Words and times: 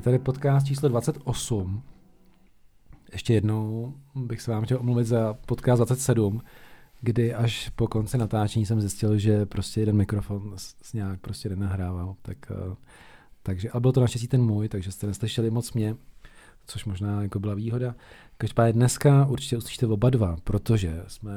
Je 0.00 0.04
tady 0.04 0.18
podcast 0.18 0.66
číslo 0.66 0.88
28. 0.88 1.82
Ještě 3.12 3.34
jednou 3.34 3.94
bych 4.14 4.40
se 4.40 4.50
vám 4.50 4.64
chtěl 4.64 4.78
omluvit 4.80 5.04
za 5.04 5.34
podcast 5.34 5.78
27, 5.78 6.42
kdy 7.00 7.34
až 7.34 7.68
po 7.68 7.86
konci 7.86 8.18
natáčení 8.18 8.66
jsem 8.66 8.80
zjistil, 8.80 9.18
že 9.18 9.46
prostě 9.46 9.80
jeden 9.80 9.96
mikrofon 9.96 10.52
s 10.56 10.92
nějak 10.92 11.20
prostě 11.20 11.48
nenahrával. 11.48 12.16
Tak, 12.22 12.36
eh, 12.50 12.76
takže, 13.42 13.70
ale 13.70 13.80
byl 13.80 13.92
to 13.92 14.00
naštěstí 14.00 14.28
ten 14.28 14.42
můj, 14.42 14.68
takže 14.68 14.92
jste 14.92 15.06
neslyšeli 15.06 15.50
moc 15.50 15.72
mě, 15.72 15.96
což 16.66 16.84
možná 16.84 17.22
jako 17.22 17.38
byla 17.38 17.54
výhoda. 17.54 17.94
Každopádně 18.38 18.72
dneska 18.72 19.26
určitě 19.26 19.56
uslyšíte 19.56 19.86
oba 19.86 20.10
dva, 20.10 20.36
protože 20.44 21.04
jsme, 21.06 21.32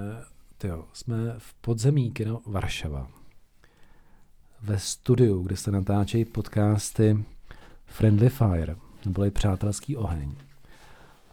tyjo, 0.57 0.85
jsme 0.93 1.35
v 1.38 1.54
podzemí 1.54 2.12
kino 2.12 2.41
Varšava. 2.45 3.12
Ve 4.62 4.80
studiu, 4.80 5.41
kde 5.43 5.55
se 5.55 5.71
natáčejí 5.71 6.26
podcasty 6.26 7.26
Friendly 7.93 8.29
Fire, 8.29 8.75
neboli 9.05 9.31
Přátelský 9.31 9.97
oheň. 9.97 10.31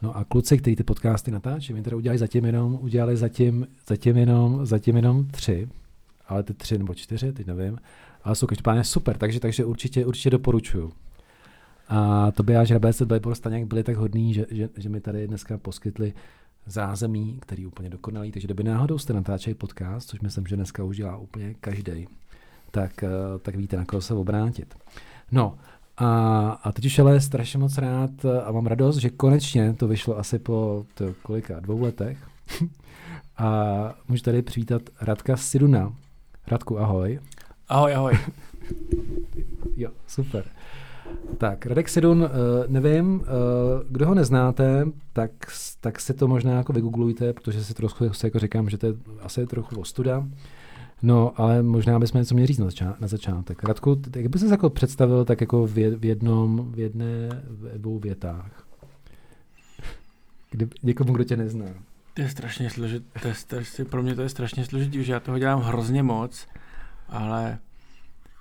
No 0.02 0.16
a 0.16 0.24
kluci, 0.24 0.58
kteří 0.58 0.76
ty 0.76 0.84
podcasty 0.84 1.30
natáčí, 1.30 1.72
mi 1.72 1.82
teda 1.82 1.96
udělali 1.96 2.18
zatím 2.18 2.44
jenom, 2.44 2.78
udělali 2.80 3.16
zatím, 3.16 3.66
zatím 3.88 4.16
jenom, 4.16 4.66
zatím 4.66 4.96
jenom 4.96 5.26
tři, 5.26 5.68
ale 6.28 6.42
ty 6.42 6.54
tři 6.54 6.78
nebo 6.78 6.94
čtyři, 6.94 7.32
teď 7.32 7.46
nevím, 7.46 7.78
ale 8.24 8.34
jsou 8.34 8.46
každopádně 8.46 8.84
super, 8.84 9.16
takže, 9.18 9.40
takže 9.40 9.64
určitě, 9.64 10.06
určitě 10.06 10.30
doporučuju. 10.30 10.92
A 11.88 12.30
to 12.30 12.42
by 12.42 12.52
já, 12.52 12.64
že 12.64 12.74
Rabec 12.74 13.02
Bejbor 13.02 13.34
Staněk 13.34 13.66
byli 13.66 13.82
tak 13.82 13.96
hodný, 13.96 14.34
že, 14.34 14.46
že, 14.50 14.68
že, 14.76 14.88
mi 14.88 15.00
tady 15.00 15.28
dneska 15.28 15.58
poskytli 15.58 16.12
zázemí, 16.66 17.38
který 17.40 17.62
je 17.62 17.68
úplně 17.68 17.90
dokonalý, 17.90 18.32
takže 18.32 18.46
kdyby 18.46 18.64
náhodou 18.64 18.98
jste 18.98 19.12
natáčeli 19.12 19.54
podcast, 19.54 20.08
což 20.08 20.20
myslím, 20.20 20.46
že 20.46 20.56
dneska 20.56 20.84
už 20.84 20.96
dělá 20.96 21.16
úplně 21.16 21.54
každý, 21.54 22.08
tak, 22.70 23.02
eh, 23.02 23.08
tak 23.42 23.56
víte, 23.56 23.76
na 23.76 23.84
koho 23.84 24.00
se 24.00 24.14
obrátit. 24.14 24.74
No, 25.32 25.58
a, 26.00 26.50
a 26.62 26.72
teď 26.72 26.86
už 26.86 26.98
ale 26.98 27.20
strašně 27.20 27.58
moc 27.58 27.78
rád 27.78 28.10
a 28.44 28.52
mám 28.52 28.66
radost, 28.66 28.96
že 28.96 29.10
konečně 29.10 29.72
to 29.72 29.88
vyšlo 29.88 30.18
asi 30.18 30.38
po 30.38 30.84
to, 30.94 31.14
kolika, 31.22 31.60
dvou 31.60 31.82
letech. 31.82 32.18
a 33.38 33.94
můžu 34.08 34.22
tady 34.22 34.42
přivítat 34.42 34.82
Radka 35.00 35.36
Siduna. 35.36 35.92
Radku, 36.46 36.78
ahoj. 36.78 37.20
Ahoj, 37.68 37.94
ahoj. 37.94 38.18
jo, 39.76 39.90
super. 40.06 40.44
Tak, 41.38 41.66
Radek 41.66 41.88
Sidun, 41.88 42.24
eh, 42.24 42.64
nevím, 42.68 43.24
eh, 43.24 43.26
kdo 43.88 44.06
ho 44.06 44.14
neznáte, 44.14 44.86
tak, 45.12 45.30
tak 45.80 46.00
si 46.00 46.14
to 46.14 46.28
možná 46.28 46.52
jako 46.52 46.72
vygooglujte, 46.72 47.32
protože 47.32 47.64
si 47.64 47.74
trochu 47.74 48.04
jako 48.24 48.38
říkám, 48.38 48.70
že 48.70 48.78
to 48.78 48.86
je 48.86 48.92
asi 49.20 49.46
trochu 49.46 49.80
ostuda. 49.80 50.26
No, 51.02 51.32
ale 51.40 51.62
možná 51.62 51.98
bychom 51.98 52.18
něco 52.18 52.34
měli 52.34 52.46
říct 52.46 52.58
na, 52.58 52.66
začá- 52.66 52.96
na 53.00 53.08
začátek. 53.08 53.64
Radku, 53.64 54.02
jak 54.16 54.26
bys 54.26 54.40
se 54.40 54.48
jako 54.48 54.70
představil 54.70 55.24
tak 55.24 55.40
jako 55.40 55.66
v, 55.66 55.74
v 55.96 56.04
jednom, 56.04 56.72
v 56.72 56.78
jedné, 56.78 57.42
v 57.48 57.78
dvou 57.78 57.98
větách? 57.98 58.66
Kdy, 60.50 60.68
někomu, 60.82 61.12
kdo 61.12 61.24
tě 61.24 61.36
nezná. 61.36 61.66
To 62.14 62.22
je 62.22 62.28
strašně 62.28 62.70
složitý, 62.70 63.04
pro 63.91 64.02
mě 64.02 64.14
to 64.14 64.22
je 64.22 64.28
strašně 64.28 64.64
složitý, 64.64 65.04
že 65.04 65.12
já 65.12 65.20
toho 65.20 65.38
dělám 65.38 65.60
hrozně 65.60 66.02
moc, 66.02 66.47
ale 67.08 67.58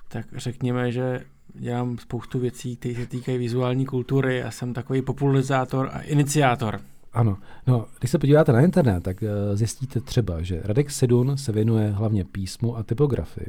tak 0.07 0.25
řekněme, 0.35 0.91
že 0.91 1.25
dělám 1.53 1.97
spoustu 1.97 2.39
věcí, 2.39 2.75
které 2.75 2.95
se 2.95 3.05
týkají 3.05 3.37
vizuální 3.37 3.85
kultury 3.85 4.43
a 4.43 4.51
jsem 4.51 4.73
takový 4.73 5.01
popularizátor 5.01 5.89
a 5.93 5.99
iniciátor. 5.99 6.81
Ano, 7.13 7.37
no, 7.67 7.85
když 7.99 8.11
se 8.11 8.19
podíváte 8.19 8.53
na 8.53 8.61
internet, 8.61 9.03
tak 9.03 9.21
uh, 9.21 9.55
zjistíte 9.55 10.01
třeba, 10.01 10.41
že 10.41 10.61
Radek 10.63 10.91
Sedun 10.91 11.37
se 11.37 11.51
věnuje 11.51 11.91
hlavně 11.91 12.25
písmu 12.25 12.77
a 12.77 12.83
typografii. 12.83 13.47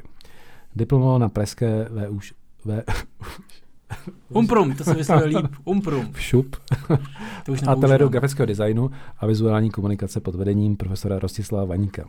Diplomoval 0.77 1.19
na 1.19 1.29
Pražské 1.29 1.89
VUŠ, 1.89 2.35
v, 2.65 2.83
Umprum, 4.29 4.75
to 4.75 4.85
se 4.85 4.95
vyslovuje 4.95 5.27
líp. 5.27 5.47
Umprum. 5.65 6.13
Šup. 6.15 6.57
To 7.45 7.53
už 7.53 7.63
Ateliéru 7.67 8.09
grafického 8.09 8.47
designu 8.47 8.91
a 9.19 9.27
vizuální 9.27 9.71
komunikace 9.71 10.21
pod 10.21 10.35
vedením 10.35 10.77
profesora 10.77 11.19
Rostislava 11.19 11.65
Vaníka. 11.65 12.09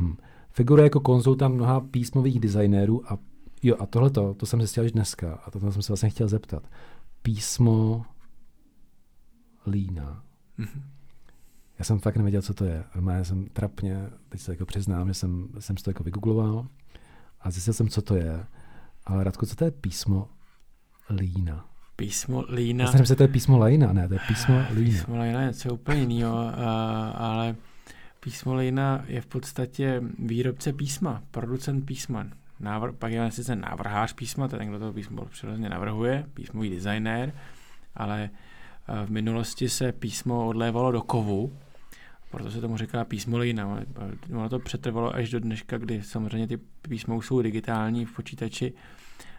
Hm. 0.00 0.16
Figuruje 0.50 0.86
jako 0.86 1.00
konzultant 1.00 1.54
mnoha 1.54 1.80
písmových 1.80 2.40
designérů 2.40 3.12
a 3.12 3.18
jo, 3.62 3.76
a 3.78 3.86
tohleto, 3.86 4.34
to 4.34 4.46
jsem 4.46 4.60
zjistil 4.60 4.84
až 4.84 4.92
dneska 4.92 5.34
a 5.46 5.50
to 5.50 5.60
jsem 5.60 5.82
se 5.82 5.92
vlastně 5.92 6.10
chtěl 6.10 6.28
zeptat. 6.28 6.62
Písmo 7.22 8.04
lína. 9.66 10.22
Mm-hmm. 10.58 10.82
Já 11.78 11.84
jsem 11.84 11.98
fakt 11.98 12.16
nevěděl, 12.16 12.42
co 12.42 12.54
to 12.54 12.64
je. 12.64 12.84
Já 13.10 13.24
jsem 13.24 13.46
trapně, 13.46 14.10
teď 14.28 14.40
se 14.40 14.52
jako 14.52 14.66
přiznám, 14.66 15.08
že 15.08 15.14
jsem, 15.14 15.48
jsem 15.58 15.76
si 15.76 15.84
to 15.84 15.90
jako 15.90 16.04
vygoogloval 16.04 16.66
a 17.40 17.50
zjistil 17.50 17.74
jsem, 17.74 17.88
co 17.88 18.02
to 18.02 18.16
je. 18.16 18.44
Ale 19.06 19.24
Radko, 19.24 19.46
co 19.46 19.56
to 19.56 19.64
je 19.64 19.70
písmo 19.70 20.28
lína? 21.10 21.68
Písmo 21.96 22.44
lína? 22.48 22.84
Já 22.84 22.92
jsem 22.92 23.04
že 23.04 23.14
to 23.16 23.22
je 23.22 23.28
písmo 23.28 23.58
lejna, 23.58 23.92
ne, 23.92 24.08
to 24.08 24.14
je 24.14 24.20
písmo 24.28 24.54
lína. 24.74 24.90
Písmo 24.90 25.14
lína 25.14 25.40
je 25.40 25.46
něco 25.46 25.74
úplně 25.74 26.00
jiného, 26.00 26.52
ale 27.14 27.56
písmo 28.20 28.54
lína 28.54 29.04
je 29.06 29.20
v 29.20 29.26
podstatě 29.26 30.02
výrobce 30.18 30.72
písma, 30.72 31.22
producent 31.30 31.86
písma. 31.86 32.26
Návr, 32.60 32.92
pak 32.92 33.12
je 33.12 33.30
sice 33.30 33.56
návrhář 33.56 34.12
písma, 34.12 34.48
to 34.48 34.56
je 34.56 34.58
ten, 34.58 34.68
kdo 34.68 34.78
to 34.78 34.92
písmo 34.92 35.24
přirozeně 35.24 35.68
navrhuje, 35.68 36.26
písmový 36.34 36.70
designér, 36.70 37.32
ale 37.94 38.30
v 39.06 39.10
minulosti 39.10 39.68
se 39.68 39.92
písmo 39.92 40.46
odlévalo 40.46 40.92
do 40.92 41.02
kovu, 41.02 41.52
proto 42.30 42.50
se 42.50 42.60
tomu 42.60 42.76
říká 42.76 43.04
písmo 43.04 43.38
lína. 43.38 43.80
Ono 44.30 44.48
to 44.48 44.58
přetrvalo 44.58 45.14
až 45.14 45.30
do 45.30 45.40
dneška, 45.40 45.78
kdy 45.78 46.02
samozřejmě 46.02 46.46
ty 46.46 46.56
písma 46.82 47.14
jsou 47.14 47.42
digitální 47.42 48.04
v 48.04 48.12
počítači, 48.12 48.72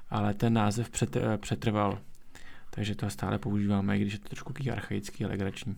ale 0.10 0.34
ten 0.34 0.54
název 0.54 0.90
přetrval. 1.38 2.00
Takže 2.70 2.96
to 2.96 3.10
stále 3.10 3.40
používáme, 3.40 3.98
i 3.98 4.02
když 4.02 4.14
je 4.14 4.20
to 4.20 4.30
trošku 4.30 4.54
archaický 4.72 5.26
a 5.26 5.28
legrační. 5.28 5.76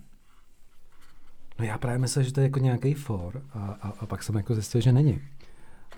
No 1.59 1.65
já 1.65 1.77
právě 1.77 1.97
myslím, 1.97 2.23
že 2.23 2.33
to 2.33 2.39
je 2.39 2.43
jako 2.43 2.59
nějaký 2.59 2.93
for 2.93 3.43
a, 3.53 3.59
a, 3.59 3.89
a 3.99 4.05
pak 4.05 4.23
jsem 4.23 4.35
jako 4.35 4.53
zjistil, 4.53 4.81
že 4.81 4.91
není. 4.91 5.21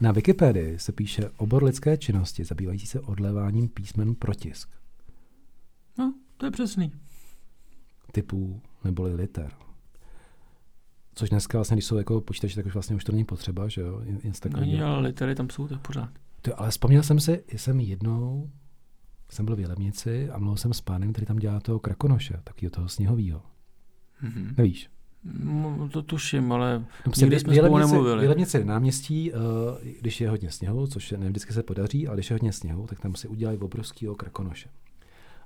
Na 0.02 0.12
Wikipedii 0.12 0.80
se 0.80 0.92
píše 0.92 1.30
obor 1.38 1.64
lidské 1.64 1.98
činnosti 1.98 2.44
zabývající 2.44 2.86
se 2.86 3.00
odléváním 3.00 3.68
písmen 3.68 4.16
pro 4.16 4.34
tisk. 4.34 4.70
No, 5.98 6.14
to 6.38 6.46
je 6.46 6.52
přesný 6.52 6.92
typů 8.12 8.62
neboli 8.84 9.14
liter. 9.14 9.52
Což 11.16 11.30
dneska 11.30 11.58
vlastně, 11.58 11.76
když 11.76 11.86
jsou 11.86 11.98
jako 11.98 12.22
počítače, 12.22 12.56
tak 12.56 12.66
už 12.66 12.74
vlastně 12.74 12.96
už 12.96 13.04
to 13.04 13.12
není 13.12 13.26
potřeba, 13.26 13.68
že 13.68 13.82
jo? 13.82 14.02
Nic 14.24 14.42
Není, 14.44 14.82
ale 14.82 15.00
litery 15.00 15.36
tam 15.36 15.50
jsou 15.50 15.68
tak 15.68 15.82
pořád. 15.82 16.10
To, 16.42 16.60
ale 16.60 16.70
vzpomněl 16.70 17.04
jsem 17.04 17.20
si, 17.20 17.44
jsem 17.48 17.80
jednou, 17.80 18.50
jsem 19.30 19.46
byl 19.46 19.56
v 19.56 19.60
Jelemnici 19.60 20.30
a 20.30 20.38
mluvil 20.38 20.58
jsem 20.58 20.74
s 20.74 20.82
pánem, 20.82 21.14
který 21.14 21.26
tam 21.26 21.38
dělá 21.38 21.60
toho 21.60 21.80
krakonoše, 21.80 22.40
taky 22.44 22.70
toho 22.70 22.90
sněhovýho. 22.90 23.42
Mm-hmm. 24.24 24.54
Nevíš? 24.58 24.90
No, 25.44 25.90
to 25.90 26.02
tuším, 26.02 26.52
ale 26.52 26.86
no, 27.06 27.14
nikdy 27.18 27.40
jsme 27.40 27.56
spolu 27.56 27.78
nemluvili. 27.78 28.20
V 28.20 28.24
Jelemnici 28.24 28.66
náměstí, 28.66 29.34
uh, 29.34 29.40
když 30.02 30.22
je 30.22 30.30
hodně 30.30 30.52
sněhu, 30.52 30.88
což 30.88 31.12
ne 31.12 31.30
vždycky 31.30 31.54
se 31.54 31.64
podaří, 31.64 32.08
ale 32.08 32.16
když 32.16 32.30
je 32.30 32.34
hodně 32.34 32.54
sněhu, 32.54 32.88
tak 32.88 33.00
tam 33.00 33.16
si 33.16 33.28
udělají 33.28 33.58
obrovského 33.58 34.16
krakonoše. 34.16 34.70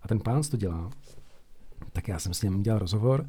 A 0.01 0.07
ten 0.07 0.19
pán 0.19 0.41
to 0.51 0.57
dělá 0.57 0.89
tak 1.93 2.07
já 2.07 2.19
jsem 2.19 2.33
s 2.33 2.41
ním 2.41 2.63
dělal 2.63 2.79
rozhovor 2.79 3.25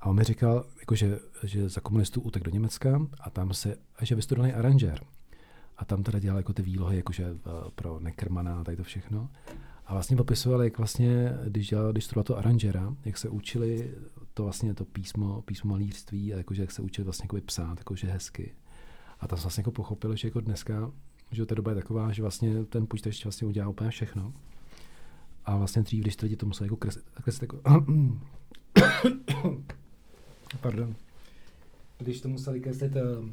a 0.00 0.06
on 0.06 0.16
mi 0.16 0.24
říkal, 0.24 0.64
jako 0.80 0.94
že, 0.94 1.18
že 1.42 1.68
za 1.68 1.80
komunistů 1.80 2.20
utek 2.20 2.42
do 2.42 2.50
Německa 2.50 3.00
a 3.20 3.30
tam 3.30 3.54
se, 3.54 3.76
a 3.96 4.04
že 4.04 4.14
vystudovaný 4.14 4.52
aranžér. 4.52 5.00
A 5.76 5.84
tam 5.84 6.02
teda 6.02 6.18
dělal 6.18 6.36
jako 6.36 6.52
ty 6.52 6.62
výlohy, 6.62 6.96
jakože 6.96 7.24
eh, 7.24 7.50
pro 7.74 8.00
Neckermana 8.00 8.60
a 8.60 8.64
tady 8.64 8.76
to 8.76 8.82
všechno. 8.82 9.28
A 9.86 9.92
vlastně 9.92 10.16
popisoval, 10.16 10.62
jak 10.62 10.78
vlastně, 10.78 11.32
když, 11.44 11.68
dělal, 11.68 11.92
když 11.92 12.04
studoval 12.04 12.24
to 12.24 12.38
aranžera, 12.38 12.94
jak 13.04 13.18
se 13.18 13.28
učili 13.28 13.94
to 14.34 14.42
vlastně 14.42 14.74
to 14.74 14.84
písmo, 14.84 15.42
písmo 15.42 15.70
malířství 15.70 16.34
a 16.34 16.36
jakože 16.36 16.62
jak 16.62 16.72
se 16.72 16.82
učili 16.82 17.04
vlastně 17.04 17.24
jako 17.32 17.46
psát, 17.46 17.78
jakože 17.78 18.06
hezky. 18.06 18.54
A 19.20 19.28
tam 19.28 19.38
vlastně 19.38 19.60
jako 19.60 19.70
pochopil, 19.70 20.16
že 20.16 20.28
jako 20.28 20.40
dneska, 20.40 20.92
že 21.32 21.46
ta 21.46 21.54
doba 21.54 21.70
je 21.70 21.74
taková, 21.74 22.12
že 22.12 22.22
vlastně 22.22 22.64
ten 22.64 22.86
počítač 22.86 23.24
vlastně 23.24 23.48
udělá 23.48 23.68
úplně 23.68 23.90
všechno. 23.90 24.32
A 25.48 25.56
vlastně 25.56 25.82
dřív, 25.82 26.00
když 26.00 26.22
lidi 26.22 26.36
to 26.36 26.46
museli 26.46 26.66
jako 26.66 26.76
kreslit, 26.76 27.04
kreslit 27.22 27.42
jako... 27.42 27.60
Pardon. 30.60 30.94
Když 31.98 32.20
to 32.20 32.28
museli 32.28 32.60
kreslit... 32.60 32.96
Uh, 32.96 33.28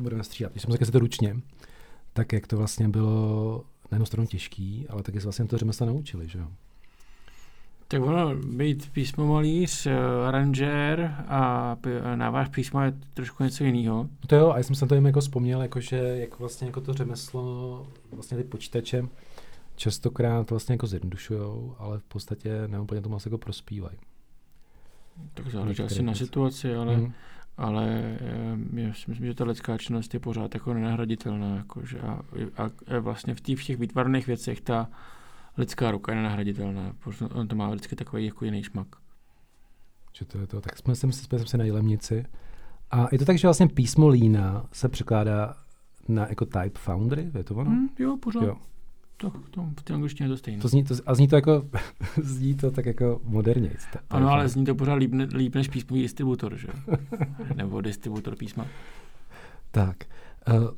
budeme 0.00 0.24
stříhat. 0.24 0.52
Když 0.52 0.66
museli 0.66 0.78
kreslit 0.78 0.92
to 0.92 0.98
ručně, 0.98 1.40
tak 2.12 2.32
jak 2.32 2.46
to 2.46 2.56
vlastně 2.56 2.88
bylo 2.88 3.64
na 3.90 3.96
jednu 3.96 4.06
stranu 4.06 4.26
těžký, 4.26 4.86
ale 4.88 5.02
taky 5.02 5.20
se 5.20 5.26
vlastně 5.26 5.44
to 5.44 5.58
řemeslo 5.58 5.86
naučili, 5.86 6.28
že 6.28 6.38
jo? 6.38 6.48
Tak 7.90 8.02
ono, 8.02 8.36
být 8.36 8.90
písmomalíř, 8.92 9.86
uh, 9.86 9.92
aranžér 10.26 11.24
a 11.28 11.76
náváž 12.14 12.48
písma 12.48 12.84
je 12.84 12.92
trošku 13.14 13.44
něco 13.44 13.64
jiného. 13.64 13.96
No 14.02 14.26
to 14.26 14.36
jo, 14.36 14.50
a 14.50 14.56
já 14.56 14.62
jsem 14.62 14.74
se 14.74 14.86
to 14.86 14.94
jim 14.94 15.06
jako 15.06 15.20
vzpomněl, 15.20 15.62
jako 15.62 15.80
že 15.80 15.96
jak 15.96 16.38
vlastně 16.38 16.66
jako 16.66 16.80
to 16.80 16.92
řemeslo, 16.92 17.86
vlastně 18.12 18.36
ty 18.36 18.44
počítače 18.44 19.08
častokrát 19.78 20.50
vlastně 20.50 20.72
jako 20.72 20.86
zjednodušujou, 20.86 21.74
ale 21.78 21.98
v 21.98 22.04
podstatě 22.04 22.68
neúplně 22.68 23.00
tomu 23.00 23.16
asi 23.16 23.28
jako 23.28 23.38
prospívají. 23.38 23.98
Tak 25.34 25.50
záleží 25.50 25.82
asi 25.82 26.02
na 26.02 26.14
situaci, 26.14 26.74
ale, 26.74 26.96
mm. 26.96 27.12
ale 27.56 28.16
eh, 28.20 28.80
já 28.80 28.94
si 28.94 29.04
myslím, 29.08 29.26
že 29.26 29.34
ta 29.34 29.44
lidská 29.44 29.78
činnost 29.78 30.14
je 30.14 30.20
pořád 30.20 30.54
jako 30.54 30.74
nenahraditelná. 30.74 31.56
Jakože 31.56 32.00
a, 32.00 32.20
a, 32.56 32.70
a 32.96 32.98
vlastně 32.98 33.34
v, 33.34 33.40
těch, 33.40 33.58
v 33.58 33.64
těch 33.64 33.78
výtvarných 33.78 34.26
věcech 34.26 34.60
ta 34.60 34.88
lidská 35.58 35.90
ruka 35.90 36.12
je 36.12 36.16
nenahraditelná. 36.16 36.92
On 37.34 37.48
to 37.48 37.56
má 37.56 37.70
vždycky 37.70 37.96
takový 37.96 38.26
jako 38.26 38.44
jiný 38.44 38.62
šmak. 38.62 38.86
Že 40.12 40.24
to 40.24 40.38
je 40.38 40.46
to. 40.46 40.60
Tak 40.60 40.78
jsme, 40.78 40.94
jsme, 40.94 41.12
jsme 41.12 41.38
se 41.38 41.58
na 41.58 41.64
Jilemnici. 41.64 42.24
A 42.90 43.08
je 43.12 43.18
to 43.18 43.24
tak, 43.24 43.38
že 43.38 43.46
vlastně 43.46 43.68
písmo 43.68 44.08
Lína 44.08 44.66
se 44.72 44.88
překládá 44.88 45.54
na 46.08 46.26
jako 46.28 46.44
Type 46.44 46.78
Foundry, 46.78 47.30
je 47.34 47.44
to 47.44 47.54
ono? 47.54 47.70
Mm, 47.70 47.88
jo, 47.98 48.16
pořád. 48.16 48.42
Jo. 48.42 48.56
To, 49.16 49.32
to, 49.50 49.68
v 49.80 49.82
té 49.82 49.94
angličtině 49.94 50.24
je 50.24 50.28
to 50.28 50.36
stejné. 50.36 50.62
To 50.62 50.68
zní, 50.68 50.84
to, 50.84 50.94
a 51.06 51.14
zní 51.14 51.28
to 51.28 51.36
jako, 51.36 51.68
zní 52.22 52.54
to 52.54 52.70
tak 52.70 52.86
jako 52.86 53.20
moderně. 53.24 53.70
Ano, 54.10 54.28
ale 54.30 54.48
zní 54.48 54.64
to 54.64 54.74
pořád 54.74 54.94
líp, 54.94 55.12
líp 55.32 55.54
než 55.54 55.68
písmový 55.68 56.02
distributor, 56.02 56.56
že? 56.56 56.68
Nebo 57.54 57.80
distributor 57.80 58.36
písma. 58.36 58.66
Tak. 59.70 59.96
Uh, 60.48 60.68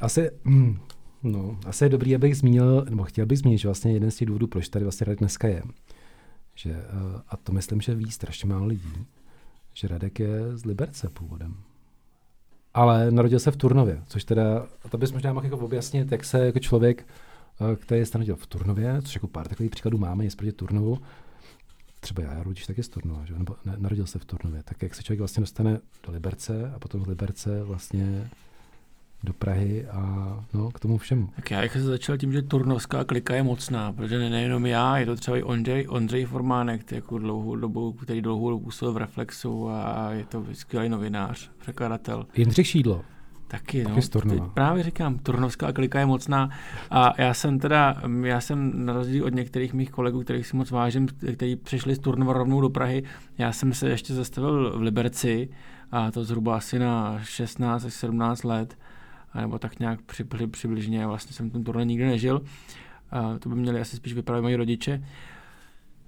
asi, 0.00 0.30
mm, 0.44 0.78
no, 1.22 1.58
asi 1.66 1.84
je 1.84 1.88
dobrý, 1.88 2.14
abych 2.14 2.36
zmínil, 2.36 2.86
nebo 2.90 3.04
chtěl 3.04 3.26
bych 3.26 3.38
zmínit, 3.38 3.58
že 3.58 3.68
vlastně 3.68 3.92
jeden 3.92 4.10
z 4.10 4.16
těch 4.16 4.28
důvodů, 4.28 4.46
proč 4.46 4.68
tady 4.68 4.84
vlastně 4.84 5.04
Radek 5.04 5.18
dneska 5.18 5.48
je, 5.48 5.62
že, 6.54 6.70
uh, 6.70 7.20
a 7.28 7.36
to 7.36 7.52
myslím, 7.52 7.80
že 7.80 7.94
ví 7.94 8.10
strašně 8.10 8.48
málo 8.48 8.66
lidí, 8.66 9.06
že 9.74 9.88
Radek 9.88 10.18
je 10.20 10.56
z 10.56 10.64
Liberce 10.64 11.08
původem. 11.08 11.56
Ale 12.74 13.10
narodil 13.10 13.38
se 13.38 13.50
v 13.50 13.56
Turnově, 13.56 14.02
což 14.06 14.24
teda, 14.24 14.66
a 14.84 14.88
to 14.88 14.98
bys 14.98 15.12
možná 15.12 15.32
mohl 15.32 15.46
jako 15.46 15.58
objasnit, 15.58 16.12
jak 16.12 16.24
se 16.24 16.46
jako 16.46 16.58
člověk 16.58 17.06
Eh, 17.60 17.76
který 17.76 18.06
se 18.06 18.18
narodil 18.18 18.36
v 18.36 18.46
Turnově, 18.46 19.02
což 19.02 19.14
jako 19.14 19.26
pár 19.26 19.48
takových 19.48 19.70
příkladů 19.70 19.98
máme, 19.98 20.24
je 20.24 20.30
proti 20.36 20.52
Turnovu. 20.52 20.98
Třeba 22.00 22.22
já, 22.22 22.42
rodič 22.42 22.66
taky 22.66 22.82
z 22.82 22.88
Turnova, 22.88 23.24
že? 23.24 23.34
nebo 23.38 23.56
ne, 23.64 23.74
narodil 23.78 24.06
se 24.06 24.18
v 24.18 24.24
Turnově. 24.24 24.62
Tak 24.62 24.82
jak 24.82 24.94
se 24.94 25.02
člověk 25.02 25.18
vlastně 25.18 25.40
dostane 25.40 25.80
do 26.06 26.12
Liberce 26.12 26.72
a 26.76 26.78
potom 26.78 27.04
z 27.04 27.06
Liberce 27.06 27.62
vlastně 27.62 28.30
do 29.24 29.32
Prahy 29.32 29.86
a 29.86 30.00
no, 30.54 30.70
k 30.70 30.80
tomu 30.80 30.98
všemu. 30.98 31.28
Tak 31.36 31.50
já 31.50 31.68
se 31.68 31.80
začal 31.80 32.16
tím, 32.16 32.32
že 32.32 32.42
turnovská 32.42 33.04
klika 33.04 33.34
je 33.34 33.42
mocná, 33.42 33.92
protože 33.92 34.30
nejenom 34.30 34.66
já, 34.66 34.98
je 34.98 35.06
to 35.06 35.16
třeba 35.16 35.36
i 35.36 35.42
Ondřej, 35.42 35.86
Ondřej 35.88 36.24
Formánek, 36.24 36.92
jako 36.92 37.18
dlouhou 37.18 37.56
dobu, 37.56 37.92
který 37.92 38.22
dlouhou 38.22 38.50
dobu 38.50 38.64
působil 38.64 38.92
v 38.92 38.96
Reflexu 38.96 39.68
a 39.68 40.10
je 40.12 40.24
to 40.24 40.44
skvělý 40.52 40.88
novinář, 40.88 41.50
překladatel. 41.58 42.26
Jindřich 42.36 42.66
Šídlo. 42.66 43.04
Taky, 43.48 43.84
no. 43.84 44.00
Taky 44.10 44.42
právě 44.54 44.82
říkám, 44.82 45.18
turnovská 45.18 45.72
klika 45.72 46.00
je 46.00 46.06
mocná 46.06 46.50
a 46.90 47.22
já 47.22 47.34
jsem 47.34 47.58
teda, 47.58 47.94
já 48.22 48.40
jsem 48.40 48.86
na 48.86 48.92
rozdíl 48.92 49.24
od 49.24 49.34
některých 49.34 49.74
mých 49.74 49.90
kolegů, 49.90 50.22
kterých 50.22 50.46
si 50.46 50.56
moc 50.56 50.70
vážím, 50.70 51.08
kteří 51.34 51.56
přišli 51.56 51.94
z 51.94 51.98
Turnova 51.98 52.32
rovnou 52.32 52.60
do 52.60 52.70
Prahy, 52.70 53.02
já 53.38 53.52
jsem 53.52 53.72
se 53.72 53.88
ještě 53.88 54.14
zastavil 54.14 54.78
v 54.78 54.82
Liberci 54.82 55.48
a 55.90 56.10
to 56.10 56.24
zhruba 56.24 56.56
asi 56.56 56.78
na 56.78 57.18
16 57.22 57.84
až 57.84 57.94
17 57.94 58.44
let, 58.44 58.78
nebo 59.40 59.58
tak 59.58 59.78
nějak 59.78 60.02
při, 60.02 60.24
při, 60.24 60.46
přibližně, 60.46 61.06
vlastně 61.06 61.32
jsem 61.32 61.50
ten 61.50 61.64
turné 61.64 61.84
nikdy 61.84 62.06
nežil, 62.06 62.42
a 63.10 63.38
to 63.38 63.48
by 63.48 63.54
měli 63.54 63.80
asi 63.80 63.96
spíš 63.96 64.12
vypravit 64.12 64.42
moji 64.42 64.56
rodiče. 64.56 65.04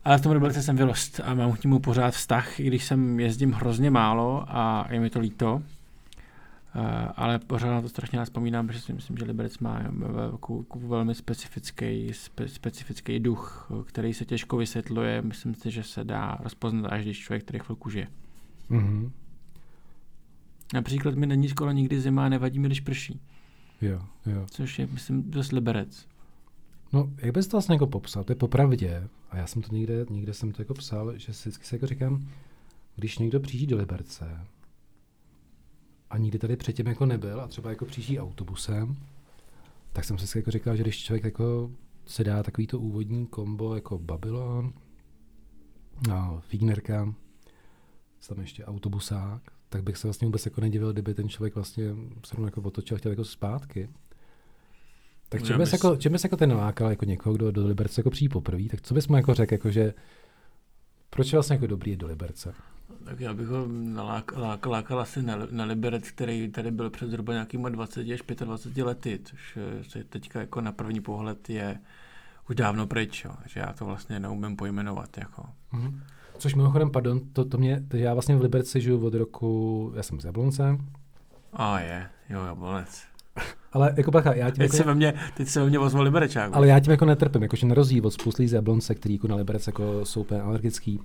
Ale 0.05 0.19
v 0.19 0.21
tom 0.21 0.33
Liberci 0.33 0.63
jsem 0.63 0.77
vyrost 0.77 1.21
a 1.25 1.35
mám 1.35 1.53
k 1.53 1.65
němu 1.65 1.79
pořád 1.79 2.11
vztah, 2.11 2.61
i 2.61 2.67
když 2.67 2.85
jsem 2.85 3.21
jezdím 3.21 3.53
hrozně 3.53 3.91
málo 3.91 4.45
a 4.49 4.87
je 4.91 5.01
mi 5.01 5.11
to 5.11 5.21
líto, 5.21 5.63
Eh, 6.75 7.13
ale 7.17 7.39
pořád 7.39 7.71
na 7.71 7.83
to 7.83 7.89
strašně 7.89 8.25
vzpomínám, 8.25 8.67
protože 8.67 8.81
si 8.81 8.93
myslím, 8.93 9.17
že 9.17 9.25
Liberec 9.25 9.59
má 9.59 9.83
velmi 10.75 11.15
specifický, 11.15 12.13
spe, 12.13 12.49
specifický 12.49 13.21
duch, 13.21 13.71
který 13.87 14.15
se 14.15 14.25
těžko 14.25 14.57
vysvětluje. 14.57 15.23
Myslím 15.23 15.55
si, 15.55 15.71
že 15.71 15.83
se 15.83 16.05
dá 16.05 16.39
rozpoznat, 16.41 16.93
až 16.93 17.05
když 17.05 17.19
člověk 17.19 17.45
tady 17.45 17.59
chvilku 17.59 17.91
žije. 17.91 18.09
Mm-hmm. 18.71 19.11
Například 20.75 21.15
mi 21.15 21.27
není 21.27 21.49
skoro 21.49 21.71
nikdy 21.71 22.01
zima 22.01 22.27
a 22.27 22.29
nevadí 22.29 22.59
mi, 22.59 22.69
když 22.69 22.81
prší. 22.81 23.21
Jo, 23.81 24.03
jo. 24.27 24.47
Což 24.51 24.79
je, 24.79 24.87
myslím, 24.87 25.31
dost 25.31 25.53
liberec. 25.53 26.07
No, 26.93 27.11
jak 27.17 27.35
bys 27.35 27.47
to 27.47 27.57
vlastně 27.57 27.75
jako 27.75 27.87
popsal? 27.87 28.25
To 28.25 28.33
je 28.33 28.37
popravdě, 28.37 29.09
a 29.31 29.37
já 29.37 29.47
jsem 29.47 29.63
to 29.63 29.75
někde, 29.75 30.07
někde 30.11 30.35
jsem 30.35 30.53
to 30.53 30.63
jako 30.63 30.75
psal, 30.75 31.19
že 31.19 31.33
si 31.33 31.49
vždycky 31.49 31.67
se 31.67 31.77
jako 31.77 31.87
říkám, 31.87 32.29
když 32.97 33.19
někdo 33.19 33.41
přijde 33.41 33.67
do 33.67 33.77
Liberce, 33.77 34.47
a 36.11 36.19
nikdy 36.19 36.39
tady 36.39 36.57
předtím 36.57 36.87
jako 36.87 37.07
nebyl 37.07 37.41
a 37.41 37.49
třeba 37.49 37.71
jako 37.71 37.85
přijíždí 37.85 38.19
autobusem, 38.19 38.97
tak 39.93 40.05
jsem 40.05 40.19
si 40.19 40.39
jako 40.39 40.51
říkal, 40.51 40.77
že 40.77 40.83
když 40.83 41.05
člověk 41.05 41.25
jako 41.25 41.71
se 42.07 42.25
dá 42.25 42.43
takový 42.43 42.67
to 42.67 42.81
úvodní 42.81 43.27
kombo 43.27 43.75
jako 43.75 43.99
Babylon, 43.99 44.73
a 46.13 46.41
Fignerka, 46.41 47.15
tam 48.29 48.41
ještě 48.41 48.65
autobusák, 48.65 49.43
tak 49.69 49.83
bych 49.83 49.97
se 49.97 50.07
vlastně 50.07 50.27
vůbec 50.27 50.45
jako 50.45 50.61
nedivil, 50.61 50.93
kdyby 50.93 51.15
ten 51.15 51.29
člověk 51.29 51.55
vlastně 51.55 51.85
se 52.25 52.43
jako 52.45 52.61
otočil 52.61 52.95
a 52.95 52.99
chtěl 52.99 53.13
jako 53.13 53.25
zpátky. 53.25 53.89
Tak 55.29 55.43
čím 55.43 55.59
bys, 55.59 55.73
jako, 55.73 55.97
čím 55.97 56.13
bys 56.13 56.25
jako 56.25 56.37
ten 56.37 56.51
nalákal 56.51 56.91
jako 56.91 57.05
někoho, 57.05 57.35
kdo 57.35 57.51
do 57.51 57.67
Liberce 57.67 58.01
jako 58.01 58.11
přijde 58.11 58.33
poprvé, 58.33 58.69
tak 58.71 58.81
co 58.81 58.95
bys 58.95 59.09
mu 59.09 59.17
jako 59.17 59.35
řekl, 59.35 59.55
jako 59.55 59.71
že 59.71 59.95
proč 61.11 61.33
je 61.33 61.37
vlastně 61.37 61.55
jako 61.55 61.67
dobrý 61.67 61.97
do 61.97 62.07
Liberce? 62.07 62.55
Tak 63.05 63.21
já 63.21 63.35
bych 63.35 63.47
ho 63.47 63.67
lákal, 63.97 64.43
lákal, 64.43 64.73
lákal 64.73 65.01
asi 65.01 65.23
na, 65.23 65.39
na 65.51 65.65
Liberec, 65.65 66.11
který 66.11 66.51
tady 66.51 66.71
byl 66.71 66.91
před 66.91 67.11
zhruba 67.11 67.33
nějakýma 67.33 67.69
20 67.69 68.07
až 68.13 68.21
25 68.45 68.85
lety, 68.85 69.21
což 69.25 69.59
se 69.89 70.05
teďka 70.05 70.41
jako 70.41 70.61
na 70.61 70.73
první 70.73 71.01
pohled 71.01 71.51
je 71.51 71.81
už 72.51 72.57
dávno 72.57 72.87
pryč, 72.87 73.25
jo, 73.25 73.35
že 73.47 73.61
já 73.61 73.73
to 73.73 73.85
vlastně 73.85 74.21
neumím 74.21 74.57
pojmenovat. 74.57 75.19
Jako. 75.19 75.47
Mm-hmm. 75.73 76.01
Což 76.39 76.55
mimochodem, 76.55 76.91
pardon, 76.91 77.21
to, 77.33 77.45
to 77.45 77.59
mě, 77.59 77.85
to 77.89 77.97
já 77.97 78.13
vlastně 78.15 78.37
v 78.37 78.41
Liberci 78.41 78.81
žiju 78.81 79.07
od 79.07 79.15
roku, 79.15 79.93
já 79.97 80.03
jsem 80.03 80.21
z 80.21 80.25
Jablonce. 80.25 80.79
A 81.53 81.81
je, 81.81 82.07
jo, 82.31 82.45
Jablonec. 82.45 83.03
Ale 83.73 83.95
jako 83.97 84.11
bacha, 84.11 84.35
já 84.35 84.51
tím 84.51 84.57
teď, 84.57 84.63
jako, 84.63 84.77
se 84.77 84.85
ve 84.85 84.95
mně, 84.95 85.15
teď 85.37 85.49
se 85.49 85.61
ve 85.61 85.67
mně 85.67 85.79
ozval 85.79 86.05
Liberečák. 86.05 86.51
Ale 86.55 86.69
já 86.69 86.81
tím 86.81 86.91
jako 86.91 87.05
netrpím, 87.05 87.43
jakože 87.43 87.67
na 87.67 87.75
rozdíl 87.75 88.07
od 88.07 88.11
spousty 88.11 88.49
z 88.49 88.53
Jablonce, 88.53 88.95
který 88.95 89.15
jako 89.15 89.29
na 89.29 89.37
Liberec 89.37 89.67
jako 89.67 90.05
jsou 90.05 90.21
úplně 90.21 90.41
alergický, 90.41 91.01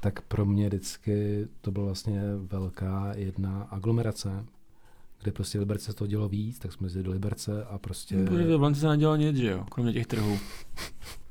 tak 0.00 0.20
pro 0.20 0.46
mě 0.46 0.66
vždycky 0.66 1.48
to 1.60 1.70
byla 1.70 1.84
vlastně 1.86 2.22
velká 2.36 3.12
jedna 3.16 3.62
aglomerace, 3.70 4.44
kde 5.22 5.32
prostě 5.32 5.58
Liberce 5.58 5.92
to 5.92 6.06
dělo 6.06 6.28
víc, 6.28 6.58
tak 6.58 6.72
jsme 6.72 6.86
jezdili 6.86 7.04
do 7.04 7.10
Liberce 7.10 7.64
a 7.64 7.78
prostě... 7.78 8.24
Protože 8.24 8.56
v 8.56 8.74
se 8.74 8.88
nedělo 8.88 9.16
nic, 9.16 9.36
že 9.36 9.50
jo, 9.50 9.64
kromě 9.70 9.92
těch 9.92 10.06
trhů. 10.06 10.38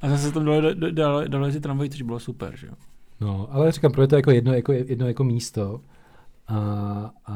A 0.00 0.08
zase 0.08 0.32
tam 0.32 0.44
dole, 0.44 0.74
dole, 0.74 1.28
dole 1.28 1.52
ty 1.52 1.60
tramvají, 1.60 1.90
což 1.90 2.02
bylo 2.02 2.20
super, 2.20 2.56
že 2.56 2.66
jo. 2.66 2.72
No, 3.20 3.48
ale 3.50 3.72
říkám, 3.72 3.92
pro 3.92 4.02
je 4.02 4.08
to 4.08 4.16
jako 4.16 4.30
jedno, 4.30 4.52
jako, 4.52 4.72
jedno 4.72 5.06
jako 5.06 5.24
místo. 5.24 5.80
A, 6.48 6.56
a, 7.26 7.34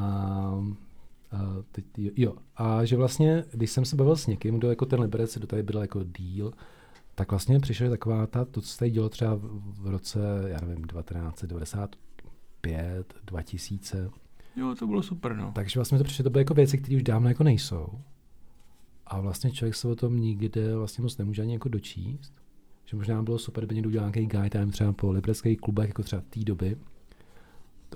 a 1.33 1.39
teď, 1.73 1.85
jo, 1.97 2.35
a 2.57 2.85
že 2.85 2.97
vlastně, 2.97 3.45
když 3.53 3.71
jsem 3.71 3.85
se 3.85 3.97
bavil 3.97 4.17
s 4.17 4.27
někým, 4.27 4.59
kdo 4.59 4.71
jako 4.71 4.87
ten 4.87 5.01
Liberec, 5.01 5.37
kdo 5.37 5.47
tady 5.47 5.63
byl 5.63 5.81
jako 5.81 6.05
díl, 6.19 6.53
tak 7.15 7.31
vlastně 7.31 7.61
přišla 7.61 7.91
taková 7.91 8.27
ta, 8.27 8.45
to, 8.45 8.61
co 8.61 8.69
se 8.69 8.79
tady 8.79 8.91
dělo 8.91 9.09
třeba 9.09 9.39
v 9.81 9.89
roce, 9.89 10.19
já 10.47 10.61
nevím, 10.61 10.85
1995, 10.85 13.15
2000. 13.25 14.11
Jo, 14.57 14.75
to 14.79 14.87
bylo 14.87 15.03
super, 15.03 15.37
no. 15.37 15.53
Takže 15.55 15.81
vlastně 15.81 15.99
to 15.99 16.05
přišlo, 16.05 16.23
to 16.23 16.31
byly 16.31 16.41
jako 16.41 16.55
věci, 16.55 16.79
které 16.79 16.97
už 16.97 17.03
dávno 17.03 17.29
jako 17.29 17.45
nejsou. 17.45 17.89
A 19.07 19.21
vlastně 19.21 19.51
člověk 19.51 19.75
se 19.75 19.89
o 19.89 19.97
tom 19.97 20.21
nikde 20.21 20.77
vlastně 20.77 21.03
moc 21.03 21.19
nemůže 21.19 21.43
ani 21.43 21.53
jako 21.53 21.69
dočíst. 21.69 22.38
Že 22.91 22.97
možná 22.97 23.23
bylo 23.23 23.39
super, 23.39 23.65
kdyby 23.65 23.75
někdo 23.75 23.89
udělal 23.89 24.11
nějaký 24.11 24.37
guide 24.37 24.51
time 24.51 24.71
třeba 24.71 24.93
po 24.93 25.13
libereckých 25.13 25.61
klubech, 25.61 25.89
jako 25.89 26.03
třeba 26.03 26.23
té 26.31 26.41
doby. 26.41 26.77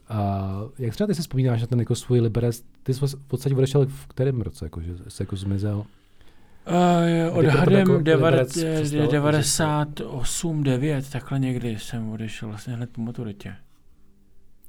A 0.09 0.51
jak 0.79 0.95
třeba 0.95 1.07
ty 1.07 1.15
si 1.15 1.23
vzpomínáš 1.23 1.61
na 1.61 1.67
ten 1.67 1.79
jako 1.79 1.95
svůj 1.95 2.21
liberec, 2.21 2.65
ty 2.83 2.95
jsi 2.95 3.07
v 3.07 3.27
podstatě 3.27 3.57
odešel 3.57 3.87
v 3.87 4.07
kterém 4.07 4.41
roce, 4.41 4.65
jako, 4.65 4.81
že 4.81 4.95
jsi 5.09 5.23
jako 5.23 5.37
zmizel? 5.37 5.85
Uh, 7.29 7.39
odhadem 7.39 7.79
jako 7.79 7.99
98, 7.99 10.63
9, 10.63 11.11
takhle 11.11 11.39
někdy 11.39 11.79
jsem 11.79 12.11
odešel 12.11 12.49
vlastně 12.49 12.75
hned 12.75 12.91
po 12.91 13.01
maturitě. 13.01 13.57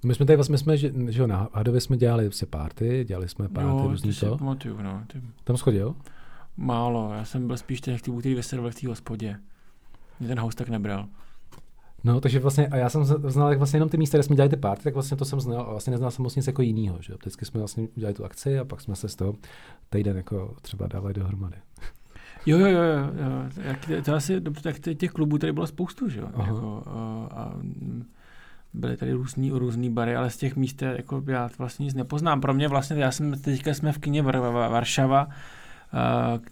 My 0.05 0.15
jsme 0.15 0.25
tady 0.25 0.37
vlastně, 0.37 0.57
jsme, 0.57 0.77
že, 0.77 0.91
že 1.09 1.27
na 1.27 1.49
Hadově 1.53 1.81
jsme 1.81 1.97
dělali 1.97 2.31
si 2.31 2.45
party, 2.45 3.05
dělali 3.07 3.29
jsme 3.29 3.49
party 3.49 3.69
jo, 3.69 3.87
různý 3.87 4.13
to. 4.13 4.37
pamatuju, 4.37 4.81
no. 4.81 5.03
Ty... 5.07 5.21
Tam 5.43 5.57
schodil? 5.57 5.95
Málo, 6.57 7.13
já 7.13 7.25
jsem 7.25 7.47
byl 7.47 7.57
spíš 7.57 7.81
těch 7.81 8.01
typů, 8.01 8.19
který 8.19 8.35
vysedl 8.35 8.71
v 8.71 8.75
té 8.75 8.87
hospodě. 8.87 9.39
Mě 10.19 10.29
ten 10.29 10.39
host 10.39 10.57
tak 10.57 10.69
nebral. 10.69 11.07
No, 12.03 12.21
takže 12.21 12.39
vlastně, 12.39 12.67
a 12.67 12.77
já 12.77 12.89
jsem 12.89 13.05
znal 13.05 13.57
vlastně 13.57 13.77
jenom 13.77 13.89
ty 13.89 13.97
místa, 13.97 14.17
kde 14.17 14.23
jsme 14.23 14.35
dělali 14.35 14.49
ty 14.49 14.57
party, 14.57 14.83
tak 14.83 14.93
vlastně 14.93 15.17
to 15.17 15.25
jsem 15.25 15.39
znal 15.39 15.61
a 15.61 15.71
vlastně 15.71 15.91
neznal 15.91 16.11
jsem 16.11 16.23
moc 16.23 16.35
nic 16.35 16.47
jako 16.47 16.61
jinýho, 16.61 16.97
že 16.99 17.13
Vždycky 17.13 17.45
jsme 17.45 17.59
vlastně 17.59 17.87
udělali 17.97 18.13
tu 18.13 18.25
akci 18.25 18.59
a 18.59 18.65
pak 18.65 18.81
jsme 18.81 18.95
se 18.95 19.09
z 19.09 19.15
toho 19.15 19.35
týden 19.89 20.17
jako 20.17 20.55
třeba 20.61 20.87
dávali 20.87 21.13
dohromady. 21.13 21.57
Jo, 22.45 22.57
jo, 22.57 22.67
jo, 22.67 22.81
jo. 22.81 23.63
Jak, 23.63 24.05
to 24.05 24.15
asi, 24.15 24.41
tak 24.41 24.79
těch 24.79 25.11
klubů 25.11 25.37
tady 25.37 25.53
bylo 25.53 25.67
spoustu, 25.67 26.09
že 26.09 26.19
jo? 26.19 26.27
Jako, 26.37 26.83
a, 26.85 27.29
a, 27.35 27.53
byly 28.73 28.97
tady 28.97 29.13
různý, 29.13 29.51
různý 29.51 29.89
bary, 29.89 30.15
ale 30.15 30.29
z 30.29 30.37
těch 30.37 30.55
míst 30.55 30.81
jako 30.81 31.23
já 31.27 31.49
vlastně 31.57 31.83
nic 31.83 31.93
nepoznám. 31.93 32.41
Pro 32.41 32.53
mě 32.53 32.67
vlastně, 32.67 33.03
já 33.03 33.11
jsem, 33.11 33.41
teďka 33.41 33.73
jsme 33.73 33.91
v 33.91 33.97
kině 33.97 34.21
Varšava, 34.21 35.27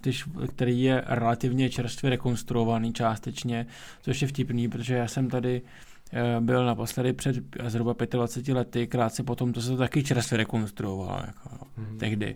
když, 0.02 0.26
který 0.48 0.82
je 0.82 1.04
relativně 1.08 1.70
čerstvě 1.70 2.10
rekonstruovaný 2.10 2.94
částečně, 2.94 3.66
což 4.02 4.22
je 4.22 4.28
vtipný, 4.28 4.70
protože 4.70 4.96
já 4.96 5.08
jsem 5.08 5.30
tady 5.30 5.62
eh, 6.14 6.42
byl 6.42 6.66
naposledy 6.66 7.14
před 7.14 7.36
zhruba 7.68 7.96
25 8.12 8.54
lety, 8.54 8.88
krátce 8.88 9.24
potom, 9.24 9.54
to 9.54 9.62
se 9.62 9.70
to 9.70 9.78
taky 9.78 10.04
čerstvě 10.04 10.38
rekonstruovalo 10.38 11.22
jako, 11.28 11.50
mm-hmm. 11.50 11.98
tehdy. 11.98 12.36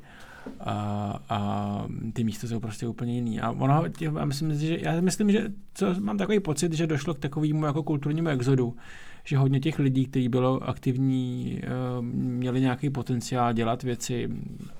A, 0.59 1.19
a 1.29 1.87
ty 2.13 2.23
místa 2.23 2.47
jsou 2.47 2.59
prostě 2.59 2.87
úplně 2.87 3.15
jiný. 3.15 3.41
A 3.41 3.51
ono, 3.51 3.83
já 4.01 4.25
myslím, 4.25 4.59
že, 4.59 4.77
já 4.81 5.01
myslím, 5.01 5.31
že 5.31 5.51
co, 5.73 5.95
mám 5.99 6.17
takový 6.17 6.39
pocit, 6.39 6.73
že 6.73 6.87
došlo 6.87 7.13
k 7.13 7.19
takovému 7.19 7.65
jako 7.65 7.83
kulturnímu 7.83 8.29
exodu, 8.29 8.75
že 9.23 9.37
hodně 9.37 9.59
těch 9.59 9.79
lidí, 9.79 10.05
kteří 10.05 10.29
bylo 10.29 10.63
aktivní, 10.63 11.59
eh, 11.63 11.67
měli 12.01 12.61
nějaký 12.61 12.89
potenciál 12.89 13.53
dělat 13.53 13.83
věci 13.83 14.29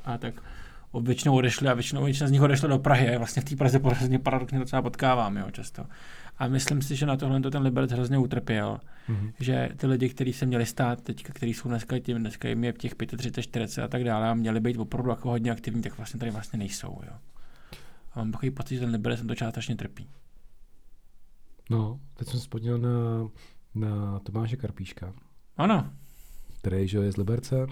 a 0.03 0.17
tak 0.17 0.43
většinou 1.01 1.35
odešli 1.35 1.67
a 1.67 1.73
většinou 1.73 2.03
většina 2.03 2.27
z 2.27 2.31
nich 2.31 2.41
odešla 2.41 2.69
do 2.69 2.79
Prahy. 2.79 3.17
Vlastně 3.17 3.41
v 3.41 3.45
té 3.45 3.55
Praze 3.55 3.79
paradoxně 4.23 4.59
docela 4.59 4.81
potkávám 4.81 5.37
jo, 5.37 5.51
často. 5.51 5.85
A 6.37 6.47
myslím 6.47 6.81
si, 6.81 6.95
že 6.95 7.05
na 7.05 7.17
tohle 7.17 7.41
to 7.41 7.51
ten 7.51 7.61
Liberec 7.61 7.91
hrozně 7.91 8.17
utrpěl. 8.17 8.79
Mm-hmm. 9.09 9.31
Že 9.39 9.69
ty 9.77 9.87
lidi, 9.87 10.09
kteří 10.09 10.33
se 10.33 10.45
měli 10.45 10.65
stát 10.65 11.01
teďka, 11.01 11.33
kteří 11.33 11.53
jsou 11.53 11.69
dneska, 11.69 11.99
tím, 11.99 12.17
dneska 12.17 12.47
jim 12.47 12.63
je 12.63 12.73
těch 12.73 12.95
35, 12.95 13.43
40 13.43 13.83
a 13.83 13.87
tak 13.87 14.03
dále 14.03 14.29
a 14.29 14.33
měli 14.33 14.59
být 14.59 14.77
opravdu 14.77 15.09
jako 15.09 15.29
hodně 15.29 15.51
aktivní, 15.51 15.81
tak 15.81 15.97
vlastně 15.97 16.19
tady 16.19 16.31
vlastně 16.31 16.59
nejsou. 16.59 16.99
Jo. 17.03 17.13
A 18.13 18.19
mám 18.19 18.31
takový 18.31 18.51
pocit, 18.51 18.75
že 18.75 18.81
ten 18.81 18.89
Liberec 18.89 19.21
to 19.21 19.35
částečně 19.35 19.75
trpí. 19.75 20.09
No, 21.69 21.99
teď 22.13 22.27
jsem 22.27 22.39
vzpomněl 22.39 22.77
na, 22.77 22.89
na 23.75 24.19
Tomáše 24.19 24.55
Karpíška. 24.55 25.13
Ano. 25.57 25.89
Který 26.59 26.87
že 26.87 26.97
je 26.97 27.11
z 27.11 27.17
Liberce. 27.17 27.67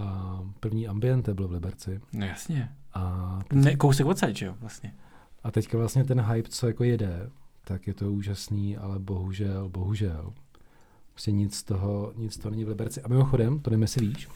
A 0.00 0.40
první 0.60 0.88
ambiente 0.88 1.34
byl 1.34 1.48
v 1.48 1.52
Liberci. 1.52 2.00
No 2.12 2.26
jasně. 2.26 2.76
A 2.94 3.38
ne, 3.52 3.76
kousek 3.76 4.06
odsaď, 4.06 4.42
jo, 4.42 4.54
vlastně. 4.60 4.94
A 5.42 5.50
teďka 5.50 5.78
vlastně 5.78 6.04
ten 6.04 6.20
hype, 6.20 6.48
co 6.48 6.66
jako 6.66 6.84
jede, 6.84 7.30
tak 7.64 7.86
je 7.86 7.94
to 7.94 8.12
úžasný, 8.12 8.76
ale 8.76 8.98
bohužel, 8.98 9.68
bohužel, 9.68 10.32
prostě 11.10 11.32
nic 11.32 11.56
z 11.56 11.62
toho, 11.62 12.12
nic 12.16 12.34
z 12.34 12.38
toho 12.38 12.50
není 12.50 12.64
v 12.64 12.68
Liberci. 12.68 13.02
A 13.02 13.08
mimochodem, 13.08 13.60
to 13.60 13.70
nevím, 13.70 13.82
jestli 13.82 14.06
víš, 14.06 14.28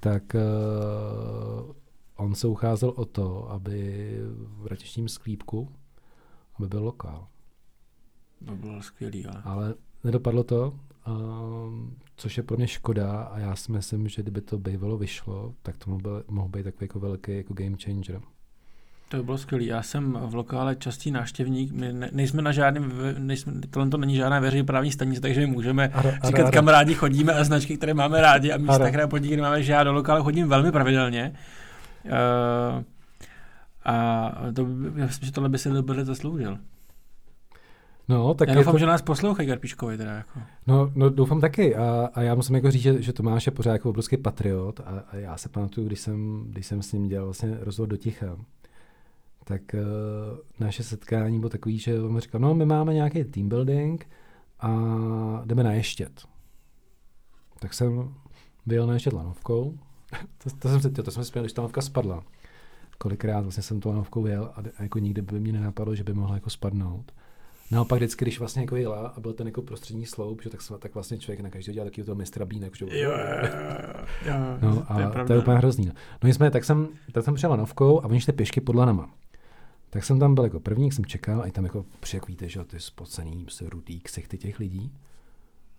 tak 0.00 0.22
uh, 0.34 1.72
on 2.16 2.34
se 2.34 2.46
ucházel 2.46 2.88
o 2.88 3.04
to, 3.04 3.50
aby 3.50 4.16
v 4.36 4.66
Ratišním 4.66 5.08
sklípku, 5.08 5.72
aby 6.58 6.68
byl 6.68 6.84
lokál. 6.84 7.28
To 8.46 8.56
bylo 8.56 8.82
skvělý, 8.82 9.26
ale... 9.26 9.42
Ale 9.44 9.74
nedopadlo 10.04 10.44
to, 10.44 10.74
um, 11.06 11.96
což 12.16 12.36
je 12.36 12.42
pro 12.42 12.56
mě 12.56 12.68
škoda 12.68 13.22
a 13.22 13.38
já 13.38 13.56
si 13.56 13.72
myslím, 13.72 14.08
že 14.08 14.22
kdyby 14.22 14.40
to 14.40 14.58
bývalo 14.58 14.98
vyšlo, 14.98 15.54
tak 15.62 15.76
to 15.76 15.98
mohl 16.28 16.48
být 16.48 16.62
takový 16.62 16.84
jako 16.84 17.00
velký 17.00 17.36
jako 17.36 17.54
game 17.54 17.76
changer. 17.84 18.20
To 19.08 19.16
by 19.16 19.22
bylo 19.22 19.38
skvělé. 19.38 19.64
Já 19.64 19.82
jsem 19.82 20.18
v 20.26 20.34
lokále 20.34 20.76
častý 20.76 21.10
návštěvník. 21.10 21.72
My 21.72 21.92
ne, 21.92 22.08
nejsme 22.12 22.42
na 22.42 22.52
žádném, 22.52 22.92
nejsme, 23.18 23.52
tohle 23.70 23.88
to 23.88 23.96
není 23.96 24.16
žádná 24.16 24.40
veřejnoprávní 24.40 24.92
stanice, 24.92 25.20
takže 25.20 25.40
my 25.40 25.46
můžeme 25.46 25.88
ara, 25.88 26.10
ara, 26.10 26.28
říkat, 26.28 26.42
ara. 26.42 26.50
kam 26.50 26.68
rádi 26.68 26.94
chodíme 26.94 27.32
a 27.32 27.44
značky, 27.44 27.76
které 27.76 27.94
máme 27.94 28.20
rádi 28.20 28.52
a 28.52 28.58
místa, 28.58 28.88
které 28.88 29.06
podniky 29.06 29.36
máme, 29.36 29.62
že 29.62 29.72
já 29.72 29.84
do 29.84 29.92
lokále 29.92 30.20
chodím 30.20 30.48
velmi 30.48 30.72
pravidelně. 30.72 31.32
Uh, 32.04 32.82
a 33.84 34.32
to, 34.54 34.66
já 34.96 35.06
myslím, 35.06 35.26
že 35.26 35.32
tohle 35.32 35.48
by 35.48 35.58
se 35.58 35.70
dobře 35.70 36.04
zasloužil. 36.04 36.58
No, 38.08 38.34
tak 38.34 38.48
já 38.48 38.54
doufám, 38.54 38.74
to... 38.74 38.78
že 38.78 38.86
nás 38.86 39.02
poslouchají 39.02 39.48
Karpičkovi 39.48 39.96
teda. 39.96 40.12
Jako. 40.12 40.40
No, 40.66 40.92
no, 40.94 41.10
doufám 41.10 41.40
taky 41.40 41.76
a, 41.76 42.08
a, 42.14 42.22
já 42.22 42.34
musím 42.34 42.54
jako 42.54 42.70
říct, 42.70 42.82
že, 42.82 43.02
že 43.02 43.12
Tomáš 43.12 43.46
je 43.46 43.52
pořád 43.52 43.72
jako 43.72 43.90
obrovský 43.90 44.16
patriot 44.16 44.80
a, 44.80 45.04
a 45.10 45.16
já 45.16 45.36
se 45.36 45.48
pamatuju, 45.48 45.86
když 45.86 46.00
jsem, 46.00 46.44
když 46.48 46.66
jsem 46.66 46.82
s 46.82 46.92
ním 46.92 47.08
dělal 47.08 47.26
vlastně 47.26 47.56
rozhovor 47.60 47.88
do 47.88 47.96
ticha, 47.96 48.36
tak 49.44 49.62
uh, 49.74 50.38
naše 50.60 50.82
setkání 50.82 51.38
bylo 51.38 51.50
takový, 51.50 51.78
že 51.78 52.00
on 52.00 52.12
mi 52.12 52.20
říkal, 52.20 52.40
no 52.40 52.54
my 52.54 52.66
máme 52.66 52.94
nějaký 52.94 53.24
team 53.24 53.48
building 53.48 54.08
a 54.60 54.70
jdeme 55.44 55.62
na 55.62 55.72
ještět. 55.72 56.22
Tak 57.58 57.74
jsem 57.74 58.14
byl 58.66 58.86
na 58.86 58.94
ještět 58.94 59.12
lanovkou, 59.12 59.78
to, 60.44 60.50
to, 60.58 60.68
jsem 60.68 60.80
se, 60.80 60.90
to, 60.90 61.02
to 61.02 61.10
jsem 61.10 61.24
si 61.24 61.40
když 61.40 61.52
ta 61.52 61.62
lanovka 61.62 61.80
spadla. 61.80 62.22
Kolikrát 62.98 63.40
vlastně 63.40 63.62
jsem 63.62 63.80
tu 63.80 63.88
lanovkou 63.88 64.26
jel 64.26 64.44
a, 64.54 64.60
a 64.78 64.82
jako 64.82 64.98
nikdy 64.98 65.22
by 65.22 65.40
mě 65.40 65.52
nenapadlo, 65.52 65.94
že 65.94 66.04
by 66.04 66.14
mohla 66.14 66.34
jako 66.34 66.50
spadnout. 66.50 67.12
Naopak 67.72 67.98
vždycky, 67.98 68.24
když 68.24 68.38
vlastně 68.38 68.62
jako 68.62 68.76
jela 68.76 69.06
a 69.08 69.20
byl 69.20 69.32
ten 69.32 69.46
jako 69.46 69.62
prostřední 69.62 70.06
sloup, 70.06 70.42
že 70.42 70.50
tak, 70.50 70.60
tak 70.78 70.94
vlastně 70.94 71.18
člověk 71.18 71.40
na 71.40 71.50
každý 71.50 71.72
dělal 71.72 71.90
takový 71.90 72.04
toho 72.04 72.16
mistra 72.16 72.44
bínek. 72.44 72.76
Že... 72.76 72.84
Jo, 72.84 72.90
jo, 72.90 73.10
jo, 74.26 74.34
no, 74.62 74.84
a 74.88 74.94
to 74.94 75.18
je, 75.18 75.24
to 75.24 75.32
je 75.32 75.38
úplně 75.38 75.56
hrozný. 75.56 75.86
No, 75.86 75.92
no 76.22 76.28
jsme, 76.28 76.50
tak 76.50 76.64
jsem, 76.64 76.88
tak 77.12 77.24
jsem 77.24 77.34
přijel 77.34 77.50
lanovkou 77.50 78.00
a 78.00 78.04
oni 78.04 78.20
šli 78.20 78.32
pěšky 78.32 78.60
pod 78.60 78.76
lanama. 78.76 79.10
Tak 79.90 80.04
jsem 80.04 80.18
tam 80.18 80.34
byl 80.34 80.44
jako 80.44 80.60
první, 80.60 80.92
jsem 80.92 81.04
čekal 81.04 81.40
a 81.40 81.46
i 81.46 81.50
tam 81.50 81.64
jako 81.64 81.84
přijak 82.00 82.24
že 82.46 82.64
ty 82.64 82.80
spocený, 82.80 83.46
se 83.48 83.68
rudý 83.68 84.00
ksichty 84.00 84.38
těch 84.38 84.58
lidí. 84.58 84.92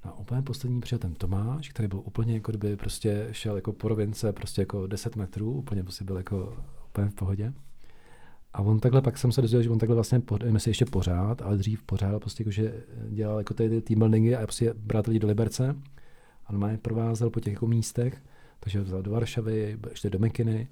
No 0.06 0.12
a 0.12 0.18
úplně 0.18 0.42
poslední 0.42 0.82
přijel 0.82 1.00
ten 1.00 1.14
Tomáš, 1.14 1.70
který 1.70 1.88
byl 1.88 2.02
úplně 2.06 2.34
jako 2.34 2.52
kdyby 2.52 2.78
prostě 2.78 3.28
šel 3.32 3.56
jako 3.56 3.74
po 3.74 3.88
rovince, 3.88 4.34
prostě 4.34 4.62
jako 4.62 4.88
10 4.88 5.16
metrů, 5.16 5.52
úplně 5.52 5.84
prostě 5.84 6.04
byl 6.04 6.18
jako 6.18 6.58
úplně 6.90 7.08
v 7.08 7.14
pohodě. 7.14 7.54
A 8.54 8.62
on 8.62 8.80
takhle, 8.80 9.02
pak 9.02 9.18
jsem 9.18 9.32
se 9.32 9.42
dozvěděl, 9.42 9.64
že 9.64 9.70
on 9.70 9.80
takhle 9.80 9.96
vlastně, 9.96 10.22
nevím 10.40 10.56
jestli 10.56 10.70
ještě 10.70 10.86
pořád, 10.86 11.42
ale 11.42 11.58
dřív 11.58 11.84
pořád, 11.84 12.20
prostě 12.20 12.44
jako, 12.44 12.52
že 12.52 12.84
dělal 13.10 13.38
jako 13.38 13.54
ty, 13.54 13.82
team 13.82 14.00
buildingy 14.00 14.36
a 14.36 14.42
prostě 14.42 14.74
bral 14.78 15.04
lidi 15.08 15.20
do 15.20 15.28
Liberce. 15.28 15.76
A 16.46 16.54
má 16.54 16.72
je 16.72 16.78
provázel 16.78 17.30
po 17.30 17.40
těch 17.40 17.54
jako 17.54 17.68
místech, 17.68 18.24
takže 18.60 18.82
vzal 18.82 19.02
do 19.02 19.12
Varšavy, 19.12 19.78
ještě 19.90 20.10
do 20.10 20.20
Mekiny. 20.20 20.68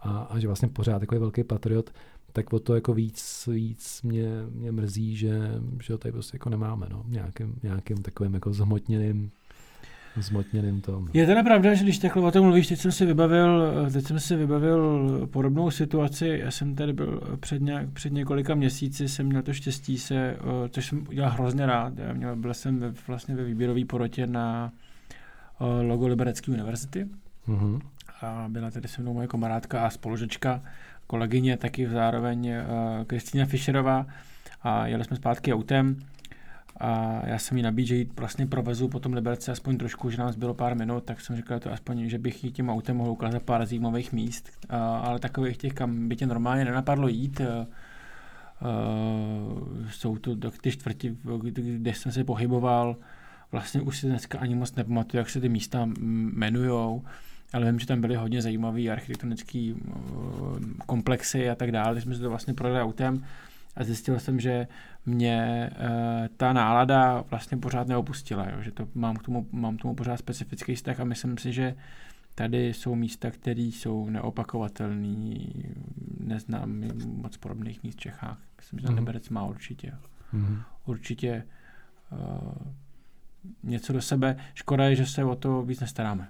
A, 0.00 0.18
a 0.18 0.38
že 0.38 0.46
vlastně 0.46 0.68
pořád 0.68 0.98
takový 0.98 1.18
velký 1.18 1.44
patriot, 1.44 1.90
tak 2.32 2.52
o 2.52 2.58
to 2.58 2.74
jako 2.74 2.94
víc, 2.94 3.48
víc 3.52 4.02
mě, 4.02 4.30
mě 4.50 4.72
mrzí, 4.72 5.16
že, 5.16 5.50
že 5.82 5.94
ho 5.94 5.98
tady 5.98 6.12
prostě 6.12 6.34
jako 6.34 6.50
nemáme, 6.50 6.86
no, 6.90 7.04
nějakým, 7.08 7.58
nějakým 7.62 8.02
takovým 8.02 8.34
jako 8.34 8.52
zhmotněným 8.52 9.30
zmotněným 10.16 10.80
tom. 10.80 11.08
Je 11.12 11.26
teda 11.26 11.42
pravda, 11.42 11.74
že 11.74 11.84
když 11.84 11.98
takhle 11.98 12.22
o 12.22 12.30
tom 12.30 12.44
mluvíš, 12.44 12.66
teď 12.66 12.78
jsem 12.78 12.92
si 12.92 13.06
vybavil, 13.06 13.72
teď 13.92 14.06
jsem 14.06 14.20
si 14.20 14.36
vybavil 14.36 15.08
podobnou 15.32 15.70
situaci, 15.70 16.40
já 16.42 16.50
jsem 16.50 16.74
tady 16.74 16.92
byl 16.92 17.36
před, 17.40 17.62
nějak, 17.62 17.90
před 17.90 18.12
několika 18.12 18.54
měsíci, 18.54 19.08
jsem 19.08 19.26
měl 19.26 19.42
to 19.42 19.52
štěstí 19.52 19.98
se, 19.98 20.36
což 20.70 20.86
jsem 20.86 21.06
udělal 21.08 21.30
hrozně 21.30 21.66
rád, 21.66 21.98
já 21.98 22.12
měl, 22.12 22.36
byl 22.36 22.54
jsem 22.54 22.78
ve, 22.78 22.92
vlastně 23.08 23.34
ve 23.34 23.44
výběrové 23.44 23.84
porotě 23.84 24.26
na 24.26 24.72
logo 25.82 26.06
Liberecké 26.06 26.52
univerzity. 26.52 27.06
Mm-hmm. 27.48 27.80
a 28.20 28.46
byla 28.48 28.70
tady 28.70 28.88
se 28.88 29.02
mnou 29.02 29.14
moje 29.14 29.28
kamarádka 29.28 29.86
a 29.86 29.90
spolužečka, 29.90 30.62
kolegyně, 31.06 31.56
taky 31.56 31.88
zároveň 31.88 32.52
Kristýna 33.06 33.46
Fischerová. 33.46 34.06
A 34.62 34.86
jeli 34.86 35.04
jsme 35.04 35.16
zpátky 35.16 35.54
autem 35.54 35.96
a 36.80 37.22
já 37.26 37.38
jsem 37.38 37.56
jí 37.56 37.62
nabídl, 37.62 37.88
že 37.88 37.96
jí 37.96 38.10
vlastně 38.16 38.46
provezu 38.46 38.88
po 38.88 39.00
tom 39.00 39.12
Liberci 39.12 39.50
aspoň 39.50 39.78
trošku, 39.78 40.10
že 40.10 40.18
nám 40.18 40.32
zbylo 40.32 40.54
pár 40.54 40.76
minut, 40.76 41.04
tak 41.04 41.20
jsem 41.20 41.36
říkal 41.36 41.60
to 41.60 41.72
aspoň, 41.72 42.08
že 42.08 42.18
bych 42.18 42.44
jí 42.44 42.52
tím 42.52 42.70
autem 42.70 42.96
mohl 42.96 43.10
ukázat 43.10 43.42
pár 43.42 43.66
zajímavých 43.66 44.12
míst, 44.12 44.50
a, 44.68 44.98
ale 44.98 45.18
takových 45.18 45.56
těch, 45.56 45.72
kam 45.72 46.08
by 46.08 46.16
tě 46.16 46.26
normálně 46.26 46.64
nenapadlo 46.64 47.08
jít. 47.08 47.40
A, 47.40 47.66
jsou 49.90 50.16
to 50.16 50.50
ty 50.50 50.70
čtvrti, 50.72 51.16
kde 51.52 51.94
jsem 51.94 52.12
se 52.12 52.24
pohyboval, 52.24 52.96
vlastně 53.52 53.80
už 53.80 53.98
si 53.98 54.06
dneska 54.06 54.38
ani 54.38 54.54
moc 54.54 54.74
nepamatuju, 54.74 55.18
jak 55.18 55.30
se 55.30 55.40
ty 55.40 55.48
místa 55.48 55.88
jmenujou, 56.00 57.04
ale 57.52 57.66
vím, 57.66 57.78
že 57.78 57.86
tam 57.86 58.00
byly 58.00 58.16
hodně 58.16 58.42
zajímavé 58.42 58.88
architektonické 58.88 59.72
komplexy 60.86 61.50
a 61.50 61.54
tak 61.54 61.72
dále, 61.72 61.94
když 61.94 62.04
jsme 62.04 62.14
se 62.14 62.20
to 62.20 62.28
vlastně 62.28 62.54
prodali 62.54 62.80
autem 62.80 63.24
a 63.76 63.84
zjistil 63.84 64.18
jsem, 64.18 64.40
že 64.40 64.66
mě 65.06 65.70
e, 65.72 66.28
ta 66.36 66.52
nálada 66.52 67.24
vlastně 67.30 67.58
pořád 67.58 67.88
neopustila, 67.88 68.50
jo? 68.50 68.62
že 68.62 68.70
to 68.70 68.88
mám 68.94 69.16
k 69.16 69.22
tomu, 69.22 69.46
mám 69.52 69.76
k 69.76 69.82
tomu 69.82 69.94
pořád 69.94 70.16
specifický 70.16 70.74
vztah 70.74 71.00
a 71.00 71.04
myslím 71.04 71.38
si, 71.38 71.52
že 71.52 71.74
tady 72.34 72.66
jsou 72.66 72.94
místa, 72.94 73.30
které 73.30 73.60
jsou 73.60 74.10
neopakovatelné, 74.10 75.36
neznám 76.20 76.82
moc 77.04 77.36
podobných 77.36 77.82
míst 77.82 77.94
v 77.94 78.00
Čechách. 78.00 78.38
Myslím, 78.56 78.78
že 78.80 78.86
mm-hmm. 78.86 78.98
Liberec 78.98 79.28
má 79.28 79.44
určitě. 79.44 79.92
Mm-hmm. 80.34 80.62
Určitě 80.86 81.46
uh, 82.12 82.52
něco 83.62 83.92
do 83.92 84.02
sebe. 84.02 84.36
Škoda 84.54 84.84
je, 84.84 84.96
že 84.96 85.06
se 85.06 85.24
o 85.24 85.36
to 85.36 85.62
víc 85.62 85.80
nestaráme. 85.80 86.28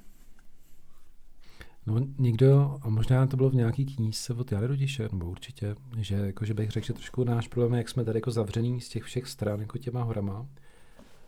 No 1.91 2.07
někdo, 2.19 2.79
a 2.83 2.89
možná 2.89 3.27
to 3.27 3.37
bylo 3.37 3.51
v 3.51 3.55
nějaký 3.55 3.87
knížce 3.87 4.35
od 4.35 4.53
Jary 4.53 4.67
Rodiše, 4.67 5.09
nebo 5.13 5.31
určitě, 5.31 5.75
že, 5.99 6.15
jako, 6.15 6.45
že 6.45 6.55
bych 6.55 6.71
řekl, 6.71 6.87
že 6.87 6.93
trošku 6.93 7.25
náš 7.25 7.49
problém 7.49 7.73
je, 7.73 7.79
jak 7.79 7.89
jsme 7.89 8.05
tady 8.05 8.17
jako 8.17 8.31
zavřený 8.31 8.81
z 8.81 8.89
těch 8.89 9.03
všech 9.03 9.27
stran, 9.27 9.61
jako 9.61 9.79
těma 9.79 10.03
horama, 10.03 10.47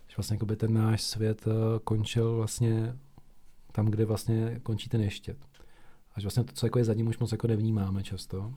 že 0.09 0.15
vlastně 0.17 0.35
jako 0.35 0.47
by 0.47 0.57
ten 0.57 0.73
náš 0.73 1.03
svět 1.03 1.47
uh, 1.47 1.53
končil 1.85 2.37
vlastně 2.37 2.97
tam, 3.73 3.87
kde 3.87 4.05
vlastně 4.05 4.61
končí 4.63 4.89
ten 4.89 5.01
ještět. 5.01 5.37
Až 6.15 6.25
vlastně 6.25 6.45
to, 6.45 6.53
co 6.53 6.67
jako 6.67 6.79
je 6.79 6.85
za 6.85 6.95
ním, 6.95 7.09
už 7.09 7.19
moc 7.19 7.33
jako 7.33 7.47
nevnímáme 7.47 8.03
často. 8.03 8.55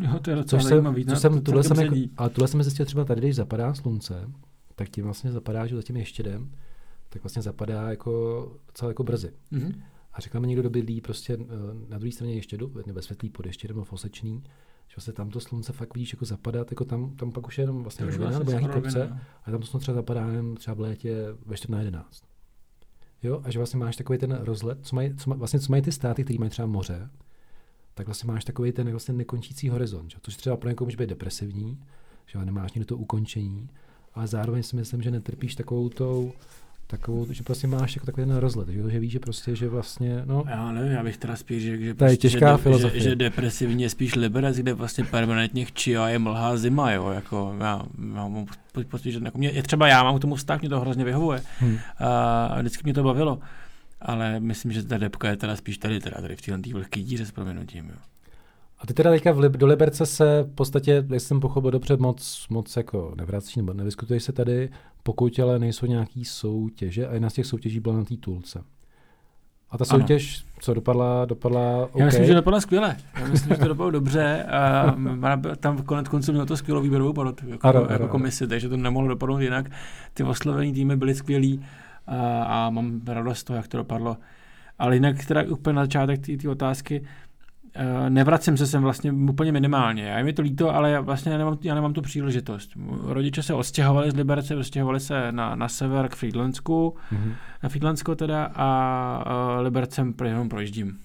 Jo, 0.00 0.18
to 0.18 0.30
je 0.30 0.36
docela 0.36 0.62
což 0.62 0.68
zajímavý. 0.70 1.04
Jsem, 1.04 1.16
jsem, 1.16 1.40
tuhle 1.40 1.64
jsem 1.64 1.80
jako, 1.80 1.96
ale 2.16 2.30
tuhle 2.30 2.48
jsem 2.48 2.62
zjistil 2.62 2.86
třeba 2.86 3.04
tady, 3.04 3.20
když 3.20 3.34
zapadá 3.34 3.74
slunce, 3.74 4.30
tak 4.74 4.88
tím 4.88 5.04
vlastně 5.04 5.32
zapadá, 5.32 5.66
že 5.66 5.76
za 5.76 5.82
tím 5.82 5.96
ještědem, 5.96 6.50
tak 7.08 7.22
vlastně 7.22 7.42
zapadá 7.42 7.90
jako 7.90 8.52
docela 8.66 8.90
jako 8.90 9.04
brzy. 9.04 9.30
Mm-hmm. 9.52 9.74
A 10.14 10.20
řekl 10.20 10.40
mi 10.40 10.46
někdo, 10.46 10.62
kdo 10.62 10.70
bydlí 10.70 11.00
prostě 11.00 11.38
eh, 11.40 11.46
na 11.88 11.98
druhé 11.98 12.12
straně 12.12 12.34
ještě 12.34 12.58
ve 12.92 13.02
světlý 13.02 13.30
pod 13.30 13.46
ještě 13.46 13.68
nebo 13.68 13.84
v 13.84 13.92
osečný, 13.92 14.42
že 14.88 14.94
vlastně 14.96 15.12
tam 15.12 15.30
to 15.30 15.40
slunce 15.40 15.72
fakt 15.72 15.94
vidíš 15.94 16.12
jako 16.12 16.24
zapadat, 16.24 16.72
jako 16.72 16.84
tam, 16.84 17.16
tam 17.16 17.32
pak 17.32 17.46
už 17.46 17.58
je 17.58 17.62
jenom 17.62 17.82
vlastně 17.82 18.06
rovina, 18.06 18.24
nebo 18.24 18.36
vlastně 18.36 18.52
nějaký 18.52 18.64
skoro 18.64 18.82
kopce, 18.82 18.98
rovina, 18.98 19.20
a 19.44 19.50
tam 19.50 19.60
to 19.60 19.66
slunce 19.66 19.82
třeba 19.82 19.94
zapadá 19.94 20.28
jenom 20.28 20.56
třeba 20.56 20.74
v 20.74 20.80
létě 20.80 21.16
ve 21.46 21.56
4 21.56 21.72
na 21.72 21.78
11. 21.78 22.24
Jo, 23.22 23.40
a 23.44 23.50
že 23.50 23.58
vlastně 23.58 23.78
máš 23.78 23.96
takový 23.96 24.18
ten 24.18 24.32
rozlet, 24.32 24.78
co 24.82 24.96
mají, 24.96 25.16
co, 25.16 25.30
vlastně, 25.30 25.60
co 25.60 25.72
mají 25.72 25.82
ty 25.82 25.92
státy, 25.92 26.24
které 26.24 26.38
mají 26.38 26.50
třeba 26.50 26.66
moře, 26.66 27.10
tak 27.94 28.06
vlastně 28.06 28.26
máš 28.26 28.44
takový 28.44 28.72
ten 28.72 28.90
vlastně 28.90 29.14
nekončící 29.14 29.68
horizont, 29.68 30.10
že? 30.10 30.18
což 30.22 30.36
třeba 30.36 30.56
pro 30.56 30.68
někoho 30.68 30.86
může 30.86 30.96
být 30.96 31.08
depresivní, 31.08 31.80
že 32.26 32.44
nemáš 32.44 32.72
nikdo 32.72 32.86
to 32.86 32.96
ukončení, 32.96 33.70
ale 34.14 34.26
zároveň 34.26 34.62
si 34.62 34.76
myslím, 34.76 35.02
že 35.02 35.10
netrpíš 35.10 35.54
takovou 35.54 35.88
tou, 35.88 36.32
takovou, 36.98 37.26
že 37.30 37.42
prostě 37.42 37.66
máš 37.66 37.96
jako 37.96 38.06
takový 38.06 38.26
ten 38.26 38.36
rozlet, 38.36 38.68
že, 38.68 38.90
že 38.90 39.00
víš, 39.00 39.12
že 39.12 39.18
prostě, 39.18 39.56
že 39.56 39.68
vlastně, 39.68 40.22
no, 40.24 40.44
Já 40.48 40.72
nevím, 40.72 40.92
já 40.92 41.02
bych 41.02 41.16
teda 41.16 41.36
spíš 41.36 41.62
řekl, 41.62 41.82
že, 41.82 41.94
To 41.94 42.04
je 42.04 42.08
prostě, 42.08 42.16
těžká 42.16 42.56
že, 42.56 42.62
filozofie. 42.62 43.02
Že, 43.02 43.10
že, 43.10 43.16
depresivní 43.16 43.82
je 43.82 43.90
spíš 43.90 44.14
liberec, 44.14 44.56
kde 44.56 44.74
vlastně 44.74 45.04
permanentně 45.04 45.64
chčí 45.64 45.96
a 45.96 46.08
je 46.08 46.18
mlhá 46.18 46.56
zima, 46.56 46.92
jo, 46.92 47.10
jako 47.10 47.56
já, 47.60 47.82
já 48.14 48.28
mám 48.28 48.46
po- 48.72 48.84
pocit, 48.84 49.12
že 49.12 49.20
jako 49.24 49.38
mě, 49.38 49.50
je 49.50 49.62
třeba 49.62 49.88
já 49.88 50.02
mám 50.02 50.18
k 50.18 50.20
tomu 50.20 50.34
vztah, 50.34 50.60
mě 50.60 50.68
to 50.68 50.80
hrozně 50.80 51.04
vyhovuje 51.04 51.42
hm. 51.60 51.78
a 51.98 52.60
vždycky 52.60 52.80
mě 52.84 52.94
to 52.94 53.02
bavilo, 53.02 53.38
ale 54.00 54.40
myslím, 54.40 54.72
že 54.72 54.82
ta 54.82 54.98
depka 54.98 55.30
je 55.30 55.36
teda 55.36 55.56
spíš 55.56 55.78
tady, 55.78 56.00
teda 56.00 56.20
tady 56.20 56.36
v 56.36 56.42
téhle 56.42 56.60
vlhký 56.72 57.02
díře 57.02 57.26
s 57.26 57.30
proměnutím, 57.30 57.84
jo. 57.84 58.13
A 58.84 58.86
ty 58.86 58.94
teda 58.94 59.10
teďka 59.10 59.32
v 59.32 59.48
do 59.48 59.66
Liberce 59.66 60.06
se 60.06 60.42
v 60.42 60.54
podstatě, 60.54 61.04
jak 61.10 61.20
jsem 61.20 61.40
pochopil 61.40 61.70
dobře, 61.70 61.96
moc, 61.96 62.46
moc 62.50 62.76
jako 62.76 63.14
nevrací 63.16 63.60
nebo 63.60 63.72
nevyskutuješ 63.72 64.22
se 64.22 64.32
tady, 64.32 64.70
pokud 65.02 65.38
ale 65.38 65.58
nejsou 65.58 65.86
nějaký 65.86 66.24
soutěže 66.24 67.06
a 67.06 67.12
jedna 67.14 67.30
z 67.30 67.32
těch 67.32 67.46
soutěží 67.46 67.80
byla 67.80 67.96
na 67.96 68.04
té 68.04 68.16
tulce. 68.16 68.64
A 69.70 69.78
ta 69.78 69.84
Ano. 69.90 70.00
soutěž, 70.00 70.44
co 70.60 70.74
dopadla, 70.74 71.24
dopadla 71.24 71.86
OK. 71.86 71.96
Já 71.98 72.04
myslím, 72.06 72.24
že 72.24 72.34
dopadla 72.34 72.60
skvěle. 72.60 72.96
Já 73.20 73.26
myslím, 73.26 73.54
že 73.54 73.60
to 73.62 73.68
dopadlo 73.68 73.90
dobře 73.90 74.42
a 74.42 74.94
tam 75.56 75.82
konec 75.82 76.08
konců 76.08 76.32
mělo 76.32 76.46
to 76.46 76.56
skvělou 76.56 76.80
výběrovou 76.82 77.12
porotu 77.12 77.48
jako, 77.48 77.66
Ano, 77.66 77.80
jako 77.80 77.92
ano, 77.92 78.00
ano. 78.00 78.08
komisi, 78.08 78.46
takže 78.46 78.68
to 78.68 78.76
nemohlo 78.76 79.08
dopadnout 79.08 79.38
jinak. 79.40 79.70
Ty 80.14 80.22
oslovení 80.22 80.72
týmy 80.72 80.96
byly 80.96 81.14
skvělý 81.14 81.64
a, 82.06 82.42
a 82.42 82.70
mám 82.70 83.00
radost 83.06 83.38
z 83.38 83.44
toho, 83.44 83.56
jak 83.56 83.68
to 83.68 83.76
dopadlo. 83.76 84.16
Ale 84.78 84.96
jinak 84.96 85.26
teda 85.26 85.42
úplně 85.42 85.72
na 85.76 85.82
začátek 85.82 86.20
té 86.42 86.48
otázky, 86.48 87.04
nevracím 88.08 88.56
se 88.56 88.66
sem 88.66 88.82
vlastně 88.82 89.12
úplně 89.12 89.52
minimálně. 89.52 90.02
Já 90.04 90.18
je 90.18 90.24
mi 90.24 90.32
to 90.32 90.42
líto, 90.42 90.74
ale 90.74 90.90
já 90.90 91.00
vlastně 91.00 91.38
nemám, 91.38 91.58
já 91.62 91.74
nemám 91.74 91.92
tu 91.92 92.02
příležitost. 92.02 92.70
Rodiče 93.02 93.42
se 93.42 93.54
odstěhovali 93.54 94.10
z 94.10 94.14
Liberce, 94.14 94.56
odstěhovali 94.56 95.00
se 95.00 95.32
na, 95.32 95.54
na 95.54 95.68
sever 95.68 96.08
k 96.08 96.14
Friedlandsku, 96.16 96.94
Mhm. 97.12 97.32
na 97.62 97.68
Friedlandsko 97.68 98.14
teda 98.14 98.44
a, 98.44 98.64
a 99.26 99.60
Libercem 99.60 100.12
pro- 100.12 100.28
jenom 100.28 100.48
projíždím. 100.48 100.98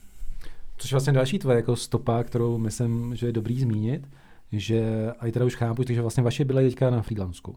Což 0.78 0.92
je 0.92 0.96
vlastně 0.96 1.14
další 1.14 1.40
tvoje 1.40 1.56
jako 1.56 1.76
stopa, 1.76 2.24
kterou 2.24 2.58
myslím, 2.58 3.16
že 3.16 3.26
je 3.28 3.32
dobrý 3.32 3.60
zmínit, 3.62 4.08
že, 4.52 5.12
a 5.20 5.28
i 5.28 5.32
teda 5.32 5.46
už 5.46 5.56
chápu, 5.56 5.84
takže 5.84 6.02
vlastně 6.02 6.24
vaše 6.24 6.46
byly 6.46 6.64
teďka 6.70 6.90
na 6.90 7.02
Friedlandsku. 7.02 7.56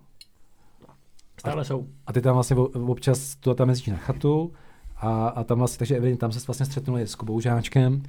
Stále 1.38 1.64
jsou. 1.64 1.86
A 2.06 2.12
ty 2.12 2.20
tam 2.20 2.34
vlastně 2.34 2.56
občas 2.56 3.34
to 3.36 3.54
tam 3.54 3.68
jezdíš 3.68 3.86
na 3.88 3.96
chatu 3.96 4.52
a, 4.96 5.28
a 5.28 5.44
tam 5.44 5.58
vlastně, 5.58 5.78
takže 5.78 5.96
evidentně 5.96 6.18
tam 6.18 6.32
se 6.32 6.40
vlastně 6.46 6.66
střetnuli 6.66 7.02
s 7.06 7.14
Kubou 7.14 7.40
Žáčkem. 7.40 8.02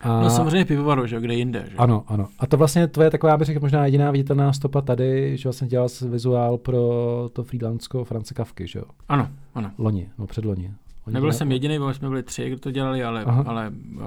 A, 0.00 0.20
No 0.22 0.30
samozřejmě 0.30 0.64
pivovaru, 0.64 1.06
že 1.06 1.20
kde 1.20 1.34
jinde, 1.34 1.64
že. 1.70 1.76
Ano, 1.76 2.04
ano. 2.06 2.28
A 2.38 2.46
to 2.46 2.56
vlastně 2.56 2.86
tvoje 2.88 3.10
taková, 3.10 3.36
bych 3.36 3.46
řekl, 3.46 3.60
možná 3.60 3.84
jediná 3.86 4.10
viditelná 4.10 4.52
stopa 4.52 4.80
tady, 4.80 5.36
že 5.36 5.48
vlastně 5.48 5.68
dělal 5.68 5.88
vizuál 6.08 6.58
pro 6.58 6.80
to 7.32 7.44
Friedlandsko 7.44 8.04
France 8.04 8.34
Kavky, 8.34 8.66
že 8.66 8.78
jo? 8.78 8.84
Ano, 9.08 9.28
ano. 9.54 9.70
Loni, 9.78 10.08
no 10.18 10.26
předloni. 10.26 10.74
Loni 11.06 11.14
Nebyl 11.14 11.30
to- 11.30 11.36
jsem 11.36 11.52
jediný, 11.52 11.78
bo 11.78 11.94
jsme 11.94 12.08
byli 12.08 12.22
tři, 12.22 12.48
kdo 12.48 12.58
to 12.58 12.70
dělali, 12.70 13.02
ale, 13.02 13.24
Aha. 13.24 13.44
ale 13.46 13.72
uh, 13.96 14.02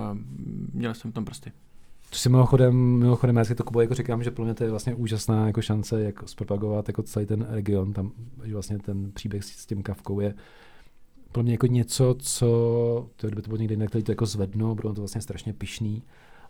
měl 0.73 0.93
jsem 0.93 1.11
v 1.11 1.13
tom 1.13 1.25
prsty. 1.25 1.51
To 2.09 2.15
si 2.17 2.29
mimochodem, 2.29 2.75
mimochodem, 2.75 3.35
já 3.35 3.45
si 3.45 3.55
to 3.55 3.63
Kubo 3.63 3.81
jako 3.81 3.93
říkám, 3.93 4.23
že 4.23 4.31
pro 4.31 4.45
mě 4.45 4.53
to 4.53 4.63
je 4.63 4.69
vlastně 4.69 4.95
úžasná 4.95 5.47
jako 5.47 5.61
šance, 5.61 6.01
jak 6.03 6.29
zpropagovat 6.29 6.87
jako 6.87 7.03
celý 7.03 7.25
ten 7.25 7.47
region, 7.49 7.93
tam, 7.93 8.11
že 8.43 8.53
vlastně 8.53 8.79
ten 8.79 9.11
příběh 9.11 9.43
s, 9.43 9.47
s 9.47 9.65
tím 9.65 9.83
kavkou 9.83 10.19
je 10.19 10.33
pro 11.33 11.43
mě 11.43 11.51
jako 11.51 11.67
něco, 11.67 12.15
co, 12.19 12.47
to, 13.15 13.27
kdyby 13.27 13.41
to 13.41 13.47
bylo 13.47 13.57
někde 13.57 13.73
jinak, 13.73 13.91
to 13.91 14.11
jako 14.11 14.25
zvednou, 14.25 14.75
bylo 14.75 14.93
to 14.93 15.01
vlastně 15.01 15.21
strašně 15.21 15.53
pišný 15.53 16.03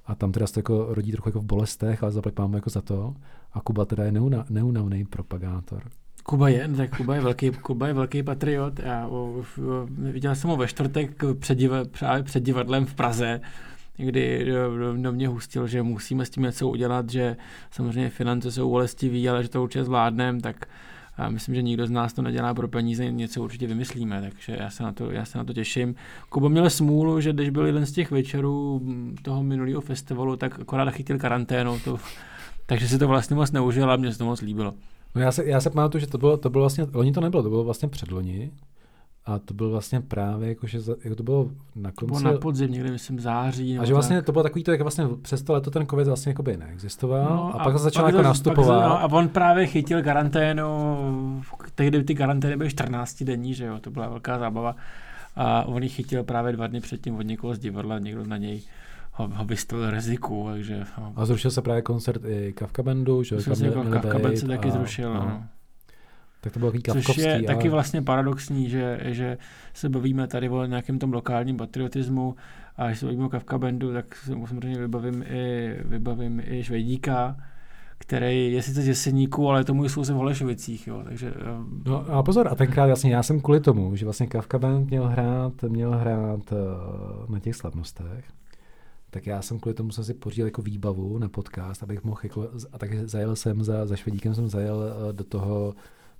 a 0.05 0.15
tam 0.15 0.31
teda 0.31 0.47
se 0.47 0.53
to 0.53 0.59
jako 0.59 0.85
rodí 0.89 1.11
trochu 1.11 1.29
jako 1.29 1.39
v 1.39 1.45
bolestech, 1.45 2.03
ale 2.03 2.11
zaplať 2.11 2.37
máme 2.37 2.57
jako 2.57 2.69
za 2.69 2.81
to 2.81 3.15
a 3.53 3.61
Kuba 3.61 3.85
teda 3.85 4.03
je 4.03 4.11
neuna, 4.11 4.45
neunavný 4.49 5.05
propagátor. 5.05 5.83
Kuba 6.23 6.49
je, 6.49 6.69
tak 6.77 6.97
Kuba 6.97 7.15
je 7.15 7.21
velký, 7.21 7.51
Kuba 7.51 7.87
je 7.87 7.93
velký 7.93 8.23
patriot. 8.23 8.79
Já 8.79 9.07
o, 9.07 9.13
o, 9.13 9.43
viděl 9.87 10.35
jsem 10.35 10.49
ho 10.49 10.57
ve 10.57 10.67
čtvrtek 10.67 11.23
před, 11.39 11.57
právě 11.99 12.23
před 12.23 12.43
divadlem 12.43 12.85
v 12.85 12.93
Praze, 12.93 13.41
kdy 13.97 14.45
do, 14.45 14.77
do, 14.77 14.97
do 14.97 15.11
mě 15.11 15.27
hustil, 15.27 15.67
že 15.67 15.83
musíme 15.83 16.25
s 16.25 16.29
tím 16.29 16.43
něco 16.43 16.69
udělat, 16.69 17.09
že 17.09 17.37
samozřejmě 17.71 18.09
finance 18.09 18.51
jsou 18.51 18.69
bolestivý, 18.69 19.29
ale 19.29 19.43
že 19.43 19.49
to 19.49 19.63
určitě 19.63 19.83
zvládneme, 19.83 20.41
tak 20.41 20.65
já 21.17 21.29
myslím, 21.29 21.55
že 21.55 21.61
nikdo 21.61 21.87
z 21.87 21.91
nás 21.91 22.13
to 22.13 22.21
nedělá 22.21 22.53
pro 22.53 22.67
peníze, 22.67 23.11
něco 23.11 23.43
určitě 23.43 23.67
vymyslíme, 23.67 24.21
takže 24.21 24.57
já 24.59 24.69
se 24.69 24.83
na 24.83 24.91
to, 24.91 25.11
já 25.11 25.25
se 25.25 25.37
na 25.37 25.43
to 25.43 25.53
těším. 25.53 25.95
Kuba 26.29 26.49
měl 26.49 26.69
smůlu, 26.69 27.21
že 27.21 27.33
když 27.33 27.49
byl 27.49 27.65
jeden 27.65 27.85
z 27.85 27.91
těch 27.91 28.11
večerů 28.11 28.81
toho 29.21 29.43
minulého 29.43 29.81
festivalu, 29.81 30.35
tak 30.35 30.59
akorát 30.59 30.91
chytil 30.91 31.19
karanténu, 31.19 31.79
to, 31.79 31.97
takže 32.65 32.87
si 32.87 32.99
to 32.99 33.07
vlastně 33.07 33.35
moc 33.35 33.51
neužil 33.51 33.91
a 33.91 33.95
mně 33.95 34.11
se 34.11 34.17
to 34.17 34.25
moc 34.25 34.41
líbilo. 34.41 34.73
No 35.15 35.21
já 35.21 35.31
se, 35.31 35.45
já 35.45 35.61
se 35.61 35.69
pamatuju, 35.69 35.99
že 35.99 36.07
to 36.07 36.17
bylo, 36.17 36.37
to 36.37 36.49
bylo 36.49 36.63
vlastně, 36.63 36.85
loni 36.93 37.11
to 37.11 37.21
nebylo, 37.21 37.43
to 37.43 37.49
bylo 37.49 37.63
vlastně 37.63 37.89
předloni. 37.89 38.51
A 39.25 39.39
to 39.39 39.53
bylo 39.53 39.69
vlastně 39.69 40.01
právě, 40.01 40.49
jako, 40.49 40.67
že 40.67 40.81
za, 40.81 40.95
jako 41.03 41.15
to 41.15 41.23
bylo 41.23 41.49
na 41.75 41.91
To 41.99 42.05
bylo 42.05 42.19
konci. 42.19 42.23
na 42.33 42.39
podzim, 42.39 42.71
někdy 42.71 42.91
myslím 42.91 43.19
září. 43.19 43.79
a 43.79 43.85
že 43.85 43.93
vlastně 43.93 44.15
tak. 44.15 44.25
to 44.25 44.31
bylo 44.31 44.43
takový 44.43 44.63
to, 44.63 44.71
jak 44.71 44.81
vlastně 44.81 45.05
přes 45.21 45.41
to 45.41 45.53
leto 45.53 45.71
ten 45.71 45.85
covid 45.87 46.07
vlastně 46.07 46.29
jakoby 46.29 46.57
neexistoval 46.57 47.23
No, 47.23 47.61
a, 47.61 47.63
pak 47.63 47.77
začal 47.77 48.03
pak 48.03 48.13
jako 48.13 48.23
nastupovat. 48.27 48.89
No, 48.89 49.01
a 49.01 49.05
on 49.11 49.29
právě 49.29 49.67
chytil 49.67 50.03
karanténu, 50.03 50.65
tehdy 51.75 52.03
ty 52.03 52.15
karantény 52.15 52.57
byly 52.57 52.69
14 52.69 53.23
denní, 53.23 53.53
že 53.53 53.65
jo, 53.65 53.79
to 53.79 53.91
byla 53.91 54.07
velká 54.09 54.39
zábava. 54.39 54.75
A 55.35 55.63
on 55.63 55.83
ji 55.83 55.89
chytil 55.89 56.23
právě 56.23 56.53
dva 56.53 56.67
dny 56.67 56.81
předtím 56.81 57.15
od 57.15 57.21
někoho 57.21 57.55
z 57.55 57.59
divadla, 57.59 57.99
někdo 57.99 58.25
na 58.25 58.37
něj 58.37 58.61
ho, 59.11 59.27
ho 59.33 59.45
vystavil 59.45 59.91
riziku, 59.91 60.47
takže... 60.51 60.83
No, 60.97 61.13
A 61.15 61.25
zrušil 61.25 61.51
se 61.51 61.61
právě 61.61 61.81
koncert 61.81 62.21
i 62.25 62.53
Kafka 62.53 62.83
Bandu, 62.83 63.23
že 63.23 63.35
jo, 63.35 63.41
Myslím 63.49 63.71
jako 63.93 64.19
Band 64.19 64.37
se 64.37 64.47
taky 64.47 64.67
a- 64.69 64.71
zrušil, 64.71 65.13
no. 65.13 65.19
no. 65.19 65.43
Tak 66.43 66.53
to 66.53 66.59
bylo 66.59 66.71
takový 66.71 67.03
Což 67.03 67.17
je 67.17 67.33
ale- 67.33 67.43
taky 67.43 67.69
vlastně 67.69 68.01
paradoxní, 68.01 68.69
že, 68.69 68.99
že 69.03 69.37
se 69.73 69.89
bavíme 69.89 70.27
tady 70.27 70.49
o 70.49 70.65
nějakém 70.65 70.99
tom 70.99 71.13
lokálním 71.13 71.57
patriotismu 71.57 72.35
a 72.75 72.87
když 72.87 72.99
se 72.99 73.05
bavíme 73.05 73.25
o 73.25 73.29
Kafka 73.29 73.57
Bandu, 73.57 73.93
tak 73.93 74.15
samozřejmě 74.15 74.79
vybavím 74.79 75.23
i, 75.27 75.75
vybavím 75.85 76.41
i 76.45 76.63
Švejdíka, 76.63 77.37
který 77.97 78.53
je 78.53 78.61
sice 78.61 78.81
z 78.81 78.87
Jeseníku, 78.87 79.49
ale 79.49 79.63
tomu 79.63 79.89
jsou 79.89 80.03
se 80.05 80.13
v 80.13 80.15
Holešovicích, 80.15 80.87
jo, 80.87 81.01
takže 81.03 81.33
eh, 81.35 81.43
No 81.85 82.05
a 82.11 82.23
pozor, 82.23 82.47
a 82.47 82.55
tenkrát 82.55 82.85
vlastně 82.85 83.13
já 83.13 83.23
jsem 83.23 83.41
kvůli 83.41 83.59
tomu, 83.59 83.95
že 83.95 84.05
vlastně 84.05 84.27
Kafka 84.27 84.59
Band 84.59 84.89
měl 84.89 85.07
hrát, 85.07 85.63
měl 85.63 85.91
hrát 85.91 86.51
uh, 86.51 87.29
na 87.29 87.39
těch 87.39 87.55
slavnostech, 87.55 88.25
tak 89.09 89.27
já 89.27 89.41
jsem 89.41 89.59
kvůli 89.59 89.73
tomu 89.73 89.91
jsem 89.91 90.03
si 90.03 90.13
pořídil 90.13 90.45
jako 90.45 90.61
výbavu 90.61 91.17
na 91.17 91.29
podcast, 91.29 91.83
abych 91.83 92.03
mohl 92.03 92.19
jako, 92.23 92.49
a 92.71 92.77
tak 92.77 92.93
zajel 92.93 93.35
jsem 93.35 93.63
za, 93.63 93.85
za 93.85 93.95
Švedíkem, 93.95 94.35
jsem 94.35 94.47
zajel 94.47 94.77
uh, 94.77 95.13
do 95.13 95.23
toho, 95.23 95.73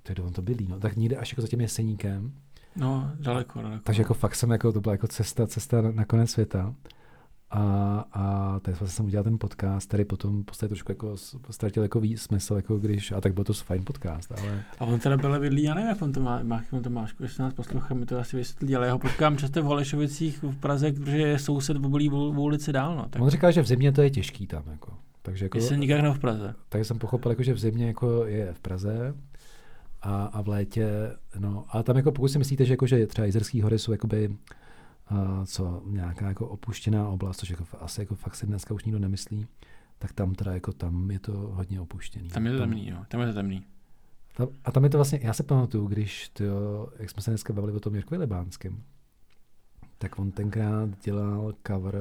to 0.06 0.12
je, 0.12 0.26
on 0.26 0.32
to 0.32 0.42
bydlí, 0.42 0.66
no, 0.68 0.80
tak 0.80 0.96
někde 0.96 1.16
až 1.16 1.32
jako 1.32 1.42
za 1.42 1.48
tím 1.48 1.60
Jeseníkem, 1.60 2.32
no, 2.76 3.10
daleko, 3.20 3.62
daleko. 3.62 3.82
takže 3.84 4.02
jako 4.02 4.14
fakt 4.14 4.34
jsem 4.34 4.50
jako, 4.50 4.72
to 4.72 4.80
byla 4.80 4.92
jako 4.92 5.06
cesta, 5.06 5.46
cesta 5.46 5.82
na, 5.82 5.90
na 5.92 6.04
konec 6.04 6.30
světa. 6.30 6.74
A, 7.50 8.04
a 8.12 8.58
teď 8.60 8.74
vlastně 8.80 8.96
jsem 8.96 9.06
udělal 9.06 9.24
ten 9.24 9.38
podcast, 9.38 9.88
který 9.88 10.04
potom 10.04 10.42
v 10.42 10.44
podstatě 10.44 10.68
trošku 10.68 10.92
jako 10.92 11.16
ztratil 11.50 11.82
jako 11.82 12.00
ví, 12.00 12.16
smysl, 12.16 12.54
jako 12.54 12.78
když, 12.78 13.12
a 13.12 13.20
tak 13.20 13.34
byl 13.34 13.44
to 13.44 13.52
fajn 13.52 13.82
podcast, 13.84 14.32
ale 14.32 14.62
A 14.78 14.84
on 14.84 15.00
teda 15.00 15.16
byl 15.16 15.40
bydlí, 15.40 15.62
já 15.62 15.74
nevím, 15.74 15.88
jak 15.88 16.02
on 16.02 16.12
to 16.12 16.20
má, 16.20 16.42
má- 16.42 16.62
on 16.70 16.82
to 16.82 16.90
má, 16.90 17.06
když 17.18 17.38
nás 17.38 17.54
poslouchá, 17.54 17.94
mi 17.94 18.06
to 18.06 18.18
asi 18.18 18.36
vysvětlí, 18.36 18.76
ale 18.76 18.86
já 18.86 18.92
ho 18.92 18.98
potkám 18.98 19.36
často 19.36 19.62
v 19.62 19.64
Holešovicích 19.64 20.42
v 20.42 20.56
Praze, 20.56 20.92
protože 20.92 21.18
je 21.18 21.38
soused 21.38 21.76
v 21.76 21.86
oblí 21.86 22.08
v 22.08 22.14
ulici 22.14 22.72
dál, 22.72 22.96
no, 22.96 23.06
tak 23.10 23.22
on 23.22 23.30
říkal, 23.30 23.52
že 23.52 23.62
v 23.62 23.66
zimě 23.66 23.92
to 23.92 24.02
je 24.02 24.10
těžký 24.10 24.46
tam, 24.46 24.62
jako. 24.70 24.92
Takže 25.22 25.44
jako, 25.44 25.58
jestli 25.58 25.78
nikak 25.78 26.16
v 26.16 26.18
Praze. 26.18 26.54
takže 26.68 26.84
jsem 26.84 26.98
pochopil, 26.98 27.32
jako, 27.32 27.42
že 27.42 27.54
v 27.54 27.58
zimě 27.58 27.86
jako 27.86 28.24
je 28.26 28.52
v 28.52 28.60
Praze 28.60 29.14
a, 30.04 30.24
a 30.24 30.42
v 30.42 30.48
létě, 30.48 31.16
no, 31.38 31.64
a 31.68 31.82
tam 31.82 31.96
jako 31.96 32.12
pokud 32.12 32.28
si 32.28 32.38
myslíte, 32.38 32.64
že, 32.64 32.72
jako, 32.72 32.86
že 32.86 33.06
třeba 33.06 33.24
Jizerský 33.24 33.62
hory 33.62 33.78
jsou 33.78 33.92
jakoby, 33.92 34.28
uh, 35.10 35.44
co, 35.44 35.82
nějaká 35.86 36.28
jako 36.28 36.48
opuštěná 36.48 37.08
oblast, 37.08 37.36
což 37.36 37.50
jako, 37.50 37.64
asi 37.80 38.00
jako 38.00 38.14
fakt 38.14 38.34
si 38.34 38.46
dneska 38.46 38.74
už 38.74 38.84
nikdo 38.84 38.98
nemyslí, 38.98 39.46
tak 39.98 40.12
tam 40.12 40.34
teda 40.34 40.54
jako 40.54 40.72
tam 40.72 41.10
je 41.10 41.18
to 41.18 41.32
hodně 41.32 41.80
opuštěný. 41.80 42.28
Tam 42.28 42.46
je 42.46 42.52
to 42.52 42.58
temný, 42.58 42.88
jo, 42.88 42.96
tam 43.08 43.20
je 43.20 43.26
to 43.26 43.32
temný. 43.32 43.66
Tam, 44.36 44.48
a 44.64 44.72
tam 44.72 44.84
je 44.84 44.90
to 44.90 44.98
vlastně, 44.98 45.20
já 45.22 45.32
se 45.32 45.42
pamatuju, 45.42 45.86
když 45.86 46.28
to, 46.28 46.44
jak 46.98 47.10
jsme 47.10 47.22
se 47.22 47.30
dneska 47.30 47.52
bavili 47.52 47.72
o 47.72 47.80
tom 47.80 47.94
Jirkovi 47.94 48.18
Lebánském, 48.18 48.82
tak 49.98 50.18
on 50.18 50.30
tenkrát 50.30 50.88
dělal 51.04 51.52
cover 51.66 51.94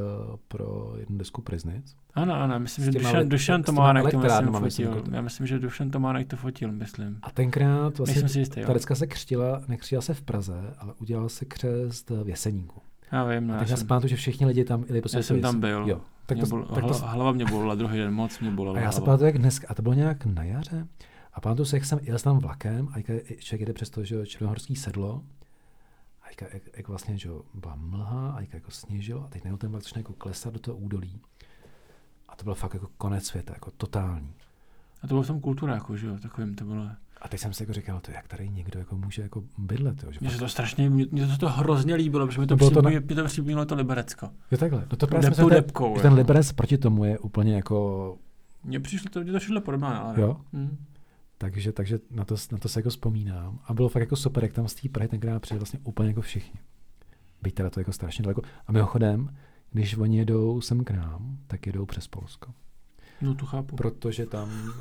pro 0.48 0.94
jednu 0.98 1.18
desku 1.18 1.42
Priznic. 1.42 1.96
Ano, 2.14 2.34
ano, 2.34 2.60
myslím, 2.60 2.86
že 2.86 2.92
Dušan, 2.92 3.30
Dušan 3.30 3.64
Tománek 3.64 4.02
to 4.04 4.06
myslím 4.08 4.20
elektrárnama, 4.22 4.60
myslím, 4.60 4.88
fotil. 4.88 5.00
jako- 5.02 5.16
Já 5.16 5.22
myslím, 5.22 5.48
že 5.48 5.60
Dušan 5.60 5.92
Tománek 5.92 6.28
to 6.28 6.36
fotil, 6.36 6.72
myslím. 6.72 7.20
A 7.22 7.32
tenkrát 7.32 7.98
vlastně 7.98 8.14
Nejsem 8.14 8.30
si 8.30 8.40
jistý, 8.40 8.62
ta 8.62 8.74
deska 8.74 8.96
se 8.96 9.08
křtila, 9.08 9.62
nekřtila 9.68 10.02
se 10.02 10.14
v 10.14 10.22
Praze, 10.22 10.74
ale 10.78 10.94
udělal 11.02 11.30
se 11.30 11.46
křest 11.46 12.10
v 12.10 12.30
Jeseníku. 12.30 12.82
Já 13.12 13.24
vím, 13.26 13.48
no, 13.48 13.54
A 13.54 13.58
já 13.70 13.78
jsem, 13.78 13.88
pamatuju, 13.88 14.10
že 14.10 14.16
všichni 14.16 14.46
lidi 14.46 14.64
tam 14.64 14.84
jeli 14.88 15.02
prostě 15.02 15.18
já 15.18 15.24
jsem 15.24 15.42
tam 15.42 15.60
byl. 15.60 15.84
Jo. 15.88 16.02
Tak 16.26 16.40
to, 16.40 16.46
bol, 16.46 16.64
tak 16.66 16.86
to, 16.86 16.94
hla, 16.94 17.08
hlava 17.10 17.32
mě 17.32 17.46
bolila, 17.46 17.76
druhý 17.76 17.98
den 17.98 18.14
moc 18.14 18.40
mě 18.40 18.52
bolela 18.52 18.80
a 18.80 18.82
já 18.82 18.92
se 18.92 19.02
pamatuju, 19.02 19.26
jak 19.26 19.38
dneska, 19.38 19.68
a 19.70 19.74
to 19.74 19.82
bylo 19.82 19.94
nějak 19.94 20.26
na 20.26 20.44
jaře, 20.44 20.88
a 21.34 21.42
pamatuju 21.42 21.66
se, 21.66 21.76
jak 21.76 21.86
jsem 21.86 22.00
jel 22.02 22.20
tam 22.20 22.40
vlakem 22.40 22.88
a 22.92 22.98
jak 22.98 23.06
člověk 23.40 23.60
jede 23.60 23.74
přes 23.74 23.90
to, 23.90 24.04
že 24.04 24.26
černohorský 24.26 24.76
sedlo, 24.76 25.22
jak, 26.42 26.62
jak, 26.78 26.88
vlastně, 26.88 27.18
že 27.18 27.30
byla 27.54 27.76
mlha 27.76 28.32
a 28.32 28.40
jak 28.42 28.54
jako 28.54 28.72
sněžilo 28.72 29.24
a 29.24 29.28
teď 29.28 29.44
najednou 29.44 29.58
ten 29.58 29.72
vlak 29.72 29.84
začne 29.84 30.00
jako 30.00 30.14
klesat 30.14 30.54
do 30.54 30.60
toho 30.60 30.78
údolí. 30.78 31.22
A 32.30 32.36
to 32.36 32.44
byl 32.44 32.54
fakt 32.56 32.74
jako 32.74 32.88
konec 32.98 33.26
světa, 33.26 33.54
jako 33.54 33.72
totální. 33.72 34.34
A 35.02 35.08
to 35.08 35.08
bylo 35.08 35.24
v 35.24 35.28
tom 35.28 35.42
kulturáku, 35.42 35.96
že 35.98 36.08
jo, 36.08 36.18
takovým 36.22 36.56
to 36.56 36.66
bylo. 36.66 36.88
A 37.22 37.28
teď 37.28 37.40
jsem 37.40 37.54
si 37.54 37.64
jako 37.64 37.74
říkal, 37.74 38.00
to 38.00 38.12
jak 38.12 38.28
tady 38.28 38.50
někdo 38.50 38.80
jako 38.80 38.96
může 38.98 39.22
jako 39.22 39.44
bydlet, 39.58 40.04
jo, 40.04 40.12
že 40.12 40.18
Mně 40.22 40.30
se 40.32 40.38
to 40.38 40.50
strašně, 40.50 40.90
mně 40.90 41.06
mně 41.12 41.28
to, 41.28 41.38
to 41.38 41.50
hrozně 41.50 41.96
líbilo, 41.96 42.26
protože 42.28 42.42
mi 42.42 42.48
to, 42.48 42.56
Bylo 42.56 42.72
to 42.72 42.82
na- 42.82 42.90
mě 42.90 43.02
to 43.02 43.26
připomínalo 43.26 43.66
to 43.66 43.76
Liberecko. 43.76 44.30
jo 44.52 44.58
takhle, 44.58 44.88
no 44.92 44.98
to 44.98 45.08
právě 45.08 45.28
jsme 45.34 45.36
ten, 45.36 45.64
ten 45.64 45.64
jako. 45.66 45.94
Liberec 46.16 46.52
proti 46.52 46.78
tomu 46.78 47.04
je 47.06 47.20
úplně 47.20 47.56
jako, 47.56 48.18
Mně 48.64 48.80
přišlo 48.80 49.10
to, 49.10 49.22
mně 49.22 49.32
to 49.32 49.38
přišlo 49.38 49.62
podobná 49.62 49.90
nálada. 49.94 50.22
jo, 50.22 50.38
Hm. 50.54 50.78
Takže, 51.44 51.72
takže 51.72 52.00
na, 52.12 52.26
to, 52.26 52.36
na 52.52 52.58
to 52.58 52.70
se 52.70 52.80
jako 52.80 52.90
vzpomínám. 52.90 53.60
A 53.66 53.74
bylo 53.74 53.90
fakt 53.90 54.00
jako 54.02 54.16
super, 54.16 54.44
jak 54.44 54.54
tam 54.54 54.68
z 54.68 54.74
té 54.76 54.90
Prahy 54.90 55.08
tenkrát 55.10 55.42
přijeli 55.42 55.60
vlastně 55.60 55.80
úplně 55.84 56.10
jako 56.10 56.22
všichni. 56.22 56.60
Byť 57.42 57.54
teda 57.56 57.70
to 57.70 57.80
jako 57.80 57.92
strašně 57.94 58.24
daleko. 58.24 58.42
A 58.68 58.72
mimochodem, 58.72 59.36
když 59.72 59.98
oni 59.98 60.18
jedou 60.18 60.62
sem 60.62 60.84
k 60.84 60.92
nám, 60.92 61.38
tak 61.48 61.66
jedou 61.68 61.86
přes 61.86 62.08
Polsko. 62.08 62.54
No 63.22 63.36
to 63.36 63.46
chápu. 63.46 63.76
Protože 63.76 64.26
tam, 64.26 64.50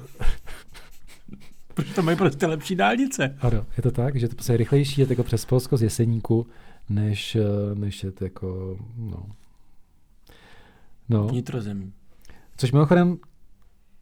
Protože 1.75 1.94
to 1.94 2.03
mají 2.03 2.16
prostě 2.16 2.46
lepší 2.46 2.75
dálnice. 2.77 3.37
ano, 3.40 3.66
je 3.77 3.83
to 3.83 3.90
tak, 3.90 4.16
že 4.16 4.29
to 4.29 4.35
prostě 4.35 4.53
je 4.53 4.57
rychlejší 4.57 5.01
jet 5.01 5.11
jako 5.11 5.22
přes 5.25 5.44
Polsko 5.44 5.77
z 5.77 5.83
Jeseníku, 5.83 6.46
než, 6.88 7.37
než 7.75 8.05
jet 8.05 8.22
jako, 8.22 8.79
no. 8.96 9.27
No, 11.09 11.27
Vnitrozemí. 11.29 11.92
což 12.57 12.72
mimochodem, 12.72 13.18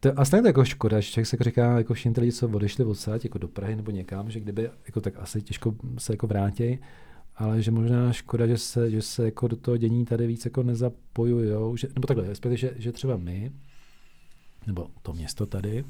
to, 0.01 0.21
a 0.21 0.25
stejně 0.25 0.43
to 0.43 0.49
jako 0.49 0.65
škoda, 0.65 1.01
že 1.01 1.11
člověk 1.11 1.27
se 1.27 1.37
jako 1.37 1.45
říká, 1.45 1.79
jako 1.79 1.95
všichni 1.95 2.13
ty 2.13 2.21
lidi, 2.21 2.33
co 2.33 2.49
odešli 2.49 2.85
odsaď, 2.85 3.25
jako 3.25 3.39
do 3.39 3.49
Prahy 3.49 3.77
nebo 3.77 3.91
někam, 3.91 4.31
že 4.31 4.41
kdyby, 4.41 4.71
jako 4.87 5.01
tak 5.01 5.15
asi 5.19 5.43
těžko 5.43 5.75
se 5.99 6.13
jako 6.13 6.27
vrátí, 6.27 6.79
ale 7.37 7.63
že 7.63 7.71
možná 7.71 8.13
škoda, 8.13 8.47
že 8.47 8.59
se, 8.59 8.91
že 8.91 9.03
se 9.03 9.25
jako 9.25 9.49
do 9.49 9.57
toho 9.57 9.77
dění 9.77 10.05
tady 10.05 10.27
víc 10.27 10.45
jako 10.45 10.63
nezapojujou, 10.63 11.77
že, 11.77 11.89
nebo 11.95 12.07
takhle, 12.07 12.29
respektive, 12.29 12.57
že, 12.57 12.75
že 12.77 12.93
třeba 12.93 13.17
my, 13.17 13.53
nebo 14.67 14.87
to 15.03 15.13
město 15.13 15.47
tady, 15.47 15.85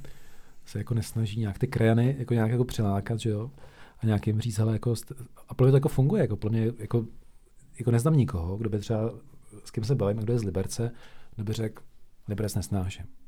se 0.65 0.79
jako 0.79 0.95
nesnaží 0.95 1.41
nějak 1.41 1.59
ty 1.59 1.67
krajany 1.67 2.17
jako 2.19 2.35
nějak 2.35 2.51
jako 2.51 2.65
přilákat, 2.65 3.21
že 3.21 3.31
jo, 3.31 3.51
a 3.99 4.07
nějak 4.07 4.27
jim 4.27 4.41
říct, 4.41 4.59
hele, 4.59 4.73
jako, 4.73 4.95
a 5.49 5.63
mě 5.63 5.71
to 5.71 5.77
jako 5.77 5.89
funguje, 5.89 6.23
jako 6.23 6.49
mě, 6.49 6.73
jako, 6.79 7.07
jako 7.79 7.91
neznám 7.91 8.17
nikoho, 8.17 8.57
kdo 8.57 8.71
by 8.71 8.79
třeba, 8.79 9.11
s 9.65 9.71
kým 9.71 9.85
se 9.85 9.95
bavím, 9.95 10.23
kdo 10.23 10.33
je 10.33 10.39
z 10.39 10.45
Liberce, 10.45 10.91
kdo 11.35 11.45
by 11.45 11.53
řekl, 11.53 11.83
Liberec 12.29 12.55
nesnáším. 12.55 13.20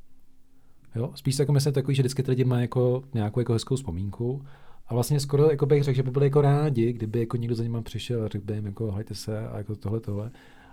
Jo? 0.95 1.13
Spíš 1.15 1.39
jako 1.39 1.53
myslím 1.53 1.73
takový, 1.73 1.95
že 1.95 2.03
vždycky 2.03 2.23
ty 2.23 2.31
lidi 2.31 2.45
mají 2.45 2.63
jako 2.63 3.03
nějakou 3.15 3.41
jako 3.41 3.53
hezkou 3.53 3.77
vzpomínku 3.77 4.45
a 4.89 4.95
vlastně 4.95 5.21
skoro 5.21 5.51
jako 5.51 5.67
bych 5.67 5.83
řekl, 5.83 5.97
že 5.97 6.03
by 6.03 6.11
byli 6.11 6.27
jako 6.27 6.41
rádi, 6.41 6.93
kdyby 6.93 7.21
jako 7.21 7.37
někdo 7.37 7.55
za 7.55 7.63
nimi 7.63 7.79
přišel 7.83 8.25
a 8.25 8.29
řekl 8.29 8.45
by 8.45 8.55
jim 8.55 8.67
jako 8.67 8.93
hejte 8.93 9.15
se 9.15 9.49
a 9.49 9.59
jako 9.59 9.77
tohle, 9.77 10.01
tohle. 10.01 10.31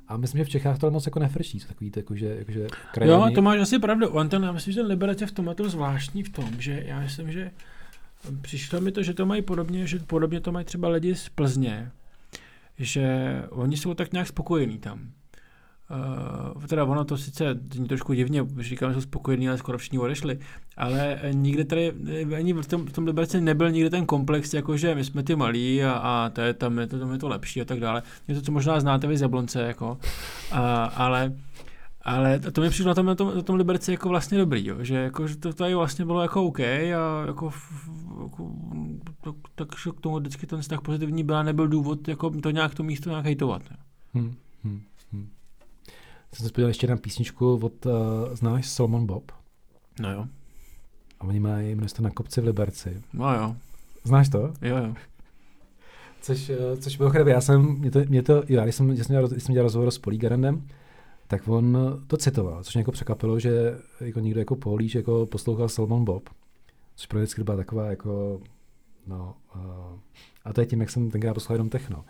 A 0.07 0.17
myslím, 0.17 0.39
že 0.39 0.45
v 0.45 0.49
Čechách 0.49 0.79
to 0.79 0.91
moc 0.91 1.05
jako 1.05 1.19
nefrčí, 1.19 1.59
takový 1.59 1.91
jako, 1.95 2.15
že, 2.15 2.25
jako, 2.25 2.51
že 2.51 2.67
Jo, 3.05 3.29
to 3.35 3.41
máš 3.41 3.59
asi 3.59 3.79
pravdu. 3.79 4.09
On 4.09 4.29
ten, 4.29 4.43
já 4.43 4.51
myslím, 4.51 4.73
že 4.73 4.79
ten 4.79 4.89
Liberec 4.89 5.21
je 5.21 5.27
v 5.27 5.31
tomhle 5.31 5.55
to 5.55 5.69
zvláštní 5.69 6.23
v 6.23 6.29
tom, 6.29 6.49
že 6.59 6.83
já 6.85 6.99
myslím, 6.99 7.31
že 7.31 7.51
přišlo 8.41 8.81
mi 8.81 8.91
to, 8.91 9.03
že 9.03 9.13
to 9.13 9.25
mají 9.25 9.41
podobně, 9.41 9.87
že 9.87 9.99
podobně 9.99 10.41
to 10.41 10.51
mají 10.51 10.65
třeba 10.65 10.89
lidi 10.89 11.15
z 11.15 11.29
Plzně, 11.29 11.91
že 12.77 13.35
oni 13.49 13.77
jsou 13.77 13.93
tak 13.93 14.13
nějak 14.13 14.27
spokojení 14.27 14.79
tam. 14.79 15.11
Uh, 16.55 16.65
teda 16.65 16.83
ono 16.85 17.05
to 17.05 17.17
sice 17.17 17.59
zní 17.73 17.87
trošku 17.87 18.13
divně, 18.13 18.45
že 18.57 18.69
říkám, 18.69 18.89
že 18.89 18.93
jsou 18.93 19.01
spokojení, 19.01 19.49
ale 19.49 19.57
skoro 19.57 19.77
všichni 19.77 19.99
odešli, 19.99 20.39
ale 20.77 21.19
nikde 21.31 21.65
tady, 21.65 21.93
ani 22.35 22.53
v 22.53 22.67
tom, 22.67 22.85
v 22.85 22.91
tom 22.91 23.05
Liberci 23.05 23.41
nebyl 23.41 23.71
nikde 23.71 23.89
ten 23.89 24.05
komplex, 24.05 24.53
jako 24.53 24.77
že 24.77 24.95
my 24.95 25.03
jsme 25.03 25.23
ty 25.23 25.35
malí 25.35 25.83
a, 25.83 25.91
a 25.91 26.29
to 26.29 26.41
je, 26.41 26.53
tam, 26.53 26.79
je 26.79 26.87
to, 26.87 26.99
tam 26.99 27.11
je 27.11 27.17
to 27.17 27.27
lepší 27.27 27.61
a 27.61 27.65
tak 27.65 27.79
dále. 27.79 28.03
Je 28.27 28.35
to, 28.35 28.41
co 28.41 28.51
možná 28.51 28.79
znáte 28.79 29.07
vy 29.07 29.17
z 29.17 29.21
Jablonce, 29.21 29.61
jako, 29.61 29.97
a, 30.51 30.85
ale 30.85 31.33
ale 32.01 32.39
to 32.39 32.61
mi 32.61 32.69
přišlo 32.69 32.87
na 32.87 32.95
tom, 32.95 33.05
na 33.05 33.15
tom, 33.15 33.35
na 33.35 33.41
tom 33.41 33.55
Liberci 33.55 33.91
jako 33.91 34.09
vlastně 34.09 34.37
dobrý, 34.37 34.65
jo? 34.65 34.75
že, 34.79 34.95
jako, 34.95 35.27
že 35.27 35.37
to 35.37 35.53
tady 35.53 35.75
vlastně 35.75 36.05
bylo 36.05 36.21
jako 36.21 36.43
OK 36.43 36.59
a 36.59 37.23
jako, 37.27 37.51
jako 38.23 38.51
tak, 39.21 39.35
takže 39.55 39.91
k 39.97 40.01
tomu 40.01 40.19
vždycky 40.19 40.47
ten 40.47 40.61
vztah 40.61 40.81
pozitivní 40.81 41.23
byl 41.23 41.35
a 41.35 41.43
nebyl 41.43 41.67
důvod 41.67 42.07
jako 42.07 42.29
to 42.29 42.51
nějak 42.51 42.75
to 42.75 42.83
místo 42.83 43.09
nějak 43.09 43.25
hejtovat. 43.25 43.61
Hmm, 44.13 44.35
hmm. 44.63 44.81
Jsem 46.33 46.49
se 46.49 46.61
ještě 46.61 46.87
na 46.87 46.97
písničku 46.97 47.59
od, 47.63 47.85
uh, 47.85 47.93
znáš 48.33 48.69
Solomon 48.69 49.05
Bob? 49.05 49.31
No 49.99 50.11
jo. 50.11 50.25
A 51.19 51.23
oni 51.23 51.39
mají 51.39 51.75
město 51.75 52.01
na 52.03 52.09
kopci 52.09 52.41
v 52.41 52.43
Liberci. 52.43 53.01
No 53.13 53.33
jo, 53.33 53.55
Znáš 54.03 54.29
to? 54.29 54.53
jo, 54.61 54.77
jo. 54.77 54.93
Což, 56.21 56.49
eh, 56.49 56.77
což 56.77 56.97
bylo 56.97 57.09
chvíli, 57.09 57.31
já 57.31 57.41
jsem, 57.41 57.61
mě 57.61 57.91
to, 57.91 57.99
mě 57.99 58.23
to, 58.23 58.33
jo, 58.33 58.43
já 58.47 58.63
když 58.63 58.75
jsem, 58.75 58.87
když 58.87 59.07
jsem, 59.07 59.13
dělal, 59.13 59.27
když 59.27 59.43
jsem 59.43 59.53
dělal 59.53 59.65
rozhovor 59.65 59.91
s 59.91 59.97
Polígarandem, 59.97 60.67
tak 61.27 61.47
on 61.47 61.77
to 62.07 62.17
citoval, 62.17 62.63
což 62.63 62.73
mě 62.73 62.79
jako 62.79 62.91
překvapilo, 62.91 63.39
že 63.39 63.77
jako 63.99 64.19
někdo 64.19 64.39
jako 64.39 64.55
Políč 64.55 64.95
jako 64.95 65.25
poslouchal 65.25 65.69
Salmon 65.69 66.05
Bob, 66.05 66.29
což 66.95 67.05
pro 67.05 67.17
mě 67.17 67.23
vždycky 67.23 67.43
byla 67.43 67.57
taková 67.57 67.85
jako, 67.85 68.41
no, 69.07 69.35
uh, 69.55 69.99
a 70.45 70.53
to 70.53 70.61
je 70.61 70.67
tím, 70.67 70.79
jak 70.79 70.89
jsem 70.89 71.11
tenkrát 71.11 71.33
poslouchal 71.33 71.55
jenom 71.55 71.69
techno. 71.69 72.05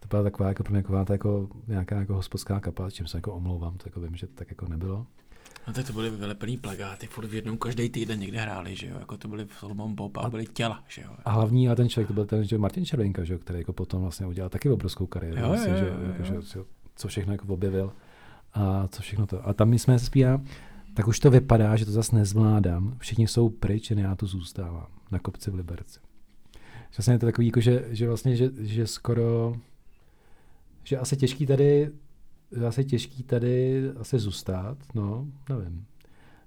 To 0.00 0.08
byla 0.08 0.22
taková 0.22 0.48
jako 0.48 0.62
pro 0.62 0.72
mě 0.72 0.82
taková 0.82 1.04
ta 1.04 1.14
jako 1.14 1.48
nějaká 1.66 1.96
jako 2.00 2.14
hospodská 2.14 2.60
kapa, 2.60 2.90
s 2.90 2.94
čím 2.94 3.06
se 3.06 3.18
jako 3.18 3.32
omlouvám, 3.34 3.76
to 3.78 3.88
jako 3.88 4.00
vím, 4.00 4.16
že 4.16 4.26
to 4.26 4.32
tak 4.34 4.50
jako 4.50 4.68
nebylo. 4.68 5.06
No 5.66 5.74
tak 5.74 5.86
to 5.86 5.92
byly 5.92 6.10
vylepený 6.10 6.56
plagáty, 6.56 7.06
furt 7.06 7.26
v 7.26 7.34
jednou 7.34 7.56
každý 7.56 7.88
týden 7.88 8.20
někde 8.20 8.40
hráli, 8.40 8.76
že 8.76 8.86
jo, 8.88 8.96
jako 8.98 9.16
to 9.16 9.28
byly 9.28 9.46
Solomon 9.58 9.94
Bob 9.94 10.16
a 10.16 10.20
A- 10.20 10.30
byly 10.30 10.46
těla, 10.46 10.84
že 10.88 11.02
jo. 11.02 11.10
A 11.24 11.30
hlavní 11.30 11.68
a 11.68 11.74
ten 11.74 11.88
člověk 11.88 12.08
to 12.08 12.14
byl 12.14 12.24
ten, 12.26 12.44
že 12.44 12.58
Martin 12.58 12.84
Červenka, 12.84 13.24
že, 13.24 13.32
jo, 13.32 13.38
který 13.38 13.58
jako 13.58 13.72
potom 13.72 14.02
vlastně 14.02 14.26
udělal 14.26 14.48
taky 14.50 14.70
obrovskou 14.70 15.06
kariéru, 15.06 15.40
Jo, 15.40 15.48
vlastně, 15.48 15.72
jo, 15.72 15.78
že, 15.78 15.84
jo, 15.86 15.94
jo, 16.00 16.06
jako, 16.06 16.34
jo. 16.34 16.40
že, 16.42 16.60
co 16.96 17.08
všechno 17.08 17.32
jako 17.32 17.46
objevil 17.54 17.92
a 18.54 18.88
co 18.88 19.02
všechno 19.02 19.26
to. 19.26 19.48
A 19.48 19.52
tam 19.52 19.68
my 19.68 19.78
jsme 19.78 19.98
se 19.98 20.04
zpívá, 20.06 20.40
tak 20.94 21.08
už 21.08 21.20
to 21.20 21.30
vypadá, 21.30 21.76
že 21.76 21.84
to 21.84 21.90
zase 21.90 22.16
nezvládám. 22.16 22.96
Všichni 22.98 23.28
jsou 23.28 23.48
pryč, 23.48 23.90
jen 23.90 23.98
já 23.98 24.14
tu 24.14 24.26
zůstávám 24.26 24.86
na 25.10 25.18
kopci 25.18 25.50
v 25.50 25.54
Liberci. 25.54 26.00
Vlastně 26.96 27.14
je 27.14 27.18
to 27.18 27.26
takový, 27.26 27.46
jako, 27.46 27.60
že, 27.60 27.84
že 27.88 28.08
vlastně, 28.08 28.36
že, 28.36 28.50
že 28.58 28.86
skoro, 28.86 29.54
že 30.88 30.98
asi 30.98 31.16
těžký 31.16 31.46
tady, 31.46 31.90
asi 32.66 32.84
těžký 32.84 33.22
tady 33.22 33.82
asi 33.90 34.18
zůstat, 34.18 34.78
no, 34.94 35.26
nevím. 35.48 35.86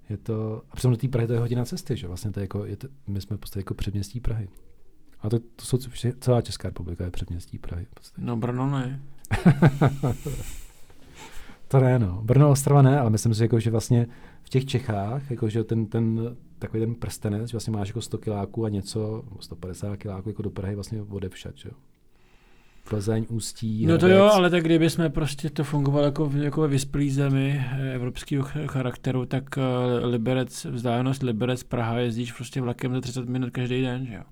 Je 0.09 0.17
to, 0.17 0.61
a 0.71 0.75
přitom 0.75 0.91
do 0.91 0.97
té 0.97 1.07
Prahy 1.07 1.27
to 1.27 1.33
je 1.33 1.39
hodina 1.39 1.65
cesty, 1.65 1.97
že 1.97 2.07
vlastně 2.07 2.31
to 2.31 2.39
je 2.39 2.43
jako, 2.43 2.65
je 2.65 2.77
to, 2.77 2.87
my 3.07 3.21
jsme 3.21 3.37
v 3.37 3.39
podstatě 3.39 3.59
jako 3.59 3.73
předměstí 3.73 4.19
Prahy. 4.19 4.49
A 5.19 5.29
to, 5.29 5.39
to 5.39 5.65
jsou 5.65 5.77
celá 6.19 6.41
Česká 6.41 6.67
republika 6.67 7.03
je 7.03 7.11
předměstí 7.11 7.57
Prahy. 7.57 7.87
podstatě. 7.93 8.21
No 8.25 8.37
Brno 8.37 8.69
ne. 8.69 9.01
To 11.67 11.79
ne, 11.79 11.99
no. 11.99 12.21
Brno, 12.23 12.49
Ostrava 12.49 12.81
ne, 12.81 12.99
ale 12.99 13.09
myslím 13.09 13.33
si, 13.33 13.43
jako, 13.43 13.59
že 13.59 13.71
vlastně 13.71 14.07
v 14.43 14.49
těch 14.49 14.65
Čechách, 14.65 15.31
jako, 15.31 15.49
že 15.49 15.63
ten, 15.63 15.85
ten 15.85 16.35
takový 16.59 16.83
ten 16.83 16.95
prstenec, 16.95 17.49
že 17.49 17.57
vlastně 17.57 17.73
máš 17.73 17.87
jako 17.87 18.01
100 18.01 18.17
kiláků 18.17 18.65
a 18.65 18.69
něco, 18.69 19.23
nebo 19.29 19.41
150 19.41 19.97
kiláků 19.97 20.29
jako 20.29 20.41
do 20.41 20.49
Prahy 20.49 20.75
vlastně 20.75 21.01
odevšat, 21.01 21.57
že 21.57 21.69
jo. 21.69 21.75
Plzeň, 22.89 23.25
Ústí, 23.29 23.85
No 23.85 23.97
to 23.97 24.05
Hradec. 24.05 24.17
jo, 24.19 24.29
ale 24.33 24.49
tak 24.49 24.63
kdyby 24.63 24.89
jsme 24.89 25.09
prostě 25.09 25.49
to 25.49 25.63
fungovalo 25.63 26.05
jako, 26.05 26.31
jako 26.35 26.61
ve 26.61 26.67
vyspělý 26.67 27.09
zemi 27.11 27.65
eh, 27.71 27.93
evropského 27.93 28.43
ch- 28.43 28.65
charakteru, 28.67 29.25
tak 29.25 29.57
eh, 29.57 29.61
Liberec, 30.05 30.65
vzdálenost 30.65 31.23
Liberec, 31.23 31.63
Praha 31.63 31.99
jezdíš 31.99 32.31
prostě 32.31 32.61
vlakem 32.61 32.93
za 32.93 33.01
30 33.01 33.29
minut 33.29 33.49
každý 33.49 33.81
den, 33.81 34.05
že 34.05 34.13
jo? 34.13 34.23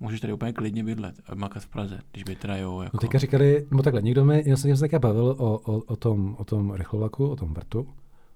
Můžeš 0.00 0.20
tady 0.20 0.32
úplně 0.32 0.52
klidně 0.52 0.84
bydlet 0.84 1.14
a 1.26 1.34
makat 1.34 1.62
v 1.62 1.68
Praze, 1.68 1.98
když 2.12 2.24
by 2.24 2.36
teda 2.36 2.56
jo, 2.56 2.80
jako. 2.80 2.96
No 2.96 3.00
teďka 3.00 3.18
říkali, 3.18 3.66
no 3.70 3.82
takhle, 3.82 4.02
někdo 4.02 4.24
mi, 4.24 4.42
já 4.46 4.56
jsem 4.56 4.76
se 4.76 4.80
taky 4.80 4.98
bavil 4.98 5.24
o, 5.38 5.58
o, 5.58 5.78
o, 5.78 5.96
tom, 5.96 6.36
o 6.38 6.44
tom 6.44 6.74
rychlovlaku, 6.74 7.28
o 7.28 7.36
tom 7.36 7.54
vrtu 7.54 7.88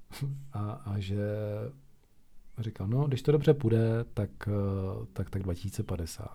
a, 0.53 0.61
a 0.72 0.98
že 0.98 1.16
říkal, 2.59 2.87
no, 2.87 3.05
když 3.05 3.22
to 3.22 3.33
dobře 3.33 3.55
půjde, 3.55 4.05
tak, 4.14 4.31
eh, 4.48 4.53
tak, 5.12 5.31
tak 5.31 5.42
2050. 5.42 6.29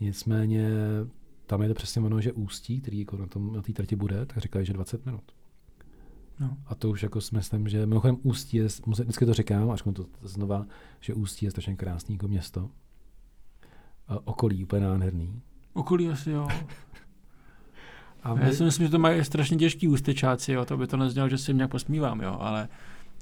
Nicméně 0.00 0.68
tam 1.52 1.62
je 1.62 1.68
to 1.68 1.74
přesně 1.74 2.02
ono, 2.02 2.20
že 2.20 2.32
ústí, 2.32 2.80
který 2.80 2.98
jako 2.98 3.16
na, 3.16 3.26
tom, 3.26 3.52
na 3.52 3.62
té 3.62 3.72
trati 3.72 3.96
bude, 3.96 4.26
tak 4.26 4.38
říkali, 4.38 4.64
že 4.64 4.72
20 4.72 5.06
minut. 5.06 5.22
No. 6.40 6.56
A 6.66 6.74
to 6.74 6.90
už 6.90 7.02
jako 7.02 7.20
si 7.20 7.36
myslím, 7.36 7.68
že 7.68 7.86
mimochodem 7.86 8.16
Ústí 8.22 8.56
je, 8.56 8.68
vždycky 8.86 9.26
to 9.26 9.34
říkám, 9.34 9.70
až 9.70 9.82
to 9.82 10.06
znova, 10.22 10.66
že 11.00 11.14
Ústí 11.14 11.46
je 11.46 11.50
strašně 11.50 11.76
krásný 11.76 12.14
jako 12.14 12.28
město. 12.28 12.70
A 14.08 14.26
okolí 14.26 14.64
úplně 14.64 14.86
nádherný. 14.86 15.42
Okolí 15.72 16.08
asi 16.08 16.30
jo. 16.30 16.48
A 18.22 18.40
Já 18.40 18.52
si 18.52 18.64
myslím, 18.64 18.86
že 18.86 18.90
to 18.90 18.98
mají 18.98 19.24
strašně 19.24 19.56
těžký 19.56 19.88
ústečáci, 19.88 20.52
jo, 20.52 20.64
to 20.64 20.76
by 20.76 20.86
to 20.86 20.96
neznělo, 20.96 21.28
že 21.28 21.38
si 21.38 21.50
jim 21.50 21.56
nějak 21.56 21.70
posmívám, 21.70 22.20
jo, 22.20 22.36
ale 22.40 22.68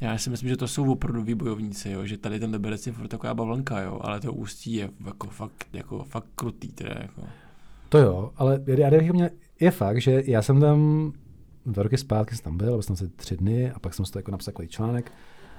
já 0.01 0.19
si 0.19 0.31
myslím, 0.31 0.49
že 0.49 0.57
to 0.57 0.69
jsou 0.69 0.93
opravdu 0.93 1.37
bojovníci, 1.37 1.90
jo, 1.90 2.07
že 2.07 2.19
tady 2.19 2.40
ten 2.40 2.51
Liberec 2.51 2.87
je 2.87 2.93
furt 2.93 3.09
taková 3.09 3.35
bavlnka, 3.35 3.81
jo, 3.81 4.01
ale 4.03 4.21
to 4.21 4.33
ústí 4.33 4.73
je 4.73 4.90
jako 5.07 5.27
fakt, 5.27 5.66
jako 5.73 6.05
fakt 6.05 6.27
krutý, 6.35 6.73
teda, 6.73 6.95
jako. 6.99 7.23
To 7.90 7.98
jo, 7.98 8.33
ale 8.37 8.61
já, 8.66 8.88
kdybych 8.88 9.12
měl 9.12 9.29
je 9.61 9.70
fakt, 9.70 10.00
že 10.00 10.22
já 10.26 10.42
jsem 10.42 10.61
tam 10.61 11.12
dva 11.66 11.83
roky 11.83 11.96
zpátky 11.96 12.35
jsem 12.35 12.44
tam 12.44 12.57
byl, 12.57 12.70
byl 12.70 12.83
jsem 12.83 12.96
se 12.96 13.09
tři 13.09 13.37
dny 13.37 13.70
a 13.70 13.79
pak 13.79 13.94
jsem 13.94 14.05
si 14.05 14.12
to 14.12 14.18
jako 14.18 14.31
napsal 14.31 14.53
takový 14.53 14.68
článek. 14.68 15.12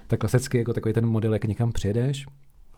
Tak 0.08 0.20
klasicky 0.20 0.58
jako 0.58 0.74
takový 0.74 0.94
ten 0.94 1.06
model, 1.06 1.34
jak 1.34 1.46
někam 1.46 1.72
přijedeš, 1.72 2.26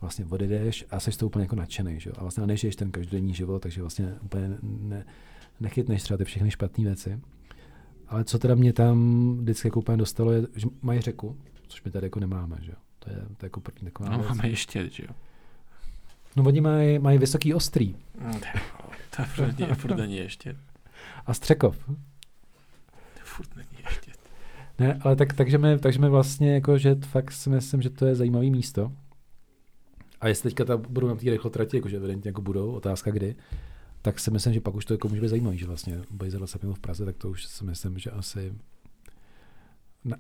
vlastně 0.02 0.26
odjedeš 0.30 0.86
a 0.92 1.00
jsi 1.00 1.18
to 1.18 1.26
úplně 1.26 1.44
jako 1.44 1.56
nadšený, 1.56 2.00
že? 2.00 2.12
a 2.12 2.22
vlastně 2.22 2.48
nežiješ 2.48 2.76
ten 2.76 2.92
každodenní 2.92 3.34
život, 3.34 3.62
takže 3.62 3.82
vlastně 3.82 4.14
úplně 4.22 4.58
ne, 4.62 5.06
nechytneš 5.60 6.04
třeba 6.04 6.18
ty 6.18 6.26
všechny 6.26 6.52
špatné 6.52 6.84
věci. 6.84 7.20
Ale 8.08 8.24
co 8.24 8.40
teda 8.40 8.56
mě 8.56 8.74
tam 8.74 9.38
vždycky 9.38 9.68
jako 9.68 9.80
úplně 9.80 9.98
dostalo, 9.98 10.32
je, 10.32 10.42
že 10.56 10.68
mají 10.82 11.02
řeku, 11.02 11.38
což 11.68 11.84
my 11.84 11.92
tady 11.92 12.06
jako 12.06 12.20
nemáme, 12.20 12.58
že 12.62 12.74
To 13.00 13.10
je, 13.10 13.16
to 13.16 13.22
je 13.22 13.46
jako 13.46 13.62
první 13.62 13.86
taková 13.86 14.10
no, 14.10 14.26
máme 14.30 14.50
ještě, 14.50 14.90
že 14.90 15.04
jo. 15.04 15.16
No 16.36 16.44
oni 16.44 16.62
mají, 16.62 17.00
mají 17.00 17.18
vysoký 17.18 17.54
ostrý. 17.54 17.96
To 19.16 19.22
je 19.22 19.26
furt, 19.26 19.60
je, 19.60 19.76
furt 19.76 19.96
není 19.96 20.18
ještě. 20.18 20.56
A 21.26 21.34
Střekov. 21.34 21.78
To 23.14 23.22
furt 23.24 23.56
není 23.56 23.84
ještě. 23.90 24.12
Ne, 24.80 25.00
ale 25.02 25.16
tak, 25.16 25.34
takže, 25.34 25.58
mi, 25.58 25.80
takže 25.80 26.00
mi 26.00 26.10
vlastně 26.10 26.54
jako, 26.54 26.78
že 26.78 26.96
fakt 26.96 27.32
si 27.32 27.50
myslím, 27.50 27.82
že 27.82 27.90
to 27.90 28.06
je 28.06 28.16
zajímavý 28.16 28.52
místo. 28.52 28.92
A 30.22 30.28
jestli 30.28 30.50
teďka 30.50 30.66
ta, 30.66 30.78
budou 30.78 31.08
na 31.08 31.16
té 31.16 31.30
rychlotrati, 31.30 31.78
jakože 31.78 31.98
evidentně 31.98 32.30
jako 32.30 32.42
budou, 32.42 32.72
otázka 32.72 33.12
kdy, 33.12 33.36
tak 34.02 34.20
si 34.20 34.32
myslím, 34.32 34.54
že 34.54 34.62
pak 34.62 34.76
už 34.76 34.86
to 34.86 34.94
jako 34.94 35.08
může 35.08 35.22
být 35.22 35.28
zajímavý, 35.28 35.58
že 35.58 35.66
vlastně 35.66 36.02
20 36.12 36.64
minut 36.64 36.74
v 36.74 36.80
Praze, 36.80 37.06
tak 37.06 37.18
to 37.18 37.30
už 37.30 37.46
si 37.46 37.64
myslím, 37.64 38.00
že 38.00 38.12
asi 38.12 38.54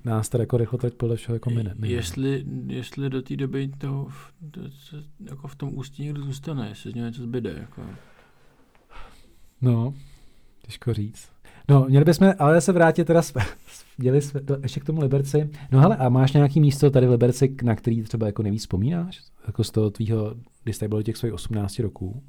nás 0.05 0.29
tady 0.29 0.41
jako 0.41 0.57
rychlotrať 0.57 0.93
podle 0.93 1.15
všeho 1.15 1.35
jako 1.35 1.49
mine. 1.49 1.75
Jestli, 1.83 2.45
jestli 2.67 3.09
do 3.09 3.21
té 3.21 3.35
doby 3.35 3.67
to, 3.77 4.07
to, 4.51 4.61
to, 4.61 4.97
jako 5.29 5.47
v 5.47 5.55
tom 5.55 5.77
ústí 5.77 6.03
někdo 6.03 6.21
zůstane, 6.21 6.69
jestli 6.69 6.91
z 6.91 6.95
něho 6.95 7.07
něco 7.07 7.23
zbyde. 7.23 7.55
Jako. 7.59 7.81
No, 9.61 9.93
těžko 10.65 10.93
říct. 10.93 11.29
No, 11.69 11.85
měli 11.89 12.05
bychom 12.05 12.33
ale 12.39 12.61
se 12.61 12.71
vrátit 12.71 13.05
teda, 13.05 13.21
měli 13.97 14.21
jsme 14.21 14.41
to, 14.41 14.57
ještě 14.63 14.79
k 14.79 14.85
tomu 14.85 15.01
Liberci. 15.01 15.49
No 15.71 15.79
hele, 15.79 15.97
a 15.97 16.09
máš 16.09 16.33
nějaký 16.33 16.59
místo 16.59 16.91
tady 16.91 17.07
v 17.07 17.11
Liberci, 17.11 17.55
na 17.63 17.75
který 17.75 18.03
třeba 18.03 18.25
jako 18.25 18.43
nejvíc 18.43 18.61
vzpomínáš? 18.61 19.21
Jako 19.47 19.63
z 19.63 19.71
toho 19.71 19.89
tvýho, 19.89 20.35
když 20.63 20.77
jsi 20.77 20.87
bylo 20.87 21.03
těch 21.03 21.17
svých 21.17 21.33
18 21.33 21.79
roků? 21.79 22.23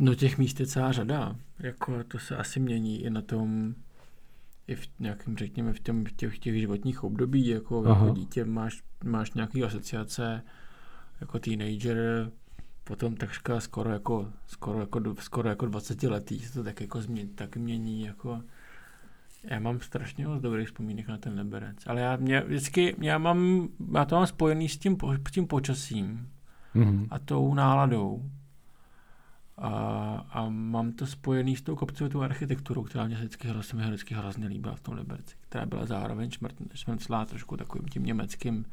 No 0.00 0.14
těch 0.14 0.38
míst 0.38 0.60
je 0.60 0.66
celá 0.66 0.92
řada. 0.92 1.36
Jako 1.58 2.04
to 2.04 2.18
se 2.18 2.36
asi 2.36 2.60
mění 2.60 3.02
i 3.02 3.10
na 3.10 3.22
tom, 3.22 3.74
i 4.70 4.74
v 4.74 4.88
nějakém, 4.98 5.36
řekněme, 5.36 5.72
v, 5.72 5.80
těm, 5.80 6.04
v 6.04 6.12
těch, 6.12 6.38
těch 6.38 6.60
životních 6.60 7.04
období, 7.04 7.46
jako, 7.46 7.84
jako 7.88 8.10
dítě 8.14 8.44
máš, 8.44 8.82
máš 9.04 9.32
nějaké 9.32 9.62
asociace, 9.64 10.42
jako 11.20 11.38
teenager, 11.38 12.30
potom 12.84 13.16
takřka 13.16 13.60
skoro 13.60 13.90
jako, 13.90 14.32
skoro 14.46 14.80
jako, 14.80 15.00
skoro 15.20 15.48
jako 15.48 15.66
20 15.66 16.02
letý 16.02 16.38
se 16.38 16.52
to 16.52 16.64
tak 16.64 16.80
jako 16.80 17.02
změní, 17.02 17.28
tak 17.28 17.56
mění, 17.56 18.02
jako 18.02 18.42
já 19.44 19.60
mám 19.60 19.80
strašně 19.80 20.26
moc 20.26 20.42
dobrých 20.42 20.68
vzpomínek 20.68 21.08
na 21.08 21.18
ten 21.18 21.38
Liberec, 21.38 21.76
ale 21.86 22.00
já 22.00 22.16
mě 22.16 22.40
vždycky, 22.40 22.96
já 23.00 23.18
mám, 23.18 23.68
já 23.94 24.04
to 24.04 24.16
mám 24.16 24.26
spojený 24.26 24.68
s 24.68 24.78
tím, 24.78 24.96
s 25.28 25.32
tím 25.32 25.46
počasím 25.46 26.28
mm-hmm. 26.74 27.06
a 27.10 27.18
tou 27.18 27.54
náladou. 27.54 28.30
A, 29.60 29.70
a 30.30 30.48
mám 30.48 30.92
to 30.92 31.06
spojený 31.06 31.56
s 31.56 31.62
tou 31.62 31.76
kopcovitou 31.76 32.20
architekturou, 32.20 32.82
která 32.82 33.06
mě 33.06 33.16
vždycky, 33.16 33.48
se 33.60 33.76
mi 33.76 33.82
vždycky 33.82 34.14
hrozně 34.14 34.46
líbila 34.46 34.74
v 34.74 34.80
tom 34.80 34.94
Liberci, 34.94 35.34
která 35.40 35.66
byla 35.66 35.86
zároveň 35.86 36.30
šmrt, 36.30 36.54
šmrclá 36.74 37.24
trošku 37.24 37.56
takovým 37.56 37.88
tím 37.88 38.04
německým 38.04 38.64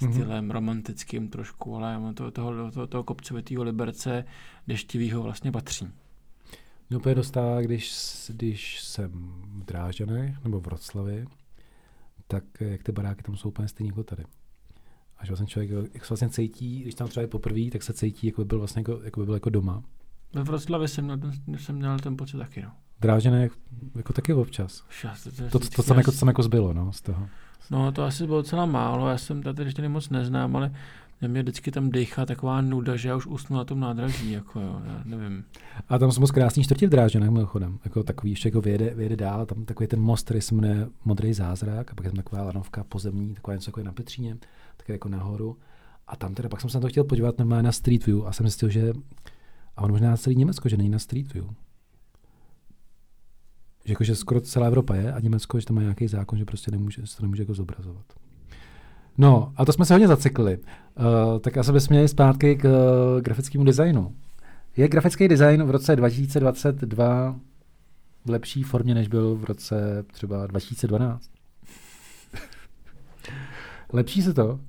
mm-hmm. 0.00 0.12
stylem, 0.12 0.50
romantickým 0.50 1.28
trošku, 1.28 1.76
ale 1.76 1.98
mám 1.98 2.14
to, 2.14 2.30
toho, 2.30 2.70
toho, 2.70 2.86
toho 2.86 3.04
kopcovitého 3.04 3.62
Liberce 3.62 4.24
deštivého 4.66 5.22
vlastně 5.22 5.52
patří. 5.52 5.88
Mě 6.90 6.96
úplně 6.96 7.14
dostává, 7.14 7.60
když, 7.60 7.94
když 8.28 8.80
jsem 8.80 9.10
v 9.44 9.64
Drážďanech 9.64 10.44
nebo 10.44 10.60
v 10.60 10.64
Vroclavi, 10.64 11.26
tak 12.26 12.44
jak 12.60 12.82
ty 12.82 12.92
baráky 12.92 13.22
tam 13.22 13.36
jsou 13.36 13.48
úplně 13.48 13.68
stejný 13.68 13.88
jako 13.88 14.04
tady. 14.04 14.24
Až 15.18 15.28
vlastně 15.28 15.46
člověk, 15.46 15.70
jak 15.94 16.04
se 16.04 16.08
vlastně 16.14 16.28
cítí, 16.28 16.82
když 16.82 16.94
tam 16.94 17.08
třeba 17.08 17.22
je 17.22 17.28
poprvé, 17.28 17.70
tak 17.72 17.82
se 17.82 17.92
cítí, 17.92 18.26
jako 18.26 18.40
by 18.40 18.48
byl 18.48 18.58
vlastně 18.58 18.80
jako, 18.80 19.00
jako 19.02 19.20
by 19.20 19.26
byl 19.26 19.34
jako 19.34 19.50
doma. 19.50 19.82
Ve 20.34 20.42
Vroclavě 20.42 20.88
jsem 20.88 21.04
měl, 21.04 21.18
jsem 21.56 21.76
měl 21.76 21.98
ten 21.98 22.16
pocit 22.16 22.38
taky, 22.38 22.62
no. 22.62 22.70
Drážené 23.00 23.48
jako 23.94 24.12
taky 24.12 24.32
občas. 24.32 24.84
to, 25.24 25.30
to, 25.30 25.58
to, 25.58 25.68
to, 25.76 25.82
co 25.82 25.94
jako, 25.94 26.12
co 26.12 26.26
jako 26.26 26.42
zbylo, 26.42 26.72
no, 26.72 26.92
z 26.92 27.00
toho. 27.00 27.28
No, 27.70 27.92
to 27.92 28.04
asi 28.04 28.26
bylo 28.26 28.38
docela 28.38 28.66
málo, 28.66 29.08
já 29.08 29.18
jsem 29.18 29.42
tady 29.42 29.64
ještě 29.64 29.88
moc 29.88 30.08
neznám, 30.08 30.56
ale 30.56 30.72
mě 31.28 31.42
vždycky 31.42 31.70
tam 31.70 31.90
dechá 31.90 32.26
taková 32.26 32.60
nuda, 32.60 32.96
že 32.96 33.08
já 33.08 33.16
už 33.16 33.26
usnu 33.26 33.56
na 33.56 33.64
tom 33.64 33.80
nádraží, 33.80 34.30
jako 34.30 34.60
jo, 34.60 34.82
já 34.84 35.02
nevím. 35.04 35.44
A 35.88 35.98
tam 35.98 36.12
jsou 36.12 36.20
moc 36.20 36.30
krásný 36.30 36.64
čtvrtí 36.64 36.86
v 36.86 36.90
Dráženách, 36.90 37.30
mimochodem, 37.30 37.78
jako 37.84 38.02
takový 38.02 38.30
ještě 38.30 38.48
jako 38.48 38.60
vyjede, 38.60 38.94
vyjede 38.94 39.16
dál, 39.16 39.46
tam 39.46 39.64
takový 39.64 39.86
ten 39.86 40.00
most, 40.00 40.24
který 40.24 40.40
se 40.40 40.54
jmenuje 40.54 40.88
Modrý 41.04 41.32
zázrak, 41.32 41.92
a 41.92 41.94
pak 41.94 42.04
je 42.04 42.10
tam 42.10 42.16
taková 42.16 42.42
lanovka 42.42 42.84
pozemní, 42.84 43.34
taková 43.34 43.54
něco 43.54 43.68
jako 43.68 43.80
je 43.80 43.84
na 43.84 43.92
Petříně, 43.92 44.36
tak 44.76 44.88
jako 44.88 45.08
nahoru. 45.08 45.56
A 46.06 46.16
tam 46.16 46.34
teda 46.34 46.48
pak 46.48 46.60
jsem 46.60 46.70
se 46.70 46.76
na 46.76 46.80
to 46.80 46.88
chtěl 46.88 47.04
podívat 47.04 47.38
normálně 47.38 47.62
na 47.62 47.72
Street 47.72 48.06
View 48.06 48.26
a 48.26 48.32
jsem 48.32 48.46
zjistil, 48.46 48.68
že 48.68 48.92
a 49.76 49.82
on 49.82 49.90
možná 49.90 50.16
celý 50.16 50.36
Německo, 50.36 50.68
že 50.68 50.76
není 50.76 50.88
na 50.90 50.98
Street 50.98 51.34
View. 51.34 51.46
Že, 53.84 53.92
jako, 53.92 54.04
že 54.04 54.16
skoro 54.16 54.40
celá 54.40 54.66
Evropa 54.66 54.94
je 54.94 55.12
a 55.12 55.20
Německo, 55.20 55.60
že 55.60 55.66
tam 55.66 55.74
má 55.76 55.82
nějaký 55.82 56.08
zákon, 56.08 56.38
že 56.38 56.44
prostě 56.44 56.70
nemůže, 56.70 57.06
se 57.06 57.16
to 57.16 57.22
nemůže 57.22 57.42
jako 57.42 57.54
zobrazovat. 57.54 58.04
No, 59.18 59.52
a 59.56 59.64
to 59.64 59.72
jsme 59.72 59.84
se 59.84 59.94
hodně 59.94 60.08
zacikli. 60.08 60.58
Uh, 60.58 61.38
tak 61.40 61.56
asi 61.56 61.72
bychom 61.72 61.94
měli 61.94 62.08
zpátky 62.08 62.56
k 62.56 62.64
uh, 62.64 63.20
grafickému 63.20 63.64
designu. 63.64 64.14
Je 64.76 64.88
grafický 64.88 65.28
design 65.28 65.62
v 65.62 65.70
roce 65.70 65.96
2022 65.96 67.40
v 68.24 68.30
lepší 68.30 68.62
formě, 68.62 68.94
než 68.94 69.08
byl 69.08 69.34
v 69.34 69.44
roce 69.44 70.04
třeba 70.12 70.46
2012? 70.46 71.30
Lepší 73.92 74.22
se 74.22 74.34
to? 74.34 74.60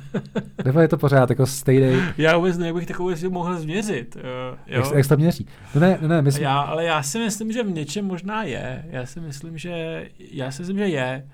Nebo 0.64 0.80
je 0.80 0.88
to 0.88 0.98
pořád 0.98 1.30
jako 1.30 1.46
stejný? 1.46 2.02
Já 2.18 2.36
vůbec 2.36 2.58
nevím, 2.58 2.66
jak 2.66 2.74
bych 2.74 2.86
takovou 2.86 3.16
si 3.16 3.28
mohl 3.28 3.56
změřit. 3.56 4.16
Uh, 4.16 4.22
jo? 4.66 4.82
Jak, 4.84 4.94
jak 4.94 5.04
se 5.04 5.08
to 5.08 5.16
měří? 5.16 5.46
No 5.74 5.80
ne, 5.80 5.98
no 6.00 6.08
ne, 6.08 6.22
myslím... 6.22 6.44
já, 6.44 6.60
ale 6.60 6.84
já 6.84 7.02
si 7.02 7.18
myslím, 7.18 7.52
že 7.52 7.62
v 7.62 7.70
něčem 7.70 8.04
možná 8.04 8.42
je. 8.42 8.84
Já 8.90 9.06
si 9.06 9.20
myslím, 9.20 9.58
že, 9.58 10.08
já 10.18 10.50
si 10.50 10.62
myslím, 10.62 10.78
že 10.78 10.88
je, 10.88 11.28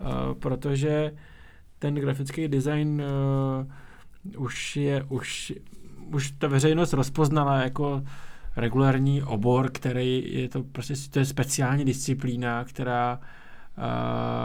uh, 0.00 0.34
protože 0.34 1.12
ten 1.78 1.94
grafický 1.94 2.48
design 2.48 3.02
uh, 4.32 4.44
už 4.44 4.76
je, 4.76 5.02
už, 5.08 5.52
už 6.12 6.30
ta 6.30 6.48
veřejnost 6.48 6.92
rozpoznala 6.92 7.62
jako 7.62 8.02
regulární 8.56 9.22
obor, 9.22 9.70
který 9.72 10.24
je 10.42 10.48
to 10.48 10.62
prostě 10.62 10.94
to 11.10 11.18
je 11.18 11.24
speciální 11.24 11.84
disciplína, 11.84 12.64
která 12.64 13.18
uh, 13.18 13.24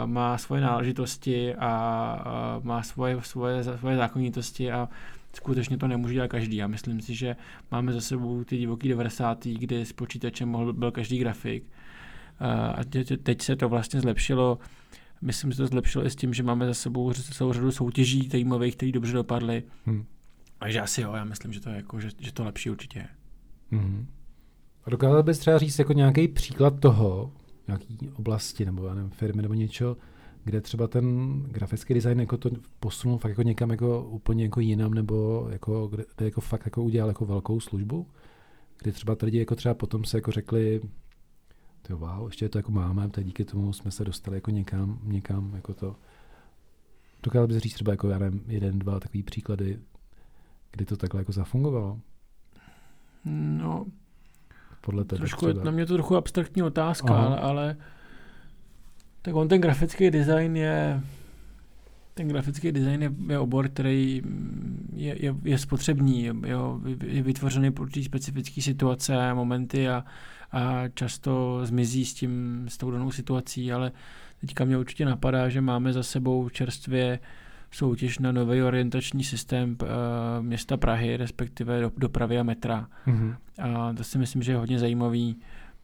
má 0.06 0.38
svoje 0.38 0.62
náležitosti 0.62 1.54
a 1.54 2.24
uh, 2.58 2.64
má 2.64 2.82
svoje, 2.82 3.22
svoje, 3.22 3.64
svoje 3.64 3.96
zákonitosti 3.96 4.72
a 4.72 4.88
skutečně 5.32 5.78
to 5.78 5.88
nemůže 5.88 6.14
dělat 6.14 6.28
každý. 6.28 6.56
Já 6.56 6.66
myslím 6.66 7.00
si, 7.00 7.14
že 7.14 7.36
máme 7.70 7.92
za 7.92 8.00
sebou 8.00 8.44
ty 8.44 8.58
divoký 8.58 8.88
90. 8.88 9.44
kdy 9.44 9.86
s 9.86 9.92
počítačem 9.92 10.48
mohl, 10.48 10.72
byl 10.72 10.90
každý 10.90 11.18
grafik. 11.18 11.64
Uh, 11.64 12.46
a 12.50 12.78
teď 13.22 13.42
se 13.42 13.56
to 13.56 13.68
vlastně 13.68 14.00
zlepšilo 14.00 14.58
Myslím, 15.22 15.50
že 15.52 15.56
to 15.56 15.66
zlepšilo 15.66 16.06
i 16.06 16.10
s 16.10 16.16
tím, 16.16 16.34
že 16.34 16.42
máme 16.42 16.66
za 16.66 16.74
sebou 16.74 17.12
celou 17.12 17.52
řadu 17.52 17.72
soutěží 17.72 18.28
zajímavých, 18.28 18.76
které 18.76 18.92
dobře 18.92 19.12
dopadly. 19.12 19.62
Hmm. 19.86 20.04
Takže 20.58 20.80
asi 20.80 21.00
jo, 21.00 21.12
já 21.12 21.24
myslím, 21.24 21.52
že 21.52 21.60
to, 21.60 21.70
je 21.70 21.76
jako, 21.76 22.00
že, 22.00 22.08
že 22.18 22.32
to 22.32 22.44
lepší 22.44 22.70
určitě 22.70 22.98
je. 22.98 23.08
Hmm. 23.70 24.06
A 24.84 24.90
dokázal 24.90 25.22
bys 25.22 25.38
třeba 25.38 25.58
říct 25.58 25.78
jako 25.78 25.92
nějaký 25.92 26.28
příklad 26.28 26.80
toho, 26.80 27.32
nějaký 27.70 28.10
oblasti 28.14 28.64
nebo 28.64 28.86
já 28.86 28.94
nevím, 28.94 29.10
firmy 29.10 29.42
nebo 29.42 29.54
něco, 29.54 29.96
kde 30.44 30.60
třeba 30.60 30.88
ten 30.88 31.36
grafický 31.42 31.94
design 31.94 32.20
jako 32.20 32.36
to 32.36 32.50
posunul 32.80 33.18
fakt 33.18 33.30
jako 33.30 33.42
někam 33.42 33.70
jako 33.70 34.04
úplně 34.04 34.44
jako 34.44 34.60
jinam, 34.60 34.94
nebo 34.94 35.48
jako, 35.50 35.86
kde, 35.88 36.04
kde 36.16 36.26
jako 36.26 36.40
fakt 36.40 36.64
jako 36.64 36.82
udělal 36.82 37.08
jako 37.08 37.26
velkou 37.26 37.60
službu, 37.60 38.06
kdy 38.78 38.92
třeba 38.92 39.14
ty 39.14 39.24
lidi 39.24 39.38
jako 39.38 39.54
třeba 39.54 39.74
potom 39.74 40.04
se 40.04 40.16
jako 40.16 40.30
řekli, 40.30 40.80
to 41.82 41.96
wow, 41.96 42.26
ještě 42.26 42.48
to 42.48 42.58
jako 42.58 42.72
máme, 42.72 43.08
tak 43.08 43.24
díky 43.24 43.44
tomu 43.44 43.72
jsme 43.72 43.90
se 43.90 44.04
dostali 44.04 44.36
jako 44.36 44.50
někam, 44.50 44.98
někam 45.02 45.52
jako 45.54 45.74
to. 45.74 45.96
Dokázal 47.22 47.46
bys 47.46 47.56
říct 47.56 47.74
třeba 47.74 47.92
jako, 47.92 48.08
já 48.08 48.18
nevím, 48.18 48.44
jeden, 48.46 48.78
dva 48.78 49.00
takový 49.00 49.22
příklady, 49.22 49.78
kdy 50.70 50.84
to 50.84 50.96
takhle 50.96 51.20
jako 51.20 51.32
zafungovalo? 51.32 52.00
No, 53.24 53.86
podle 54.80 55.04
tebe 55.04 55.18
trošku, 55.18 55.46
třeba. 55.46 55.64
na 55.64 55.70
mě 55.70 55.86
to 55.86 55.94
trochu 55.94 56.16
abstraktní 56.16 56.62
otázka, 56.62 57.16
ale, 57.16 57.38
ale 57.38 57.76
tak 59.22 59.34
on 59.34 59.48
ten 59.48 59.60
grafický 59.60 60.10
design 60.10 60.56
je 60.56 61.00
ten 62.14 62.28
grafický 62.28 62.72
design 62.72 63.02
je, 63.02 63.12
je 63.28 63.38
obor, 63.38 63.68
který 63.68 64.22
je, 64.92 65.24
je, 65.24 65.34
je 65.44 65.58
spotřební, 65.58 66.24
je, 66.24 66.34
je 67.04 67.22
vytvořený 67.22 67.70
pro 67.70 67.82
určitý 67.82 68.04
specifické 68.04 68.62
situace, 68.62 69.34
momenty 69.34 69.88
a, 69.88 70.04
a 70.52 70.88
často 70.94 71.60
zmizí 71.64 72.04
s 72.04 72.14
tím, 72.14 72.64
s 72.68 72.76
tou 72.76 72.90
danou 72.90 73.10
situací, 73.10 73.72
ale 73.72 73.92
teďka 74.40 74.64
mě 74.64 74.78
určitě 74.78 75.04
napadá, 75.04 75.48
že 75.48 75.60
máme 75.60 75.92
za 75.92 76.02
sebou 76.02 76.48
čerstvě 76.48 77.18
soutěž 77.70 78.18
na 78.18 78.32
nový 78.32 78.62
orientační 78.62 79.24
systém 79.24 79.76
uh, 79.82 79.88
města 80.40 80.76
Prahy, 80.76 81.16
respektive 81.16 81.80
do, 81.80 81.92
dopravy 81.96 82.38
a 82.38 82.42
metra. 82.42 82.88
Mm-hmm. 83.06 83.36
A 83.62 83.92
to 83.92 84.04
si 84.04 84.18
myslím, 84.18 84.42
že 84.42 84.52
je 84.52 84.56
hodně 84.56 84.78
zajímavý. 84.78 85.36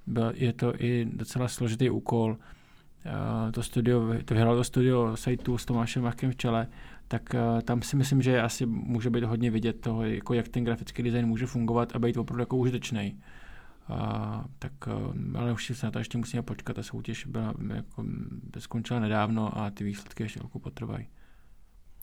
Byl, 0.07 0.33
je 0.35 0.53
to 0.53 0.83
i 0.83 1.09
docela 1.13 1.49
složitý 1.49 1.91
úkol. 1.91 2.31
Uh, 2.31 3.53
to 3.53 3.63
studio, 3.63 4.15
to 4.25 4.35
vyhralo 4.35 4.57
to 4.57 4.65
studio 4.65 5.17
Sejtu 5.17 5.59
s 5.59 5.65
Tomášem 5.65 6.03
Machkem 6.03 6.31
v 6.31 6.37
čele, 6.37 6.67
tak 7.09 7.35
uh, 7.35 7.61
tam 7.61 7.83
si 7.83 7.97
myslím, 7.97 8.23
že 8.23 8.43
asi 8.43 8.67
může 8.67 9.11
být 9.11 9.25
hodně 9.25 9.51
vidět 9.51 9.81
toho, 9.81 10.05
jako 10.05 10.35
jak 10.35 10.49
ten 10.49 10.65
grafický 10.65 11.03
design 11.03 11.27
může 11.27 11.47
fungovat 11.47 11.97
a 11.97 11.99
být 11.99 12.17
opravdu 12.17 12.43
jako 12.43 12.57
užitečný. 12.57 13.21
A, 13.89 14.45
tak, 14.59 14.73
ale 15.35 15.53
už 15.53 15.73
se 15.75 15.87
na 15.87 15.91
to 15.91 15.99
ještě 15.99 16.19
musíme 16.19 16.43
počkat. 16.43 16.77
Ta 16.77 16.83
soutěž 16.83 17.27
byla, 17.27 17.55
jako, 17.75 18.05
skončila 18.59 19.01
nedávno 19.01 19.59
a 19.59 19.71
ty 19.71 19.85
výsledky 19.85 20.23
ještě 20.23 20.39
chvilku 20.39 20.59
potrvají. 20.59 21.07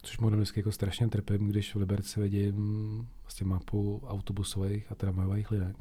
Což 0.04 0.20
možná 0.20 0.36
vždycky 0.36 0.60
jako 0.60 0.72
strašně 0.72 1.08
trpím, 1.08 1.48
když 1.48 1.76
v 1.76 1.80
Liberci 1.80 2.22
vidím 2.22 3.08
vlastně 3.24 3.48
mapu 3.48 4.02
autobusových 4.08 4.92
a 4.92 4.96
tramvajových 4.96 5.52
linek. 5.52 5.76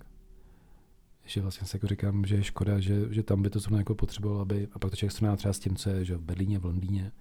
Že 1.25 1.41
vlastně 1.41 1.67
si 1.67 1.77
jako 1.77 1.87
říkám, 1.87 2.25
že 2.25 2.37
je 2.37 2.45
škoda, 2.45 2.81
že, 2.81 3.15
že 3.15 3.23
tam 3.23 3.43
by 3.43 3.51
to 3.51 3.59
zrovna 3.59 3.79
jako 3.79 3.95
potřeboval, 3.95 4.41
aby, 4.41 4.69
a 4.73 4.79
pak 4.79 4.91
to 4.91 4.97
člověk 4.97 5.13
srovná 5.13 5.37
třeba 5.37 5.53
s 5.53 5.59
tím, 5.59 5.77
co 5.77 5.91
je 5.91 6.05
že 6.05 6.17
v 6.17 6.21
Berlíně, 6.21 6.59
v 6.59 6.65
Londýně, 6.65 7.13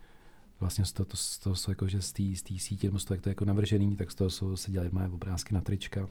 vlastně 0.60 0.86
z 0.86 0.94
toho, 0.94 1.06
to, 1.06 1.18
z 1.18 1.38
toho 1.38 1.56
jsou 1.56 1.72
jako, 1.72 1.88
že 1.88 2.02
z 2.02 2.12
té 2.12 2.24
sítě, 2.58 2.92
z 2.98 3.06
toho, 3.06 3.16
jak 3.16 3.22
to 3.22 3.30
je 3.30 3.32
jako 3.32 3.46
navržený, 3.46 3.96
tak 3.96 4.12
z 4.12 4.16
toho 4.16 4.30
jsou, 4.30 4.56
se 4.56 4.72
dělají 4.72 4.90
moje 4.94 5.08
obrázky 5.08 5.56
na 5.56 5.62
trička. 5.62 6.08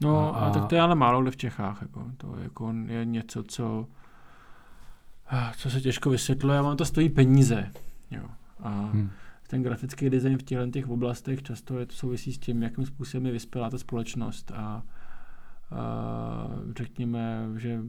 No 0.00 0.36
a, 0.36 0.46
a, 0.46 0.50
tak 0.50 0.66
to 0.66 0.74
je 0.74 0.80
ale 0.80 0.94
málo 0.94 1.22
kde 1.22 1.30
v 1.30 1.36
Čechách. 1.36 1.82
Jako. 1.82 2.04
To 2.16 2.36
jako 2.38 2.74
je 2.86 3.04
něco, 3.04 3.42
co, 3.42 3.86
co 5.56 5.70
se 5.70 5.80
těžko 5.80 6.10
vysvětluje 6.10 6.58
a 6.58 6.62
vám 6.62 6.76
to 6.76 6.84
stojí 6.84 7.08
peníze. 7.08 7.72
Jo. 8.10 8.22
A 8.60 8.70
hmm. 8.70 9.10
Ten 9.50 9.62
grafický 9.62 10.10
design 10.10 10.38
v 10.38 10.42
těchto 10.42 10.70
těch 10.70 10.88
oblastech 10.88 11.42
často 11.42 11.78
je 11.78 11.86
to 11.86 11.94
souvisí 11.94 12.32
s 12.32 12.38
tím, 12.38 12.62
jakým 12.62 12.86
způsobem 12.86 13.26
je 13.26 13.32
vyspělá 13.32 13.70
ta 13.70 13.78
společnost 13.78 14.52
a 14.54 14.82
a 15.70 16.48
řekněme, 16.76 17.48
že 17.56 17.80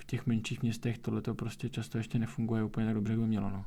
v 0.00 0.04
těch 0.06 0.26
menších 0.26 0.62
městech 0.62 0.98
tohle 0.98 1.22
to 1.22 1.34
prostě 1.34 1.68
často 1.68 1.98
ještě 1.98 2.18
nefunguje 2.18 2.64
úplně 2.64 2.86
tak 2.86 2.94
dobře, 2.94 3.12
jak 3.12 3.20
by 3.20 3.26
mělo. 3.26 3.50
No. 3.50 3.64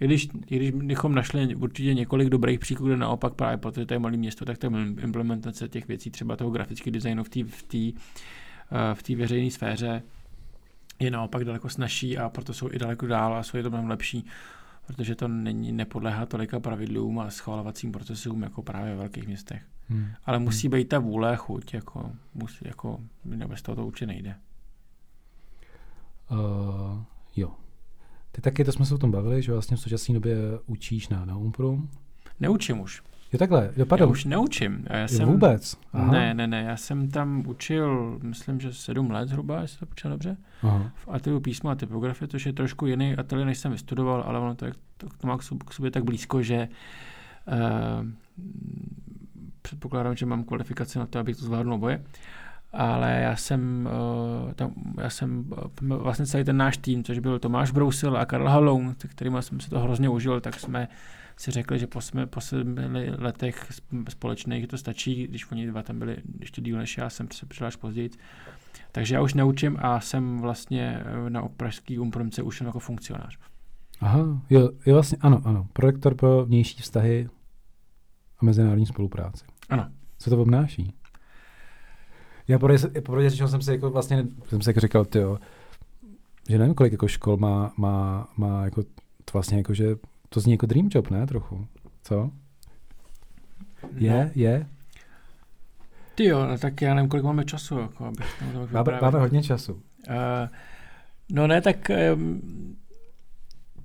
I 0.00 0.04
když, 0.04 0.28
i 0.46 0.56
když 0.56 0.70
bychom 0.70 1.14
našli 1.14 1.54
určitě 1.54 1.94
několik 1.94 2.28
dobrých 2.28 2.60
příkladů, 2.60 2.96
naopak 2.96 3.34
právě 3.34 3.56
protože 3.56 3.86
to 3.86 3.94
je 3.94 3.98
malé 3.98 4.16
město, 4.16 4.44
tak 4.44 4.58
ta 4.58 4.66
implementace 5.02 5.68
těch 5.68 5.88
věcí, 5.88 6.10
třeba 6.10 6.36
toho 6.36 6.50
grafického 6.50 6.92
designu 6.92 7.24
v 7.24 7.28
té 7.28 7.44
v 7.44 7.64
eh, 7.74 8.94
v 8.94 9.16
veřejné 9.16 9.50
sféře, 9.50 10.02
je 10.98 11.10
naopak 11.10 11.44
daleko 11.44 11.68
snažší 11.68 12.18
a 12.18 12.28
proto 12.28 12.54
jsou 12.54 12.68
i 12.72 12.78
daleko 12.78 13.06
dál 13.06 13.34
a 13.34 13.42
jsou 13.42 13.56
je 13.56 13.62
to 13.62 13.70
mnohem 13.70 13.88
lepší, 13.88 14.24
protože 14.90 15.14
to 15.14 15.28
není, 15.28 15.72
nepodléhá 15.72 16.26
tolika 16.26 16.60
pravidlům 16.60 17.18
a 17.18 17.30
schvalovacím 17.30 17.92
procesům 17.92 18.42
jako 18.42 18.62
právě 18.62 18.90
ve 18.90 18.96
velkých 18.96 19.26
městech. 19.26 19.62
Hmm. 19.88 20.06
Ale 20.24 20.38
musí 20.38 20.68
hmm. 20.68 20.76
být 20.76 20.88
ta 20.88 20.98
vůle, 20.98 21.36
chuť, 21.36 21.74
jako, 21.74 22.12
musí, 22.34 22.64
jako 22.64 23.00
bez 23.24 23.62
toho 23.62 23.76
to 23.76 23.86
určitě 23.86 24.06
nejde. 24.06 24.34
Uh, 26.30 27.02
jo, 27.36 27.54
ty 28.32 28.40
taky, 28.40 28.64
to 28.64 28.72
jsme 28.72 28.86
se 28.86 28.94
o 28.94 28.98
tom 28.98 29.10
bavili, 29.10 29.42
že 29.42 29.52
vlastně 29.52 29.76
v 29.76 29.80
současné 29.80 30.14
době 30.14 30.36
učíš 30.66 31.08
na, 31.08 31.24
na 31.24 31.36
Umpru. 31.36 31.88
Neučím 32.40 32.80
už. 32.80 33.02
Jo 33.32 33.38
takhle, 33.38 33.70
jo, 33.76 33.86
pardon. 33.86 34.08
Já 34.08 34.12
už 34.12 34.24
neučím. 34.24 34.86
Já 34.90 35.08
jsem, 35.08 35.28
vůbec? 35.28 35.76
Aha. 35.92 36.12
Ne, 36.12 36.34
ne, 36.34 36.46
ne, 36.46 36.62
já 36.62 36.76
jsem 36.76 37.10
tam 37.10 37.46
učil, 37.46 38.18
myslím, 38.22 38.60
že 38.60 38.72
sedm 38.72 39.10
let 39.10 39.28
zhruba, 39.28 39.60
jestli 39.60 39.78
to 39.78 39.86
počítám 39.86 40.12
dobře, 40.12 40.36
Aha. 40.62 40.90
v 40.94 41.08
ateliéru 41.08 41.40
písma 41.40 41.72
a 41.72 41.74
typografie, 41.74 42.28
což 42.28 42.46
je 42.46 42.52
trošku 42.52 42.86
jiný 42.86 43.16
ateliér, 43.16 43.46
než 43.46 43.58
jsem 43.58 43.72
vystudoval, 43.72 44.22
ale 44.26 44.38
ono 44.38 44.54
to, 44.54 44.64
je, 44.64 44.72
to, 44.96 45.06
to 45.18 45.26
má 45.26 45.38
k 45.38 45.72
sobě, 45.72 45.90
tak 45.90 46.04
blízko, 46.04 46.42
že 46.42 46.68
uh, 47.46 48.06
předpokládám, 49.62 50.16
že 50.16 50.26
mám 50.26 50.44
kvalifikaci 50.44 50.98
na 50.98 51.06
to, 51.06 51.18
abych 51.18 51.36
to 51.36 51.44
zvládnul 51.44 51.74
oboje 51.74 52.04
ale 52.72 53.20
já 53.20 53.36
jsem, 53.36 53.88
uh, 54.46 54.52
tam, 54.52 54.72
já 55.00 55.10
jsem 55.10 55.44
uh, 55.82 55.96
vlastně 55.96 56.26
celý 56.26 56.44
ten 56.44 56.56
náš 56.56 56.76
tým, 56.76 57.04
což 57.04 57.18
byl 57.18 57.38
Tomáš 57.38 57.70
Brousil 57.70 58.16
a 58.16 58.24
Karl 58.24 58.48
Haloun, 58.48 58.94
kterým 59.08 59.42
jsem 59.42 59.60
si 59.60 59.70
to 59.70 59.80
hrozně 59.80 60.08
užil, 60.08 60.40
tak 60.40 60.60
jsme 60.60 60.88
si 61.40 61.50
řekli, 61.50 61.78
že 61.78 61.86
po, 61.86 62.00
jsme, 62.00 62.26
po 62.26 62.40
sedmi 62.40 63.10
letech 63.18 63.66
společných 64.08 64.66
to 64.66 64.78
stačí, 64.78 65.26
když 65.26 65.50
oni 65.50 65.66
dva 65.66 65.82
tam 65.82 65.98
byli 65.98 66.16
ještě 66.40 66.62
díl 66.62 66.78
než 66.78 66.98
já, 66.98 67.10
jsem 67.10 67.28
se 67.32 67.46
přišel 67.46 67.66
až 67.66 67.76
později. 67.76 68.10
Takže 68.92 69.14
já 69.14 69.22
už 69.22 69.34
neučím 69.34 69.76
a 69.80 70.00
jsem 70.00 70.38
vlastně 70.38 71.02
eh, 71.04 71.30
na 71.30 71.48
pražský 71.48 71.98
umpromce 71.98 72.42
už 72.42 72.60
jako 72.60 72.78
funkcionář. 72.78 73.38
Aha, 74.00 74.42
jo, 74.50 74.70
jo, 74.86 74.94
vlastně 74.94 75.18
ano, 75.20 75.42
ano. 75.44 75.68
Projektor 75.72 76.14
pro 76.14 76.44
vnější 76.44 76.82
vztahy 76.82 77.28
a 78.38 78.44
mezinárodní 78.44 78.86
spolupráci. 78.86 79.44
Ano. 79.68 79.90
Co 80.18 80.30
to 80.30 80.42
obnáší? 80.42 80.94
Já 82.48 82.58
popravdě 82.58 83.30
řečeno 83.30 83.48
jsem 83.48 83.62
si 83.62 83.70
jako 83.70 83.90
vlastně, 83.90 84.26
jsem 84.48 84.62
si 84.62 84.70
jako 84.70 84.80
říkal, 84.80 85.04
tyjo, 85.04 85.38
že 86.48 86.58
nevím, 86.58 86.74
kolik 86.74 86.92
jako 86.92 87.08
škol 87.08 87.36
má, 87.36 87.72
má, 87.76 88.28
má 88.36 88.64
jako 88.64 88.82
to 89.24 89.32
vlastně 89.32 89.56
jako, 89.56 89.74
že 89.74 89.96
to 90.34 90.40
zní 90.40 90.52
jako 90.52 90.66
dream 90.66 90.88
job, 90.92 91.10
ne, 91.10 91.26
trochu, 91.26 91.66
co? 92.02 92.30
Je, 93.96 94.24
no. 94.24 94.30
je? 94.34 94.66
Ty 96.14 96.24
jo, 96.24 96.46
no, 96.46 96.58
tak 96.58 96.82
já 96.82 96.94
nevím, 96.94 97.10
kolik 97.10 97.24
máme 97.24 97.44
času, 97.44 97.78
jako, 97.78 98.04
abych 98.04 98.42
máme, 98.72 98.98
máme 99.02 99.18
hodně 99.18 99.42
času. 99.42 99.72
Uh, 99.72 99.80
no 101.32 101.46
ne, 101.46 101.60
tak 101.60 101.90
um, 102.14 102.76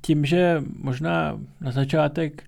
tím, 0.01 0.25
že 0.25 0.63
možná 0.77 1.39
na 1.61 1.71
začátek 1.71 2.43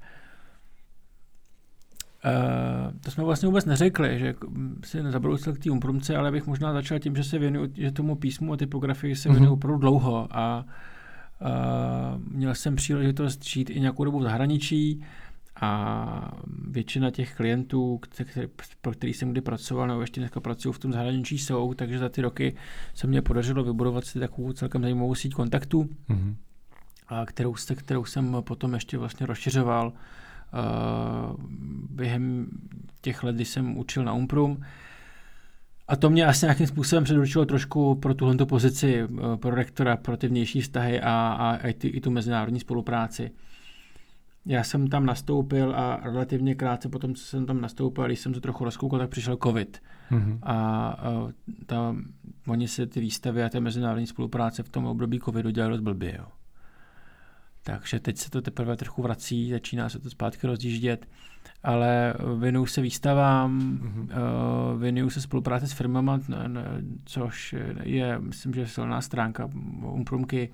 Uh, 2.25 2.93
to 2.99 3.11
jsme 3.11 3.23
vlastně 3.23 3.47
vůbec 3.47 3.65
neřekli, 3.65 4.19
že 4.19 4.35
si 4.83 5.03
nezabrousil 5.03 5.53
k 5.53 5.59
té 5.59 5.71
umprumce, 5.71 6.17
ale 6.17 6.31
bych 6.31 6.47
možná 6.47 6.73
začal 6.73 6.99
tím, 6.99 7.15
že 7.15 7.23
se 7.23 7.39
věnuju 7.39 7.71
že 7.73 7.91
tomu 7.91 8.15
písmu 8.15 8.53
a 8.53 8.57
typografii 8.57 9.15
se 9.15 9.29
věnuju 9.29 9.51
mm-hmm. 9.51 9.53
opravdu 9.53 9.77
dlouho 9.77 10.27
a 10.31 10.65
uh, 10.65 10.71
měl 12.31 12.55
jsem 12.55 12.75
příležitost 12.75 13.45
žít 13.45 13.69
i 13.69 13.79
nějakou 13.79 14.03
dobu 14.03 14.19
v 14.19 14.23
zahraničí 14.23 15.03
a 15.61 16.31
většina 16.67 17.11
těch 17.11 17.35
klientů, 17.35 17.97
který, 17.97 18.47
pro 18.81 18.91
který 18.91 19.13
jsem 19.13 19.31
kdy 19.31 19.41
pracoval, 19.41 19.87
nebo 19.87 20.01
ještě 20.01 20.21
dneska 20.21 20.39
pracují 20.39 20.73
v 20.73 20.79
tom 20.79 20.93
zahraničí 20.93 21.37
jsou, 21.37 21.73
takže 21.73 21.99
za 21.99 22.09
ty 22.09 22.21
roky 22.21 22.55
se 22.93 23.07
mě 23.07 23.21
podařilo 23.21 23.63
vybudovat 23.63 24.05
si 24.05 24.19
takovou 24.19 24.53
celkem 24.53 24.81
zajímavou 24.81 25.15
síť 25.15 25.33
kontaktů, 25.33 25.89
mm-hmm. 26.09 26.35
a 27.07 27.25
kterou, 27.25 27.55
kterou 27.75 28.05
jsem 28.05 28.35
potom 28.39 28.73
ještě 28.73 28.97
vlastně 28.97 29.25
rozšiřoval 29.25 29.93
během 31.89 32.47
těch 33.01 33.23
let, 33.23 33.35
kdy 33.35 33.45
jsem 33.45 33.77
učil 33.77 34.03
na 34.03 34.13
Umprum. 34.13 34.63
A 35.87 35.95
to 35.95 36.09
mě 36.09 36.25
asi 36.25 36.45
nějakým 36.45 36.67
způsobem 36.67 37.03
předurčilo 37.03 37.45
trošku 37.45 37.95
pro 37.95 38.13
tuhle 38.13 38.45
pozici 38.45 39.03
eh, 39.03 39.37
pro 39.37 39.55
rektora, 39.55 39.97
pro 39.97 40.17
ty 40.17 40.27
vnější 40.27 40.61
vztahy 40.61 41.01
a, 41.01 41.11
a, 41.11 41.55
a 41.55 41.73
ty, 41.73 41.87
i 41.87 42.01
tu 42.01 42.11
mezinárodní 42.11 42.59
spolupráci. 42.59 43.31
Já 44.45 44.63
jsem 44.63 44.87
tam 44.87 45.05
nastoupil 45.05 45.75
a 45.75 45.99
relativně 46.03 46.55
krátce 46.55 46.89
potom, 46.89 47.15
co 47.15 47.23
jsem 47.23 47.45
tam 47.45 47.61
nastoupil, 47.61 48.05
když 48.05 48.19
jsem 48.19 48.33
to 48.33 48.41
trochu 48.41 48.63
rozkoukal, 48.63 48.99
tak 48.99 49.09
přišel 49.09 49.37
covid. 49.43 49.81
Mm-hmm. 50.11 50.39
A, 50.43 50.55
a 50.55 51.27
ta, 51.65 51.95
oni 52.47 52.67
se 52.67 52.87
ty 52.87 52.99
výstavy 52.99 53.43
a 53.43 53.49
té 53.49 53.59
mezinárodní 53.59 54.07
spolupráce 54.07 54.63
v 54.63 54.69
tom 54.69 54.85
období 54.85 55.19
covidu 55.19 55.49
dělali 55.49 55.71
dost 55.71 55.81
blbě. 55.81 56.15
Jo. 56.17 56.25
Takže 57.67 57.99
teď 57.99 58.17
se 58.17 58.29
to 58.29 58.41
teprve 58.41 58.77
trochu 58.77 59.01
vrací, 59.01 59.49
začíná 59.49 59.89
se 59.89 59.99
to 59.99 60.09
zpátky 60.09 60.47
rozdíždět, 60.47 61.07
ale 61.63 62.13
věnuju 62.39 62.65
se 62.65 62.81
výstavám, 62.81 63.59
mm-hmm. 63.59 64.07
věnuju 64.77 65.09
se 65.09 65.21
spolupráci 65.21 65.67
s 65.67 65.71
firmama, 65.71 66.19
což 67.05 67.55
je, 67.83 68.19
myslím, 68.19 68.53
že 68.53 68.67
silná 68.67 69.01
stránka 69.01 69.49
Umprumky 69.81 70.49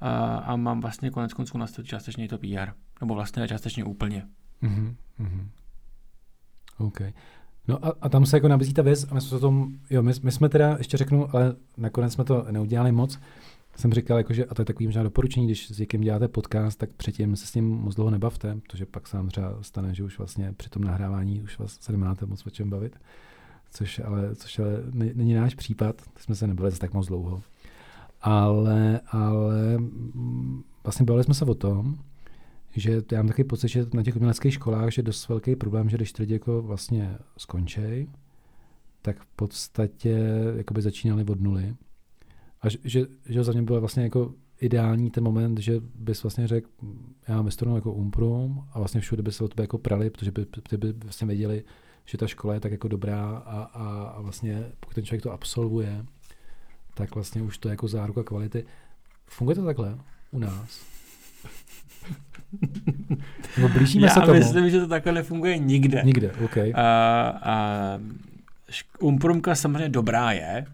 a, 0.00 0.36
a 0.36 0.56
mám 0.56 0.80
vlastně 0.80 1.10
konec 1.10 1.32
konců 1.32 1.58
nastavit 1.58 1.88
částečně 1.88 2.28
to 2.28 2.38
PR, 2.38 2.72
nebo 3.00 3.14
vlastně 3.14 3.48
částečně 3.48 3.84
úplně. 3.84 4.26
Mm-hmm. 4.62 4.94
OK. 6.78 7.00
No 7.68 7.86
a, 7.86 7.92
a 8.00 8.08
tam 8.08 8.26
se 8.26 8.36
jako 8.36 8.48
nabízí 8.48 8.74
ta 8.74 8.82
věc 8.82 9.06
a 9.10 9.14
my 9.14 9.20
jsme, 9.20 9.38
tom, 9.38 9.72
jo, 9.90 10.02
my, 10.02 10.12
my 10.22 10.32
jsme 10.32 10.48
teda, 10.48 10.74
ještě 10.78 10.96
řeknu, 10.96 11.36
ale 11.36 11.56
nakonec 11.76 12.12
jsme 12.12 12.24
to 12.24 12.46
neudělali 12.50 12.92
moc, 12.92 13.18
jsem 13.78 13.92
říkal, 13.92 14.18
jakože, 14.18 14.44
a 14.44 14.54
to 14.54 14.62
je 14.62 14.66
takový 14.66 14.86
možná 14.86 15.02
doporučení, 15.02 15.46
když 15.46 15.68
s 15.68 15.78
někým 15.78 16.00
děláte 16.00 16.28
podcast, 16.28 16.78
tak 16.78 16.90
předtím 16.90 17.36
se 17.36 17.46
s 17.46 17.54
ním 17.54 17.70
moc 17.70 17.94
dlouho 17.94 18.10
nebavte, 18.10 18.56
protože 18.66 18.86
pak 18.86 19.08
se 19.08 19.16
vám 19.16 19.28
třeba 19.28 19.58
stane, 19.62 19.94
že 19.94 20.04
už 20.04 20.18
vlastně 20.18 20.52
při 20.56 20.70
tom 20.70 20.84
nahrávání 20.84 21.42
už 21.42 21.58
vás 21.58 21.78
se 21.80 21.92
nemáte 21.92 22.26
moc 22.26 22.46
o 22.46 22.50
čem 22.50 22.70
bavit, 22.70 22.96
což 23.70 24.00
ale, 24.04 24.34
což 24.34 24.58
ale 24.58 24.82
není 24.92 25.34
náš 25.34 25.54
případ, 25.54 26.02
jsme 26.16 26.34
se 26.34 26.46
nebavili 26.46 26.76
tak 26.76 26.94
moc 26.94 27.06
dlouho. 27.06 27.42
Ale, 28.20 29.00
ale 29.06 29.78
mm, 29.78 30.62
vlastně 30.84 31.06
bavili 31.06 31.24
jsme 31.24 31.34
se 31.34 31.44
o 31.44 31.54
tom, 31.54 31.98
že 32.76 33.02
já 33.12 33.18
mám 33.18 33.28
takový 33.28 33.48
pocit, 33.48 33.68
že 33.68 33.86
na 33.94 34.02
těch 34.02 34.16
uměleckých 34.16 34.54
školách 34.54 34.92
že 34.92 35.00
je 35.00 35.04
dost 35.04 35.28
velký 35.28 35.56
problém, 35.56 35.88
že 35.88 35.96
když 35.96 36.12
ty 36.12 36.22
lidi 36.22 36.32
jako 36.32 36.62
vlastně 36.62 37.18
skončí, 37.36 38.08
tak 39.02 39.20
v 39.20 39.26
podstatě 39.26 40.18
začínali 40.78 41.24
od 41.24 41.40
nuly 41.40 41.74
a 42.60 42.68
že, 42.68 42.78
že, 42.84 43.06
že 43.26 43.44
za 43.44 43.52
mě 43.52 43.62
bylo 43.62 43.80
vlastně 43.80 44.02
jako 44.02 44.34
ideální 44.60 45.10
ten 45.10 45.24
moment, 45.24 45.58
že 45.58 45.80
bys 45.94 46.22
vlastně 46.22 46.46
řekl, 46.46 46.68
já 47.28 47.36
mám 47.36 47.44
vystudoval 47.44 47.78
jako 47.78 47.92
umprum 47.92 48.64
a 48.72 48.78
vlastně 48.78 49.00
všude 49.00 49.22
by 49.22 49.32
se 49.32 49.44
o 49.44 49.48
tebe 49.48 49.62
jako 49.62 49.78
prali, 49.78 50.10
protože 50.10 50.30
by, 50.30 50.46
ty 50.68 50.76
by 50.76 50.92
vlastně 50.92 51.26
věděli, 51.26 51.64
že 52.04 52.18
ta 52.18 52.26
škola 52.26 52.54
je 52.54 52.60
tak 52.60 52.72
jako 52.72 52.88
dobrá 52.88 53.42
a, 53.46 53.60
a, 53.62 54.02
a 54.16 54.20
vlastně 54.20 54.64
pokud 54.80 54.94
ten 54.94 55.04
člověk 55.04 55.22
to 55.22 55.32
absolvuje, 55.32 56.04
tak 56.94 57.14
vlastně 57.14 57.42
už 57.42 57.58
to 57.58 57.68
je 57.68 57.70
jako 57.70 57.88
záruka 57.88 58.22
kvality. 58.22 58.64
Funguje 59.26 59.54
to 59.54 59.64
takhle 59.64 59.98
u 60.30 60.38
nás? 60.38 60.80
no 63.60 63.68
blížíme 63.68 64.06
Já 64.06 64.14
se 64.14 64.20
tomu. 64.20 64.32
myslím, 64.32 64.70
že 64.70 64.80
to 64.80 64.88
takhle 64.88 65.12
nefunguje 65.12 65.58
nikde. 65.58 66.02
Nikde, 66.04 66.32
OK. 66.44 66.56
A, 66.74 66.82
a 67.42 67.98
umprumka 69.00 69.54
samozřejmě 69.54 69.88
dobrá 69.88 70.32
je, 70.32 70.66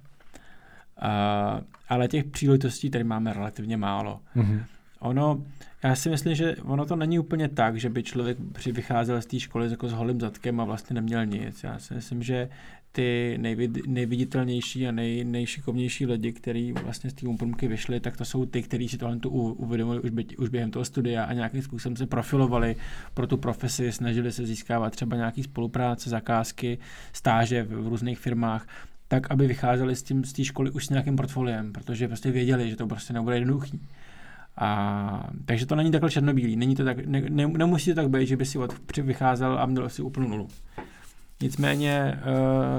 ale 1.89 2.09
těch 2.09 2.25
příležitostí 2.25 2.91
tady 2.91 3.05
máme 3.05 3.33
relativně 3.33 3.77
málo. 3.77 4.21
Mm-hmm. 4.37 4.65
Ono, 5.01 5.45
já 5.85 5.97
si 5.97 6.11
myslím, 6.11 6.35
že 6.35 6.57
ono 6.57 6.87
to 6.87 6.97
není 6.97 7.19
úplně 7.19 7.49
tak, 7.49 7.77
že 7.77 7.91
by 7.91 8.03
člověk 8.03 8.39
při 8.53 8.73
vycházel 8.73 9.23
z 9.23 9.27
té 9.27 9.41
školy 9.41 9.71
jako 9.71 9.89
s 9.89 9.93
holým 9.93 10.21
zadkem 10.21 10.61
a 10.61 10.65
vlastně 10.65 10.95
neměl 10.95 11.27
nic. 11.27 11.65
Já 11.65 11.79
si 11.79 11.95
myslím, 11.95 12.23
že 12.23 12.49
ty 12.93 13.39
nejvid, 13.39 13.87
nejviditelnější 13.87 14.89
a 14.89 14.93
nej, 14.93 15.25
nejšikovnější 15.25 16.07
lidi, 16.07 16.33
kteří 16.33 16.73
vlastně 16.73 17.11
z 17.11 17.15
té 17.15 17.27
umprumky 17.27 17.69
vyšli, 17.69 18.01
tak 18.01 18.17
to 18.17 18.25
jsou 18.25 18.47
ty, 18.47 18.63
kteří 18.63 18.89
si 18.89 18.99
tohle 18.99 19.19
uvědomili 19.33 20.01
už, 20.01 20.11
by, 20.11 20.25
už 20.37 20.49
během 20.49 20.71
toho 20.71 20.85
studia 20.85 21.25
a 21.25 21.33
nějakým 21.33 21.63
způsobem 21.63 21.97
se 21.97 22.07
profilovali 22.07 22.77
pro 23.15 23.27
tu 23.27 23.37
profesi, 23.37 23.93
snažili 23.93 24.33
se 24.33 24.47
získávat 24.47 24.91
třeba 24.91 25.17
nějaký 25.17 25.43
spolupráce, 25.43 26.11
zakázky, 26.11 26.79
stáže 27.13 27.63
v, 27.63 27.69
v 27.69 27.89
různých 27.89 28.19
firmách 28.19 28.67
tak, 29.15 29.31
aby 29.31 29.47
vycházeli 29.47 29.97
z 29.97 30.33
té 30.33 30.45
školy 30.45 30.71
už 30.71 30.87
s 30.87 30.91
nějakým 30.91 31.17
portfoliem, 31.17 31.73
protože 31.73 32.09
prostě 32.09 32.31
věděli, 32.31 32.71
že 32.71 32.77
to 32.77 32.87
prostě 32.87 33.13
nebude 33.13 33.37
jednoduchý. 33.37 33.81
A, 34.57 35.31
takže 35.45 35.67
to 35.67 35.75
není 35.75 35.91
takhle 35.91 36.11
černobílý. 36.11 36.57
Není 36.57 36.75
to 36.75 36.85
tak, 36.85 37.07
ne, 37.07 37.21
ne, 37.29 37.47
nemusí 37.47 37.91
to 37.91 37.95
tak 37.95 38.09
být, 38.11 38.27
že 38.27 38.37
by 38.37 38.45
si 38.45 38.59
od, 38.59 38.99
vycházel 38.99 39.59
a 39.59 39.67
měl 39.67 39.89
si 39.89 40.03
úplnou 40.03 40.29
nulu. 40.29 40.49
Nicméně 41.43 42.21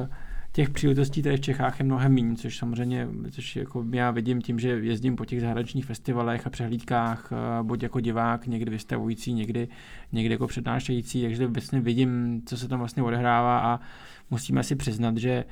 uh, 0.01 0.07
těch 0.51 0.69
příležitostí 0.69 1.21
tady 1.21 1.38
v 1.38 1.41
Čechách 1.41 1.79
je 1.79 1.86
mnohem 1.86 2.13
méně, 2.13 2.36
což 2.36 2.57
samozřejmě, 2.57 3.07
což 3.31 3.55
jako 3.55 3.86
já 3.91 4.11
vidím 4.11 4.41
tím, 4.41 4.59
že 4.59 4.69
jezdím 4.69 5.15
po 5.15 5.25
těch 5.25 5.41
zahraničních 5.41 5.86
festivalech 5.86 6.47
a 6.47 6.49
přehlídkách, 6.49 7.31
uh, 7.31 7.67
buď 7.67 7.83
jako 7.83 7.99
divák, 7.99 8.47
někdy 8.47 8.71
vystavující, 8.71 9.33
někdy, 9.33 9.67
někdy 10.11 10.33
jako 10.33 10.47
přednášející, 10.47 11.21
takže 11.21 11.47
vlastně 11.47 11.81
vidím, 11.81 12.41
co 12.45 12.57
se 12.57 12.67
tam 12.67 12.79
vlastně 12.79 13.03
odehrává 13.03 13.59
a 13.59 13.79
musíme 14.31 14.63
si 14.63 14.75
přiznat, 14.75 15.17
že 15.17 15.45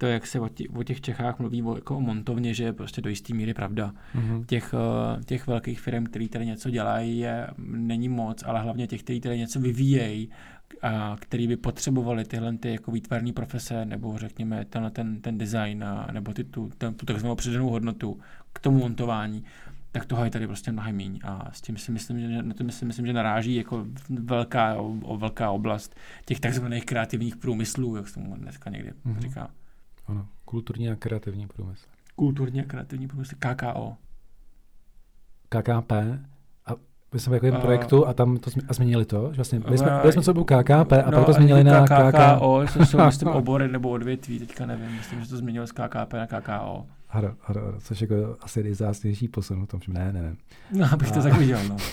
to, 0.00 0.06
jak 0.06 0.26
se 0.26 0.40
o, 0.40 0.48
tě, 0.48 0.64
o 0.68 0.82
těch 0.82 1.00
Čechách 1.00 1.38
mluví 1.38 1.62
o, 1.62 1.74
jako 1.74 1.96
o 1.96 2.00
montovně, 2.00 2.54
že 2.54 2.64
je 2.64 2.72
prostě 2.72 3.00
do 3.00 3.10
jisté 3.10 3.34
míry 3.34 3.54
pravda. 3.54 3.92
Mm-hmm. 4.14 4.44
Těch, 4.44 4.74
uh, 4.74 5.22
těch 5.22 5.46
velkých 5.46 5.80
firm, 5.80 6.04
které 6.04 6.28
tady 6.28 6.46
něco 6.46 6.70
dělají, 6.70 7.18
je, 7.18 7.46
není 7.58 8.08
moc, 8.08 8.42
ale 8.46 8.60
hlavně 8.60 8.86
těch, 8.86 9.02
kteří 9.02 9.20
tady 9.20 9.38
něco 9.38 9.60
vyvíjejí, 9.60 10.30
a 10.82 11.16
který 11.20 11.48
by 11.48 11.56
potřebovali 11.56 12.24
tyhle 12.24 12.58
ty 12.58 12.72
jako 12.72 12.90
výtvarné 12.90 13.32
profese, 13.32 13.84
nebo 13.84 14.18
řekněme 14.18 14.64
tenhle 14.64 14.90
ten, 14.90 15.20
ten 15.20 15.38
design, 15.38 15.84
a, 15.84 16.08
nebo 16.12 16.32
ty, 16.32 16.44
tu, 16.44 16.70
ten, 16.78 16.94
tu 16.94 17.06
takzvanou 17.06 17.34
přidanou 17.34 17.70
hodnotu 17.70 18.20
k 18.52 18.58
tomu 18.58 18.78
montování, 18.78 19.44
tak 19.92 20.06
toho 20.06 20.24
je 20.24 20.30
tady 20.30 20.46
prostě 20.46 20.72
mnohem 20.72 20.96
méně. 20.96 21.18
A 21.22 21.52
s 21.52 21.60
tím 21.60 21.76
si 21.76 21.92
myslím, 21.92 22.20
že 22.20 22.42
na 22.42 22.54
to 22.54 22.70
si 22.70 22.84
myslím, 22.84 23.06
že 23.06 23.12
naráží 23.12 23.54
jako 23.54 23.86
velká, 24.08 24.74
o, 24.74 25.16
velká 25.16 25.50
oblast 25.50 25.96
těch 26.24 26.40
takzvaných 26.40 26.84
kreativních 26.84 27.36
průmyslů, 27.36 27.96
jak 27.96 28.08
se 28.08 28.14
tomu 28.14 28.36
dneska 28.36 28.70
někdy 28.70 28.90
mm-hmm. 28.90 29.18
říká. 29.18 29.50
Ano, 30.10 30.26
kulturní 30.44 30.90
a 30.90 30.96
kreativní 30.96 31.46
průmysl. 31.46 31.86
Kulturní 32.16 32.60
a 32.60 32.64
kreativní 32.64 33.08
průmysl, 33.08 33.34
KKO. 33.38 33.96
KKP 35.48 35.92
a 36.66 36.74
my 37.14 37.20
jsme 37.20 37.36
jako 37.36 37.46
jen 37.46 37.56
projektu 37.56 38.06
a 38.06 38.12
tam 38.12 38.36
to 38.36 38.50
a 38.68 38.72
změnili 38.72 39.04
to, 39.04 39.28
že 39.32 39.36
vlastně 39.36 39.60
byli 39.60 39.78
jsme, 39.78 39.98
byli 40.00 40.12
jsme 40.12 40.22
co 40.22 40.44
KKP 40.44 40.92
a 40.92 41.10
no, 41.10 41.18
pak 41.18 41.26
to 41.26 41.32
změnili 41.32 41.64
na 41.64 41.84
KKO. 41.84 42.62
To 42.78 42.86
jsou 42.86 43.04
myslím 43.06 43.28
obory 43.28 43.68
nebo 43.68 43.90
odvětví, 43.90 44.38
teďka 44.38 44.66
nevím, 44.66 44.92
myslím, 44.92 45.20
že 45.20 45.28
to 45.28 45.36
změnilo 45.36 45.66
z 45.66 45.72
KKP 45.72 46.12
na 46.12 46.26
KKO. 46.26 46.86
Haro, 47.08 47.34
haro, 47.40 47.60
haro, 47.64 47.80
což 47.80 48.00
jako 48.00 48.36
asi 48.40 48.62
nejzásnější 48.62 49.28
posun 49.28 49.66
v 49.66 49.68
tom, 49.68 49.80
že 49.80 49.92
ne, 49.92 50.12
ne, 50.12 50.22
ne. 50.22 50.36
No, 50.72 50.86
abych 50.92 51.10
a... 51.10 51.14
to 51.14 51.22
tak 51.22 51.38
viděl, 51.38 51.68
no. 51.68 51.76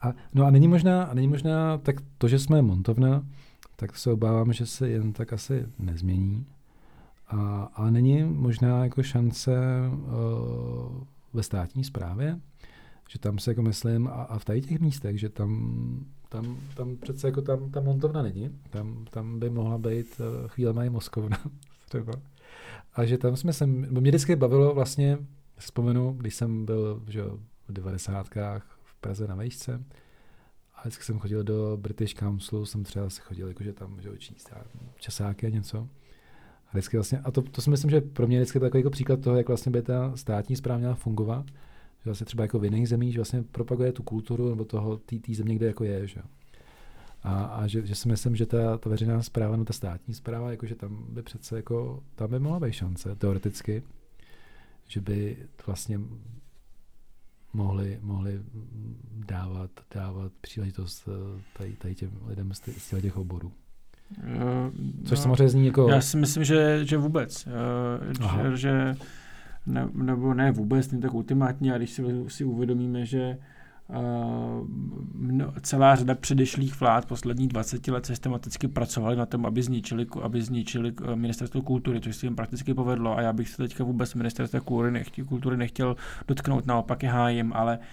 A, 0.00 0.12
no 0.34 0.44
a 0.46 0.50
není 0.50 0.68
možná, 0.68 1.02
a 1.02 1.14
není 1.14 1.28
možná 1.28 1.78
tak 1.78 1.96
to, 2.18 2.28
že 2.28 2.38
jsme 2.38 2.62
montovna, 2.62 3.22
tak 3.76 3.96
se 3.96 4.12
obávám, 4.12 4.52
že 4.52 4.66
se 4.66 4.88
jen 4.88 5.12
tak 5.12 5.32
asi 5.32 5.66
nezmění. 5.78 6.46
A, 7.28 7.70
ale 7.74 7.90
není 7.90 8.22
možná 8.24 8.84
jako 8.84 9.02
šance 9.02 9.58
uh, 9.90 11.04
ve 11.32 11.42
státní 11.42 11.84
správě, 11.84 12.40
že 13.08 13.18
tam 13.18 13.38
se 13.38 13.50
jako 13.50 13.62
myslím, 13.62 14.08
a, 14.08 14.10
a 14.10 14.38
v 14.38 14.44
tady 14.44 14.60
těch 14.60 14.80
místech, 14.80 15.20
že 15.20 15.28
tam, 15.28 16.06
tam, 16.28 16.56
tam 16.74 16.96
přece 16.96 17.26
jako 17.28 17.42
tam 17.42 17.70
ta 17.70 17.80
montovna 17.80 18.22
není, 18.22 18.50
tam, 18.70 19.04
tam 19.10 19.38
by 19.38 19.50
mohla 19.50 19.78
být 19.78 20.20
uh, 20.20 20.48
chvíle 20.48 20.72
mají 20.72 20.90
moskovna 20.90 21.38
třeba. 21.88 22.12
A 22.94 23.04
že 23.04 23.18
tam 23.18 23.36
jsme 23.36 23.52
se, 23.52 23.66
mě 23.66 24.10
vždycky 24.10 24.36
bavilo 24.36 24.74
vlastně, 24.74 25.18
vzpomenu, 25.56 26.12
když 26.12 26.34
jsem 26.34 26.64
byl 26.64 27.02
že, 27.08 27.22
v 27.68 27.72
devadesátkách 27.72 28.78
v 28.84 28.94
Praze 29.00 29.28
na 29.28 29.34
vejšce, 29.34 29.84
a 30.74 30.80
vždycky 30.80 31.04
jsem 31.04 31.18
chodil 31.18 31.42
do 31.42 31.76
British 31.80 32.14
Council, 32.14 32.66
jsem 32.66 32.84
třeba 32.84 33.10
se 33.10 33.20
chodil 33.20 33.48
jakože 33.48 33.72
tam 33.72 34.00
že, 34.00 34.18
číst 34.18 34.52
časáky 34.98 35.46
a 35.46 35.50
něco. 35.50 35.88
A, 36.68 36.70
vždycky 36.72 36.96
vlastně, 36.96 37.18
a 37.18 37.30
to, 37.30 37.42
to 37.42 37.62
si 37.62 37.70
myslím, 37.70 37.90
že 37.90 38.00
pro 38.00 38.26
mě 38.26 38.36
je 38.36 38.40
vždycky 38.40 38.60
takový 38.60 38.80
jako 38.80 38.90
příklad 38.90 39.20
toho, 39.20 39.36
jak 39.36 39.48
vlastně 39.48 39.72
by 39.72 39.82
ta 39.82 40.16
státní 40.16 40.56
zpráva 40.56 40.78
měla 40.78 40.94
fungovat. 40.94 41.46
Že 41.98 42.04
vlastně 42.04 42.24
třeba 42.24 42.44
jako 42.44 42.58
v 42.58 42.64
jiných 42.64 42.88
zemích, 42.88 43.12
že 43.12 43.18
vlastně 43.18 43.42
propaguje 43.42 43.92
tu 43.92 44.02
kulturu 44.02 44.48
nebo 44.48 44.64
toho 44.64 44.96
té 44.96 45.34
země, 45.34 45.54
kde 45.54 45.66
jako 45.66 45.84
je. 45.84 46.06
Že? 46.06 46.20
A, 47.22 47.44
a 47.44 47.66
že, 47.66 47.86
že, 47.86 47.94
si 47.94 48.08
myslím, 48.08 48.36
že 48.36 48.46
ta, 48.46 48.78
ta 48.78 48.90
veřejná 48.90 49.22
zpráva, 49.22 49.56
no 49.56 49.64
ta 49.64 49.72
státní 49.72 50.14
zpráva, 50.14 50.50
jakože 50.50 50.74
tam 50.74 51.06
by 51.08 51.22
přece 51.22 51.56
jako, 51.56 52.02
tam 52.14 52.30
by 52.30 52.38
mohla 52.38 52.60
být 52.60 52.72
šance, 52.72 53.14
teoreticky, 53.14 53.82
že 54.86 55.00
by 55.00 55.36
vlastně 55.66 56.00
mohli, 57.52 57.98
mohli 58.02 58.42
dávat, 59.14 59.70
dávat 59.94 60.32
příležitost 60.40 61.08
eh, 61.08 61.42
tady, 61.58 61.72
tady 61.72 61.94
těm 61.94 62.10
lidem 62.26 62.54
z 62.54 63.00
těch 63.00 63.16
oborů. 63.16 63.52
Což 65.04 65.18
no, 65.18 65.22
samozřejmě 65.22 65.48
zní 65.48 65.66
jako... 65.66 65.88
Já 65.88 66.00
si 66.00 66.16
myslím, 66.16 66.44
že, 66.44 66.84
že 66.84 66.96
vůbec. 66.96 67.46
Uh, 67.46 68.52
že, 68.52 68.56
že 68.56 68.96
ne, 69.66 69.88
nebo 69.94 70.34
ne 70.34 70.52
vůbec, 70.52 70.90
není 70.90 71.02
tak 71.02 71.14
ultimátní, 71.14 71.72
a 71.72 71.76
když 71.76 71.90
si, 71.90 72.02
si 72.28 72.44
uvědomíme, 72.44 73.06
že 73.06 73.38
uh, 73.88 74.66
celá 75.62 75.96
řada 75.96 76.14
předešlých 76.14 76.80
vlád 76.80 77.06
posledních 77.06 77.48
20 77.48 77.88
let 77.88 78.06
systematicky 78.06 78.68
pracovali 78.68 79.16
na 79.16 79.26
tom, 79.26 79.46
aby 79.46 79.62
zničili, 79.62 80.06
aby 80.22 80.42
zničili 80.42 80.92
ministerstvo 81.14 81.62
kultury, 81.62 82.00
což 82.00 82.16
se 82.16 82.26
jim 82.26 82.36
prakticky 82.36 82.74
povedlo 82.74 83.18
a 83.18 83.22
já 83.22 83.32
bych 83.32 83.48
se 83.48 83.56
teďka 83.56 83.84
vůbec 83.84 84.14
ministerstva 84.14 84.60
kultury 84.60 84.90
nechtěl, 84.90 85.24
kultury 85.24 85.56
nechtěl 85.56 85.96
dotknout, 86.28 86.66
naopak 86.66 87.02
je 87.02 87.08
hájím, 87.08 87.52
ale 87.52 87.78
uh, 87.78 87.84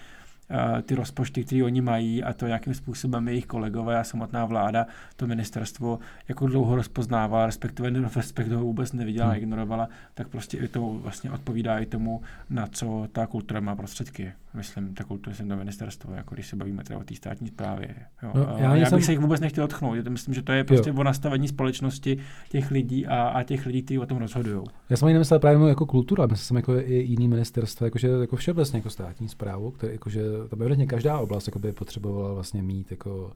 ty 0.84 0.96
rozpočty, 0.96 1.44
které 1.44 1.64
oni 1.64 1.82
mají 1.82 2.24
a 2.24 2.34
to, 2.34 2.48
jakým 2.48 2.74
způsobem 2.74 3.28
jejich 3.28 3.46
kolegové 3.46 4.00
a 4.00 4.04
samotná 4.04 4.46
vláda 4.46 4.88
to 5.16 5.28
ministerstvo 5.28 6.00
jako 6.28 6.48
dlouho 6.48 6.76
rozpoznávala, 6.76 7.46
respektive, 7.46 7.90
respektive 8.16 8.58
vůbec 8.58 8.94
neviděla, 8.94 9.28
hmm. 9.28 9.38
ignorovala, 9.38 9.90
tak 10.14 10.28
prostě 10.28 10.58
i 10.58 10.68
to 10.68 10.82
vlastně 10.82 11.32
odpovídá 11.32 11.80
i 11.80 11.86
tomu, 11.86 12.22
na 12.50 12.68
co 12.68 13.08
ta 13.12 13.28
kultura 13.28 13.60
má 13.60 13.76
prostředky. 13.76 14.34
Myslím, 14.56 14.94
ta 14.94 15.04
kultura 15.04 15.36
jsem 15.36 15.50
to 15.50 15.56
ministerstvo, 15.56 16.14
jako 16.14 16.36
když 16.36 16.48
se 16.48 16.56
bavíme 16.56 16.84
teda 16.84 17.00
o 17.00 17.04
té 17.04 17.16
státní 17.16 17.48
správě. 17.48 17.96
Jo. 18.24 18.32
No, 18.36 18.56
já, 18.58 18.76
já 18.76 18.80
bych 18.80 18.88
jsem... 18.88 19.02
se 19.02 19.12
jich 19.12 19.20
vůbec 19.20 19.42
nechtěl 19.42 19.64
odchnout. 19.64 20.08
Myslím, 20.10 20.34
že 20.34 20.42
to 20.42 20.52
je 20.52 20.64
prostě 20.64 20.90
jo. 20.90 20.96
o 20.98 21.04
nastavení 21.04 21.48
společnosti 21.48 22.18
těch 22.50 22.72
lidí 22.72 23.08
a, 23.08 23.28
a 23.28 23.44
těch 23.44 23.66
lidí, 23.66 23.82
kteří 23.82 24.00
o 24.00 24.06
tom 24.06 24.18
rozhodují. 24.18 24.64
Já 24.90 24.98
jsem 24.98 25.06
ani 25.06 25.14
nemyslel 25.14 25.40
právě 25.40 25.70
jako 25.70 25.86
kultura, 25.86 26.26
myslím 26.26 26.46
jsem 26.46 26.58
jako 26.58 26.74
i 26.76 26.94
jiný 26.94 27.28
ministerstvo, 27.28 27.86
jakože 27.86 28.08
jako 28.08 28.36
všeobecně 28.36 28.80
jako 28.80 28.90
státní 28.90 29.30
zprávu, 29.30 29.72
které 29.72 29.94
jakože 29.94 30.22
tam 30.50 30.62
evidentně 30.62 30.88
každá 30.88 31.20
oblast 31.20 31.48
jako 31.48 31.60
by 31.60 31.72
potřebovala 31.72 32.34
vlastně 32.34 32.64
mít 32.64 32.92
jako 32.92 33.32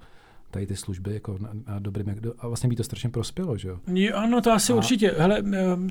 tady 0.51 0.67
ty 0.67 0.75
služby 0.75 1.13
jako 1.13 1.37
na, 1.39 1.49
na 1.67 1.79
dobrým, 1.79 2.15
a 2.39 2.47
vlastně 2.47 2.69
by 2.69 2.75
to 2.75 2.83
strašně 2.83 3.09
prospělo, 3.09 3.57
že 3.57 3.67
jo? 3.67 3.79
Ano, 4.15 4.41
to 4.41 4.51
asi 4.51 4.73
a... 4.73 4.75
určitě. 4.75 5.15
Hele, 5.17 5.43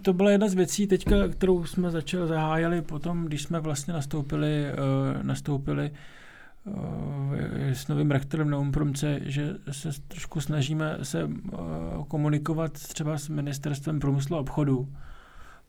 to 0.02 0.12
byla 0.12 0.30
jedna 0.30 0.48
z 0.48 0.54
věcí 0.54 0.86
teďka, 0.86 1.28
kterou 1.28 1.64
jsme 1.64 1.90
začali 1.90 2.28
zahájili 2.28 2.82
potom, 2.82 3.24
když 3.24 3.42
jsme 3.42 3.61
vlastně 3.61 3.94
nastoupili, 3.94 4.66
uh, 4.72 5.22
nastoupili 5.22 5.90
uh, 6.64 6.74
s 7.72 7.88
novým 7.88 8.11
rektorem 8.11 8.50
na 8.50 8.59
Umpromce, 8.59 9.20
že 9.22 9.54
se 9.70 9.88
trošku 10.09 10.40
snažíme 10.40 10.98
se 11.02 11.24
uh, 11.24 11.30
komunikovat 12.09 12.72
třeba 12.72 13.18
s 13.18 13.28
ministerstvem 13.28 14.00
průmyslu 14.00 14.36
a 14.36 14.40
obchodu, 14.40 14.88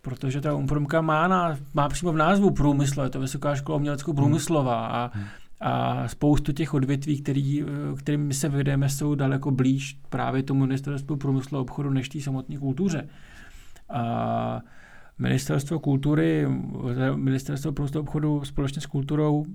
protože 0.02 0.42
ta 0.42 0.54
Umpromka 0.54 1.02
má, 1.02 1.28
na, 1.28 1.58
má 1.74 1.90
přímo 1.90 2.12
v 2.12 2.18
názvu 2.18 2.52
průmysl, 2.52 3.02
je 3.02 3.10
to 3.10 3.20
Vysoká 3.20 3.56
škola 3.56 3.76
umělecko-průmyslová 3.76 4.88
a 4.88 5.12
hmm 5.14 5.26
a 5.62 6.08
spoustu 6.08 6.52
těch 6.52 6.74
odvětví, 6.74 7.22
který, 7.22 7.66
kterými 7.98 8.34
se 8.34 8.50
vedeme, 8.50 8.90
jsou 8.90 9.16
daleko 9.16 9.52
blíž 9.52 10.00
právě 10.10 10.44
tomu 10.44 10.60
ministerstvu 10.60 11.16
průmyslu 11.16 11.58
a 11.58 11.62
obchodu 11.62 11.90
než 11.90 12.10
té 12.10 12.22
samotné 12.22 12.58
kultuře. 12.58 13.10
A 13.90 14.62
Ministerstvo 15.20 15.80
kultury, 15.80 16.48
Ministerstvo 17.16 17.72
průmyslu 17.72 18.02
obchodu 18.02 18.42
společně 18.46 18.82
s 18.82 18.86
kulturou 18.86 19.46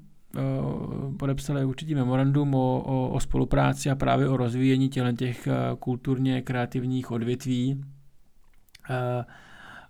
podepsali 1.19 1.65
určitý 1.65 1.95
memorandum 1.95 2.55
o, 2.55 2.83
o, 2.87 3.09
o 3.09 3.21
spolupráci 3.21 3.91
a 3.91 3.95
právě 3.95 4.29
o 4.29 4.37
rozvíjení 4.37 4.89
těch 4.89 5.49
kulturně 5.79 6.43
kreativních 6.43 7.11
odvětví 7.11 7.85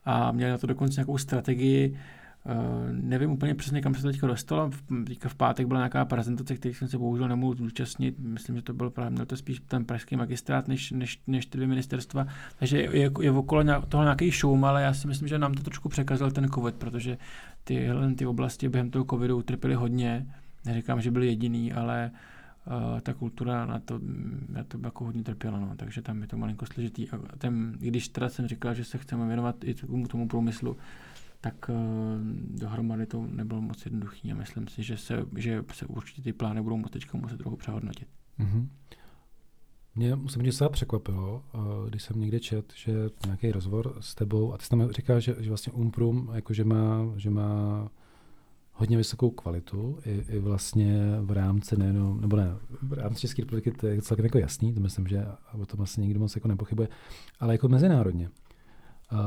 a 0.05 0.33
měli 0.33 0.51
na 0.51 0.59
to 0.59 0.67
dokonce 0.67 1.01
nějakou 1.01 1.19
strategii 1.19 1.99
Uh, 2.47 2.93
nevím 2.93 3.31
úplně 3.31 3.55
přesně, 3.55 3.81
kam 3.81 3.95
se 3.95 4.03
to 4.03 4.09
teďka 4.09 4.27
dostalo. 4.27 4.71
Teďka 5.07 5.29
v 5.29 5.35
pátek 5.35 5.67
byla 5.67 5.81
nějaká 5.81 6.05
prezentace, 6.05 6.57
který 6.57 6.75
jsem 6.75 6.89
se 6.89 6.99
bohužel 6.99 7.29
nemohl 7.29 7.55
zúčastnit. 7.55 8.19
Myslím, 8.19 8.57
že 8.57 8.63
to 8.63 8.75
byl 8.75 8.91
právě 8.91 9.11
měl 9.11 9.27
to 9.27 9.37
spíš 9.37 9.63
ten 9.69 9.85
pražský 9.85 10.17
magistrát, 10.17 10.69
než, 10.69 10.91
než, 10.91 11.21
než 11.27 11.47
ty 11.47 11.59
dvě 11.59 11.69
ministerstva. 11.69 12.27
Takže 12.59 12.79
je, 12.79 13.11
je 13.21 13.31
okolo 13.31 13.65
toho 13.89 14.03
nějaký 14.03 14.31
šum, 14.31 14.65
ale 14.65 14.83
já 14.83 14.95
si 14.95 15.09
myslím, 15.09 15.29
že 15.29 15.39
nám 15.39 15.55
to 15.55 15.63
trošku 15.63 15.89
překazil 15.89 16.31
ten 16.31 16.49
covid, 16.49 16.75
protože 16.75 17.19
ty, 17.65 17.89
ty 18.17 18.27
oblasti 18.27 18.69
během 18.69 18.91
toho 18.91 19.05
covidu 19.05 19.37
utrpěly 19.37 19.75
hodně. 19.75 20.27
Neříkám, 20.67 21.01
že 21.01 21.11
byly 21.11 21.27
jediný, 21.27 21.73
ale 21.73 22.11
uh, 22.67 23.01
ta 23.01 23.15
kultura 23.15 23.67
na 23.67 23.79
to, 23.79 24.01
na 24.49 24.65
to 24.65 24.79
jako 24.85 25.05
hodně 25.05 25.23
trpěla, 25.23 25.61
no. 25.61 25.73
takže 25.77 26.03
tam 26.03 26.23
je 26.23 26.29
to 26.29 26.37
malinko 26.37 26.67
složitý. 26.67 27.11
A 27.11 27.19
ten, 27.39 27.77
když 27.79 28.09
teda 28.09 28.29
jsem 28.29 28.49
říkal, 28.49 28.75
že 28.75 28.85
se 28.85 28.99
chceme 28.99 29.27
věnovat 29.27 29.65
i 29.65 29.75
tomu, 29.75 30.09
tomu 30.09 30.29
průmyslu, 30.29 30.77
tak 31.45 31.69
uh, 31.69 31.77
dohromady 32.59 33.07
to 33.07 33.27
nebylo 33.27 33.61
moc 33.61 33.85
jednoduchý 33.85 34.33
a 34.33 34.35
myslím 34.35 34.69
si, 34.69 34.83
že 34.83 34.97
se, 34.97 35.27
že 35.37 35.63
se 35.73 35.87
určitě 35.87 36.23
ty 36.23 36.33
plány 36.33 36.63
budou 36.63 36.77
muset 36.77 36.93
teďka 36.93 37.19
muset 37.19 37.37
trochu 37.37 37.57
přehodnotit. 37.57 38.09
Mm-hmm. 38.41 38.69
Mě 39.95 40.17
musím 40.17 40.43
říct, 40.43 40.57
se 40.57 40.69
překvapilo, 40.69 41.45
uh, 41.55 41.89
když 41.89 42.03
jsem 42.03 42.21
někde 42.21 42.41
čet, 42.41 42.73
že 42.77 42.93
nějaký 43.27 43.53
rozhovor 43.53 43.97
s 44.01 44.15
tebou, 44.15 44.53
a 44.53 44.59
ty 44.59 44.65
jsi 44.65 44.71
tam 44.71 44.91
říkal, 44.91 45.21
že, 45.21 45.37
že 45.39 45.51
vlastně 45.51 45.73
Umprum 45.73 46.31
jakože 46.35 46.65
má, 46.65 47.07
že 47.17 47.31
má 47.31 47.89
hodně 48.73 48.97
vysokou 48.97 49.31
kvalitu, 49.31 49.99
i, 50.05 50.25
i 50.29 50.39
vlastně 50.39 51.17
v 51.21 51.31
rámci 51.31 51.77
nejenom, 51.77 52.21
nebo 52.21 52.37
ne, 52.37 52.57
v 52.83 52.93
rámci 52.93 53.21
České 53.21 53.43
republiky 53.43 53.71
to 53.71 53.87
je 53.87 54.03
celkem 54.03 54.27
jako 54.27 54.39
jasný, 54.39 54.75
to 54.75 54.81
myslím, 54.81 55.07
že 55.07 55.27
o 55.53 55.67
tom 55.67 55.81
asi 55.81 56.01
nikdo 56.01 56.21
moc 56.21 56.35
jako 56.35 56.49
nepochybuje, 56.49 56.89
ale 57.41 57.55
jako 57.55 57.69
mezinárodně. 57.69 58.31
Uh, 59.13 59.19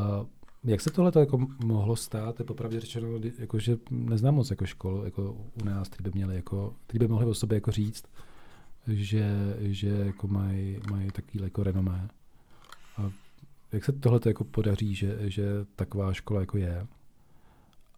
jak 0.68 0.82
se 0.82 0.90
tohle 0.90 1.12
jako 1.20 1.48
mohlo 1.64 1.96
stát? 1.96 2.40
Je 2.40 2.46
popravdě 2.46 2.80
řečeno, 2.80 3.20
jako, 3.40 3.60
že 3.60 3.78
neznám 3.90 4.36
moc 4.36 4.50
jako 4.50 4.66
škol 4.66 5.02
jako 5.06 5.38
u 5.62 5.66
nás, 5.66 5.90
který 5.90 6.04
by, 6.04 6.12
měli 6.16 6.36
jako, 6.36 6.76
který 6.88 7.00
by 7.00 7.08
mohli 7.08 7.26
o 7.26 7.34
sobě 7.34 7.56
jako 7.56 7.72
říct, 7.72 8.04
že, 8.88 9.58
že 9.60 9.90
jako 9.90 10.28
mají, 10.28 10.80
mají 10.92 11.12
takový 11.12 11.44
jako 11.44 11.64
renomé. 11.64 12.10
A 12.98 13.12
jak 13.72 13.86
se 13.86 13.92
tohle 13.92 14.20
jako 14.26 14.44
podaří, 14.44 14.96
že, 14.96 15.30
že 15.30 15.46
taková 15.76 16.14
škola 16.14 16.40
jako 16.40 16.58
je? 16.58 16.88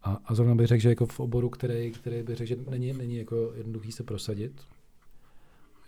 A, 0.02 0.18
a 0.24 0.34
zrovna 0.34 0.54
bych 0.54 0.66
řekl, 0.66 0.82
že 0.82 0.88
jako 0.88 1.06
v 1.06 1.20
oboru, 1.20 1.48
který, 1.48 1.90
který 1.90 2.22
bych 2.22 2.36
řekl, 2.36 2.48
že 2.48 2.70
není, 2.70 2.92
není 2.92 3.16
jako 3.16 3.52
jednoduchý 3.56 3.92
se 3.92 4.02
prosadit, 4.02 4.62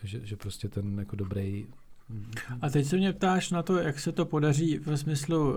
že, 0.03 0.26
že 0.26 0.37
prostě 0.37 0.68
ten 0.68 0.99
jako 0.99 1.16
dobrý 1.16 1.66
a 2.61 2.71
teď 2.71 2.87
se 2.87 2.97
mě 2.97 3.13
ptáš 3.13 3.51
na 3.51 3.63
to, 3.63 3.79
jak 3.79 4.01
se 4.01 4.13
to 4.13 4.25
podaří 4.25 4.79
ve 4.79 4.97
smyslu 4.97 5.51
uh, 5.51 5.57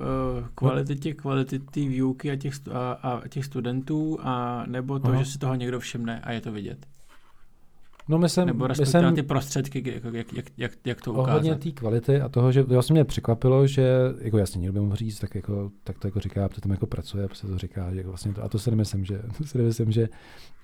kvality 0.56 0.95
těch 0.95 1.16
kvality 1.16 1.60
té 1.60 1.80
výuky 1.80 2.32
a 2.32 2.36
těch, 2.36 2.53
a, 2.72 2.91
a 2.91 3.28
těch 3.28 3.45
studentů, 3.45 4.18
a 4.22 4.66
nebo 4.68 4.99
to, 4.99 5.08
Aha. 5.08 5.24
že 5.24 5.32
si 5.32 5.38
toho 5.38 5.56
někdo 5.56 5.80
všimne 5.80 6.20
a 6.20 6.32
je 6.32 6.41
to 6.41 6.51
vidět? 6.51 6.88
No 8.08 8.18
myslím, 8.18 8.45
Nebo 8.45 8.68
respektive 8.68 9.01
myslím, 9.01 9.16
ty 9.16 9.24
prostředky, 9.24 9.84
jak, 9.86 10.14
jak, 10.14 10.34
jak, 10.34 10.45
jak, 10.58 10.72
jak 10.86 11.01
to 11.01 11.12
ukázat. 11.12 11.30
Ohledně 11.30 11.56
té 11.56 11.72
kvality 11.72 12.22
a 12.22 12.30
toho, 12.30 12.51
že 12.51 12.64
vlastně 12.64 12.93
mě 12.93 13.03
překvapilo, 13.03 13.68
že 13.68 13.89
jako 14.22 14.38
jasně 14.38 14.60
někdo 14.60 14.74
by 14.74 14.80
mohl 14.80 14.95
říct, 14.95 15.20
tak, 15.20 15.36
jako, 15.36 15.72
tak 15.84 15.99
to 15.99 16.08
jako 16.08 16.20
říká, 16.20 16.49
protože 16.49 16.62
tam 16.62 16.72
jako 16.72 16.88
pracuje, 16.88 17.28
prostě 17.28 17.47
to 17.47 17.58
říká, 17.58 17.93
že 17.93 18.03
vlastně 18.03 18.34
to, 18.34 18.43
a 18.43 18.49
to 18.49 18.60
si 18.60 18.70
nemyslím, 18.70 19.06
že, 19.06 19.22
to 19.38 19.43
si 19.43 19.58
nemyslím, 19.58 19.91
že, 19.91 20.10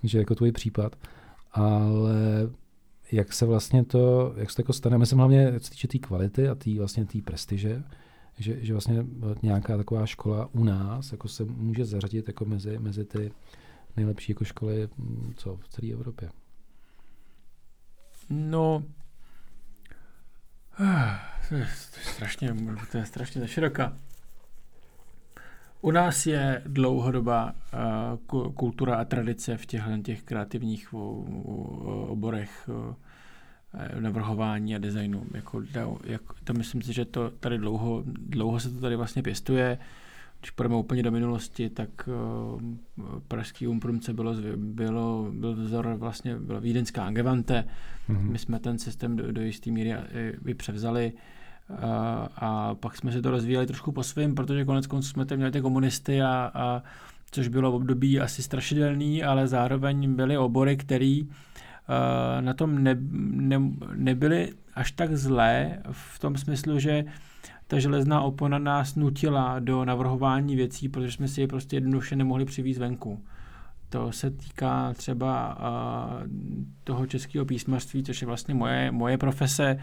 že 0.04 0.18
jako 0.18 0.36
tvůj 0.36 0.52
případ, 0.52 0.96
ale 1.52 2.50
jak 3.12 3.34
se 3.34 3.46
vlastně 3.46 3.86
to, 3.86 4.34
jak 4.38 4.50
se 4.50 4.56
to 4.56 4.62
jako 4.62 4.74
stane, 4.74 4.98
myslím 4.98 5.20
hlavně 5.20 5.60
co 5.60 5.70
týče 5.70 5.88
té 5.88 5.98
kvality 5.98 6.48
a 6.48 6.56
té 6.56 6.78
vlastně 6.78 7.06
té 7.06 7.22
prestiže, 7.22 7.84
že, 8.40 8.66
že 8.66 8.74
vlastně 8.74 9.06
nějaká 9.44 9.78
taková 9.78 10.06
škola 10.06 10.50
u 10.52 10.64
nás 10.64 11.12
jako 11.12 11.28
se 11.28 11.44
může 11.46 11.86
zařadit 11.86 12.28
jako 12.28 12.46
mezi, 12.46 12.80
mezi 12.80 13.06
ty 13.06 13.32
nejlepší 13.98 14.32
jako 14.32 14.46
školy 14.46 14.90
mm, 14.98 15.34
co, 15.38 15.56
v 15.56 15.68
celé 15.68 15.92
Evropě. 15.92 16.30
No, 18.30 18.84
to 21.50 21.56
je, 21.56 21.68
to 21.94 22.00
je 22.00 22.06
strašně, 22.14 22.56
to 22.92 22.98
je 22.98 23.06
strašně 23.06 23.48
široká. 23.48 23.98
U 25.82 25.92
nás 25.92 26.26
je 26.26 26.62
dlouhodobá 26.66 27.54
uh, 28.34 28.52
kultura 28.54 28.96
a 28.96 29.06
tradice 29.06 29.58
v 29.58 29.66
těchto 29.66 29.98
těch 29.98 30.24
kreativních 30.24 30.94
oborech 32.08 32.70
uh, 32.70 32.96
navrhování 34.00 34.76
a 34.76 34.78
designu. 34.78 35.26
Jako, 35.34 35.64
jak, 36.04 36.22
to 36.44 36.54
myslím 36.54 36.82
si, 36.82 36.94
že 36.94 37.06
to 37.06 37.30
tady 37.30 37.58
dlouho, 37.58 38.04
dlouho 38.06 38.60
se 38.60 38.70
to 38.70 38.80
tady 38.80 38.96
vlastně 38.96 39.24
pěstuje. 39.24 39.78
Když 40.40 40.52
půjdeme 40.52 40.76
úplně 40.76 41.04
do 41.04 41.12
minulosti, 41.12 41.70
tak 41.70 41.90
uh, 42.08 42.62
pražský 43.28 43.68
umprumce 43.68 44.14
bylo, 44.14 44.34
bylo, 44.56 45.32
byl 45.32 45.56
vzor 45.56 45.96
vlastně, 45.98 46.36
byla 46.36 46.60
vídeňská 46.60 47.06
Angevante. 47.06 47.64
Mm-hmm. 48.10 48.32
My 48.32 48.38
jsme 48.38 48.60
ten 48.60 48.80
systém 48.80 49.16
do, 49.16 49.32
do 49.32 49.42
jisté 49.42 49.72
míry 49.72 49.94
i 50.48 50.54
převzali. 50.54 51.14
A, 51.14 51.16
a 52.36 52.76
pak 52.80 52.98
jsme 52.98 53.12
se 53.12 53.22
to 53.22 53.32
rozvíjeli 53.32 53.68
trošku 53.68 53.92
po 53.92 54.04
svém, 54.04 54.36
protože 54.36 54.66
konec 54.66 54.88
konců 54.88 55.10
jsme 55.10 55.26
tam 55.26 55.38
měli 55.38 55.52
ty 55.52 55.62
komunisty 55.62 56.22
a, 56.22 56.52
a 56.54 56.84
což 57.32 57.48
bylo 57.48 57.72
v 57.72 57.76
období 57.76 58.20
asi 58.20 58.44
strašidelný, 58.44 59.24
ale 59.24 59.48
zároveň 59.48 60.14
byly 60.16 60.38
obory, 60.38 60.78
které 60.78 61.20
uh, 61.22 61.32
na 62.42 62.54
tom 62.54 62.84
ne, 62.84 62.98
ne, 63.32 63.62
nebyly 63.96 64.54
až 64.74 64.92
tak 64.92 65.18
zlé 65.18 65.80
v 65.92 66.20
tom 66.20 66.38
smyslu, 66.38 66.80
že 66.80 67.06
ta 67.68 67.80
železná 67.80 68.22
opona 68.22 68.60
nás 68.60 68.96
nutila 68.96 69.60
do 69.60 69.86
navrhování 69.86 70.56
věcí, 70.56 70.90
protože 70.90 71.12
jsme 71.12 71.28
si 71.28 71.42
je 71.42 71.48
prostě 71.48 71.76
jednoduše 71.76 72.16
nemohli 72.16 72.46
přivést 72.46 72.78
venku. 72.78 73.20
To 73.92 74.12
se 74.12 74.32
týká 74.32 74.94
třeba 74.94 75.58
uh, 75.60 76.28
toho 76.84 77.06
českého 77.06 77.46
písmařství, 77.46 78.04
což 78.04 78.22
je 78.22 78.28
vlastně 78.28 78.54
moje, 78.54 78.92
moje 78.92 79.18
profese. 79.18 79.78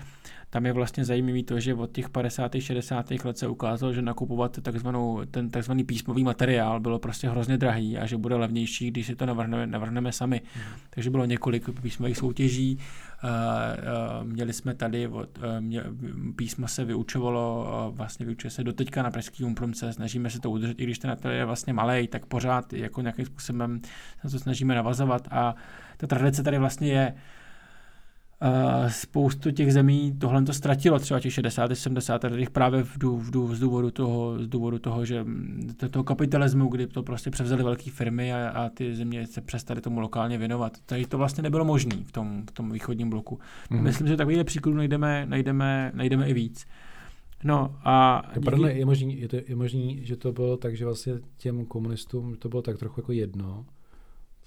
Tam 0.51 0.67
je 0.67 0.73
vlastně 0.73 1.05
zajímavý 1.05 1.43
to, 1.43 1.61
že 1.61 1.75
od 1.75 1.93
těch 1.93 2.09
50. 2.09 2.53
60. 2.59 3.11
let 3.25 3.39
se 3.39 3.49
ukázalo, 3.49 3.93
že 3.93 4.03
nakupovat 4.03 4.59
takzvanou, 4.63 5.21
ten 5.31 5.51
takzvaný 5.51 5.85
písmový 5.85 6.25
materiál 6.25 6.81
bylo 6.81 6.99
prostě 6.99 7.29
hrozně 7.29 7.59
drahý 7.59 7.99
a 7.99 8.07
že 8.07 8.17
bude 8.17 8.37
levnější, 8.37 8.91
když 8.91 9.07
si 9.07 9.17
to 9.17 9.27
navrhneme, 9.27 9.67
navrhneme 9.67 10.13
sami. 10.13 10.41
Mm. 10.57 10.63
Takže 10.91 11.11
bylo 11.11 11.25
několik 11.25 11.81
písmových 11.83 12.17
soutěží. 12.17 12.79
Měli 14.23 14.53
jsme 14.53 14.75
tady, 14.75 15.09
od, 15.09 15.39
mě, 15.61 15.83
písmo 16.37 16.69
se 16.69 16.85
vyučovalo, 16.85 17.66
vlastně 17.97 18.27
vyučuje 18.27 18.51
se 18.51 18.64
doteďka 18.64 19.03
na 19.03 19.11
Pražský 19.11 19.45
umprumce, 19.45 19.93
snažíme 19.93 20.31
se 20.31 20.41
to 20.41 20.51
udržet, 20.51 20.81
i 20.81 20.85
když 20.85 20.99
ten 20.99 21.16
je 21.31 21.45
vlastně 21.45 21.73
malý, 21.73 22.09
tak 22.09 22.27
pořád 22.27 22.73
jako 22.73 23.01
nějakým 23.01 23.27
způsobem 23.27 23.81
se 24.27 24.31
to 24.31 24.39
snažíme 24.39 24.75
navazovat 24.75 25.29
a 25.31 25.55
ta 25.97 26.07
tradice 26.07 26.43
tady 26.43 26.59
vlastně 26.59 26.89
je. 26.89 27.14
Uh, 28.43 28.89
spoustu 28.89 29.51
těch 29.51 29.72
zemí 29.72 30.14
tohle 30.18 30.43
to 30.43 30.53
ztratilo, 30.53 30.99
třeba 30.99 31.20
těch 31.20 31.32
60. 31.32 31.70
70. 31.74 32.24
letech 32.24 32.51
právě 32.51 32.82
v, 32.82 32.99
dů, 32.99 33.16
v 33.16 33.30
dů, 33.30 33.55
z, 33.55 33.61
důvodu 33.61 33.91
toho, 33.91 34.43
z 34.43 34.49
důvodu 34.49 34.78
toho, 34.78 35.05
že 35.05 35.24
toho 35.91 36.05
kapitalismu, 36.05 36.68
kdy 36.68 36.86
to 36.86 37.03
prostě 37.03 37.30
převzaly 37.30 37.62
velké 37.62 37.91
firmy 37.91 38.34
a, 38.34 38.49
a 38.49 38.68
ty 38.68 38.95
země 38.95 39.26
se 39.26 39.41
přestaly 39.41 39.80
tomu 39.80 40.01
lokálně 40.01 40.39
věnovat. 40.39 40.72
Tady 40.86 41.07
to 41.07 41.18
vlastně 41.18 41.43
nebylo 41.43 41.64
možné 41.64 41.97
v 42.05 42.12
tom, 42.12 42.43
v 42.51 42.53
tom 42.53 42.70
východním 42.70 43.11
bloku. 43.11 43.39
Mm-hmm. 43.70 43.82
Myslím, 43.82 44.07
že 44.07 44.16
takovýhle 44.16 44.45
příkladů 44.45 44.76
najdeme, 44.76 45.26
najdeme, 45.26 45.93
najdeme 45.95 46.28
i 46.28 46.34
víc. 46.34 46.66
No 47.45 47.76
a... 47.84 48.22
Díky... 48.34 48.45
Pardon, 48.45 48.68
je 48.68 48.86
možný, 48.86 49.20
je, 49.20 49.28
to, 49.28 49.36
je 49.49 49.57
možný, 49.57 50.01
že 50.03 50.16
to 50.16 50.32
bylo 50.32 50.57
tak, 50.57 50.76
že 50.76 50.84
vlastně 50.84 51.14
těm 51.36 51.66
komunistům 51.66 52.36
to 52.36 52.49
bylo 52.49 52.62
tak 52.62 52.78
trochu 52.78 53.01
jako 53.01 53.12
jedno, 53.12 53.64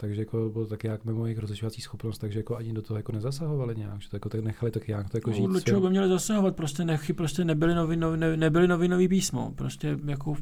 takže 0.01 0.21
jako 0.21 0.49
bylo 0.53 0.65
tak 0.65 0.83
jak 0.83 1.05
mimo 1.05 1.25
jejich 1.25 1.39
rozlišovací 1.39 1.81
schopnost, 1.81 2.17
takže 2.17 2.39
jako 2.39 2.55
ani 2.55 2.73
do 2.73 2.81
toho 2.81 2.97
jako 2.97 3.11
nezasahovali 3.11 3.75
nějak, 3.75 4.01
že 4.01 4.09
to 4.09 4.15
jako 4.15 4.29
tak 4.29 4.41
nechali 4.41 4.71
tak 4.71 4.89
jak 4.89 5.09
to 5.09 5.17
jako 5.17 5.31
žít. 5.31 5.47
No, 5.47 5.61
čeho 5.61 5.81
by 5.81 5.89
měli 5.89 6.09
zasahovat, 6.09 6.55
prostě, 6.55 6.85
nechy, 6.85 7.13
prostě 7.13 7.45
nebyly 7.45 7.75
novi, 7.75 7.97
novi, 7.97 8.17
ne, 8.17 8.37
nebyly 8.37 8.67
novinový 8.67 9.07
písmo, 9.07 9.51
prostě 9.55 9.97
jako 10.05 10.35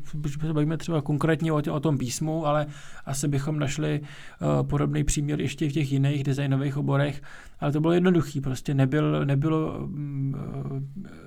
se 0.48 0.54
bavíme 0.54 0.78
třeba 0.78 1.02
konkrétně 1.02 1.52
o, 1.52 1.62
tě, 1.62 1.72
o 1.72 1.80
tom 1.80 1.98
písmu, 1.98 2.46
ale 2.46 2.66
asi 3.06 3.28
bychom 3.28 3.60
našli 3.60 4.00
uh, 4.02 4.68
podobný 4.68 5.04
příměr 5.04 5.42
ještě 5.42 5.70
v 5.70 5.74
těch 5.74 5.92
jiných 5.92 6.24
designových 6.24 6.78
oborech, 6.78 7.22
ale 7.60 7.72
to 7.72 7.82
bylo 7.82 7.94
jednoduchý, 7.94 8.42
prostě 8.42 8.74
nebyl, 8.74 9.26
nebylo, 9.26 9.88
mm, 9.88 10.36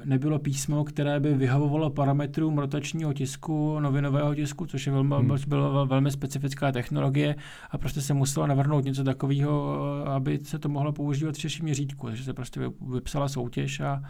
nebylo 0.05 0.39
písmo, 0.39 0.85
které 0.85 1.21
by 1.21 1.35
vyhovovalo 1.35 1.91
parametrům 1.91 2.59
rotačního 2.59 3.13
tisku, 3.13 3.81
novinového 3.81 4.35
tisku, 4.35 4.67
což 4.67 4.87
je 4.87 4.93
velmi, 4.93 5.15
hmm. 5.15 5.37
byla 5.47 5.85
velmi 5.85 6.11
specifická 6.11 6.73
technologie 6.73 7.37
a 7.71 7.79
prostě 7.79 8.01
se 8.01 8.15
muselo 8.15 8.47
navrhnout 8.47 8.85
něco 8.85 9.05
takového, 9.05 9.77
aby 10.07 10.39
se 10.43 10.59
to 10.59 10.69
mohlo 10.69 10.93
používat 10.93 11.35
v 11.35 11.39
širším 11.39 11.65
měřítku, 11.65 12.07
takže 12.07 12.25
se 12.25 12.33
prostě 12.33 12.61
vypsala 12.93 13.29
soutěž 13.29 13.81
a, 13.81 14.03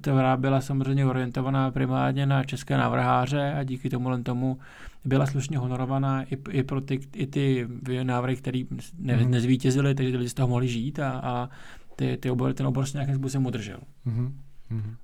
která 0.00 0.36
byla 0.36 0.60
samozřejmě 0.60 1.06
orientovaná 1.06 1.70
primárně 1.70 2.26
na 2.26 2.44
české 2.44 2.76
návrháře 2.76 3.52
a 3.52 3.62
díky 3.62 3.90
tomu 3.90 4.22
tomu 4.22 4.58
byla 5.04 5.26
slušně 5.26 5.58
honorovaná 5.58 6.22
i, 6.22 6.38
i 6.50 6.62
pro 6.62 6.80
ty, 6.80 7.00
i 7.14 7.26
ty 7.26 7.68
návrhy, 8.02 8.36
které 8.36 8.62
ne, 8.98 9.16
mm-hmm. 9.16 9.28
nezvítězily, 9.28 9.94
takže 9.94 10.16
lidi 10.16 10.28
z 10.28 10.34
toho 10.34 10.48
mohli 10.48 10.68
žít 10.68 10.98
a, 10.98 11.10
a 11.10 11.48
ty, 11.96 12.16
ty 12.16 12.30
obor, 12.30 12.52
ten 12.52 12.66
obor 12.66 12.86
se 12.86 12.96
nějakým 12.96 13.14
způsobem 13.14 13.46
udržel. 13.46 13.78
Mm-hmm. 14.06 14.32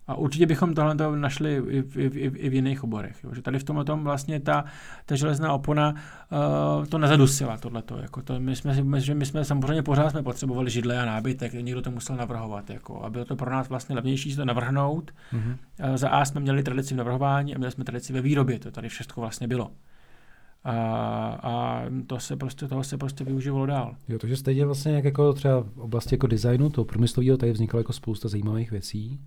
A 0.06 0.14
určitě 0.14 0.46
bychom 0.46 0.74
tohle 0.74 0.96
to 0.96 1.16
našli 1.16 1.62
i 1.68 1.82
v, 1.82 1.96
i, 1.96 2.04
i, 2.04 2.24
i 2.24 2.48
v 2.48 2.54
jiných 2.54 2.84
oborech. 2.84 3.24
Jo. 3.24 3.34
Že 3.34 3.42
tady 3.42 3.58
v 3.58 3.64
tomhle 3.64 3.84
tom 3.84 4.04
vlastně 4.04 4.40
ta, 4.40 4.64
ta 5.06 5.16
železná 5.16 5.52
opona 5.52 5.94
uh, 6.80 6.86
to 6.86 6.98
nezadusila, 6.98 7.56
tohleto. 7.56 7.98
Jako 7.98 8.22
to, 8.22 8.40
my, 8.40 8.56
jsme, 8.56 8.82
my, 8.82 9.00
že 9.00 9.14
my 9.14 9.26
jsme 9.26 9.44
samozřejmě 9.44 9.82
pořád 9.82 10.10
jsme 10.10 10.22
potřebovali 10.22 10.70
židle 10.70 11.00
a 11.00 11.04
nábytek, 11.04 11.52
někdo 11.52 11.82
to 11.82 11.90
musel 11.90 12.16
navrhovat. 12.16 12.70
Jako, 12.70 13.02
a 13.02 13.10
bylo 13.10 13.24
to 13.24 13.36
pro 13.36 13.50
nás 13.50 13.68
vlastně 13.68 13.94
levnější 13.94 14.36
to 14.36 14.44
navrhnout. 14.44 15.10
Mm-hmm. 15.32 15.56
Uh, 15.90 15.96
za 15.96 16.08
A 16.08 16.24
jsme 16.24 16.40
měli 16.40 16.62
tradici 16.62 16.94
v 16.94 16.96
navrhování 16.96 17.54
a 17.54 17.58
měli 17.58 17.72
jsme 17.72 17.84
tradici 17.84 18.12
ve 18.12 18.20
výrobě. 18.20 18.58
To 18.58 18.70
tady 18.70 18.88
všechno 18.88 19.20
vlastně 19.20 19.48
bylo. 19.48 19.70
A, 20.64 20.72
a 21.42 21.82
to 22.06 22.20
se 22.20 22.36
prostě, 22.36 22.68
toho 22.68 22.84
se 22.84 22.98
prostě 22.98 23.24
využívalo 23.24 23.66
dál. 23.66 23.96
Jo, 24.08 24.18
takže 24.18 24.36
stejně 24.36 24.66
vlastně 24.66 24.92
jak 24.92 25.04
jako 25.04 25.32
třeba 25.32 25.60
v 25.60 25.78
oblasti 25.78 26.14
jako 26.14 26.26
designu, 26.26 26.70
toho 26.70 26.84
průmyslového, 26.84 27.36
tady 27.36 27.52
vzniklo 27.52 27.80
jako 27.80 27.92
spousta 27.92 28.28
zajímavých 28.28 28.70
věcí 28.70 29.20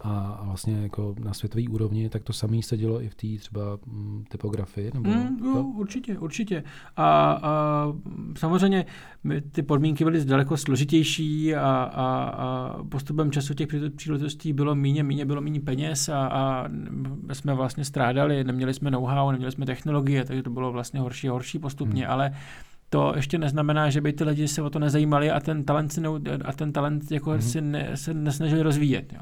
a, 0.00 0.40
vlastně 0.44 0.82
jako 0.82 1.14
na 1.18 1.34
světové 1.34 1.64
úrovni, 1.70 2.08
tak 2.08 2.22
to 2.22 2.32
samé 2.32 2.62
se 2.62 2.76
dělo 2.76 3.02
i 3.02 3.08
v 3.08 3.14
té 3.14 3.26
třeba 3.38 3.60
mm, 3.86 4.24
typografii? 4.28 4.90
Nebo 4.94 5.10
mm, 5.10 5.38
jo, 5.44 5.62
určitě, 5.62 6.18
určitě. 6.18 6.64
A, 6.96 7.32
a 7.42 7.84
samozřejmě 8.36 8.86
ty 9.52 9.62
podmínky 9.62 10.04
byly 10.04 10.24
daleko 10.24 10.56
složitější 10.56 11.54
a, 11.54 11.60
a, 11.60 12.24
a 12.24 12.76
postupem 12.84 13.30
času 13.30 13.54
těch 13.54 13.68
příležitostí 13.96 14.52
bylo 14.52 14.74
méně, 14.74 15.02
méně 15.02 15.24
bylo 15.24 15.40
méně 15.40 15.60
peněz 15.60 16.08
a, 16.08 16.26
a 16.26 16.68
jsme 17.32 17.54
vlastně 17.54 17.84
strádali, 17.84 18.44
neměli 18.44 18.74
jsme 18.74 18.90
know-how, 18.90 19.30
neměli 19.30 19.52
jsme 19.52 19.66
technologie, 19.66 20.24
takže 20.24 20.42
to 20.42 20.50
bylo 20.50 20.72
vlastně 20.72 21.00
horší 21.00 21.28
a 21.28 21.32
horší 21.32 21.58
postupně, 21.58 22.02
hmm. 22.02 22.12
ale 22.12 22.32
to 22.90 23.12
ještě 23.16 23.38
neznamená, 23.38 23.90
že 23.90 24.00
by 24.00 24.12
ty 24.12 24.24
lidi 24.24 24.48
se 24.48 24.62
o 24.62 24.70
to 24.70 24.78
nezajímali 24.78 25.30
a 25.30 25.40
ten 25.40 25.64
talent, 25.64 25.92
si 25.92 26.00
ne, 26.00 26.08
a 26.44 26.52
ten 26.52 26.72
talent 26.72 27.10
jako 27.10 27.30
hmm. 27.30 27.42
si 27.42 27.60
ne, 27.60 27.90
se 27.94 28.14
nesnažili 28.14 28.62
rozvíjet. 28.62 29.12
Jo 29.12 29.20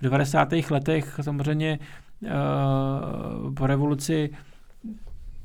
v 0.00 0.02
90. 0.02 0.48
letech 0.70 1.20
samozřejmě 1.22 1.78
uh, 2.22 3.54
po 3.54 3.66
revoluci 3.66 4.30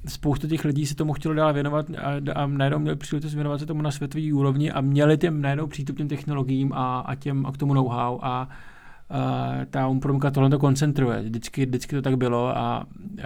spoustu 0.07 0.47
těch 0.47 0.65
lidí 0.65 0.85
se 0.85 0.95
tomu 0.95 1.13
chtělo 1.13 1.33
dál 1.33 1.53
věnovat 1.53 1.85
a, 1.89 2.41
a 2.41 2.47
najednou 2.47 2.79
měli 2.79 2.95
příležitost 2.97 3.33
věnovat 3.33 3.59
se 3.59 3.65
tomu 3.65 3.81
na 3.81 3.91
světové 3.91 4.33
úrovni 4.33 4.71
a 4.71 4.81
měli 4.81 5.17
těm 5.17 5.41
najednou 5.41 5.67
přístup 5.67 5.97
těm 5.97 6.07
technologiím 6.07 6.73
a, 6.73 6.99
a, 6.99 7.15
těm, 7.15 7.45
a 7.45 7.51
k 7.51 7.57
tomu 7.57 7.73
know-how 7.73 8.19
a 8.21 8.49
Uh, 9.09 9.65
ta 9.65 9.87
umprumka 9.87 10.31
tohle 10.31 10.49
to 10.49 10.59
koncentruje. 10.59 11.21
Vždycky, 11.21 11.65
vždycky 11.65 11.95
to 11.95 12.01
tak 12.01 12.17
bylo 12.17 12.57
a 12.57 12.85
uh, 13.01 13.23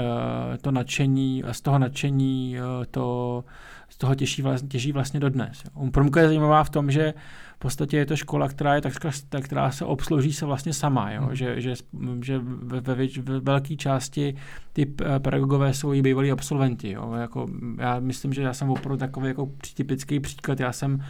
to 0.61 0.71
nadšení, 0.71 1.43
z 1.51 1.61
toho 1.61 1.79
nadšení 1.79 2.57
uh, 2.57 2.85
to, 2.91 3.43
z 3.89 3.97
toho 3.97 4.15
těší 4.15 4.41
vlastně, 4.41 4.69
těší 4.69 4.91
vlastně 4.91 5.19
dodnes. 5.19 5.63
Umprumka 5.75 6.21
je 6.21 6.27
zajímavá 6.27 6.63
v 6.63 6.69
tom, 6.69 6.91
že 6.91 7.13
v 7.48 7.48
podstatě 7.59 7.97
je 7.97 8.05
to 8.05 8.15
škola, 8.15 8.47
která 8.47 8.75
je 8.75 8.81
takřka, 8.81 9.09
která 9.41 9.71
se 9.71 9.85
obslouží 9.85 10.33
se 10.33 10.45
vlastně 10.45 10.73
sama, 10.73 11.11
jo? 11.11 11.21
Hmm. 11.21 11.35
Že, 11.35 11.61
že, 11.61 11.73
že 12.21 12.39
ve, 12.43 12.81
ve, 12.81 12.95
ve 13.21 13.39
velké 13.39 13.75
části 13.75 14.35
ty 14.73 14.85
pedagogové 15.19 15.73
jsou 15.73 15.93
i 15.93 16.01
bývalí 16.01 16.31
absolventi. 16.31 16.91
Jo? 16.91 17.13
Jako, 17.13 17.47
já 17.77 17.99
myslím, 17.99 18.33
že 18.33 18.41
já 18.41 18.53
jsem 18.53 18.69
opravdu 18.69 18.97
takový 18.97 19.27
jako 19.27 19.51
typický 19.75 20.19
příklad. 20.19 20.59
Já 20.59 20.71
jsem 20.71 21.03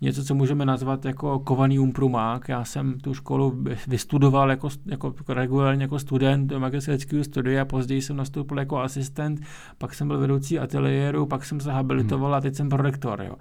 něco, 0.00 0.24
co 0.24 0.34
můžeme 0.34 0.64
nazvat 0.64 1.04
jako 1.04 1.38
kovaný 1.38 1.78
umprumák. 1.78 2.48
Já 2.48 2.64
jsem 2.64 2.98
tu 2.98 3.14
školu 3.14 3.64
vystudoval 3.86 4.50
jako, 4.50 4.68
jako 4.86 5.14
regulárně 5.28 5.84
jako 5.84 5.98
student 5.98 6.52
magisterského 6.52 7.24
studia, 7.24 7.64
později 7.64 8.02
jsem 8.02 8.16
nastoupil 8.16 8.58
jako 8.58 8.78
asistent, 8.78 9.40
pak 9.78 9.94
jsem 9.94 10.08
byl 10.08 10.18
vedoucí 10.18 10.58
ateliéru, 10.58 11.26
pak 11.26 11.44
jsem 11.44 11.60
se 11.60 11.72
habilitoval 11.72 12.30
hmm. 12.30 12.38
a 12.38 12.40
teď 12.40 12.54
jsem 12.54 12.68
prorektor. 12.68 13.22
Jo. 13.22 13.34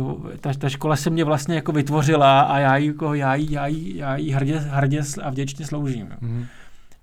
Uh, 0.00 0.30
ta, 0.40 0.52
ta 0.54 0.68
škola 0.68 0.96
se 0.96 1.10
mě 1.10 1.24
vlastně 1.24 1.54
jako 1.54 1.72
vytvořila 1.72 2.40
a 2.40 2.58
já 2.58 2.76
jí, 2.76 2.86
jako, 2.86 3.14
já 3.14 3.34
jí, 3.34 3.52
já 3.52 3.66
jí, 3.66 3.96
já 3.96 4.16
jí 4.16 4.30
hrdě, 4.30 4.58
hrdě 4.58 5.02
a 5.22 5.30
vděčně 5.30 5.66
sloužím. 5.66 6.06
Jo. 6.10 6.16
Hmm. 6.20 6.46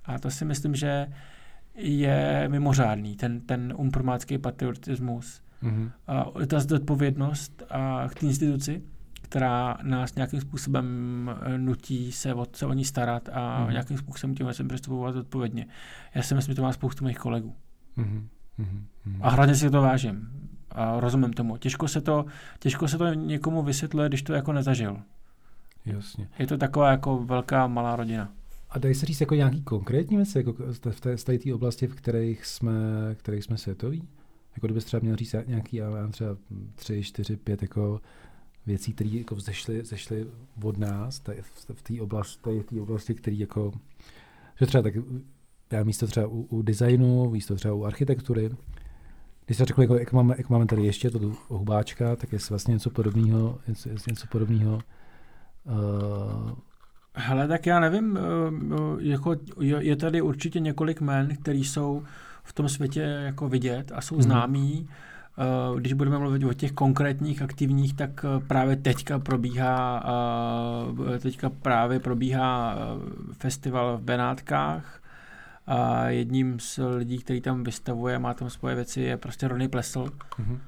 A 0.06 0.20
to 0.20 0.32
si 0.32 0.46
myslím, 0.46 0.76
že 0.76 1.08
je 1.76 2.46
mimořádný, 2.48 3.16
ten, 3.16 3.42
ten 3.42 3.74
umprmácký 3.78 4.38
patriotismus 4.38 5.42
Mm-hmm. 5.64 5.92
A 6.08 6.46
ta 6.48 6.60
zodpovědnost 6.60 7.64
a 7.70 8.08
k 8.10 8.20
té 8.20 8.26
instituci, 8.26 8.82
která 9.22 9.78
nás 9.84 10.16
nějakým 10.16 10.42
způsobem 10.42 10.86
eh, 11.42 11.58
nutí 11.58 12.12
se, 12.12 12.34
o, 12.34 12.46
se 12.54 12.66
o 12.66 12.74
ní 12.74 12.86
starat 12.86 13.30
a 13.30 13.66
mm-hmm. 13.66 13.72
nějakým 13.72 13.98
způsobem 13.98 14.36
tím 14.36 14.54
jsem 14.54 14.68
přistupovat 14.68 15.14
zodpovědně. 15.14 15.66
Já 16.16 16.24
si 16.24 16.36
myslím, 16.36 16.52
že 16.52 16.56
to 16.56 16.62
má 16.62 16.74
spoustu 16.74 17.06
mých 17.06 17.18
kolegů. 17.18 17.56
Mm-hmm. 17.98 18.28
A 19.22 19.30
hlavně 19.30 19.56
si 19.56 19.70
to 19.70 19.82
vážím. 19.82 20.30
A 20.72 21.00
rozumím 21.00 21.34
tomu. 21.34 21.58
Těžko 21.58 21.88
se 21.88 22.02
to, 22.02 22.26
těžko 22.60 22.88
se 22.88 22.98
to 22.98 23.14
někomu 23.14 23.64
vysvětluje, 23.64 24.10
když 24.10 24.22
to 24.22 24.34
jako 24.34 24.54
nezažil. 24.54 24.98
Jasně. 25.86 26.28
Je 26.40 26.48
to 26.48 26.58
taková 26.58 26.92
jako 26.92 27.18
velká 27.18 27.68
malá 27.68 27.96
rodina. 27.96 28.32
A 28.70 28.80
dají 28.80 28.96
se 28.96 29.06
říct 29.06 29.22
jako 29.22 29.36
nějaký 29.36 29.62
konkrétní 29.62 30.18
věci 30.18 30.38
jako 30.38 30.54
v 30.92 31.00
té, 31.00 31.18
v 31.18 31.24
té 31.24 31.54
oblasti, 31.54 31.88
v 31.88 31.96
kterých 31.96 32.46
jsme, 32.46 32.72
kterých 33.16 33.44
jsme 33.44 33.58
světoví? 33.58 34.08
jako 34.60 34.68
kdybys 34.68 34.86
třeba 34.86 35.02
měl 35.04 35.16
říct 35.16 35.36
nějaký, 35.48 35.78
já 35.78 35.90
mám 35.90 36.12
třeba 36.12 36.38
tři, 36.76 37.04
čtyři, 37.04 37.38
pět 37.38 37.62
jako 37.62 38.02
věcí, 38.66 38.94
které 38.94 39.10
jako 39.10 39.36
vzešly, 39.36 39.82
vzešly 39.82 40.28
od 40.64 40.78
nás 40.78 41.20
tady 41.20 41.42
v 41.74 41.82
té 41.82 42.02
oblasti, 42.02 42.60
v 42.60 42.64
té 42.64 42.82
oblasti, 42.82 43.14
který 43.14 43.40
jako, 43.40 43.72
že 44.60 44.66
třeba 44.66 44.82
tak, 44.82 44.94
já 45.72 45.84
místo 45.84 46.08
třeba 46.08 46.28
u, 46.28 46.42
u 46.42 46.62
designu, 46.62 47.30
místo 47.30 47.56
třeba 47.56 47.74
u 47.74 47.84
architektury, 47.84 48.50
když 49.50 49.58
se 49.58 49.66
řekl, 49.66 49.82
jako, 49.82 49.98
jak, 49.98 50.14
máme, 50.14 50.36
jak 50.38 50.50
máme 50.50 50.66
tady 50.66 50.86
ještě 50.86 51.10
to 51.10 51.20
hubáčka, 51.48 52.16
tak 52.16 52.34
je 52.34 52.40
vlastně 52.50 52.74
něco 52.74 52.90
podobného, 52.90 53.60
něco, 53.68 53.90
něco 53.90 54.28
podobného. 54.32 54.80
Uh, 55.64 56.52
Hele, 57.14 57.48
tak 57.48 57.66
já 57.66 57.80
nevím, 57.80 58.12
uh, 58.12 59.02
jako 59.02 59.36
je 59.80 59.96
tady 59.96 60.22
určitě 60.22 60.60
několik 60.60 61.02
men, 61.02 61.36
které 61.36 61.58
jsou 61.58 62.04
v 62.44 62.54
tom 62.54 62.70
světě 62.70 63.02
jako 63.02 63.50
vidět 63.50 63.92
a 63.96 64.02
jsou 64.02 64.16
hmm. 64.16 64.24
známí. 64.24 64.88
Eh, 65.40 65.80
když 65.80 65.94
budeme 65.94 66.20
mluvit 66.20 66.44
o 66.44 66.54
těch 66.54 66.72
konkrétních 66.72 67.42
aktivních, 67.42 67.94
tak 67.94 68.26
eh, 68.26 68.46
právě 68.48 68.76
teďka 68.76 69.20
probíhá, 69.20 70.04
eh, 71.16 71.20
teďka 71.20 71.50
právě 71.50 72.00
probíhá 72.00 72.78
festival 73.32 73.98
v 73.98 74.02
Benátkách. 74.02 74.99
A 75.72 76.10
jedním 76.10 76.60
z 76.60 76.80
lidí, 76.98 77.18
který 77.18 77.42
tam 77.42 77.64
vystavuje, 77.64 78.20
má 78.20 78.34
tam 78.34 78.50
svoje 78.50 78.76
věci, 78.76 79.02
je 79.02 79.18
prostě 79.18 79.48
Ronny 79.48 79.68
Plesl. 79.68 80.06
Mm-hmm. 80.06 80.60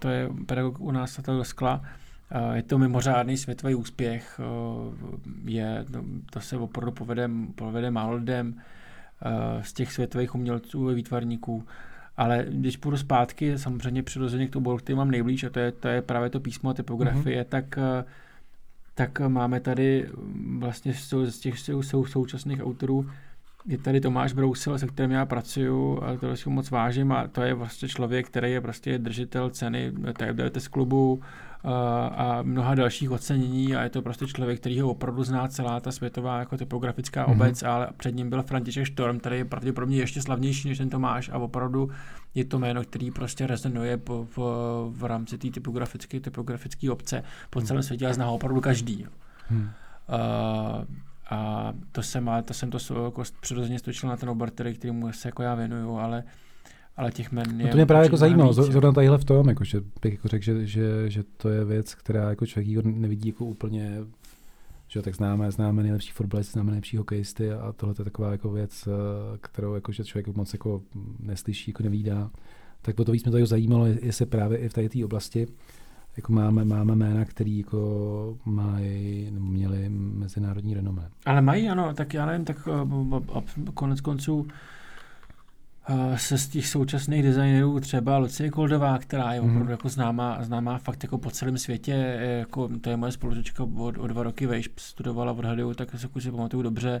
To 0.00 0.08
je 0.08 0.28
pedagog 0.46 0.80
u 0.80 0.90
nás 0.90 1.20
na 1.26 1.44
skla. 1.44 1.82
Je 2.52 2.62
to 2.62 2.78
mimořádný 2.78 3.36
světový 3.36 3.74
úspěch, 3.74 4.40
je, 5.44 5.84
to 6.30 6.40
se 6.40 6.56
opravdu 6.56 6.92
povede, 6.92 7.30
povede 7.54 7.90
málo 7.90 8.14
lidem. 8.14 8.54
Eh, 9.22 9.62
z 9.64 9.72
těch 9.72 9.92
světových 9.92 10.34
umělců 10.34 10.88
a 10.88 10.92
výtvarníků. 10.92 11.66
Ale 12.16 12.46
když 12.48 12.76
půjdu 12.76 12.96
zpátky, 12.96 13.58
samozřejmě 13.58 14.02
přirozeně 14.02 14.46
k 14.46 14.50
tomu 14.50 14.76
který 14.76 14.96
mám 14.96 15.10
nejblíž, 15.10 15.44
a 15.44 15.50
to 15.50 15.58
je, 15.58 15.72
to 15.72 15.88
je 15.88 16.02
právě 16.02 16.30
to 16.30 16.40
písmo 16.40 16.70
a 16.70 16.74
typografie, 16.74 17.42
mm-hmm. 17.42 17.48
tak, 17.48 17.78
eh, 17.78 18.04
tak 18.94 19.20
máme 19.20 19.60
tady 19.60 20.08
vlastně 20.58 20.94
z 20.94 21.38
těch 21.38 21.58
sou, 21.58 22.04
současných 22.04 22.62
autorů 22.62 23.10
je 23.68 23.78
tady 23.78 24.00
Tomáš 24.00 24.32
Brousil, 24.32 24.78
se 24.78 24.86
kterým 24.86 25.10
já 25.10 25.26
pracuju 25.26 26.02
a 26.02 26.16
to 26.16 26.36
si 26.36 26.50
moc 26.50 26.70
vážím 26.70 27.12
a 27.12 27.28
to 27.28 27.42
je 27.42 27.54
vlastně 27.54 27.88
člověk, 27.88 28.26
který 28.26 28.52
je 28.52 28.60
prostě 28.60 28.98
držitel 28.98 29.50
ceny 29.50 29.92
TFDTS 29.92 30.68
klubu, 30.68 31.20
a 31.64 32.38
mnoha 32.42 32.74
dalších 32.74 33.10
ocenění 33.10 33.76
a 33.76 33.82
je 33.82 33.90
to 33.90 34.02
prostě 34.02 34.26
člověk, 34.26 34.60
který 34.60 34.80
ho 34.80 34.90
opravdu 34.90 35.24
zná 35.24 35.48
celá 35.48 35.80
ta 35.80 35.92
světová 35.92 36.38
jako 36.38 36.56
typografická 36.56 37.26
mm-hmm. 37.26 37.32
obec, 37.32 37.62
ale 37.62 37.88
před 37.96 38.14
ním 38.14 38.30
byl 38.30 38.42
František 38.42 38.84
Štorm, 38.84 39.18
který 39.18 39.36
je 39.36 39.44
pravděpodobně 39.44 39.96
ještě 39.96 40.22
slavnější 40.22 40.68
než 40.68 40.78
ten 40.78 40.90
Tomáš 40.90 41.28
a 41.28 41.38
opravdu 41.38 41.90
je 42.34 42.44
to 42.44 42.58
jméno, 42.58 42.82
který 42.82 43.10
prostě 43.10 43.46
rezonuje 43.46 43.96
po, 43.96 44.26
po, 44.34 44.44
v 44.90 45.04
rámci 45.04 45.38
té 45.38 45.50
typografické, 45.50 46.20
typografické 46.20 46.90
obce 46.90 47.22
po 47.50 47.60
celém 47.60 47.82
světě 47.82 48.06
a 48.06 48.12
zná 48.12 48.26
ho 48.26 48.34
opravdu 48.34 48.60
každý. 48.60 49.06
Mm. 49.50 49.60
Uh, 49.60 50.84
a 51.28 51.72
to 51.92 52.02
jsem, 52.02 52.30
to 52.44 52.54
jsem 52.54 52.70
to 52.70 53.04
jako 53.04 53.22
přirozeně 53.40 53.78
stočil 53.78 54.08
na 54.08 54.16
ten 54.16 54.28
obor, 54.28 54.50
který, 54.50 54.74
kterýmu 54.74 55.12
se 55.12 55.28
jako 55.28 55.42
já 55.42 55.54
věnuju, 55.54 55.96
ale 55.98 56.24
ale 56.98 57.12
těch 57.12 57.32
men 57.32 57.60
je 57.60 57.66
no 57.66 57.70
to 57.70 57.76
mě 57.76 57.86
právě 57.86 58.06
jako 58.06 58.16
zajímalo, 58.16 58.52
zrovna 58.52 58.92
tadyhle 58.92 59.18
v 59.18 59.24
tom, 59.24 59.48
jako, 59.48 59.64
že 59.64 59.80
bych 60.02 60.12
jako 60.12 60.28
řekl, 60.28 60.44
že, 60.44 60.66
že, 60.66 61.10
že, 61.10 61.22
to 61.36 61.48
je 61.48 61.64
věc, 61.64 61.94
která 61.94 62.30
jako 62.30 62.46
člověk 62.46 62.84
nevidí 62.84 63.28
jako 63.28 63.44
úplně, 63.44 63.98
že 64.88 65.02
tak 65.02 65.14
známe, 65.14 65.50
známe 65.50 65.82
nejlepší 65.82 66.12
fotbalisty, 66.12 66.52
známe 66.52 66.70
nejlepší 66.70 66.96
hokejisty 66.96 67.52
a 67.52 67.72
tohle 67.72 67.94
je 67.98 68.04
taková 68.04 68.32
jako 68.32 68.50
věc, 68.50 68.86
eh, 68.86 69.38
kterou 69.40 69.74
jako, 69.74 69.92
že 69.92 70.04
člověk 70.04 70.36
moc 70.36 70.52
jako 70.52 70.82
neslyší, 71.20 71.70
jako 71.70 71.82
nevídá. 71.82 72.30
Tak 72.82 72.96
po 72.96 73.04
to 73.04 73.12
víc 73.12 73.24
mě 73.24 73.32
to 73.32 73.38
jako 73.38 73.46
zajímalo, 73.46 73.86
jestli 73.86 74.26
právě 74.26 74.58
i 74.58 74.68
v 74.68 74.72
té 74.72 75.04
oblasti 75.04 75.46
jako 76.18 76.32
máme, 76.32 76.64
máme 76.64 76.96
jména, 76.96 77.24
které 77.24 77.50
jako 77.50 78.38
mají, 78.44 79.30
měli 79.30 79.88
mezinárodní 79.88 80.74
renomé. 80.74 81.08
Ale 81.26 81.40
mají, 81.40 81.68
ano, 81.68 81.94
tak 81.94 82.14
já 82.14 82.26
nevím, 82.26 82.44
tak 82.44 82.66
uh, 82.66 83.10
konec 83.74 84.00
konců 84.00 84.46
se 86.16 86.38
z 86.38 86.48
těch 86.48 86.66
současných 86.66 87.22
designérů 87.22 87.80
třeba 87.80 88.18
Lucie 88.18 88.50
Koldová, 88.50 88.98
která 88.98 89.32
je 89.32 89.40
opravdu 89.40 89.64
mm. 89.64 89.70
jako 89.70 89.88
známá, 89.88 90.42
známá 90.42 90.78
fakt 90.78 91.02
jako 91.02 91.18
po 91.18 91.30
celém 91.30 91.58
světě, 91.58 91.92
jako, 92.38 92.68
to 92.80 92.90
je 92.90 92.96
moje 92.96 93.12
spolužečka 93.12 93.64
od, 93.76 93.98
o 93.98 94.06
dva 94.06 94.22
roky 94.22 94.46
vejš, 94.46 94.70
studovala 94.76 95.32
v 95.32 95.38
odhadu, 95.38 95.74
tak 95.74 95.90
se 95.90 96.08
si 96.18 96.30
pamatuju 96.30 96.62
dobře, 96.62 97.00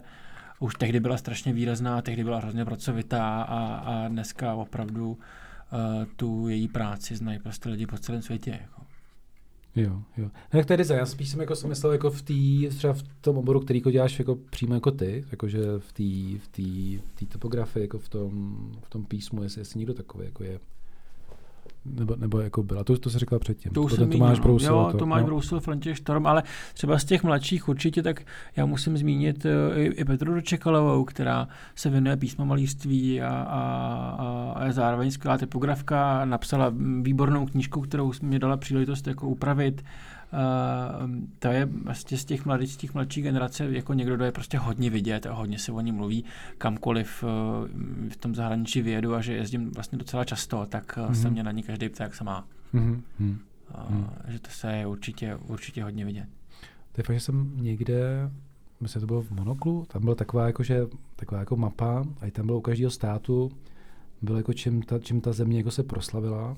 už 0.60 0.74
tehdy 0.74 1.00
byla 1.00 1.16
strašně 1.16 1.52
výrazná, 1.52 2.02
tehdy 2.02 2.24
byla 2.24 2.38
hrozně 2.38 2.64
pracovitá 2.64 3.42
a, 3.42 3.74
a 3.74 4.08
dneska 4.08 4.54
opravdu 4.54 5.10
uh, 5.10 5.18
tu 6.16 6.48
její 6.48 6.68
práci 6.68 7.16
znají 7.16 7.38
prostě 7.38 7.68
lidi 7.68 7.86
po 7.86 7.98
celém 7.98 8.22
světě. 8.22 8.50
Jako. 8.50 8.87
Jo, 9.78 10.02
jo. 10.16 10.30
Jak 10.52 10.66
to 10.66 10.72
je 10.72 10.76
design, 10.76 10.98
já 10.98 11.06
spíš 11.06 11.28
jsem 11.28 11.40
jako 11.40 11.56
si 11.56 11.66
myslel 11.66 11.92
jako 11.92 12.10
v 12.10 12.22
tý, 12.22 12.68
třeba 12.68 12.92
v 12.92 13.02
tom 13.20 13.38
oboru, 13.38 13.60
který 13.60 13.78
jako 13.78 13.90
děláš 13.90 14.18
jako 14.18 14.34
přímo 14.34 14.74
jako 14.74 14.90
ty, 14.90 15.24
jakože 15.30 15.60
v 15.78 15.92
té 15.92 16.02
v 16.38 16.48
v 17.00 17.26
topografii, 17.26 17.84
jako 17.84 17.98
v 17.98 18.08
tom, 18.08 18.56
v 18.82 18.90
tom 18.90 19.04
písmu, 19.04 19.42
jestli, 19.42 19.60
jestli 19.60 19.78
někdo 19.78 19.94
takový 19.94 20.24
jako 20.24 20.44
je. 20.44 20.60
Nebo, 21.90 22.16
nebo 22.16 22.40
jako 22.40 22.62
byla, 22.62 22.84
to, 22.84 22.98
to 22.98 23.10
se 23.10 23.18
řekla 23.18 23.38
předtím. 23.38 23.72
To 23.72 23.82
už 23.82 23.92
jsem 23.92 24.10
Tomáš 24.10 24.40
Brousil. 24.40 24.74
Jo, 24.74 24.88
to, 24.92 24.98
Tomáš 24.98 25.20
no. 25.20 25.26
Brousil, 25.26 25.60
František 25.60 25.96
Štorm, 25.96 26.26
ale 26.26 26.42
třeba 26.74 26.98
z 26.98 27.04
těch 27.04 27.22
mladších 27.22 27.68
určitě, 27.68 28.02
tak 28.02 28.22
já 28.56 28.66
musím 28.66 28.96
zmínit 28.96 29.46
eh, 29.46 29.80
i, 29.82 29.84
i 29.84 30.04
Petru 30.04 30.34
Dočekalovou, 30.34 31.04
která 31.04 31.48
se 31.74 31.90
věnuje 31.90 32.16
písmomalíství 32.16 33.22
a, 33.22 33.28
a, 33.28 33.60
a, 34.18 34.52
a 34.56 34.64
je 34.64 34.72
zároveň 34.72 35.10
skvělá 35.10 35.38
typografka, 35.38 36.24
napsala 36.24 36.72
výbornou 37.02 37.46
knížku, 37.46 37.80
kterou 37.80 38.12
mě 38.22 38.38
dala 38.38 38.56
příležitost 38.56 39.06
jako 39.06 39.28
upravit 39.28 39.82
to 41.38 41.48
je 41.48 41.64
vlastně 41.66 42.18
z 42.18 42.24
těch 42.24 42.44
mladých, 42.44 42.72
z 42.72 42.76
těch 42.76 42.94
mladší 42.94 43.22
generace 43.22 43.72
jako 43.72 43.94
někdo, 43.94 44.16
kdo 44.16 44.24
je 44.24 44.32
prostě 44.32 44.58
hodně 44.58 44.90
vidět 44.90 45.26
a 45.26 45.32
hodně 45.32 45.58
se 45.58 45.72
o 45.72 45.80
ní 45.80 45.92
mluví 45.92 46.24
kamkoliv 46.58 47.24
uh, 47.24 47.28
v 48.08 48.16
tom 48.16 48.34
zahraničí 48.34 48.82
vyjedu 48.82 49.14
a 49.14 49.20
že 49.20 49.34
jezdím 49.34 49.70
vlastně 49.70 49.98
docela 49.98 50.24
často, 50.24 50.66
tak 50.66 50.96
mm-hmm. 50.96 51.12
se 51.12 51.30
mě 51.30 51.42
na 51.42 51.52
ní 51.52 51.62
každý 51.62 51.88
ptá, 51.88 52.04
jak 52.04 52.14
se 52.14 52.24
má. 52.24 52.46
Mm-hmm. 52.74 53.36
Uh, 53.90 54.04
že 54.28 54.38
to 54.38 54.50
se 54.50 54.72
je 54.72 54.86
určitě, 54.86 55.36
určitě 55.36 55.84
hodně 55.84 56.04
vidět. 56.04 56.26
To 56.92 57.00
je 57.00 57.04
fakt, 57.04 57.16
že 57.16 57.20
jsem 57.20 57.52
někde, 57.56 58.30
myslím, 58.80 59.00
to 59.00 59.06
bylo 59.06 59.22
v 59.22 59.30
Monoklu, 59.30 59.86
tam 59.88 60.02
byla 60.02 60.14
taková, 60.14 60.46
jakože, 60.46 60.86
taková 61.16 61.40
jako 61.40 61.56
mapa 61.56 62.04
a 62.20 62.26
i 62.26 62.30
tam 62.30 62.46
bylo 62.46 62.58
u 62.58 62.60
každého 62.60 62.90
státu, 62.90 63.50
bylo 64.22 64.36
jako 64.36 64.52
čím 64.52 64.82
ta, 64.82 64.98
čím 64.98 65.20
ta 65.20 65.32
země 65.32 65.58
jako 65.58 65.70
se 65.70 65.82
proslavila 65.82 66.56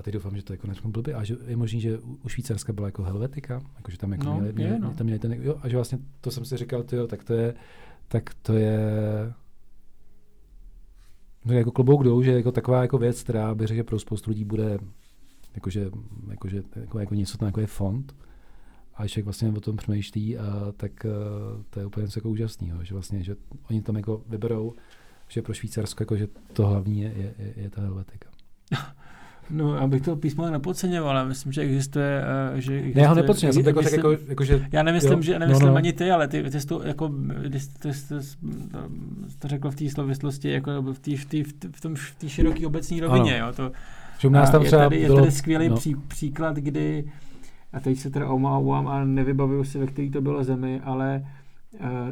a 0.00 0.02
teď 0.02 0.14
doufám, 0.14 0.36
že 0.36 0.42
to 0.42 0.52
jako 0.52 0.66
neřeknu 0.66 0.90
blbě, 0.90 1.14
a 1.14 1.24
že 1.24 1.36
je 1.46 1.56
možný, 1.56 1.80
že 1.80 1.98
u 1.98 2.28
Švýcarska 2.28 2.72
byla 2.72 2.88
jako 2.88 3.02
Helvetika, 3.02 3.62
jako 3.76 3.90
že 3.90 3.98
tam 3.98 4.12
jako 4.12 4.24
no, 4.24 4.40
měli, 4.40 4.52
měli, 4.52 4.80
no. 4.80 4.94
tam 4.94 5.04
měli 5.04 5.18
ten, 5.18 5.32
jo, 5.32 5.58
a 5.62 5.68
že 5.68 5.76
vlastně 5.76 5.98
to 6.20 6.30
jsem 6.30 6.44
si 6.44 6.56
říkal, 6.56 6.82
tyjo, 6.82 7.06
tak 7.06 7.24
to 7.24 7.32
je, 7.32 7.54
tak 8.08 8.34
to 8.42 8.52
je, 8.52 8.80
no 11.44 11.54
jako 11.54 11.70
klobouk 11.70 12.04
dolů, 12.04 12.22
že 12.22 12.32
jako 12.32 12.52
taková 12.52 12.82
jako 12.82 12.98
věc, 12.98 13.22
která 13.22 13.54
by 13.54 13.66
řekl, 13.66 13.76
že 13.76 13.84
pro 13.84 13.98
spoustu 13.98 14.30
lidí 14.30 14.44
bude 14.44 14.78
jakože, 15.54 15.90
jakože, 16.30 16.62
jako, 16.76 16.98
jako 16.98 17.14
něco, 17.14 17.44
jako 17.44 17.60
je 17.60 17.66
fond, 17.66 18.16
a 18.94 19.02
když 19.02 19.18
vlastně 19.18 19.48
o 19.48 19.60
tom 19.60 19.76
přemýšlí, 19.76 20.38
a, 20.38 20.72
tak 20.76 21.06
a, 21.06 21.08
to 21.70 21.80
je 21.80 21.86
úplně 21.86 22.04
něco 22.04 22.18
jako 22.18 22.30
úžasného, 22.30 22.84
že 22.84 22.94
vlastně, 22.94 23.22
že 23.22 23.36
oni 23.70 23.82
tam 23.82 23.96
jako 23.96 24.22
vyberou, 24.28 24.74
že 25.28 25.42
pro 25.42 25.54
Švýcarsko 25.54 26.02
jako, 26.02 26.16
že 26.16 26.28
to 26.52 26.66
hlavní 26.66 27.00
je, 27.00 27.12
je, 27.16 27.34
je, 27.38 27.54
je 27.56 27.70
ta 27.70 27.80
Helvetika. 27.80 28.30
No, 29.50 29.80
abych 29.80 30.02
to 30.02 30.16
písmo 30.16 30.50
nepodceňoval, 30.50 31.18
ale 31.18 31.28
myslím, 31.28 31.52
že 31.52 31.60
existuje... 31.60 32.22
Uh, 32.52 32.58
že 32.58 32.74
existuje 32.74 32.94
ne, 32.94 33.02
já 33.02 33.08
ho 33.08 33.14
nepodceňuji, 33.14 33.52
jsem 33.52 33.62
to 33.62 33.68
jako, 33.68 33.82
jako, 33.82 34.16
jako, 34.28 34.44
že... 34.44 34.66
Já 34.72 34.82
nemyslím, 34.82 35.12
jo, 35.12 35.22
že, 35.22 35.38
nemyslím 35.38 35.66
no, 35.66 35.72
no. 35.72 35.76
ani 35.76 35.92
ty, 35.92 36.10
ale 36.10 36.28
ty, 36.28 36.42
ty 36.42 36.60
jsi 36.60 36.66
to, 36.66 36.82
jako, 36.82 37.08
ty, 37.42 37.50
ty, 37.50 37.92
ty, 37.92 38.14
to 39.38 39.48
řekl 39.48 39.70
v 39.70 39.74
té 39.74 39.90
slovislosti, 39.90 40.50
jako 40.50 40.82
v 40.82 40.98
té 40.98 41.16
v 41.16 41.24
tý, 41.24 41.42
v 41.72 41.80
tom, 41.80 41.94
v 41.94 42.14
široké 42.26 42.66
obecní 42.66 43.00
rovině, 43.00 43.40
ano. 43.40 43.46
jo, 43.46 43.52
to... 43.52 43.72
Že 44.18 44.28
u 44.28 44.30
nás 44.30 44.50
tam 44.50 44.64
třeba 44.64 44.82
je 44.82 44.88
tady, 44.88 45.04
bylo, 45.04 45.16
je 45.18 45.20
tady 45.22 45.32
skvělý 45.32 45.68
no. 45.68 45.76
pří, 45.76 45.96
příklad, 46.08 46.56
kdy, 46.56 47.04
a 47.72 47.80
teď 47.80 47.98
se 47.98 48.10
teda 48.10 48.28
omlouvám 48.28 48.88
a 48.88 49.04
nevybavuju 49.04 49.64
si, 49.64 49.78
ve 49.78 49.86
který 49.86 50.10
to 50.10 50.20
bylo 50.20 50.44
zemi, 50.44 50.80
ale 50.84 51.22
Eh, 51.22 51.39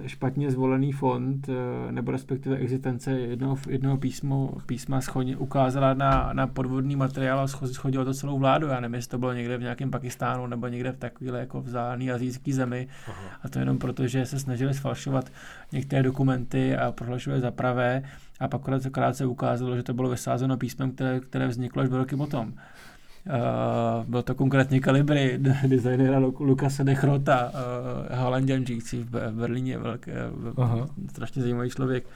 špatně 0.06 0.50
zvolený 0.50 0.92
fond, 0.92 1.48
eh, 1.48 1.92
nebo 1.92 2.12
respektive 2.12 2.56
existence 2.56 3.10
jednoho, 3.12 3.56
jednoho 3.68 3.96
písmo, 3.96 4.52
písma 4.66 5.00
schodně, 5.00 5.36
ukázala 5.36 5.94
na, 5.94 6.30
na 6.32 6.46
podvodný 6.46 6.96
materiál 6.96 7.40
a 7.40 7.46
schodilo 7.46 8.04
to 8.04 8.14
celou 8.14 8.38
vládu. 8.38 8.66
Já 8.66 8.80
nevím, 8.80 8.94
jestli 8.94 9.10
to 9.10 9.18
bylo 9.18 9.32
někde 9.32 9.56
v 9.58 9.62
nějakém 9.62 9.90
Pakistánu 9.90 10.46
nebo 10.46 10.68
někde 10.68 10.92
v 10.92 10.98
takovéhle 10.98 11.40
jako 11.40 11.60
vzdálený 11.60 12.10
azijský 12.10 12.52
zemi. 12.52 12.88
Aha. 13.08 13.40
A 13.42 13.48
to 13.48 13.58
jenom 13.58 13.78
proto, 13.78 14.06
že 14.06 14.26
se 14.26 14.38
snažili 14.38 14.74
sfalšovat 14.74 15.32
některé 15.72 16.02
dokumenty 16.02 16.76
a 16.76 16.92
prohlašuje 16.92 17.40
za 17.40 17.50
pravé 17.50 18.02
a 18.40 18.48
pak 18.48 18.68
akorát 18.86 19.16
se 19.16 19.26
ukázalo, 19.26 19.76
že 19.76 19.82
to 19.82 19.94
bylo 19.94 20.10
vysázeno 20.10 20.56
písmem, 20.56 20.92
které, 20.92 21.20
které 21.20 21.48
vzniklo 21.48 21.82
až 21.82 21.88
dva 21.88 21.98
roky 21.98 22.16
potom. 22.16 22.54
Uh, 23.26 24.06
byl 24.06 24.22
to 24.22 24.34
konkrétně 24.34 24.80
kalibry 24.80 25.38
designéra 25.66 26.18
Lukase 26.18 26.84
Dechrota, 26.84 27.52
uh, 28.10 28.18
holanděn 28.18 28.66
žijící 28.66 29.02
v 29.02 29.30
Berlíně, 29.30 29.78
velké, 29.78 30.12
uh, 30.56 30.86
strašně 31.10 31.42
zajímavý 31.42 31.70
člověk. 31.70 32.06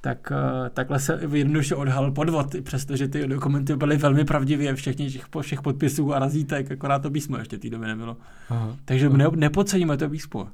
Tak 0.00 0.32
uh, 0.32 0.68
takhle 0.68 1.00
se 1.00 1.20
jednoduše 1.32 1.74
odhalil 1.74 2.10
podvod, 2.10 2.46
přestože 2.62 3.08
ty 3.08 3.26
dokumenty 3.26 3.76
byly 3.76 3.96
velmi 3.96 4.24
pravdivě, 4.24 4.74
všechny 4.74 5.10
těch, 5.10 5.26
všech 5.40 5.62
podpisů 5.62 6.14
a 6.14 6.18
razítek, 6.18 6.72
akorát 6.72 6.98
to 6.98 7.10
písmo 7.10 7.36
ještě 7.36 7.58
té 7.58 7.70
doby 7.70 7.86
nebylo. 7.86 8.16
Aha. 8.48 8.76
Takže 8.84 9.08
ne, 9.08 9.26
nepoceníme 9.36 9.96
to 9.96 10.08
písmo. 10.08 10.48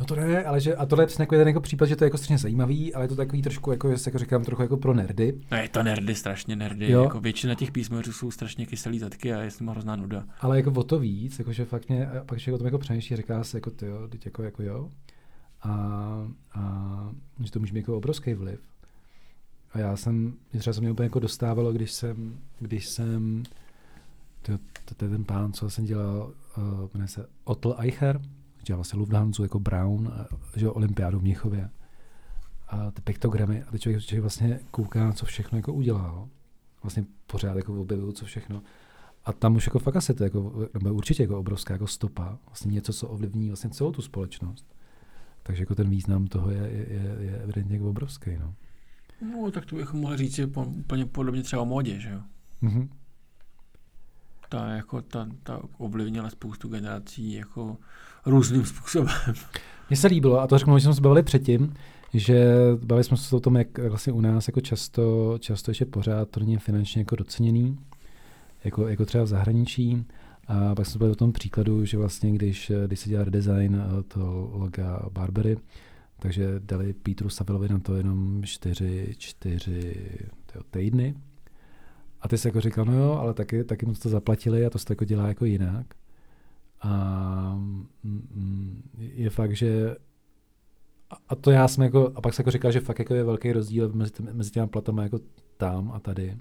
No 0.00 0.06
to 0.06 0.16
ne, 0.16 0.44
ale 0.44 0.60
že, 0.60 0.76
a 0.76 0.86
tohle 0.86 1.02
je 1.02 1.06
přesně 1.06 1.22
jako 1.22 1.34
jeden 1.34 1.48
jako 1.48 1.60
případ, 1.60 1.86
že 1.86 1.96
to 1.96 2.04
je 2.04 2.06
jako 2.06 2.16
strašně 2.16 2.38
zajímavý, 2.38 2.94
ale 2.94 3.04
je 3.04 3.08
to 3.08 3.16
takový 3.16 3.42
trošku, 3.42 3.70
jako, 3.70 3.88
jako 4.06 4.18
říkám, 4.18 4.44
trochu 4.44 4.62
jako 4.62 4.76
pro 4.76 4.94
nerdy. 4.94 5.40
No 5.50 5.56
je 5.56 5.68
to 5.68 5.82
nerdy, 5.82 6.14
strašně 6.14 6.56
nerdy. 6.56 6.90
Jo. 6.90 7.02
Jako 7.02 7.20
většina 7.20 7.54
těch 7.54 7.72
písmověřů 7.72 8.12
jsou 8.12 8.30
strašně 8.30 8.66
kyselý 8.66 8.98
zadky 8.98 9.32
a 9.32 9.40
je 9.40 9.50
s 9.50 9.58
tím 9.58 9.68
hrozná 9.68 9.96
nuda. 9.96 10.24
Ale 10.40 10.56
jako 10.56 10.70
o 10.70 10.82
to 10.82 10.98
víc, 10.98 11.38
jako, 11.38 11.52
že 11.52 11.64
fakt 11.64 11.88
mě, 11.88 12.08
pak 12.26 12.38
že 12.38 12.52
o 12.52 12.58
tom 12.58 12.66
jako 12.66 12.78
přemýšlí, 12.78 13.16
říká 13.16 13.44
se 13.44 13.56
jako 13.56 13.70
ty 13.70 13.86
jo, 13.86 14.08
teď 14.08 14.24
jako, 14.24 14.42
jako 14.42 14.62
jo. 14.62 14.90
A, 15.62 15.70
a 16.54 17.10
že 17.44 17.50
to 17.50 17.60
může 17.60 17.72
mít 17.72 17.80
jako 17.80 17.96
obrovský 17.96 18.34
vliv. 18.34 18.60
A 19.72 19.78
já 19.78 19.96
jsem, 19.96 20.34
třeba 20.58 20.74
se 20.74 20.80
mě 20.80 20.90
úplně 20.90 21.06
jako 21.06 21.20
dostávalo, 21.20 21.72
když 21.72 21.92
jsem, 21.92 22.38
když 22.58 22.88
jsem, 22.88 23.42
to, 24.42 24.58
to, 24.84 24.94
to 24.94 25.04
je 25.04 25.10
ten 25.10 25.24
pán, 25.24 25.52
co 25.52 25.70
jsem 25.70 25.84
dělal, 25.84 26.32
uh, 26.56 26.88
jmenuje 26.94 27.08
se 27.08 27.26
Otl 27.44 27.74
Eicher, 27.78 28.20
dělal 28.64 28.78
vlastně 28.78 28.98
Lufthansa 28.98 29.42
jako 29.42 29.60
Brown, 29.60 30.12
že 30.56 30.66
jo, 30.66 30.72
olympiádu 30.72 31.18
v 31.18 31.22
Mnichově. 31.22 31.70
A 32.68 32.90
ty 32.90 33.02
piktogramy, 33.02 33.62
a 33.62 33.70
teď 33.70 33.80
člověk, 33.80 34.02
člověk 34.02 34.22
vlastně 34.22 34.60
kouká, 34.70 35.12
co 35.12 35.26
všechno 35.26 35.58
jako 35.58 35.72
udělal. 35.72 36.28
Vlastně 36.82 37.04
pořád 37.26 37.56
jako 37.56 37.80
objevil, 37.80 38.12
co 38.12 38.24
všechno. 38.24 38.62
A 39.24 39.32
tam 39.32 39.56
už 39.56 39.66
jako 39.66 39.78
fakt 39.78 39.96
asi 39.96 40.14
to 40.14 40.24
jako, 40.24 40.68
nebo 40.74 40.94
určitě 40.94 41.22
jako 41.22 41.38
obrovská 41.38 41.74
jako 41.74 41.86
stopa, 41.86 42.38
vlastně 42.46 42.72
něco, 42.72 42.92
co 42.92 43.08
ovlivní 43.08 43.48
vlastně 43.48 43.70
celou 43.70 43.92
tu 43.92 44.02
společnost. 44.02 44.74
Takže 45.42 45.62
jako 45.62 45.74
ten 45.74 45.90
význam 45.90 46.26
toho 46.26 46.50
je, 46.50 46.58
je, 46.58 47.16
je 47.20 47.38
evidentně 47.42 47.76
jako 47.76 47.90
obrovský. 47.90 48.30
No. 48.40 48.54
no, 49.32 49.50
tak 49.50 49.66
to 49.66 49.76
bychom 49.76 50.00
mohli 50.00 50.16
říct 50.16 50.34
že 50.34 50.46
po, 50.46 50.64
úplně 50.64 51.06
podobně 51.06 51.42
třeba 51.42 51.62
o 51.62 51.64
modě, 51.64 52.00
že 52.00 52.10
jo? 52.10 52.20
Mm-hmm. 52.62 52.88
Ta, 54.48 54.68
jako, 54.68 55.02
ta, 55.02 55.28
ta 55.42 55.62
ovlivnila 55.78 56.30
spoustu 56.30 56.68
generací 56.68 57.32
jako 57.32 57.76
různým 58.26 58.64
způsobem. 58.64 59.14
Mně 59.90 59.96
se 59.96 60.06
líbilo, 60.06 60.40
a 60.40 60.46
to 60.46 60.58
řeknu, 60.58 60.78
že 60.78 60.84
jsme 60.84 60.94
se 60.94 61.00
bavili 61.00 61.22
předtím, 61.22 61.74
že 62.14 62.54
bavili 62.84 63.04
jsme 63.04 63.16
se 63.16 63.36
o 63.36 63.40
tom, 63.40 63.56
jak 63.56 63.78
vlastně 63.78 64.12
u 64.12 64.20
nás 64.20 64.48
jako 64.48 64.60
často, 64.60 65.34
často 65.38 65.70
ještě 65.70 65.84
pořád 65.84 66.30
to 66.30 66.40
není 66.40 66.56
finančně 66.56 67.00
jako 67.00 67.16
doceněný, 67.16 67.78
jako, 68.64 68.88
jako 68.88 69.06
třeba 69.06 69.24
v 69.24 69.26
zahraničí. 69.26 70.06
A 70.48 70.74
pak 70.74 70.86
jsme 70.86 70.98
bavili 70.98 71.12
o 71.12 71.16
tom 71.16 71.32
příkladu, 71.32 71.84
že 71.84 71.98
vlastně 71.98 72.32
když, 72.32 72.72
když 72.86 73.00
se 73.00 73.08
dělá 73.08 73.24
redesign 73.24 73.74
eh, 73.74 74.02
to 74.02 74.50
loga 74.52 75.02
Barbery, 75.12 75.56
takže 76.18 76.60
dali 76.64 76.92
Petru 76.92 77.28
Savilovi 77.28 77.68
na 77.68 77.78
to 77.78 77.94
jenom 77.94 78.42
čtyři, 78.44 79.14
čtyři 79.18 79.96
tyjo, 80.46 80.64
týdny. 80.70 81.14
A 82.20 82.28
ty 82.28 82.38
jsi 82.38 82.48
jako 82.48 82.60
říkal, 82.60 82.84
no 82.84 82.92
jo, 82.92 83.12
ale 83.12 83.34
taky, 83.34 83.64
taky 83.64 83.86
mu 83.86 83.94
to 83.94 84.08
zaplatili 84.08 84.66
a 84.66 84.70
to 84.70 84.78
se 84.78 84.86
jako 84.88 85.04
dělá 85.04 85.28
jako 85.28 85.44
jinak. 85.44 85.86
A 86.80 87.54
mm, 88.02 88.82
je 88.98 89.30
fakt, 89.30 89.56
že 89.56 89.96
a 91.28 91.34
to 91.34 91.50
já 91.50 91.68
jsem 91.68 91.84
jako, 91.84 92.12
a 92.14 92.20
pak 92.20 92.34
se 92.34 92.42
jako 92.42 92.50
říkal, 92.50 92.72
že 92.72 92.80
fakt 92.80 92.98
jako 92.98 93.14
je 93.14 93.24
velký 93.24 93.52
rozdíl 93.52 93.92
mezi, 93.92 94.12
mezi 94.32 94.50
těma 94.50 94.66
platama 94.66 95.02
jako 95.02 95.18
tam 95.56 95.92
a 95.92 96.00
tady. 96.00 96.38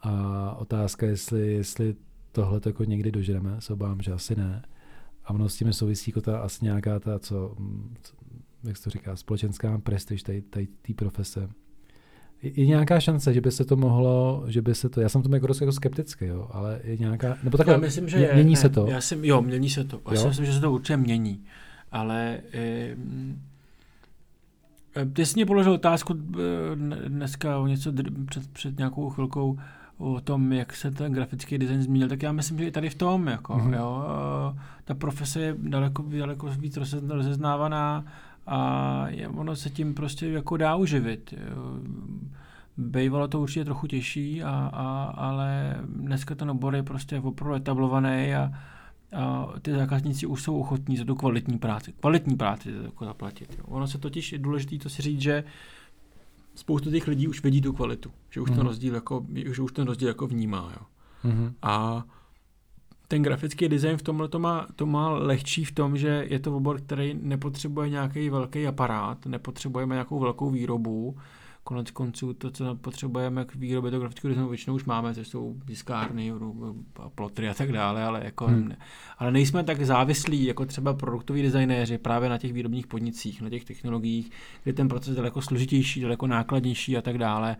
A 0.00 0.54
otázka, 0.58 1.06
jestli, 1.06 1.52
jestli 1.52 1.96
tohle 2.32 2.60
jako 2.66 2.84
někdy 2.84 3.10
dožijeme, 3.10 3.60
se 3.60 3.72
obávám, 3.72 4.00
že 4.00 4.12
asi 4.12 4.36
ne. 4.36 4.64
A 5.24 5.30
ono 5.30 5.48
s 5.48 5.56
tím 5.56 5.72
souvisí 5.72 6.10
jako 6.10 6.20
ta 6.20 6.38
asi 6.38 6.64
nějaká 6.64 7.00
ta, 7.00 7.18
co, 7.18 7.56
co 8.02 8.14
jak 8.64 8.76
se 8.76 8.84
to 8.84 8.90
říká, 8.90 9.16
společenská 9.16 9.78
prestiž 9.78 10.22
té 10.22 10.94
profese 10.96 11.48
je 12.54 12.66
nějaká 12.66 13.00
šance, 13.00 13.34
že 13.34 13.40
by 13.40 13.50
se 13.50 13.64
to 13.64 13.76
mohlo, 13.76 14.44
že 14.46 14.62
by 14.62 14.74
se 14.74 14.88
to, 14.88 15.00
já 15.00 15.08
jsem 15.08 15.22
tomu 15.22 15.34
jako 15.34 15.46
dost 15.46 15.60
jako 15.60 15.72
skeptický, 15.72 16.24
jo, 16.24 16.48
ale 16.52 16.80
je 16.84 16.96
nějaká, 16.96 17.36
nebo 17.42 17.58
takhle, 17.58 17.74
já 17.74 17.80
myslím, 17.80 18.08
že 18.08 18.18
je, 18.18 18.34
mění 18.34 18.50
ne, 18.50 18.56
se 18.56 18.68
to. 18.68 18.86
Já 18.86 19.00
si, 19.00 19.18
jo, 19.22 19.42
mění 19.42 19.70
se 19.70 19.84
to. 19.84 20.00
Já 20.10 20.16
si 20.16 20.28
myslím, 20.28 20.46
že 20.46 20.52
se 20.52 20.60
to 20.60 20.72
určitě 20.72 20.96
mění. 20.96 21.44
ale 21.92 22.38
e, 22.54 22.96
ty 25.12 25.26
jsi 25.26 25.34
mě 25.34 25.46
položil 25.46 25.72
otázku 25.72 26.14
dneska 27.08 27.58
o 27.58 27.66
něco 27.66 27.92
před, 28.26 28.50
před 28.50 28.78
nějakou 28.78 29.10
chvilkou 29.10 29.58
o 29.98 30.20
tom, 30.20 30.52
jak 30.52 30.76
se 30.76 30.90
ten 30.90 31.12
grafický 31.12 31.58
design 31.58 31.82
změnil, 31.82 32.08
tak 32.08 32.22
já 32.22 32.32
myslím, 32.32 32.58
že 32.58 32.66
i 32.66 32.70
tady 32.70 32.90
v 32.90 32.94
tom, 32.94 33.26
jako, 33.26 33.54
mm-hmm. 33.54 33.76
jo, 33.76 34.04
ta 34.84 34.94
profese 34.94 35.40
je 35.40 35.54
daleko, 35.58 36.04
daleko 36.18 36.46
víc 36.46 36.78
rozeznávaná 37.08 38.04
a 38.46 39.04
je, 39.08 39.28
ono 39.28 39.56
se 39.56 39.70
tím 39.70 39.94
prostě 39.94 40.26
jako 40.28 40.56
dá 40.56 40.76
uživit. 40.76 41.34
Bejvalo 42.76 43.28
to 43.28 43.40
určitě 43.40 43.64
trochu 43.64 43.86
těžší, 43.86 44.42
a, 44.42 44.50
a, 44.72 45.04
ale 45.04 45.76
dneska 45.86 46.34
ten 46.34 46.50
obor 46.50 46.74
je 46.74 46.82
prostě 46.82 47.20
opravdu 47.20 47.54
etablovaný 47.54 48.34
a, 48.34 48.52
a 49.16 49.48
ty 49.62 49.72
zákazníci 49.72 50.26
už 50.26 50.42
jsou 50.42 50.60
ochotní 50.60 50.96
za 50.96 51.04
tu 51.04 51.14
kvalitní 51.14 51.58
práci. 51.58 51.92
Kvalitní 52.00 52.36
práci 52.36 52.72
jako 52.84 53.04
zaplatit. 53.04 53.56
Jo. 53.58 53.64
Ono 53.68 53.86
se 53.86 53.98
totiž 53.98 54.32
je 54.32 54.38
důležité 54.38 54.78
to 54.78 54.88
si 54.88 55.02
říct, 55.02 55.20
že 55.20 55.44
spoustu 56.54 56.90
těch 56.90 57.06
lidí 57.06 57.28
už 57.28 57.42
vidí 57.42 57.60
tu 57.60 57.72
kvalitu, 57.72 58.10
že 58.30 58.40
už 58.40 58.50
mm. 58.50 58.54
ten 58.54 58.62
mhm. 58.62 58.68
rozdíl 58.68 58.94
jako, 58.94 59.26
že 59.54 59.62
už 59.62 59.72
ten 59.72 59.86
rozdíl 59.86 60.08
jako 60.08 60.26
vnímá. 60.26 60.72
Jo. 60.76 60.86
Mm. 61.32 61.54
A 61.62 62.04
ten 63.08 63.22
grafický 63.22 63.68
design 63.68 63.96
v 63.96 64.02
tomhle 64.02 64.28
to 64.28 64.38
má, 64.38 64.66
to 64.76 64.86
má 64.86 65.08
lehčí 65.08 65.64
v 65.64 65.72
tom, 65.72 65.96
že 65.96 66.26
je 66.28 66.38
to 66.38 66.56
obor, 66.56 66.80
který 66.80 67.18
nepotřebuje 67.22 67.90
nějaký 67.90 68.30
velký 68.30 68.66
aparát, 68.66 69.26
nepotřebujeme 69.26 69.94
nějakou 69.94 70.18
velkou 70.18 70.50
výrobu, 70.50 71.16
konec 71.66 71.90
konců 71.90 72.34
to, 72.34 72.50
co 72.50 72.74
potřebujeme 72.74 73.44
k 73.44 73.54
výrobě 73.54 73.90
toho 73.90 74.00
grafického 74.00 74.28
designu, 74.28 74.48
většinou 74.48 74.76
už 74.76 74.84
máme, 74.84 75.14
což 75.14 75.28
jsou 75.28 75.56
diskárny, 75.64 76.32
plotry 77.14 77.48
a 77.48 77.54
tak 77.54 77.72
dále, 77.72 78.04
ale, 78.04 78.20
jako 78.24 78.46
hmm. 78.46 78.68
ne, 78.68 78.76
ale 79.18 79.32
nejsme 79.32 79.64
tak 79.64 79.82
závislí 79.82 80.44
jako 80.44 80.66
třeba 80.66 80.94
produktoví 80.94 81.42
designéři 81.42 81.98
právě 81.98 82.28
na 82.28 82.38
těch 82.38 82.52
výrobních 82.52 82.86
podnicích, 82.86 83.42
na 83.42 83.50
těch 83.50 83.64
technologiích, 83.64 84.30
kde 84.62 84.72
ten 84.72 84.88
proces 84.88 85.08
je 85.08 85.16
daleko 85.16 85.42
složitější, 85.42 86.00
daleko 86.00 86.26
nákladnější 86.26 86.96
a 86.96 87.02
tak 87.02 87.18
dále. 87.18 87.56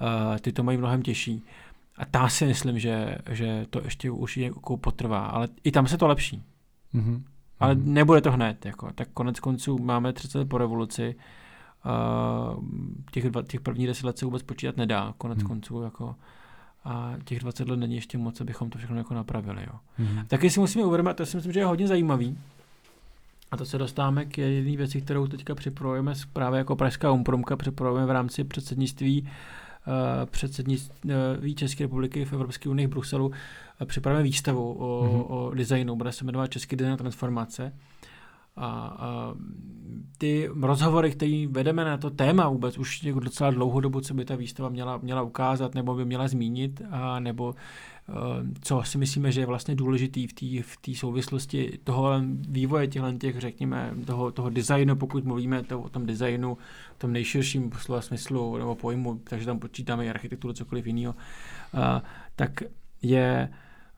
Uh, 0.00 0.36
ty 0.38 0.52
to 0.52 0.62
mají 0.62 0.78
mnohem 0.78 1.02
těžší. 1.02 1.44
A 2.00 2.04
ta 2.10 2.28
si 2.28 2.46
myslím, 2.46 2.78
že, 2.78 3.18
že 3.30 3.66
to 3.70 3.80
ještě 3.84 4.10
už 4.10 4.36
jako 4.36 4.76
potrvá, 4.76 5.26
ale 5.26 5.48
i 5.64 5.70
tam 5.70 5.86
se 5.86 5.98
to 5.98 6.08
lepší. 6.08 6.42
Mm-hmm. 6.94 7.22
Ale 7.60 7.74
nebude 7.74 8.20
to 8.20 8.32
hned. 8.32 8.66
Jako. 8.66 8.92
Tak 8.94 9.08
konec 9.14 9.40
konců 9.40 9.78
máme 9.78 10.12
30 10.12 10.48
po 10.48 10.58
revoluci, 10.58 11.14
Uh, 11.84 12.64
těch, 13.10 13.30
dva, 13.30 13.42
těch 13.42 13.60
prvních 13.60 13.86
deset 13.86 14.06
let 14.06 14.18
se 14.18 14.24
vůbec 14.24 14.42
počítat 14.42 14.76
nedá, 14.76 15.14
konec 15.18 15.38
hmm. 15.38 15.48
konců. 15.48 15.82
Jako, 15.82 16.14
a 16.84 17.14
těch 17.24 17.40
20 17.40 17.68
let 17.68 17.76
není 17.76 17.94
ještě 17.94 18.18
moc, 18.18 18.40
abychom 18.40 18.70
to 18.70 18.78
všechno 18.78 18.96
jako 18.96 19.14
napravili. 19.14 19.62
Jo. 19.62 19.78
Hmm. 19.96 20.26
Taky 20.26 20.50
si 20.50 20.60
musíme 20.60 20.84
uvědomit, 20.84 21.16
to 21.16 21.26
si 21.26 21.36
myslím, 21.36 21.52
že 21.52 21.60
je 21.60 21.66
hodně 21.66 21.88
zajímavý, 21.88 22.38
a 23.50 23.56
to 23.56 23.64
se 23.64 23.78
dostáváme 23.78 24.24
k 24.24 24.38
jedné 24.38 24.76
věci, 24.76 25.00
kterou 25.00 25.26
teďka 25.26 25.54
připravujeme 25.54 26.14
právě 26.32 26.58
jako 26.58 26.76
Pražská 26.76 27.10
umpromka, 27.10 27.56
připravujeme 27.56 28.06
v 28.06 28.10
rámci 28.10 28.44
předsednictví 28.44 29.22
uh, 29.22 29.28
předsednictví 30.26 31.54
České 31.54 31.84
republiky 31.84 32.24
v 32.24 32.32
Evropské 32.32 32.68
unii 32.68 32.86
v 32.86 32.90
Bruselu. 32.90 33.26
Uh, 33.26 33.34
připravujeme 33.84 34.24
výstavu 34.24 34.72
o, 34.72 35.04
mm-hmm. 35.04 35.24
o 35.28 35.54
designu, 35.54 35.96
bude 35.96 36.12
se 36.12 36.24
jmenovat 36.24 36.50
Český 36.50 36.76
design 36.76 36.96
transformace. 36.96 37.72
A, 38.60 38.96
a 38.98 39.34
ty 40.18 40.48
rozhovory, 40.60 41.10
které 41.10 41.46
vedeme 41.50 41.84
na 41.84 41.96
to 41.96 42.10
téma 42.10 42.48
vůbec 42.48 42.78
už 42.78 43.02
jako 43.02 43.20
docela 43.20 43.50
dlouhou 43.50 43.80
dobu, 43.80 44.00
co 44.00 44.14
by 44.14 44.24
ta 44.24 44.36
výstava 44.36 44.68
měla, 44.68 44.96
měla 44.96 45.22
ukázat 45.22 45.74
nebo 45.74 45.94
by 45.94 46.04
měla 46.04 46.28
zmínit, 46.28 46.82
a 46.90 47.20
nebo 47.20 47.48
uh, 47.48 48.14
co 48.62 48.82
si 48.82 48.98
myslíme, 48.98 49.32
že 49.32 49.40
je 49.40 49.46
vlastně 49.46 49.74
důležitý 49.74 50.26
v 50.26 50.32
té 50.32 50.92
v 50.92 50.98
souvislosti 50.98 51.78
toho 51.84 52.12
vývoje 52.48 52.86
těchto 52.86 53.12
těch, 53.12 53.40
řekněme, 53.40 53.94
toho, 54.06 54.32
toho 54.32 54.50
designu, 54.50 54.96
pokud 54.96 55.24
mluvíme 55.24 55.62
to, 55.62 55.80
o 55.80 55.88
tom 55.88 56.06
designu, 56.06 56.58
v 56.96 56.98
tom 56.98 57.12
nejširším 57.12 57.70
slova 57.78 58.00
smyslu 58.00 58.56
nebo 58.56 58.74
pojmu, 58.74 59.20
takže 59.24 59.46
tam 59.46 59.58
počítáme 59.58 60.06
i 60.06 60.10
architekturu, 60.10 60.54
cokoliv 60.54 60.86
jiného, 60.86 61.14
tak 62.36 62.62
je 63.02 63.48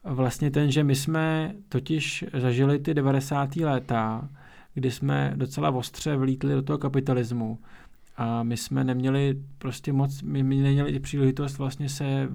vlastně 0.04 0.50
ten, 0.50 0.70
že 0.70 0.84
my 0.84 0.94
jsme 0.94 1.54
totiž 1.68 2.24
zažili 2.40 2.78
ty 2.78 2.94
90. 2.94 3.56
léta, 3.56 4.28
kdy 4.74 4.90
jsme 4.90 5.32
docela 5.36 5.70
ostře 5.70 6.16
vlítli 6.16 6.54
do 6.54 6.62
toho 6.62 6.78
kapitalismu 6.78 7.58
a 8.16 8.42
my 8.42 8.56
jsme 8.56 8.84
neměli 8.84 9.38
prostě 9.58 9.92
moc, 9.92 10.22
my, 10.22 10.42
my 10.42 10.56
neměli 10.56 11.00
příležitost 11.00 11.58
vlastně 11.58 11.88
se, 11.88 12.28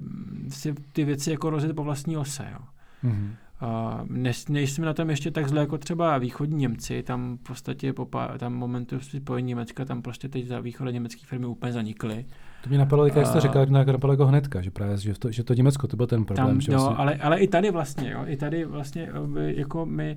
si 0.48 0.74
ty 0.92 1.04
věci 1.04 1.30
jako 1.30 1.50
rozjet 1.50 1.76
po 1.76 1.84
vlastní 1.84 2.16
ose, 2.16 2.48
jo. 2.52 2.58
Mm-hmm. 3.04 3.30
A 3.60 4.00
ne, 4.08 4.32
nejsme 4.48 4.86
na 4.86 4.94
tom 4.94 5.10
ještě 5.10 5.30
tak 5.30 5.48
zle 5.48 5.60
jako 5.60 5.78
třeba 5.78 6.18
východní 6.18 6.56
Němci, 6.56 7.02
tam 7.02 7.38
v 7.38 7.42
podstatě 7.42 7.92
po, 7.92 8.08
tam 8.38 8.54
momentu 8.54 9.00
spojení 9.00 9.48
Německa, 9.48 9.84
tam 9.84 10.02
prostě 10.02 10.28
teď 10.28 10.46
za 10.46 10.60
východní 10.60 10.92
německé 10.92 11.26
firmy 11.26 11.46
úplně 11.46 11.72
zanikly. 11.72 12.24
To 12.62 12.68
mě 12.68 12.78
napadlo, 12.78 13.06
jak 13.06 13.26
jste 13.26 13.40
říkal, 13.40 13.66
napadlo 13.66 14.12
jako 14.12 14.26
hnedka, 14.26 14.62
že 14.62 14.70
právě, 14.70 14.96
že 14.96 15.14
to, 15.18 15.30
že 15.30 15.44
to 15.44 15.54
Německo, 15.54 15.86
to 15.86 15.96
byl 15.96 16.06
ten 16.06 16.24
problém. 16.24 16.48
Tam, 16.48 16.60
že 16.60 16.72
jo, 16.72 16.78
vlastně... 16.78 16.96
ale, 16.96 17.14
ale 17.14 17.38
i 17.38 17.48
tady 17.48 17.70
vlastně, 17.70 18.10
jo, 18.10 18.24
i 18.26 18.36
tady 18.36 18.64
vlastně, 18.64 19.10
jako 19.36 19.86
my, 19.86 20.16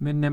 my 0.00 0.12
ne, 0.12 0.30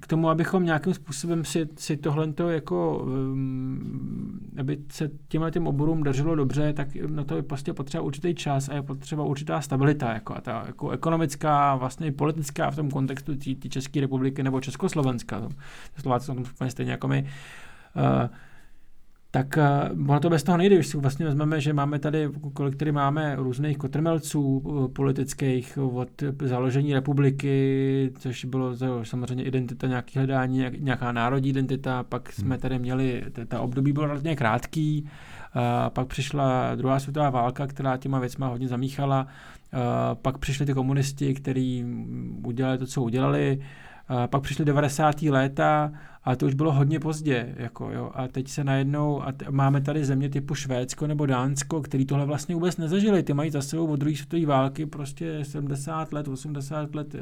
k 0.00 0.06
tomu, 0.06 0.28
abychom 0.28 0.64
nějakým 0.64 0.94
způsobem 0.94 1.44
si, 1.44 1.68
si 1.76 1.96
tohle 1.96 2.32
jako, 2.48 2.98
um, 2.98 4.40
aby 4.60 4.78
se 4.90 5.10
těmhle 5.28 5.50
těm 5.50 5.66
oborům 5.66 6.02
drželo 6.02 6.34
dobře, 6.34 6.72
tak 6.72 6.88
na 6.94 7.24
to 7.24 7.36
je 7.36 7.42
prostě 7.42 7.72
potřeba 7.72 8.02
určitý 8.02 8.34
čas 8.34 8.68
a 8.68 8.74
je 8.74 8.82
potřeba 8.82 9.24
určitá 9.24 9.60
stabilita, 9.60 10.12
jako 10.12 10.36
a 10.36 10.40
ta 10.40 10.64
jako 10.66 10.90
ekonomická, 10.90 11.76
vlastně 11.76 12.06
i 12.06 12.12
politická 12.12 12.70
v 12.70 12.76
tom 12.76 12.90
kontextu 12.90 13.36
té 13.36 13.68
České 13.68 14.00
republiky 14.00 14.42
nebo 14.42 14.60
Československa. 14.60 15.48
Slováci 15.96 16.26
jsou 16.26 16.34
úplně 16.34 16.70
stejně 16.70 16.92
jako 16.92 17.08
my. 17.08 17.28
Uh, 17.96 18.28
tak 19.34 19.58
uh, 19.58 20.10
ono 20.10 20.20
to 20.20 20.30
bez 20.30 20.42
toho 20.42 20.58
nejde, 20.58 20.74
když 20.74 20.86
si 20.86 20.96
vlastně 20.96 21.26
vezmeme, 21.26 21.60
že 21.60 21.72
máme 21.72 21.98
tady, 21.98 22.30
kolik 22.52 22.76
tady 22.76 22.92
máme 22.92 23.36
různých 23.36 23.78
kotrmelců 23.78 24.58
uh, 24.58 24.88
politických 24.88 25.78
od 25.78 26.22
založení 26.42 26.94
republiky, 26.94 28.12
což 28.18 28.44
bylo 28.44 28.76
to, 28.76 29.04
samozřejmě 29.04 29.44
identita, 29.44 29.86
nějaký 29.86 30.18
hledání, 30.18 30.64
nějaká 30.78 31.12
národní 31.12 31.48
identita, 31.48 32.02
pak 32.02 32.38
hmm. 32.38 32.46
jsme 32.46 32.58
tady 32.58 32.78
měli, 32.78 33.24
ta 33.48 33.60
období 33.60 33.92
bylo 33.92 34.06
relativně 34.06 34.36
krátký, 34.36 35.02
uh, 35.02 35.62
pak 35.88 36.06
přišla 36.06 36.74
druhá 36.74 37.00
světová 37.00 37.30
válka, 37.30 37.66
která 37.66 37.96
těma 37.96 38.18
věcma 38.18 38.48
hodně 38.48 38.68
zamíchala, 38.68 39.26
uh, 39.26 39.80
pak 40.14 40.38
přišli 40.38 40.66
ty 40.66 40.74
komunisti, 40.74 41.34
kteří 41.34 41.84
udělali 42.44 42.78
to, 42.78 42.86
co 42.86 43.02
udělali, 43.02 43.58
a 44.08 44.26
pak 44.26 44.42
přišly 44.42 44.64
90. 44.64 45.22
léta 45.22 45.92
a 46.24 46.36
to 46.36 46.46
už 46.46 46.54
bylo 46.54 46.72
hodně 46.72 47.00
pozdě. 47.00 47.54
Jako, 47.56 47.90
jo, 47.90 48.10
a 48.14 48.28
teď 48.28 48.48
se 48.48 48.64
najednou, 48.64 49.22
a 49.22 49.32
t- 49.32 49.46
máme 49.50 49.80
tady 49.80 50.04
země 50.04 50.28
typu 50.28 50.54
Švédsko 50.54 51.06
nebo 51.06 51.26
Dánsko, 51.26 51.82
který 51.82 52.06
tohle 52.06 52.26
vlastně 52.26 52.54
vůbec 52.54 52.76
nezažili. 52.76 53.22
Ty 53.22 53.34
mají 53.34 53.50
za 53.50 53.62
sebou 53.62 53.86
od 53.86 53.96
druhé 53.96 54.16
světové 54.16 54.46
války 54.46 54.86
prostě 54.86 55.44
70 55.44 56.12
let, 56.12 56.28
80 56.28 56.94
let 56.94 57.14
uh, 57.14 57.20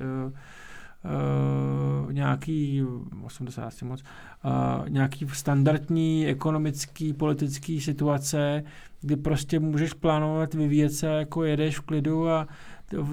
Uh, 2.04 2.12
nějaký, 2.12 2.82
80 3.24 3.64
asi 3.64 3.84
moc, 3.84 4.02
uh, 4.44 4.88
nějaký 4.88 5.26
standardní 5.32 6.26
ekonomický, 6.26 7.12
politický 7.12 7.80
situace, 7.80 8.62
kdy 9.00 9.16
prostě 9.16 9.60
můžeš 9.60 9.92
plánovat, 9.92 10.54
vyvíjet 10.54 10.92
se, 10.92 11.06
jako 11.06 11.44
jedeš 11.44 11.78
v 11.78 11.80
klidu 11.80 12.28
a 12.30 12.48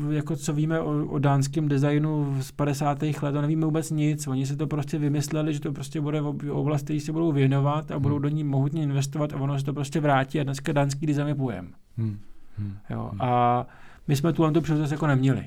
jako 0.09 0.35
co 0.35 0.53
víme 0.53 0.79
o, 0.79 1.05
o 1.05 1.19
dánském 1.19 1.67
designu 1.67 2.37
z 2.41 2.51
50. 2.51 3.01
let, 3.01 3.31
to 3.31 3.41
nevíme 3.41 3.65
vůbec 3.65 3.91
nic. 3.91 4.27
Oni 4.27 4.45
se 4.45 4.55
to 4.55 4.67
prostě 4.67 4.97
vymysleli, 4.97 5.53
že 5.53 5.59
to 5.59 5.71
prostě 5.71 6.01
bude 6.01 6.21
oblast, 6.51 6.83
který 6.83 6.99
se 6.99 7.11
budou 7.11 7.31
věnovat 7.31 7.91
a 7.91 7.99
budou 7.99 8.15
hmm. 8.15 8.21
do 8.21 8.29
ní 8.29 8.43
mohutně 8.43 8.83
investovat 8.83 9.33
a 9.33 9.37
ono 9.37 9.59
se 9.59 9.65
to 9.65 9.73
prostě 9.73 9.99
vrátí 9.99 10.39
a 10.39 10.43
dneska 10.43 10.71
dánský 10.71 11.05
design 11.05 11.27
je 11.27 11.35
pojem. 11.35 11.73
Hmm. 11.97 12.19
Hmm. 12.57 12.77
Jo, 12.89 13.09
hmm. 13.11 13.21
a 13.21 13.67
my 14.07 14.15
jsme 14.15 14.33
tu 14.33 14.51
tu 14.51 14.61
příležitost 14.61 14.91
jako 14.91 15.07
neměli. 15.07 15.45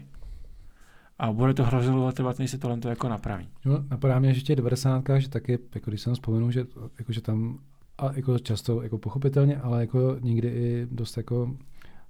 A 1.19 1.33
bude 1.33 1.55
to 1.55 1.65
hrozně 1.65 1.93
dlouho 1.93 2.13
trvat, 2.13 2.39
než 2.39 2.51
se 2.51 2.59
tohle 2.59 2.79
jako 2.89 3.09
napraví. 3.09 3.49
No, 3.65 3.85
napadá 3.91 4.19
mě, 4.19 4.35
že 4.35 4.41
v 4.41 4.43
těch 4.43 4.57
90. 4.57 5.05
že 5.19 5.29
taky, 5.29 5.59
jako 5.75 5.91
když 5.91 6.01
jsem 6.01 6.15
vzpomenu, 6.15 6.51
že, 6.51 6.65
jako, 6.99 7.13
že 7.13 7.21
tam 7.21 7.59
a 7.99 8.13
jako 8.13 8.39
často 8.39 8.83
jako 8.83 8.99
pochopitelně, 8.99 9.57
ale 9.57 9.81
jako 9.81 10.17
někdy 10.21 10.49
i 10.49 10.87
dost 10.91 11.17
jako 11.17 11.57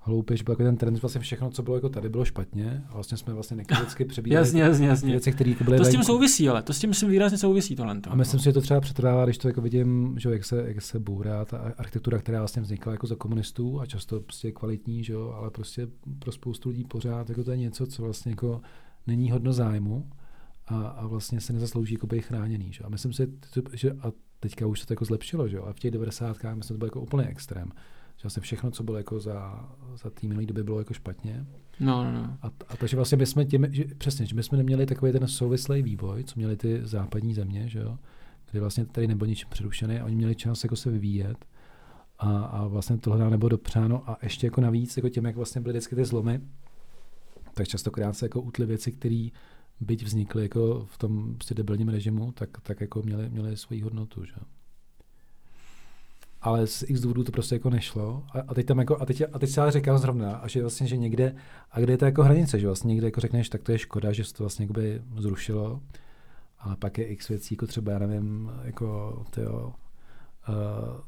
hloupě, 0.04 0.36
že 0.36 0.44
byl 0.44 0.52
jako 0.52 0.62
ten 0.62 0.76
trend, 0.76 1.02
vlastně 1.02 1.20
všechno, 1.20 1.50
co 1.50 1.62
bylo 1.62 1.76
jako 1.76 1.88
tady, 1.88 2.08
bylo 2.08 2.24
špatně 2.24 2.84
a 2.88 2.94
vlastně 2.94 3.16
jsme 3.16 3.34
vlastně 3.34 3.56
nekriticky 3.56 4.04
přebírali 4.04 4.46
jasně, 4.46 4.62
jasně, 4.62 4.88
jasně. 4.88 5.10
věci, 5.10 5.32
které 5.32 5.50
jako 5.50 5.64
byly 5.64 5.78
To 5.78 5.84
s 5.84 5.90
tím 5.90 6.02
souvisí, 6.02 6.48
ale 6.48 6.62
to 6.62 6.72
s 6.72 6.78
tím 6.78 6.90
myslím 6.90 7.10
výrazně 7.10 7.38
souvisí 7.38 7.76
tohle. 7.76 8.00
A 8.08 8.14
myslím 8.14 8.40
si, 8.40 8.44
že 8.44 8.52
to 8.52 8.60
třeba 8.60 8.80
přetrvává, 8.80 9.24
když 9.24 9.38
to 9.38 9.48
jako 9.48 9.60
vidím, 9.60 10.14
že 10.18 10.30
jak 10.30 10.44
se, 10.44 10.64
jak 10.66 10.82
se 10.82 10.98
bourá 10.98 11.44
ta 11.44 11.58
architektura, 11.58 12.18
která 12.18 12.38
vlastně 12.38 12.62
vznikla 12.62 12.92
jako 12.92 13.06
za 13.06 13.16
komunistů 13.16 13.80
a 13.80 13.86
často 13.86 14.20
prostě 14.20 14.48
je 14.48 14.52
kvalitní, 14.52 15.04
že 15.04 15.12
jo, 15.12 15.34
ale 15.36 15.50
prostě 15.50 15.88
pro 16.18 16.32
spoustu 16.32 16.68
lidí 16.68 16.84
pořád 16.84 17.28
jako 17.28 17.44
to 17.44 17.50
je 17.50 17.56
něco, 17.56 17.86
co 17.86 18.02
vlastně 18.02 18.32
jako 18.32 18.60
není 19.06 19.30
hodno 19.30 19.52
zájmu 19.52 20.10
a, 20.66 20.86
a 20.86 21.06
vlastně 21.06 21.40
se 21.40 21.52
nezaslouží 21.52 21.94
jako 21.94 22.06
být 22.06 22.20
chráněný. 22.20 22.72
Že? 22.72 22.84
A 22.84 22.88
myslím 22.88 23.12
si, 23.12 23.26
že 23.72 23.92
a 23.92 24.12
teďka 24.40 24.66
už 24.66 24.80
se 24.80 24.86
to 24.86 24.92
jako 24.92 25.04
zlepšilo, 25.04 25.48
že 25.48 25.56
jo? 25.56 25.64
a 25.64 25.72
v 25.72 25.78
těch 25.78 25.90
90. 25.90 26.36
myslím, 26.54 26.74
to 26.74 26.78
bylo 26.78 26.86
jako 26.86 27.00
úplný 27.00 27.24
extrém 27.24 27.72
Že 28.22 28.26
vlastně 28.26 28.40
všechno, 28.40 28.70
co 28.70 28.82
bylo 28.82 28.96
jako 28.96 29.20
za, 29.20 29.68
za 29.94 30.10
té 30.10 30.26
minulé 30.26 30.46
doby, 30.46 30.62
bylo 30.64 30.78
jako 30.78 30.94
špatně. 30.94 31.46
No, 31.80 32.04
no, 32.04 32.12
no. 32.12 32.38
A, 32.42 32.46
a 32.68 32.76
takže 32.76 32.96
vlastně 32.96 33.18
my 33.18 33.26
jsme 33.26 33.44
tím, 33.44 33.66
že, 33.70 33.84
přesně, 33.98 34.26
že 34.26 34.34
my 34.34 34.42
jsme 34.42 34.58
neměli 34.58 34.86
takový 34.86 35.12
ten 35.12 35.28
souvislý 35.28 35.82
vývoj, 35.82 36.24
co 36.24 36.34
měli 36.36 36.56
ty 36.56 36.80
západní 36.82 37.34
země, 37.34 37.68
že 37.68 37.78
jo, 37.78 37.98
kdy 38.50 38.60
vlastně 38.60 38.86
tady 38.86 39.06
nebyl 39.06 39.26
ničím 39.28 39.48
přerušený 39.50 39.98
a 39.98 40.04
oni 40.04 40.16
měli 40.16 40.34
čas 40.34 40.64
jako 40.64 40.76
se 40.76 40.90
vyvíjet 40.90 41.44
a, 42.18 42.38
a 42.38 42.66
vlastně 42.66 42.98
tohle 42.98 43.18
nám 43.18 43.30
nebylo 43.30 43.48
dopřáno 43.48 44.10
a 44.10 44.18
ještě 44.22 44.46
jako 44.46 44.60
navíc, 44.60 44.96
jako 44.96 45.08
tím, 45.08 45.24
jak 45.24 45.36
vlastně 45.36 45.60
byly 45.60 45.72
vždycky 45.72 45.96
ty 45.96 46.04
zlomy, 46.04 46.40
tak 47.54 47.68
častokrát 47.68 48.16
se 48.16 48.24
jako 48.24 48.40
utly 48.40 48.66
věci, 48.66 48.92
které 48.92 49.28
byť 49.80 50.02
vznikly 50.02 50.42
jako 50.42 50.84
v 50.84 50.98
tom 50.98 51.34
prostě 51.34 51.54
debilním 51.54 51.88
režimu, 51.88 52.32
tak, 52.32 52.50
tak 52.62 52.80
jako 52.80 53.02
měly, 53.02 53.30
měly 53.30 53.56
svoji 53.56 53.80
hodnotu, 53.80 54.24
že 54.24 54.34
ale 56.42 56.66
z 56.66 56.84
x 56.86 57.00
důvodů 57.00 57.24
to 57.24 57.32
prostě 57.32 57.54
jako 57.54 57.70
nešlo. 57.70 58.24
A, 58.32 58.40
a 58.48 58.54
teď 58.54 58.66
tam 58.66 58.78
jako, 58.78 59.02
a 59.02 59.06
teď, 59.06 59.22
a 59.32 59.38
teď 59.38 59.50
se 59.50 59.60
ale 59.60 59.72
říkal 59.72 59.98
zrovna, 59.98 60.36
a 60.36 60.48
že 60.48 60.60
vlastně, 60.60 60.86
že 60.86 60.96
někde, 60.96 61.34
a 61.70 61.80
kde 61.80 61.92
je 61.92 61.98
to 61.98 62.04
jako 62.04 62.22
hranice, 62.22 62.60
že 62.60 62.66
vlastně 62.66 62.88
někde 62.88 63.06
jako 63.06 63.20
řekneš, 63.20 63.48
tak 63.48 63.62
to 63.62 63.72
je 63.72 63.78
škoda, 63.78 64.12
že 64.12 64.24
se 64.24 64.34
to 64.34 64.42
vlastně 64.42 64.64
jakoby 64.64 65.02
zrušilo, 65.16 65.80
ale 66.58 66.76
pak 66.76 66.98
je 66.98 67.04
x 67.04 67.28
věcí, 67.28 67.54
jako 67.54 67.66
třeba, 67.66 67.92
já 67.92 67.98
nevím, 67.98 68.50
jako 68.62 69.22
tyjo, 69.30 69.66
uh, 70.48 70.54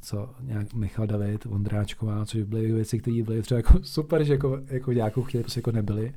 co 0.01 0.31
nějak 0.41 0.75
Michal 0.75 1.07
David, 1.07 1.45
Vondráčková, 1.45 2.25
což 2.27 2.43
byly 2.43 2.73
věci, 2.73 2.99
které 2.99 3.23
byly 3.23 3.43
třeba 3.43 3.57
jako 3.57 3.79
super, 3.83 4.25
že 4.25 4.33
jako, 4.33 4.61
jako 4.67 4.93
nějakou 4.93 5.23
chvíli 5.23 5.43
prostě 5.43 5.59
jako 5.59 5.73
nebyly 5.73 6.15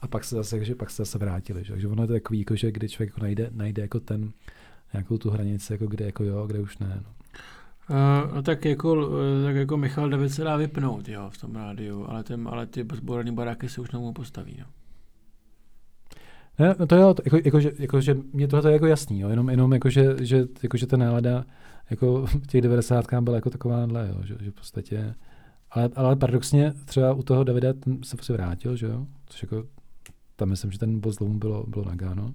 a 0.00 0.08
pak 0.08 0.24
se 0.24 0.36
zase, 0.36 0.64
že 0.64 0.74
pak 0.74 0.90
se 0.90 1.02
zase 1.02 1.18
vrátili, 1.18 1.64
že, 1.64 1.80
že 1.80 1.88
ono 1.88 2.02
je 2.02 2.06
to 2.06 2.12
takový, 2.12 2.38
jako, 2.38 2.56
že 2.56 2.72
kdy 2.72 2.88
člověk 2.88 3.10
jako 3.10 3.20
najde, 3.20 3.50
najde 3.52 3.82
jako 3.82 4.00
ten, 4.00 4.32
nějakou 4.92 5.18
tu 5.18 5.30
hranici, 5.30 5.72
jako 5.72 5.86
kde 5.86 6.04
jako 6.04 6.24
jo, 6.24 6.46
kde 6.46 6.60
už 6.60 6.78
ne. 6.78 7.02
No. 7.04 7.17
Uh, 7.90 8.34
no 8.34 8.42
tak 8.42 8.64
jako, 8.64 9.10
tak 9.44 9.56
jako 9.56 9.76
Michal 9.76 10.08
David 10.08 10.32
se 10.32 10.44
dá 10.44 10.56
vypnout 10.56 11.08
jo, 11.08 11.30
v 11.30 11.38
tom 11.38 11.56
rádiu, 11.56 12.06
ale, 12.08 12.24
ten, 12.24 12.48
ale 12.48 12.66
ty 12.66 12.86
zboraný 12.94 13.32
baráky 13.32 13.68
se 13.68 13.80
už 13.80 13.90
nemůžou 13.90 14.12
postaví. 14.12 14.56
No. 14.60 14.66
Ne, 16.58 16.74
no 16.78 16.86
to 16.86 16.96
jo, 16.96 17.14
to, 17.14 17.22
jako, 17.24 17.36
jako, 17.44 17.60
že, 17.60 17.72
jako, 17.78 18.00
že 18.00 18.16
mě 18.32 18.48
tohle 18.48 18.70
je 18.70 18.72
jako 18.72 18.86
jasný, 18.86 19.20
jo, 19.20 19.28
jenom, 19.28 19.50
jenom 19.50 19.72
jako, 19.72 19.90
že, 19.90 20.16
že, 20.20 20.46
jako, 20.62 20.76
že 20.76 20.86
ta 20.86 20.96
nálada 20.96 21.44
jako 21.90 22.26
v 22.26 22.46
těch 22.46 22.62
90. 22.62 23.04
byla 23.20 23.36
jako 23.36 23.50
takováhle, 23.50 24.08
jo, 24.08 24.22
že, 24.24 24.36
že 24.40 24.50
v 24.50 24.54
podstatě, 24.54 25.14
ale, 25.70 25.90
ale 25.94 26.16
paradoxně 26.16 26.72
třeba 26.84 27.12
u 27.12 27.22
toho 27.22 27.44
Davida 27.44 27.72
ten 27.72 28.02
se, 28.02 28.16
se 28.22 28.32
vrátil, 28.32 28.76
že 28.76 28.86
jo, 28.86 29.06
což 29.26 29.42
jako, 29.42 29.64
tam 30.36 30.48
myslím, 30.48 30.70
že 30.70 30.78
ten 30.78 31.00
bod 31.00 31.12
zlomu 31.12 31.38
bylo, 31.38 31.66
bylo 31.66 31.84
Nagano. 31.84 32.34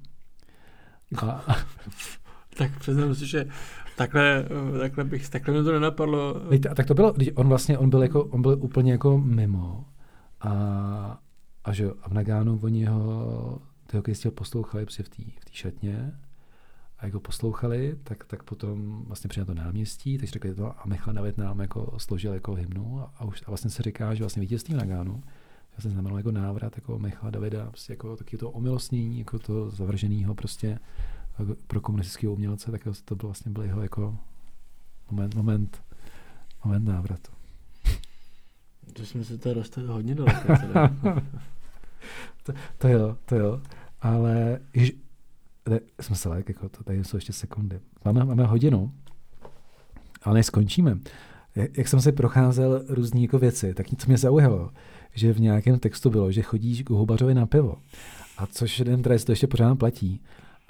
A, 1.21 1.45
tak 2.53 2.79
přiznám 2.79 3.15
si, 3.15 3.27
že 3.27 3.45
takhle, 3.97 4.45
takhle, 4.79 5.03
bych, 5.03 5.29
takhle 5.29 5.53
mě 5.53 5.63
to 5.63 5.71
nenapadlo. 5.71 6.35
A 6.71 6.75
tak 6.75 6.85
to 6.85 6.93
bylo, 6.93 7.13
on 7.35 7.47
vlastně, 7.47 7.77
on 7.77 7.89
byl, 7.89 8.03
jako, 8.03 8.23
on 8.23 8.41
byl 8.41 8.57
úplně 8.61 8.91
jako 8.91 9.17
mimo. 9.17 9.85
A, 10.41 11.19
a 11.63 11.73
že 11.73 11.89
a 12.01 12.09
v 12.09 12.13
Nagánu 12.13 12.59
oni 12.63 12.85
ho, 12.85 13.61
ty 13.87 13.97
hokejisti 13.97 14.27
ho 14.27 14.31
poslouchali 14.31 14.85
prostě 14.85 15.03
v 15.03 15.09
té 15.09 15.23
v 15.51 15.57
šatně 15.57 16.13
a 16.99 17.05
jako 17.05 17.19
poslouchali, 17.19 17.95
tak, 18.03 18.23
tak 18.25 18.43
potom 18.43 19.03
vlastně 19.07 19.27
přijel 19.27 19.45
to 19.45 19.53
náměstí, 19.53 20.17
takže 20.17 20.31
řekli 20.31 20.55
to 20.55 20.79
a 20.79 20.83
Michal 20.85 21.13
David 21.13 21.37
nám 21.37 21.59
jako 21.59 21.93
složil 21.97 22.33
jako 22.33 22.53
hymnu 22.53 22.99
a, 23.01 23.13
a, 23.17 23.25
už, 23.25 23.43
a 23.45 23.51
vlastně 23.51 23.69
se 23.69 23.83
říká, 23.83 24.13
že 24.13 24.23
vlastně 24.23 24.41
vítězství 24.41 24.73
Nagánu 24.73 25.23
vlastně 25.75 25.91
znamenalo 25.91 26.17
jako 26.17 26.31
návrat 26.31 26.77
jako 26.77 26.99
Michala 26.99 27.31
Davida, 27.31 27.65
prostě 27.69 27.93
jako 27.93 28.15
taky 28.15 28.37
to 28.37 28.51
omilostnění, 28.51 29.19
jako 29.19 29.39
to 29.39 29.69
zavrženého 29.69 30.35
prostě 30.35 30.79
pro 31.67 31.81
komunistického 31.81 32.33
umělce, 32.33 32.71
tak 32.71 32.81
to 33.05 33.15
byl 33.15 33.27
vlastně 33.27 33.51
byl 33.51 33.63
jeho 33.63 33.81
jako 33.81 34.17
moment, 35.11 35.35
moment, 35.35 35.83
moment 36.65 36.85
návratu. 36.85 37.31
To 38.93 39.05
jsme 39.05 39.23
se 39.23 39.37
to 39.37 39.53
dostali 39.53 39.87
hodně 39.87 40.15
daleko. 40.15 40.53
to, 42.43 42.53
to 42.77 42.87
jo, 42.87 43.17
to 43.25 43.35
jo. 43.35 43.61
Ale 44.01 44.59
již, 44.73 44.93
ne, 45.69 45.79
jsme 46.01 46.15
se 46.15 46.29
lek, 46.29 46.49
jako 46.49 46.69
to, 46.69 46.83
tady 46.83 47.03
jsou 47.03 47.17
ještě 47.17 47.33
sekundy. 47.33 47.79
Máme, 48.05 48.25
máme 48.25 48.43
hodinu, 48.43 48.93
ale 50.23 50.35
než 50.35 50.45
skončíme. 50.45 50.97
Jak, 51.55 51.77
jak 51.77 51.87
jsem 51.87 52.01
si 52.01 52.11
procházel 52.11 52.83
různé 52.87 53.21
jako 53.21 53.39
věci, 53.39 53.73
tak 53.73 53.91
něco 53.91 54.07
mě 54.07 54.17
zaujalo, 54.17 54.71
že 55.13 55.33
v 55.33 55.41
nějakém 55.41 55.79
textu 55.79 56.09
bylo, 56.09 56.31
že 56.31 56.41
chodíš 56.41 56.83
k 56.83 56.89
hubařovi 56.89 57.33
na 57.33 57.45
pivo. 57.45 57.77
A 58.37 58.45
což 58.45 58.79
jeden 58.79 59.01
trest 59.01 59.25
to 59.25 59.31
ještě 59.31 59.47
pořád 59.47 59.75
platí. 59.75 60.21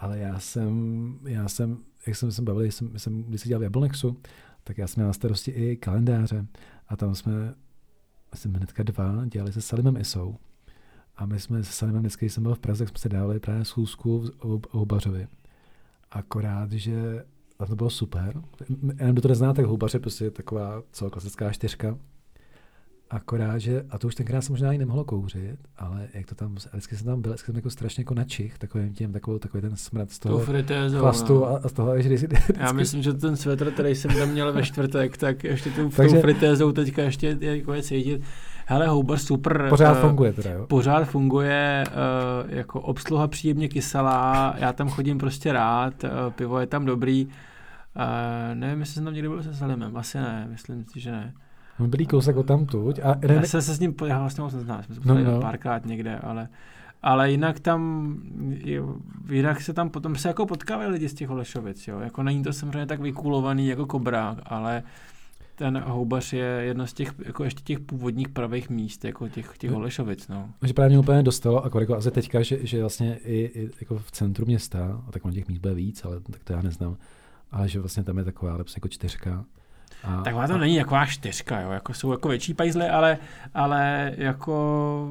Ale 0.04 0.20
já 0.20 0.39
jsem, 0.39 1.20
já 1.26 1.47
jsem, 1.47 1.78
jak 2.08 2.16
jsem 2.16 2.32
se 2.32 2.41
bavil, 2.41 2.72
jsem, 2.72 2.99
jsem, 2.99 3.24
když 3.24 3.41
jsem 3.41 3.49
dělal 3.49 3.60
v 3.60 3.64
Jablonexu, 3.64 4.18
tak 4.64 4.78
já 4.78 4.88
jsem 4.88 5.01
měl 5.01 5.08
na 5.08 5.14
starosti 5.14 5.51
i 5.51 5.78
kalendáře. 5.78 6.47
A 6.88 6.95
tam 6.95 7.16
jsme, 7.16 7.54
jsem 8.36 8.54
hnedka 8.54 8.84
dva, 8.84 9.26
dělali 9.26 9.54
se 9.54 9.62
Salimem 9.62 9.97
Isou. 9.97 10.38
A 11.16 11.26
my 11.26 11.39
jsme 11.39 11.64
se 11.64 11.74
Salimem, 11.74 12.01
vždycky, 12.01 12.26
když 12.26 12.34
jsem 12.34 12.43
byl 12.43 12.56
v 12.56 12.60
Praze, 12.60 12.88
jsme 12.88 12.97
se 12.97 13.10
dávali 13.10 13.39
právě 13.39 13.66
schůzku 13.66 14.24
o 14.39 14.62
Houbařovi. 14.72 15.28
Akorát, 16.12 16.72
že 16.72 17.26
to 17.68 17.76
bylo 17.76 17.89
super. 17.89 18.41
Jenom 18.99 19.14
kdo 19.14 19.22
to 19.22 19.28
nezná, 19.28 19.54
tak 19.54 19.66
Houbař 19.66 19.93
je 19.93 19.99
prostě 19.99 20.32
taková 20.32 20.84
co, 20.91 21.10
klasická 21.10 21.51
čtyřka 21.51 21.97
Akorát, 23.14 23.57
že, 23.57 23.86
a 23.89 23.97
to 23.97 24.07
už 24.07 24.16
tenkrát 24.16 24.41
se 24.41 24.51
možná 24.51 24.74
i 24.74 24.78
nemohlo 24.78 25.03
kouřit, 25.03 25.59
ale 25.78 26.07
jak 26.14 26.26
to 26.26 26.36
tam, 26.36 26.55
vždycky 26.55 26.95
jsem 26.95 27.05
tam 27.05 27.22
byl, 27.22 27.32
vždycky 27.32 27.45
jsem 27.45 27.55
jako 27.55 27.70
strašně 27.70 28.01
jako 28.01 28.14
načich, 28.14 28.57
takovým 28.57 28.93
tím, 28.93 29.14
takovou, 29.14 29.39
takový 29.39 29.61
ten 29.61 29.76
smrad 29.76 30.11
z 30.11 30.20
toho 30.20 30.45
chlastu 30.99 31.39
no. 31.39 31.45
a, 31.45 31.59
a, 31.64 31.70
z 31.70 31.74
toho, 31.74 32.01
že 32.01 32.09
vždycky... 32.09 32.53
Já 32.59 32.72
myslím, 32.72 33.03
že 33.03 33.14
ten 33.14 33.36
svetr, 33.36 33.72
který 33.72 33.95
jsem 33.95 34.16
tam 34.16 34.30
měl 34.30 34.53
ve 34.53 34.64
čtvrtek, 34.64 35.18
tak 35.18 35.43
ještě 35.43 35.70
tu, 35.70 35.89
Takže, 35.89 36.22
fritézou 36.22 36.72
teďka 36.72 37.03
ještě 37.03 37.38
jako 37.39 37.74
je 37.74 37.84
cítit. 37.84 38.22
Hele, 38.66 38.88
houbar 38.88 39.18
super. 39.18 39.66
Pořád 39.70 39.93
uh, 39.93 40.01
funguje 40.01 40.34
teda, 40.34 40.51
jo? 40.51 40.68
Pořád 40.68 41.03
funguje, 41.05 41.84
uh, 41.88 42.53
jako 42.53 42.82
obsluha 42.82 43.28
příjemně 43.28 43.70
kyselá, 43.70 44.55
já 44.57 44.74
tam 44.74 44.89
chodím 44.89 45.18
prostě 45.18 45.53
rád, 45.53 46.03
uh, 46.03 46.09
pivo 46.36 46.59
je 46.59 46.68
tam 46.68 46.86
dobrý. 46.86 47.26
Uh, 47.26 47.32
nevím, 48.53 48.80
jestli 48.80 48.93
jsem 48.93 49.05
tam 49.05 49.14
někdy 49.14 49.30
byl 49.30 49.43
se 49.43 49.53
Salimem, 49.53 49.97
asi 49.97 50.18
ne, 50.18 50.47
myslím 50.51 50.86
si, 50.86 50.99
že 50.99 51.11
ne. 51.11 51.34
On 51.80 51.89
byl 51.89 52.05
kousek 52.05 52.36
od 52.36 52.45
tamtuť. 52.45 52.99
A 52.99 53.15
já 53.21 53.41
jsem 53.41 53.61
se 53.61 53.74
s 53.74 53.80
ním, 53.80 53.95
já 54.05 54.19
vlastně 54.19 54.41
moc 54.41 54.53
neznám, 54.53 54.84
jsme 54.84 54.95
se 54.95 55.01
no, 55.05 55.24
no. 55.24 55.41
párkrát 55.41 55.86
někde, 55.86 56.17
ale, 56.17 56.47
ale 57.01 57.32
jinak 57.32 57.59
tam, 57.59 58.15
jinak 59.30 59.61
se 59.61 59.74
tam 59.74 59.89
potom 59.89 60.15
se 60.15 60.28
jako 60.28 60.45
potkávají 60.45 60.89
lidi 60.89 61.09
z 61.09 61.13
těch 61.13 61.30
Holešovic, 61.30 61.88
jo. 61.88 61.99
Jako 61.99 62.24
není 62.24 62.43
to 62.43 62.53
samozřejmě 62.53 62.86
tak 62.86 62.99
vykulovaný 62.99 63.67
jako 63.67 63.86
kobrák, 63.86 64.38
ale 64.45 64.84
ten 65.55 65.84
houbař 65.86 66.34
je 66.34 66.45
jedno 66.45 66.88
z 66.88 66.93
těch, 66.93 67.13
jako 67.26 67.43
ještě 67.43 67.61
těch 67.63 67.80
původních 67.80 68.30
pravých 68.30 68.69
míst, 68.69 69.05
jako 69.05 69.30
těch, 69.30 69.57
těch 69.57 69.71
Holešovic, 69.71 70.28
no. 70.28 70.49
Že 70.63 70.74
právě 70.74 70.89
mě 70.89 70.99
úplně 70.99 71.24
dostalo, 71.24 71.65
a 71.65 71.80
jako 71.80 71.95
asi 71.95 72.11
teďka, 72.11 72.41
že, 72.41 72.65
že 72.65 72.82
vlastně 72.82 73.19
i, 73.26 73.51
i, 73.53 73.69
jako 73.80 73.97
v 73.97 74.11
centru 74.11 74.45
města, 74.45 75.03
a 75.07 75.11
tak 75.11 75.26
on 75.26 75.34
těch 75.34 75.47
míst 75.47 75.59
bude 75.59 75.74
víc, 75.74 76.05
ale 76.05 76.19
tak 76.19 76.43
to 76.43 76.53
já 76.53 76.61
neznám, 76.61 76.97
ale 77.51 77.69
že 77.69 77.80
vlastně 77.80 78.03
tam 78.03 78.17
je 78.17 78.24
taková 78.24 78.55
lepší 78.55 78.74
jako 78.78 78.88
čtyřka, 78.88 79.45
a, 80.04 80.22
tak 80.22 80.34
to 80.47 80.54
a... 80.54 80.58
není 80.58 80.78
taková 80.78 81.06
čtyřka, 81.06 81.60
jo. 81.60 81.72
Jako 81.72 81.93
jsou 81.93 82.12
jako 82.12 82.30
větší 82.30 82.54
pajzly, 82.54 82.89
ale, 82.89 83.18
ale 83.54 84.12
jako, 84.18 85.08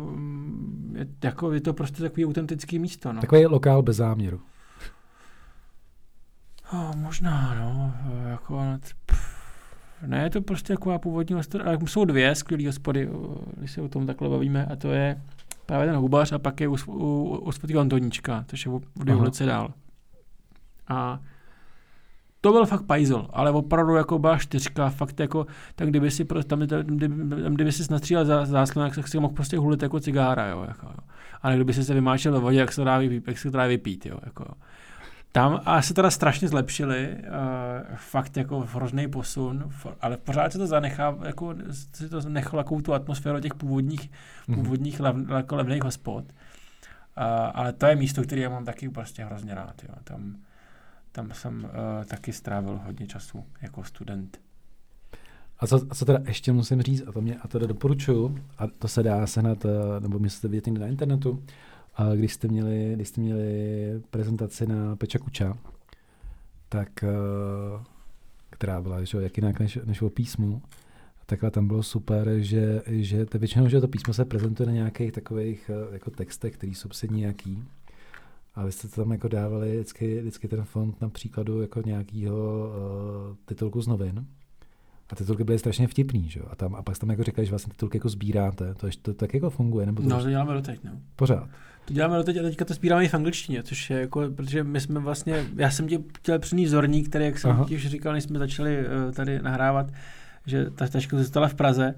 je, 0.92 1.06
jako 1.24 1.52
je 1.52 1.60
to 1.60 1.74
prostě 1.74 2.02
takový 2.02 2.26
autentický 2.26 2.78
místo. 2.78 3.12
No. 3.12 3.20
Takový 3.20 3.46
lokál 3.46 3.82
bez 3.82 3.96
záměru. 3.96 4.40
Oh, 6.72 6.96
možná, 6.96 7.54
no. 7.54 7.94
Jako, 8.30 8.60
pff, 9.06 9.42
ne, 10.06 10.22
je 10.22 10.30
to 10.30 10.42
prostě 10.42 10.72
taková 10.72 10.98
původní 10.98 11.34
hospoda, 11.34 11.64
ale 11.64 11.78
jsou 11.86 12.04
dvě 12.04 12.34
skvělé 12.34 12.66
hospody, 12.66 13.08
když 13.56 13.70
se 13.70 13.80
o 13.80 13.88
tom 13.88 14.06
takhle 14.06 14.28
bavíme, 14.28 14.66
a 14.66 14.76
to 14.76 14.92
je 14.92 15.22
právě 15.66 15.86
ten 15.86 15.96
hubař 15.96 16.32
a 16.32 16.38
pak 16.38 16.60
je 16.60 16.68
u, 16.68 16.76
u, 16.86 17.50
u 17.74 17.78
Antoníčka, 17.80 18.44
což 18.48 18.66
je 18.66 18.72
o 18.72 18.80
dvě 18.96 19.14
ulice 19.14 19.46
dál. 19.46 19.72
A 20.88 21.20
to 22.42 22.52
byl 22.52 22.66
fakt 22.66 22.82
pajzel, 22.82 23.28
ale 23.32 23.50
opravdu 23.50 23.94
jako 23.94 24.18
byla 24.18 24.38
čtyřka, 24.38 24.90
fakt 24.90 25.20
jako, 25.20 25.46
tak 25.74 25.88
kdyby 25.88 26.10
si, 26.10 26.24
tam, 26.46 26.58
kdyby, 26.58 27.14
kdyby 27.48 27.72
si 27.72 27.92
nastřílel 27.92 28.24
za 28.24 28.46
záslon, 28.46 28.90
tak 28.90 29.08
si 29.08 29.20
mohl 29.20 29.34
prostě 29.34 29.58
hulit 29.58 29.82
jako 29.82 30.00
cigára, 30.00 30.46
jo, 30.46 30.64
jako, 30.68 30.86
jo. 30.86 31.08
Ale 31.42 31.54
kdyby 31.54 31.74
si 31.74 31.84
se 31.84 31.94
vymáčel 31.94 32.32
ve 32.32 32.38
vodě, 32.38 32.58
jak 32.58 32.72
se 32.72 32.80
to 32.80 32.84
dá 32.84 32.98
vypít, 32.98 33.28
jak 33.28 33.38
se 33.38 33.50
to 33.50 33.56
dá 33.56 33.66
vypít, 33.66 34.06
jo, 34.06 34.18
jako, 34.24 34.42
jo. 34.48 34.54
Tam 35.32 35.60
a 35.64 35.82
se 35.82 35.94
teda 35.94 36.10
strašně 36.10 36.48
zlepšili, 36.48 37.16
uh, 37.18 37.96
fakt 37.96 38.36
jako 38.36 38.60
hrozný 38.60 39.08
posun, 39.08 39.70
ale 40.00 40.16
pořád 40.16 40.52
se 40.52 40.58
to 40.58 40.66
zanechá, 40.66 41.16
jako 41.26 41.54
si 41.70 42.08
to 42.08 42.20
nechalo 42.28 42.62
takovou 42.62 42.80
tu 42.80 42.94
atmosféru 42.94 43.40
těch 43.40 43.54
původních, 43.54 44.10
mm-hmm. 44.10 44.54
původních 44.54 45.00
lev, 45.00 45.16
jako 45.36 45.56
levných 45.56 45.84
hospod. 45.84 46.24
Uh, 46.24 47.24
ale 47.54 47.72
to 47.72 47.86
je 47.86 47.96
místo, 47.96 48.22
které 48.22 48.40
já 48.40 48.48
mám 48.48 48.64
taky 48.64 48.88
prostě 48.88 49.24
hrozně 49.24 49.54
rád. 49.54 49.82
Jo. 49.88 49.94
Tam, 50.04 50.34
tam 51.12 51.30
jsem 51.32 51.64
uh, 51.64 52.04
taky 52.04 52.32
strávil 52.32 52.80
hodně 52.84 53.06
času 53.06 53.44
jako 53.62 53.84
student. 53.84 54.40
A 55.58 55.66
co, 55.66 55.80
a 55.90 55.94
co 55.94 56.04
teda 56.04 56.18
ještě 56.26 56.52
musím 56.52 56.82
říct, 56.82 57.02
a 57.06 57.12
to, 57.12 57.20
mě, 57.20 57.36
a 57.36 57.48
to 57.48 57.58
doporučuju, 57.58 58.38
a 58.58 58.66
to 58.66 58.88
se 58.88 59.02
dá 59.02 59.26
sehnat, 59.26 59.64
eh, 59.64 60.00
nebo 60.00 60.18
můžete 60.18 60.48
vidět 60.48 60.66
na 60.66 60.86
internetu, 60.86 61.42
a 61.94 62.14
když 62.14 62.32
jste 62.32 62.48
měli, 62.48 62.92
když 62.94 63.08
jste 63.08 63.20
měli 63.20 64.02
prezentaci 64.10 64.66
na 64.66 64.96
Peča 64.96 65.18
Kuča, 65.18 65.58
tak, 66.68 66.88
uh, 67.02 67.82
která 68.50 68.80
byla 68.80 69.04
že, 69.04 69.22
jak 69.22 69.36
jinak 69.36 69.60
než, 69.60 69.78
než 69.84 70.02
o 70.02 70.10
písmu, 70.10 70.62
takhle 71.26 71.50
tam 71.50 71.66
bylo 71.66 71.82
super, 71.82 72.38
že, 72.38 72.82
že 72.86 73.26
to 73.26 73.38
většinou, 73.38 73.68
že 73.68 73.80
to 73.80 73.88
písmo 73.88 74.14
se 74.14 74.24
prezentuje 74.24 74.66
na 74.66 74.72
nějakých 74.72 75.12
takových 75.12 75.70
eh, 75.70 75.94
jako 75.94 76.10
textech, 76.10 76.54
který 76.54 76.74
jsou 76.74 76.88
prostě 76.88 77.06
nějaký. 77.06 77.64
A 78.54 78.64
vy 78.64 78.72
jste 78.72 78.88
tam 78.88 79.12
jako 79.12 79.28
dávali 79.28 79.72
vždycky, 79.72 80.20
vždycky 80.20 80.48
ten 80.48 80.64
fond 80.64 81.00
na 81.00 81.08
příkladu 81.08 81.60
jako 81.60 81.82
nějakého 81.86 82.68
uh, 83.28 83.36
titulku 83.44 83.80
z 83.82 83.86
novin. 83.86 84.26
A 85.10 85.16
titulky 85.16 85.44
byly 85.44 85.58
strašně 85.58 85.88
vtipný, 85.88 86.28
že? 86.28 86.40
A, 86.50 86.56
tam, 86.56 86.74
a 86.74 86.82
pak 86.82 86.96
jste 86.96 87.00
tam 87.00 87.10
jako 87.10 87.22
říkali, 87.22 87.46
že 87.46 87.50
vlastně 87.50 87.70
titulky 87.70 87.96
jako 87.96 88.08
sbíráte. 88.08 88.74
To, 88.74 88.86
ještě, 88.86 89.02
to 89.02 89.14
tak 89.14 89.34
jako 89.34 89.50
funguje? 89.50 89.86
Nebo 89.86 90.02
to 90.02 90.08
no, 90.08 90.22
to 90.22 90.30
děláme 90.30 90.54
doteď, 90.54 90.84
no. 90.84 90.90
Pořád. 91.16 91.48
To 91.84 91.94
děláme 91.94 92.16
doteď 92.16 92.36
a 92.36 92.42
teďka 92.42 92.64
to 92.64 92.74
sbíráme 92.74 93.04
i 93.04 93.08
v 93.08 93.14
angličtině, 93.14 93.62
což 93.62 93.90
je 93.90 94.00
jako, 94.00 94.30
protože 94.36 94.64
my 94.64 94.80
jsme 94.80 95.00
vlastně, 95.00 95.46
já 95.56 95.70
jsem 95.70 95.88
ti 95.88 96.04
chtěl 96.18 96.38
přinést 96.38 96.66
vzorník, 96.66 97.08
který, 97.08 97.24
jak 97.24 97.38
jsem 97.38 97.64
ti 97.64 97.76
už 97.76 97.86
říkal, 97.86 98.12
než 98.12 98.24
jsme 98.24 98.38
začali 98.38 98.78
uh, 98.78 99.12
tady 99.12 99.42
nahrávat, 99.42 99.92
že 100.46 100.70
ta 100.70 100.86
taška 100.88 101.18
zůstala 101.18 101.48
v 101.48 101.54
Praze 101.54 101.94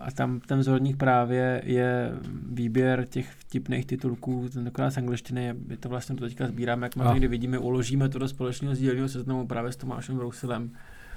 a 0.00 0.10
tam 0.14 0.40
ten 0.40 0.58
vzorník 0.58 0.96
právě 0.96 1.62
je 1.64 2.12
výběr 2.52 3.06
těch 3.06 3.30
vtipných 3.30 3.86
titulků, 3.86 4.48
tentokrát 4.52 4.90
z 4.90 4.98
angličtiny, 4.98 5.54
my 5.68 5.76
to 5.76 5.88
vlastně 5.88 6.16
to 6.16 6.24
teďka 6.24 6.46
sbíráme, 6.46 6.86
jak 6.86 6.96
někdy 6.96 7.28
vidíme, 7.28 7.58
uložíme 7.58 8.08
to 8.08 8.18
do 8.18 8.28
společného 8.28 8.74
sdílního 8.74 9.08
seznamu 9.08 9.46
právě 9.46 9.72
s 9.72 9.76
Tomášem 9.76 10.16
Brousilem. 10.16 10.70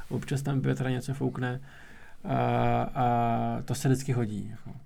Občas 0.10 0.42
tam 0.42 0.62
Petra 0.62 0.90
něco 0.90 1.14
foukne 1.14 1.62
a, 2.24 2.82
a 2.96 3.62
to 3.66 3.76
se 3.76 3.88
vždycky 3.88 4.12
hodí. 4.12 4.48
Jako. 4.52 4.80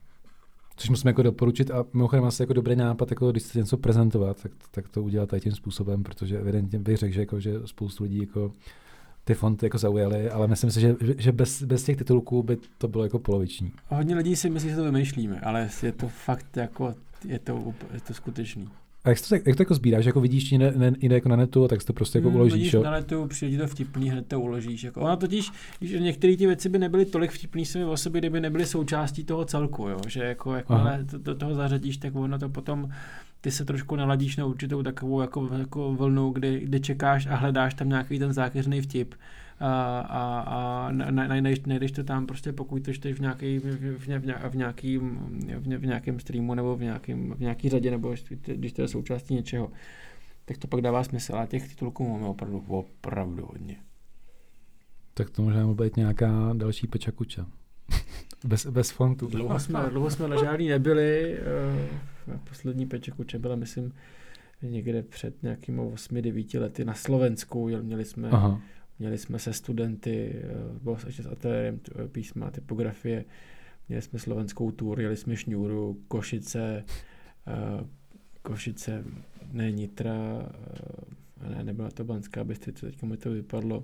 Což 0.75 0.89
musíme 0.89 1.09
jako 1.09 1.23
doporučit 1.23 1.71
a 1.71 1.85
mimochodem 1.93 2.25
asi 2.25 2.43
jako 2.43 2.53
dobrý 2.53 2.75
nápad, 2.75 3.11
jako 3.11 3.31
když 3.31 3.43
chcete 3.43 3.59
něco 3.59 3.77
prezentovat, 3.77 4.43
tak, 4.43 4.51
tak 4.71 4.89
to 4.89 5.03
udělat 5.03 5.29
tady 5.29 5.39
tím 5.39 5.51
způsobem, 5.51 6.03
protože 6.03 6.39
evidentně 6.39 6.79
bych 6.79 6.97
řekl, 6.97 7.13
že, 7.13 7.19
jako, 7.19 7.39
že 7.39 7.53
spoustu 7.65 8.03
lidí 8.03 8.19
jako 8.19 8.51
ty 9.23 9.33
fonty 9.33 9.65
jako 9.65 9.77
zaujaly, 9.77 10.29
ale 10.29 10.47
myslím 10.47 10.71
si, 10.71 10.81
že, 10.81 10.95
že 11.17 11.31
bez, 11.31 11.63
bez 11.63 11.83
těch 11.83 11.97
titulků 11.97 12.43
by 12.43 12.57
to 12.77 12.87
bylo 12.87 13.03
jako 13.03 13.19
poloviční. 13.19 13.71
Hodně 13.87 14.15
lidí 14.15 14.35
si 14.35 14.49
myslí, 14.49 14.69
že 14.69 14.75
to 14.75 14.83
vymýšlíme, 14.83 15.39
ale 15.39 15.69
je 15.83 15.91
to 15.91 16.07
fakt 16.07 16.57
jako, 16.57 16.95
je 17.25 17.39
to, 17.39 17.73
je 17.93 17.99
to 17.99 18.13
skutečný. 18.13 18.69
A 19.05 19.09
jak 19.09 19.17
to, 19.29 19.35
jak 19.35 19.55
to 19.55 19.61
jako 19.61 19.75
sbíráš? 19.75 20.05
Jako 20.05 20.21
vidíš 20.21 20.51
ne, 20.51 20.93
jde 20.99 21.15
jako 21.15 21.29
na 21.29 21.35
netu, 21.35 21.67
tak 21.67 21.83
to 21.83 21.93
prostě 21.93 22.17
jako 22.17 22.27
hmm, 22.27 22.35
uložíš. 22.35 22.53
Vidíš 22.53 22.73
na 22.73 22.91
netu, 22.91 23.27
přijde 23.27 23.57
to 23.57 23.67
vtipný, 23.67 24.09
hned 24.09 24.27
to 24.27 24.39
uložíš. 24.39 24.83
Jako, 24.83 25.01
ona 25.01 25.15
totiž, 25.15 25.51
že 25.81 25.99
některé 25.99 26.37
ty 26.37 26.47
věci 26.47 26.69
by 26.69 26.79
nebyly 26.79 27.05
tolik 27.05 27.31
vtipný 27.31 27.65
sami 27.65 27.85
o 27.85 27.97
sobě, 27.97 28.21
kdyby 28.21 28.41
nebyly 28.41 28.65
součástí 28.65 29.23
toho 29.23 29.45
celku, 29.45 29.87
jo? 29.87 29.97
že 30.07 30.23
jako, 30.23 30.55
jako 30.55 30.81
to, 31.11 31.17
do 31.17 31.35
toho 31.35 31.55
zařadíš, 31.55 31.97
tak 31.97 32.15
ono 32.15 32.39
to 32.39 32.49
potom 32.49 32.89
ty 33.43 33.51
se 33.51 33.65
trošku 33.65 33.95
naladíš 33.95 34.37
na 34.37 34.45
určitou 34.45 34.83
takovou 34.83 35.21
jako, 35.21 35.49
jako 35.57 35.93
vlnu, 35.93 36.29
kdy, 36.29 36.59
kdy 36.59 36.79
čekáš 36.79 37.25
a 37.25 37.35
hledáš 37.35 37.73
tam 37.73 37.89
nějaký 37.89 38.19
ten 38.19 38.33
zákeřný 38.33 38.81
vtip 38.81 39.15
a, 39.59 39.99
a, 39.99 40.39
a 40.39 40.91
najdeš, 41.11 41.59
najdeš 41.65 41.91
to 41.91 42.03
tam 42.03 42.25
prostě 42.25 42.53
pokud 42.53 42.83
to 42.83 42.93
čteš 42.93 43.17
v, 43.17 43.21
nějaký, 43.21 43.59
v, 43.59 43.63
v, 43.97 44.19
v, 44.19 44.55
nějaký, 44.55 44.97
v, 44.97 45.77
v 45.77 45.85
nějakém 45.85 46.19
streamu 46.19 46.53
nebo 46.53 46.75
v, 46.75 46.81
nějakým, 46.81 47.33
v 47.33 47.39
nějaký 47.39 47.69
řadě 47.69 47.91
nebo 47.91 48.15
když 48.45 48.73
to 48.73 48.81
je 48.81 48.87
součástí 48.87 49.33
něčeho, 49.33 49.71
tak 50.45 50.57
to 50.57 50.67
pak 50.67 50.81
dává 50.81 51.03
smysl. 51.03 51.35
A 51.35 51.45
těch 51.45 51.69
titulků 51.69 52.09
máme 52.09 52.27
opravdu, 52.27 52.63
opravdu 52.67 53.45
hodně. 53.45 53.75
Tak 55.13 55.29
to 55.29 55.41
možná 55.41 55.73
být 55.73 55.97
nějaká 55.97 56.53
další 56.53 56.87
peča 56.87 57.11
kuča. 57.11 57.45
bez, 58.43 58.65
bez 58.65 58.91
fontu. 58.91 59.27
Dlouho 59.27 59.59
jsme, 59.59 59.89
dlouho 59.89 60.09
jsme 60.09 60.27
na 60.27 60.43
žádný 60.43 60.67
nebyli. 60.67 61.39
Uh, 62.27 62.37
poslední 62.49 62.85
peče 62.85 63.11
kuče 63.11 63.39
byla, 63.39 63.55
myslím, 63.55 63.93
někde 64.61 65.03
před 65.03 65.43
nějakými 65.43 65.81
8-9 65.81 66.59
lety 66.59 66.85
na 66.85 66.93
Slovensku. 66.93 67.69
Měli 67.81 68.05
jsme 68.05 68.29
Aha. 68.29 68.61
Měli 68.99 69.17
jsme 69.17 69.39
se 69.39 69.53
studenty, 69.53 70.31
eh, 70.35 70.79
bylo 70.81 70.97
ještě 71.05 71.23
s 71.23 71.25
ateliérem 71.25 71.79
eh, 71.95 72.07
písma, 72.07 72.51
typografie, 72.51 73.25
měli 73.87 74.01
jsme 74.01 74.19
slovenskou 74.19 74.71
tour, 74.71 75.01
jeli 75.01 75.17
jsme 75.17 75.35
Šňůru, 75.35 76.01
Košice, 76.07 76.83
eh, 77.47 77.85
Košice, 78.41 79.03
ne 79.51 79.71
Nitra, 79.71 80.49
ne, 81.49 81.63
nebyla 81.63 81.91
to 81.91 82.03
Banská 82.03 82.43
Bystrice, 82.43 82.85
teďka 82.85 83.05
mi 83.05 83.17
to 83.17 83.31
vypadlo. 83.31 83.83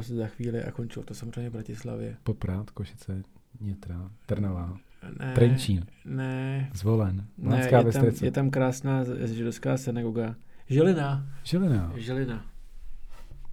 Se 0.00 0.14
za 0.14 0.26
chvíli 0.26 0.64
a 0.64 0.70
končilo 0.70 1.04
to 1.04 1.14
samozřejmě 1.14 1.50
v 1.50 1.52
Bratislavě. 1.52 2.16
Poprát, 2.22 2.70
Košice, 2.70 3.22
Nitra, 3.60 4.10
Trnavá. 4.26 4.78
Ne, 5.18 5.34
Trenčín. 5.34 5.86
Ne. 6.04 6.70
Zvolen. 6.74 7.26
Ne, 7.38 7.60
je 7.60 7.92
tam, 7.92 8.06
je 8.22 8.30
tam 8.30 8.50
krásná 8.50 9.04
židovská 9.24 9.76
synagoga. 9.76 10.34
Žilina. 10.68 11.26
Žilina. 11.44 11.92
Žilina. 11.96 12.44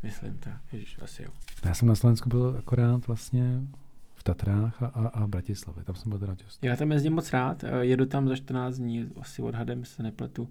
Myslím 0.03 0.37
tak, 0.37 0.61
Ježiš, 0.71 0.97
asi 1.01 1.23
jo. 1.23 1.29
Já 1.65 1.73
jsem 1.73 1.87
na 1.87 1.95
Slovensku 1.95 2.29
byl 2.29 2.55
akorát 2.59 3.07
vlastně 3.07 3.61
v 4.15 4.23
Tatrách 4.23 4.83
a, 4.83 4.85
a, 4.85 5.07
a 5.07 5.27
Bratislavě, 5.27 5.83
tam 5.83 5.95
jsem 5.95 6.09
byl 6.09 6.19
teda 6.19 6.35
just. 6.43 6.63
Já 6.63 6.75
tam 6.75 6.91
jezdím 6.91 7.13
moc 7.13 7.33
rád, 7.33 7.63
jedu 7.81 8.05
tam 8.05 8.27
za 8.27 8.35
14 8.35 8.75
dní, 8.75 9.09
asi 9.19 9.41
odhadem 9.41 9.85
se 9.85 10.03
nepletu. 10.03 10.49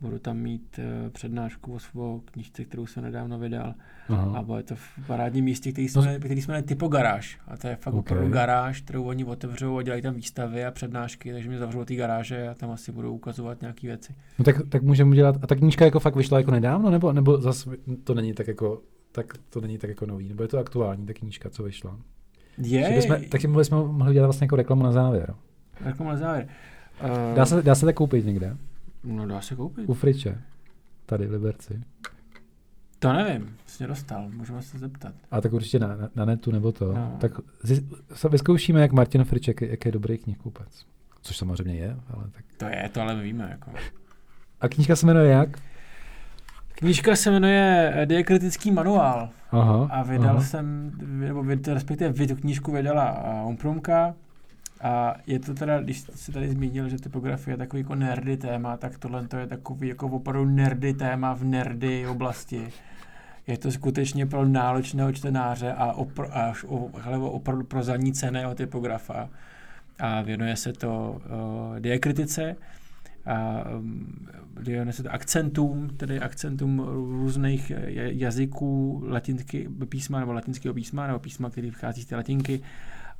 Budu 0.00 0.18
tam 0.18 0.36
mít 0.36 0.78
uh, 0.78 1.10
přednášku 1.10 1.74
o 1.74 1.78
svou 1.78 2.22
knižce, 2.24 2.64
kterou 2.64 2.86
jsem 2.86 3.02
nedávno 3.02 3.38
vydal. 3.38 3.74
Aha. 4.08 4.38
A 4.38 4.42
bude 4.42 4.62
to 4.62 4.76
v 4.76 5.06
parádním 5.06 5.44
místě, 5.44 5.72
který 5.72 5.88
jsme, 5.88 6.12
no. 6.12 6.18
který 6.18 6.42
jsme 6.42 6.62
Typo 6.62 6.88
Garáž. 6.88 7.38
A 7.48 7.56
to 7.56 7.68
je 7.68 7.76
fakt 7.76 7.94
okay. 7.94 8.00
opravdu 8.00 8.32
garáž, 8.32 8.80
kterou 8.80 9.04
oni 9.04 9.24
otevřou 9.24 9.76
a 9.76 9.82
dělají 9.82 10.02
tam 10.02 10.14
výstavy 10.14 10.64
a 10.64 10.70
přednášky, 10.70 11.32
takže 11.32 11.48
mě 11.48 11.58
zavřou 11.58 11.84
ty 11.84 11.96
garáže 11.96 12.48
a 12.48 12.54
tam 12.54 12.70
asi 12.70 12.92
budou 12.92 13.14
ukazovat 13.14 13.60
nějaké 13.60 13.86
věci. 13.86 14.14
No 14.38 14.44
tak, 14.44 14.56
tak 14.68 14.82
můžeme 14.82 15.10
udělat, 15.10 15.36
a 15.42 15.46
ta 15.46 15.54
knížka 15.54 15.84
jako 15.84 16.00
fakt 16.00 16.16
vyšla 16.16 16.38
jako 16.38 16.50
nedávno, 16.50 16.90
nebo, 16.90 17.12
nebo 17.12 17.40
zase 17.40 17.70
to 18.04 18.14
není 18.14 18.34
tak 18.34 18.48
jako, 18.48 18.82
tak 19.12 19.34
to 19.50 19.60
není 19.60 19.78
tak 19.78 19.90
jako 19.90 20.06
nový, 20.06 20.28
nebo 20.28 20.42
je 20.42 20.48
to 20.48 20.58
aktuální 20.58 21.06
ta 21.06 21.12
knížka, 21.12 21.50
co 21.50 21.62
vyšla? 21.62 21.96
Je. 22.58 22.92
Bychom, 22.94 23.24
tak 23.24 23.40
jsme 23.40 23.76
mohli 23.76 24.14
dělat 24.14 24.26
vlastně 24.26 24.44
jako 24.44 24.56
reklamu 24.56 24.82
na 24.82 24.92
závěr. 24.92 25.34
Reklamu 25.84 26.10
na 26.10 26.16
závěr. 26.16 26.48
Uh, 27.04 27.36
dá, 27.36 27.46
se, 27.46 27.62
dá 27.62 27.74
se 27.74 27.86
tak 27.86 27.94
koupit 27.94 28.26
někde? 28.26 28.56
No 29.04 29.26
dá 29.26 29.40
se 29.40 29.56
koupit. 29.56 29.88
U 29.88 29.94
Friče. 29.94 30.38
Tady 31.06 31.26
v 31.26 31.30
Liberci. 31.30 31.80
To 32.98 33.12
nevím, 33.12 33.56
jsi 33.66 33.86
dostal, 33.86 34.28
můžeme 34.28 34.62
se 34.62 34.78
zeptat. 34.78 35.14
A 35.30 35.40
tak 35.40 35.52
určitě 35.52 35.78
na, 35.78 35.88
na, 35.88 36.08
na 36.14 36.24
netu 36.24 36.50
nebo 36.50 36.72
to. 36.72 36.92
No. 36.92 37.16
Tak 37.20 37.32
se 38.14 38.28
vyzkoušíme, 38.28 38.80
jak 38.80 38.92
Martin 38.92 39.24
Friček, 39.24 39.60
jak 39.60 39.84
je 39.84 39.92
dobrý 39.92 40.18
knihkupec. 40.18 40.86
Což 41.22 41.36
samozřejmě 41.36 41.74
je, 41.74 41.96
ale 42.14 42.24
tak... 42.32 42.44
To 42.56 42.64
je, 42.64 42.90
to 42.92 43.00
ale 43.00 43.22
víme. 43.22 43.48
Jako. 43.50 43.70
A 44.60 44.68
knížka 44.68 44.96
se 44.96 45.06
jmenuje 45.06 45.30
jak? 45.30 45.58
Knížka 46.68 47.16
se 47.16 47.30
jmenuje 47.30 47.92
Diakritický 48.04 48.70
manuál. 48.70 49.28
Aha, 49.50 49.88
a 49.90 50.02
vydal 50.02 50.36
aha. 50.36 50.44
jsem, 50.44 50.92
nebo 51.02 51.44
respektive 51.66 52.12
vy 52.12 52.26
tu 52.26 52.36
knížku 52.36 52.72
vydala 52.72 53.22
Umprumka, 53.46 54.14
a 54.80 55.14
je 55.26 55.38
to 55.38 55.54
teda, 55.54 55.80
když 55.80 56.04
jsi 56.14 56.32
tady 56.32 56.50
zmínil, 56.50 56.88
že 56.88 56.96
typografie 56.96 57.52
je 57.52 57.58
takový 57.58 57.82
jako 57.82 57.94
nerdy 57.94 58.36
téma, 58.36 58.76
tak 58.76 58.98
tohle 58.98 59.28
to 59.28 59.36
je 59.36 59.46
takový 59.46 59.88
jako 59.88 60.06
opravdu 60.06 60.50
nerdy 60.50 60.94
téma 60.94 61.34
v 61.34 61.44
nerdy 61.44 62.06
oblasti. 62.06 62.68
Je 63.46 63.58
to 63.58 63.70
skutečně 63.70 64.26
pro 64.26 64.44
náročného 64.44 65.12
čtenáře 65.12 65.72
a 65.72 65.94
opr- 65.94 66.30
až 66.32 66.64
o, 66.64 66.76
opravdu 67.30 67.64
pro 67.64 67.82
zaníceného 67.82 68.54
typografa. 68.54 69.28
A 69.98 70.22
věnuje 70.22 70.56
se 70.56 70.72
to 70.72 71.20
uh, 71.24 71.80
diakritice, 71.80 72.56
a 73.26 73.64
um, 73.78 74.28
věnuje 74.56 74.92
se 74.92 75.02
to 75.02 75.12
akcentům, 75.12 75.90
tedy 75.96 76.20
akcentům 76.20 76.78
různých 76.88 77.72
jazyků 77.96 79.02
latinský 79.08 79.68
písma 79.88 80.20
nebo 80.20 80.32
latinského 80.32 80.74
písma 80.74 81.06
nebo 81.06 81.18
písma, 81.18 81.50
který 81.50 81.70
vychází 81.70 82.02
z 82.02 82.06
té 82.06 82.16
latinky 82.16 82.60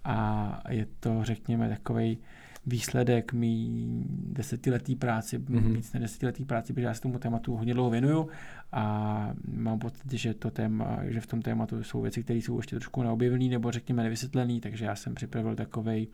a 0.04 0.62
je 0.68 0.86
to, 1.00 1.24
řekněme, 1.24 1.68
takový 1.68 2.18
výsledek 2.66 3.32
mý 3.32 4.04
desetiletý 4.08 4.96
práci, 4.96 5.38
mm-hmm. 5.38 5.72
víc 5.72 5.92
než 5.92 6.00
desetiletý 6.00 6.44
práci, 6.44 6.72
protože 6.72 6.86
já 6.86 6.94
se 6.94 7.00
tomu 7.00 7.18
tématu 7.18 7.56
hodně 7.56 7.74
dlouho 7.74 7.90
věnuju 7.90 8.28
a 8.72 9.34
mám 9.52 9.78
pocit, 9.78 10.12
že, 10.12 10.34
to 10.34 10.50
téma, 10.50 10.98
že 11.04 11.20
v 11.20 11.26
tom 11.26 11.42
tématu 11.42 11.82
jsou 11.82 12.00
věci, 12.00 12.22
které 12.22 12.38
jsou 12.38 12.56
ještě 12.56 12.76
trošku 12.76 13.02
neobjevené 13.02 13.44
nebo 13.44 13.70
řekněme 13.70 14.02
nevysvětlené, 14.02 14.60
takže 14.60 14.84
já 14.84 14.96
jsem 14.96 15.14
připravil 15.14 15.56
takovej, 15.56 16.08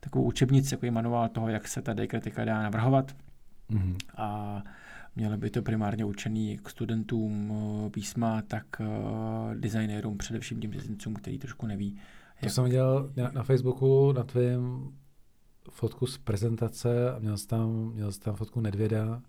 takovou 0.00 0.24
učebnici, 0.24 0.70
takový 0.70 0.90
manuál 0.90 1.28
toho, 1.28 1.48
jak 1.48 1.68
se 1.68 1.82
ta 1.82 1.92
dekritika 1.92 2.44
dá 2.44 2.62
navrhovat. 2.62 3.16
Mm-hmm. 3.70 3.96
A 4.16 4.62
mělo 5.16 5.36
by 5.36 5.50
to 5.50 5.62
primárně 5.62 6.04
učený 6.04 6.58
k 6.62 6.70
studentům 6.70 7.52
eh, 7.52 7.90
písma, 7.90 8.42
tak 8.42 8.66
eh, 8.80 8.84
designérům, 9.54 10.18
především 10.18 10.60
těm 10.60 10.72
cizincům, 10.72 11.14
který 11.14 11.38
trošku 11.38 11.66
neví, 11.66 11.98
to 12.42 12.50
jsem 12.50 12.70
dělal 12.70 13.10
na 13.32 13.42
Facebooku 13.42 14.12
na 14.12 14.22
tvém 14.22 14.92
fotku 15.70 16.06
z 16.06 16.18
prezentace 16.18 17.12
a 17.12 17.18
měl 17.18 17.38
jsi 17.38 17.46
tam, 17.46 17.92
měl 17.94 18.12
jsi 18.12 18.20
tam 18.20 18.36
fotku 18.36 18.60
Nedvěda 18.60 19.22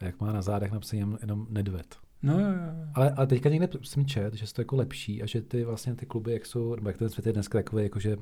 a 0.00 0.04
jak 0.04 0.20
má 0.20 0.32
na 0.32 0.42
zádech 0.42 0.72
napsaný 0.72 1.16
jenom 1.20 1.46
Nedved. 1.50 1.96
No, 2.22 2.32
jo, 2.40 2.46
jo. 2.48 2.88
Ale, 2.94 3.10
ale 3.10 3.26
teďka 3.26 3.48
někde 3.48 3.68
jsem 3.82 4.06
čet, 4.06 4.34
že 4.34 4.44
je 4.44 4.48
to 4.52 4.60
jako 4.60 4.76
lepší 4.76 5.22
a 5.22 5.26
že 5.26 5.42
ty 5.42 5.64
vlastně 5.64 5.94
ty 5.94 6.06
kluby, 6.06 6.32
jak 6.32 6.46
jsou, 6.46 6.74
nebo 6.74 6.88
jak 6.88 6.98
ten 6.98 7.08
svět 7.08 7.26
je 7.26 7.32
dneska 7.32 7.58
takový, 7.58 7.82
jako 7.82 8.00
že 8.00 8.16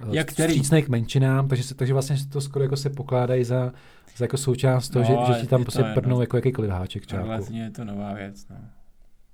eh, 0.00 0.06
jak 0.10 0.32
který? 0.32 0.60
k 0.60 0.88
menšinám, 0.88 1.48
takže, 1.48 1.74
takže 1.74 1.92
vlastně 1.92 2.16
to 2.32 2.40
skoro 2.40 2.62
jako 2.62 2.76
se 2.76 2.90
pokládají 2.90 3.44
za, 3.44 3.72
za 4.16 4.24
jako 4.24 4.36
součást 4.36 4.88
toho, 4.88 5.04
no, 5.04 5.26
že, 5.26 5.34
že 5.34 5.40
ti 5.40 5.46
tam 5.46 5.62
prostě 5.62 5.82
prdnou 5.82 6.16
no. 6.16 6.22
jako 6.22 6.36
jakýkoliv 6.36 6.70
háček 6.70 7.06
čárku. 7.06 7.26
Vlastně 7.26 7.62
je 7.62 7.70
to 7.70 7.84
nová 7.84 8.12
věc, 8.12 8.48
no. 8.48 8.56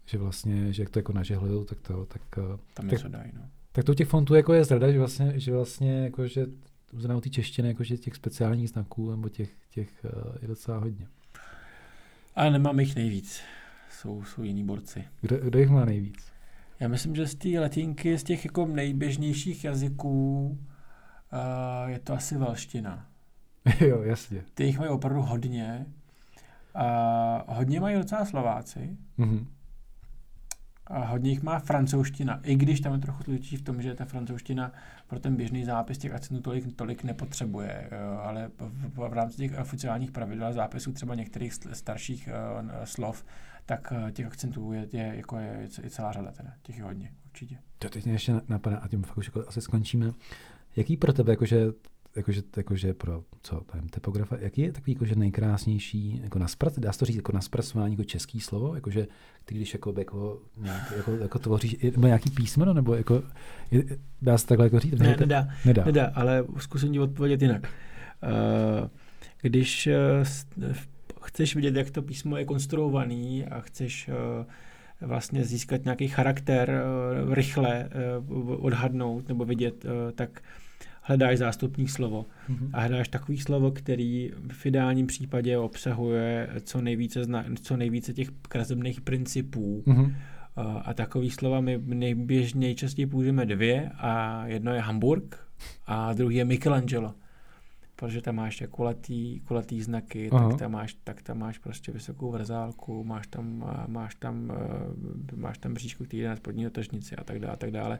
že 0.06 0.18
vlastně, 0.18 0.72
že 0.72 0.82
jak 0.82 0.90
to 0.90 0.98
jako 0.98 1.12
nažehlujou, 1.12 1.64
tak 1.64 1.80
to, 1.80 2.06
tak... 2.06 2.22
eh, 2.38 2.42
Tam 2.42 2.58
tak, 2.74 2.92
něco 2.92 3.08
dají, 3.08 3.32
no. 3.34 3.42
Tak 3.72 3.84
to 3.84 3.92
u 3.92 3.94
těch 3.94 4.08
fontů 4.08 4.34
jako 4.34 4.52
je 4.52 4.64
zrada, 4.64 4.92
že 4.92 4.98
vlastně, 4.98 5.32
že 5.36 5.52
vlastně 5.52 6.02
jako, 6.04 6.26
že 6.26 6.46
znamená 6.92 7.20
té 7.20 7.30
češtiny, 7.30 7.68
jako, 7.68 7.84
že 7.84 7.98
těch 7.98 8.14
speciálních 8.14 8.68
znaků 8.68 9.10
nebo 9.10 9.28
těch, 9.28 9.50
těch 9.70 10.04
eh, 10.04 10.38
je 10.42 10.48
docela 10.48 10.78
hodně. 10.78 11.08
Ale 12.34 12.50
nemám 12.50 12.80
jich 12.80 12.96
nejvíc. 12.96 13.40
Jsou, 13.90 14.24
jsou 14.24 14.42
jiní 14.42 14.64
borci. 14.64 15.04
Kdo, 15.20 15.38
kdo 15.38 15.58
jich 15.58 15.68
má 15.68 15.84
nejvíc? 15.84 16.32
Já 16.80 16.88
myslím, 16.88 17.16
že 17.16 17.26
z 17.26 17.34
té 17.34 17.48
latinky, 17.60 18.18
z 18.18 18.22
těch 18.22 18.44
jako 18.44 18.66
nejběžnějších 18.66 19.64
jazyků 19.64 20.46
uh, 20.48 21.90
je 21.90 21.98
to 21.98 22.14
asi 22.14 22.38
velština. 22.38 23.06
jo, 23.80 24.02
jasně. 24.02 24.44
Ty 24.54 24.64
jich 24.64 24.78
mají 24.78 24.90
opravdu 24.90 25.22
hodně. 25.22 25.86
Uh, 26.76 27.56
hodně 27.56 27.80
mají 27.80 27.96
docela 27.96 28.24
Slováci. 28.24 28.96
Mhm. 29.16 29.46
A 30.90 31.04
hodně 31.04 31.30
jich 31.30 31.42
má 31.42 31.58
francouzština, 31.58 32.40
i 32.42 32.56
když 32.56 32.80
tam 32.80 32.92
je 32.92 32.98
trochu 32.98 33.22
složitější 33.22 33.56
v 33.56 33.62
tom, 33.62 33.82
že 33.82 33.94
ta 33.94 34.04
francouzština 34.04 34.72
pro 35.06 35.20
ten 35.20 35.36
běžný 35.36 35.64
zápis 35.64 35.98
těch 35.98 36.12
akcentů 36.12 36.42
tolik, 36.42 36.76
tolik 36.76 37.04
nepotřebuje, 37.04 37.90
ale 38.22 38.50
v, 38.58 38.94
v, 38.94 39.08
v 39.08 39.12
rámci 39.12 39.36
těch 39.36 39.58
oficiálních 39.58 40.10
pravidel 40.10 40.52
zápisů 40.52 40.92
třeba 40.92 41.14
některých 41.14 41.52
starších 41.72 42.28
uh, 42.62 42.70
slov, 42.84 43.24
tak 43.66 43.92
uh, 43.92 44.10
těch 44.10 44.26
akcentů 44.26 44.72
je, 44.72 44.88
je, 44.92 45.12
jako 45.16 45.38
je, 45.38 45.68
je 45.82 45.90
celá 45.90 46.12
řada 46.12 46.32
teda, 46.32 46.52
těch 46.62 46.78
je 46.78 46.84
hodně, 46.84 47.12
určitě. 47.26 47.58
To 47.78 47.88
teď 47.88 48.04
mě 48.04 48.14
ještě 48.14 48.34
napadá 48.48 48.76
a 48.76 48.88
tím 48.88 49.02
fakt 49.02 49.18
už 49.18 49.26
jako 49.26 49.48
asi 49.48 49.60
skončíme. 49.60 50.10
Jaký 50.76 50.96
pro 50.96 51.12
tebe, 51.12 51.32
jakože, 51.32 51.66
jakože, 52.16 52.42
jakože 52.56 52.94
pro, 52.94 53.22
co, 53.42 53.62
nevím, 53.74 53.88
typografa, 53.88 54.36
jaký 54.40 54.60
je 54.60 54.72
takový 54.72 54.92
jakože 54.92 55.14
nejkrásnější, 55.14 56.20
jako 56.22 56.38
na 56.38 56.48
sprat, 56.48 56.78
dá 56.78 56.92
se 56.92 56.98
to 56.98 57.04
říct 57.04 57.16
jako 57.16 57.32
na 57.32 57.40
zpracování 57.40 57.92
jako 57.92 58.04
český 58.04 58.40
slovo, 58.40 58.74
jakože 58.74 59.06
ty 59.44 59.54
když 59.54 59.74
jako, 59.74 59.94
jako, 59.98 60.42
nějak, 60.56 60.92
jako, 60.96 61.12
jako 61.12 61.38
tvoříš, 61.38 61.76
nebo 61.82 62.06
nějaký 62.06 62.30
písmeno, 62.30 62.74
nebo 62.74 62.94
jako, 62.94 63.22
je, 63.70 63.84
dá 64.22 64.38
se 64.38 64.46
takhle 64.46 64.66
jako 64.66 64.78
říct? 64.78 64.98
Ne, 64.98 65.16
nedá, 65.20 65.48
nedá. 65.64 65.84
nedá, 65.84 66.12
ale 66.14 66.44
zkusím 66.58 66.92
ti 66.92 67.00
odpovědět 67.00 67.42
jinak. 67.42 67.62
Uh, 68.22 68.88
když 69.42 69.88
uh, 70.56 70.72
chceš 71.22 71.56
vidět, 71.56 71.76
jak 71.76 71.90
to 71.90 72.02
písmo 72.02 72.36
je 72.36 72.44
konstruovaný 72.44 73.46
a 73.46 73.60
chceš 73.60 74.08
uh, 74.08 74.46
vlastně 75.08 75.44
získat 75.44 75.84
nějaký 75.84 76.08
charakter 76.08 76.82
uh, 77.26 77.34
rychle 77.34 77.88
uh, 78.28 78.64
odhadnout 78.64 79.28
nebo 79.28 79.44
vidět, 79.44 79.84
uh, 79.84 79.90
tak 80.14 80.42
hledáš 81.10 81.38
zástupní 81.38 81.88
slovo 81.88 82.26
Mhm. 82.48 82.70
a 82.72 82.80
hledáš 82.80 83.08
takový 83.08 83.38
slovo, 83.38 83.70
který 83.70 84.30
v 84.52 84.66
ideálním 84.66 85.06
případě 85.06 85.58
obsahuje 85.58 86.48
co 86.62 86.80
nejvíce, 86.80 87.24
zna, 87.24 87.44
co 87.62 87.76
nejvíce 87.76 88.12
těch 88.12 88.30
krazebných 88.48 89.00
principů. 89.00 89.82
Mhm. 89.86 90.00
Uh, 90.04 90.12
A 90.84 90.94
takový 90.94 91.30
slova 91.30 91.60
my 91.60 91.80
nejběž, 91.84 92.54
nejčastěji 92.54 93.06
použijeme 93.06 93.46
dvě 93.46 93.90
a 93.98 94.42
jedno 94.46 94.74
je 94.74 94.80
Hamburg 94.80 95.46
a 95.86 96.12
druhý 96.12 96.36
je 96.36 96.44
Michelangelo. 96.44 97.14
Protože 97.96 98.22
tam 98.22 98.34
máš 98.36 98.62
kulatý, 98.70 99.40
kulatý 99.40 99.82
znaky, 99.82 100.30
Aha. 100.32 100.48
tak 100.48 100.58
tam, 100.58 100.72
máš, 100.72 100.96
tak 101.04 101.22
tam 101.22 101.38
máš 101.38 101.58
prostě 101.58 101.92
vysokou 101.92 102.32
vrzálku, 102.32 103.04
máš 103.04 103.26
tam, 103.26 103.64
a 103.66 103.84
máš 103.88 104.14
tam, 104.14 104.52
eh, 105.32 105.36
máš 105.36 105.58
tam 105.58 105.74
bříšku, 105.74 106.04
který 106.04 106.22
jde 106.22 106.28
na 106.28 106.36
spodní 106.36 106.64
dotažnici 106.64 107.16
a 107.16 107.24
tak 107.24 107.38
dále, 107.38 107.52
a 107.52 107.56
tak 107.56 107.70
dále. 107.70 107.98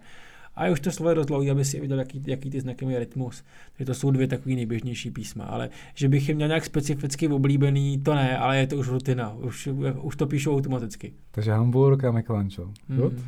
A 0.54 0.68
už 0.68 0.80
to 0.80 0.92
slovo 0.92 1.08
je 1.08 1.14
dost 1.14 1.26
dlouhý, 1.26 1.50
aby 1.50 1.64
si 1.64 1.80
viděl, 1.80 1.98
jaký, 1.98 2.22
jaký 2.26 2.50
ty 2.50 2.60
znaky 2.60 2.84
mají 2.84 2.98
rytmus. 2.98 3.44
Takže 3.72 3.84
to 3.86 3.94
jsou 3.94 4.10
dvě 4.10 4.26
takové 4.26 4.54
nejběžnější 4.54 5.10
písma. 5.10 5.44
Ale 5.44 5.70
že 5.94 6.08
bych 6.08 6.28
je 6.28 6.34
měl 6.34 6.48
nějak 6.48 6.64
specificky 6.64 7.28
oblíbený, 7.28 8.00
to 8.00 8.14
ne, 8.14 8.38
ale 8.38 8.58
je 8.58 8.66
to 8.66 8.76
už 8.76 8.88
rutina. 8.88 9.34
Už, 9.34 9.68
už 10.02 10.16
to 10.16 10.26
píšou 10.26 10.56
automaticky. 10.56 11.12
Takže 11.30 11.52
Hamburg 11.52 12.04
a 12.04 12.12
Michelangelo. 12.12 12.72
Good. 12.88 13.12
Mm. 13.12 13.24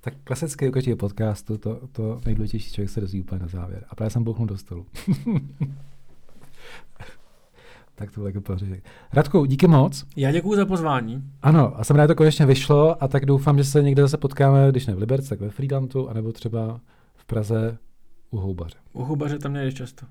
Tak 0.00 0.14
klasicky 0.24 0.68
u 0.68 0.72
každého 0.72 0.96
podcastu 0.96 1.58
to, 1.58 1.80
to 1.92 2.20
nejdůležitější 2.24 2.72
člověk 2.72 2.90
se 2.90 3.00
dozví 3.00 3.20
úplně 3.20 3.38
na 3.38 3.48
závěr. 3.48 3.84
A 3.88 3.94
právě 3.94 4.10
jsem 4.10 4.24
bouchnul 4.24 4.46
do 4.46 4.58
stolu. 4.58 4.86
tak 7.94 8.10
to 8.10 8.14
bylo 8.14 8.26
jako 8.26 8.40
pořešek. 8.40 8.84
Radku, 9.12 9.44
díky 9.44 9.66
moc. 9.66 10.04
Já 10.16 10.32
děkuji 10.32 10.56
za 10.56 10.66
pozvání. 10.66 11.22
Ano, 11.42 11.80
a 11.80 11.84
jsem 11.84 11.96
rád, 11.96 12.06
to 12.06 12.14
konečně 12.14 12.46
vyšlo 12.46 13.02
a 13.02 13.08
tak 13.08 13.26
doufám, 13.26 13.58
že 13.58 13.64
se 13.64 13.82
někde 13.82 14.02
zase 14.02 14.16
potkáme, 14.16 14.70
když 14.70 14.86
ne 14.86 14.94
v 14.94 14.98
Liberci, 14.98 15.28
tak 15.28 15.40
ve 15.40 15.50
Friedlandu, 15.50 16.10
anebo 16.10 16.32
třeba 16.32 16.80
v 17.14 17.24
Praze 17.24 17.78
u 18.30 18.38
Houbaře. 18.38 18.76
U 18.92 19.04
Hubaře 19.04 19.38
tam 19.38 19.52
nejdeš 19.52 19.74
často. 19.74 20.06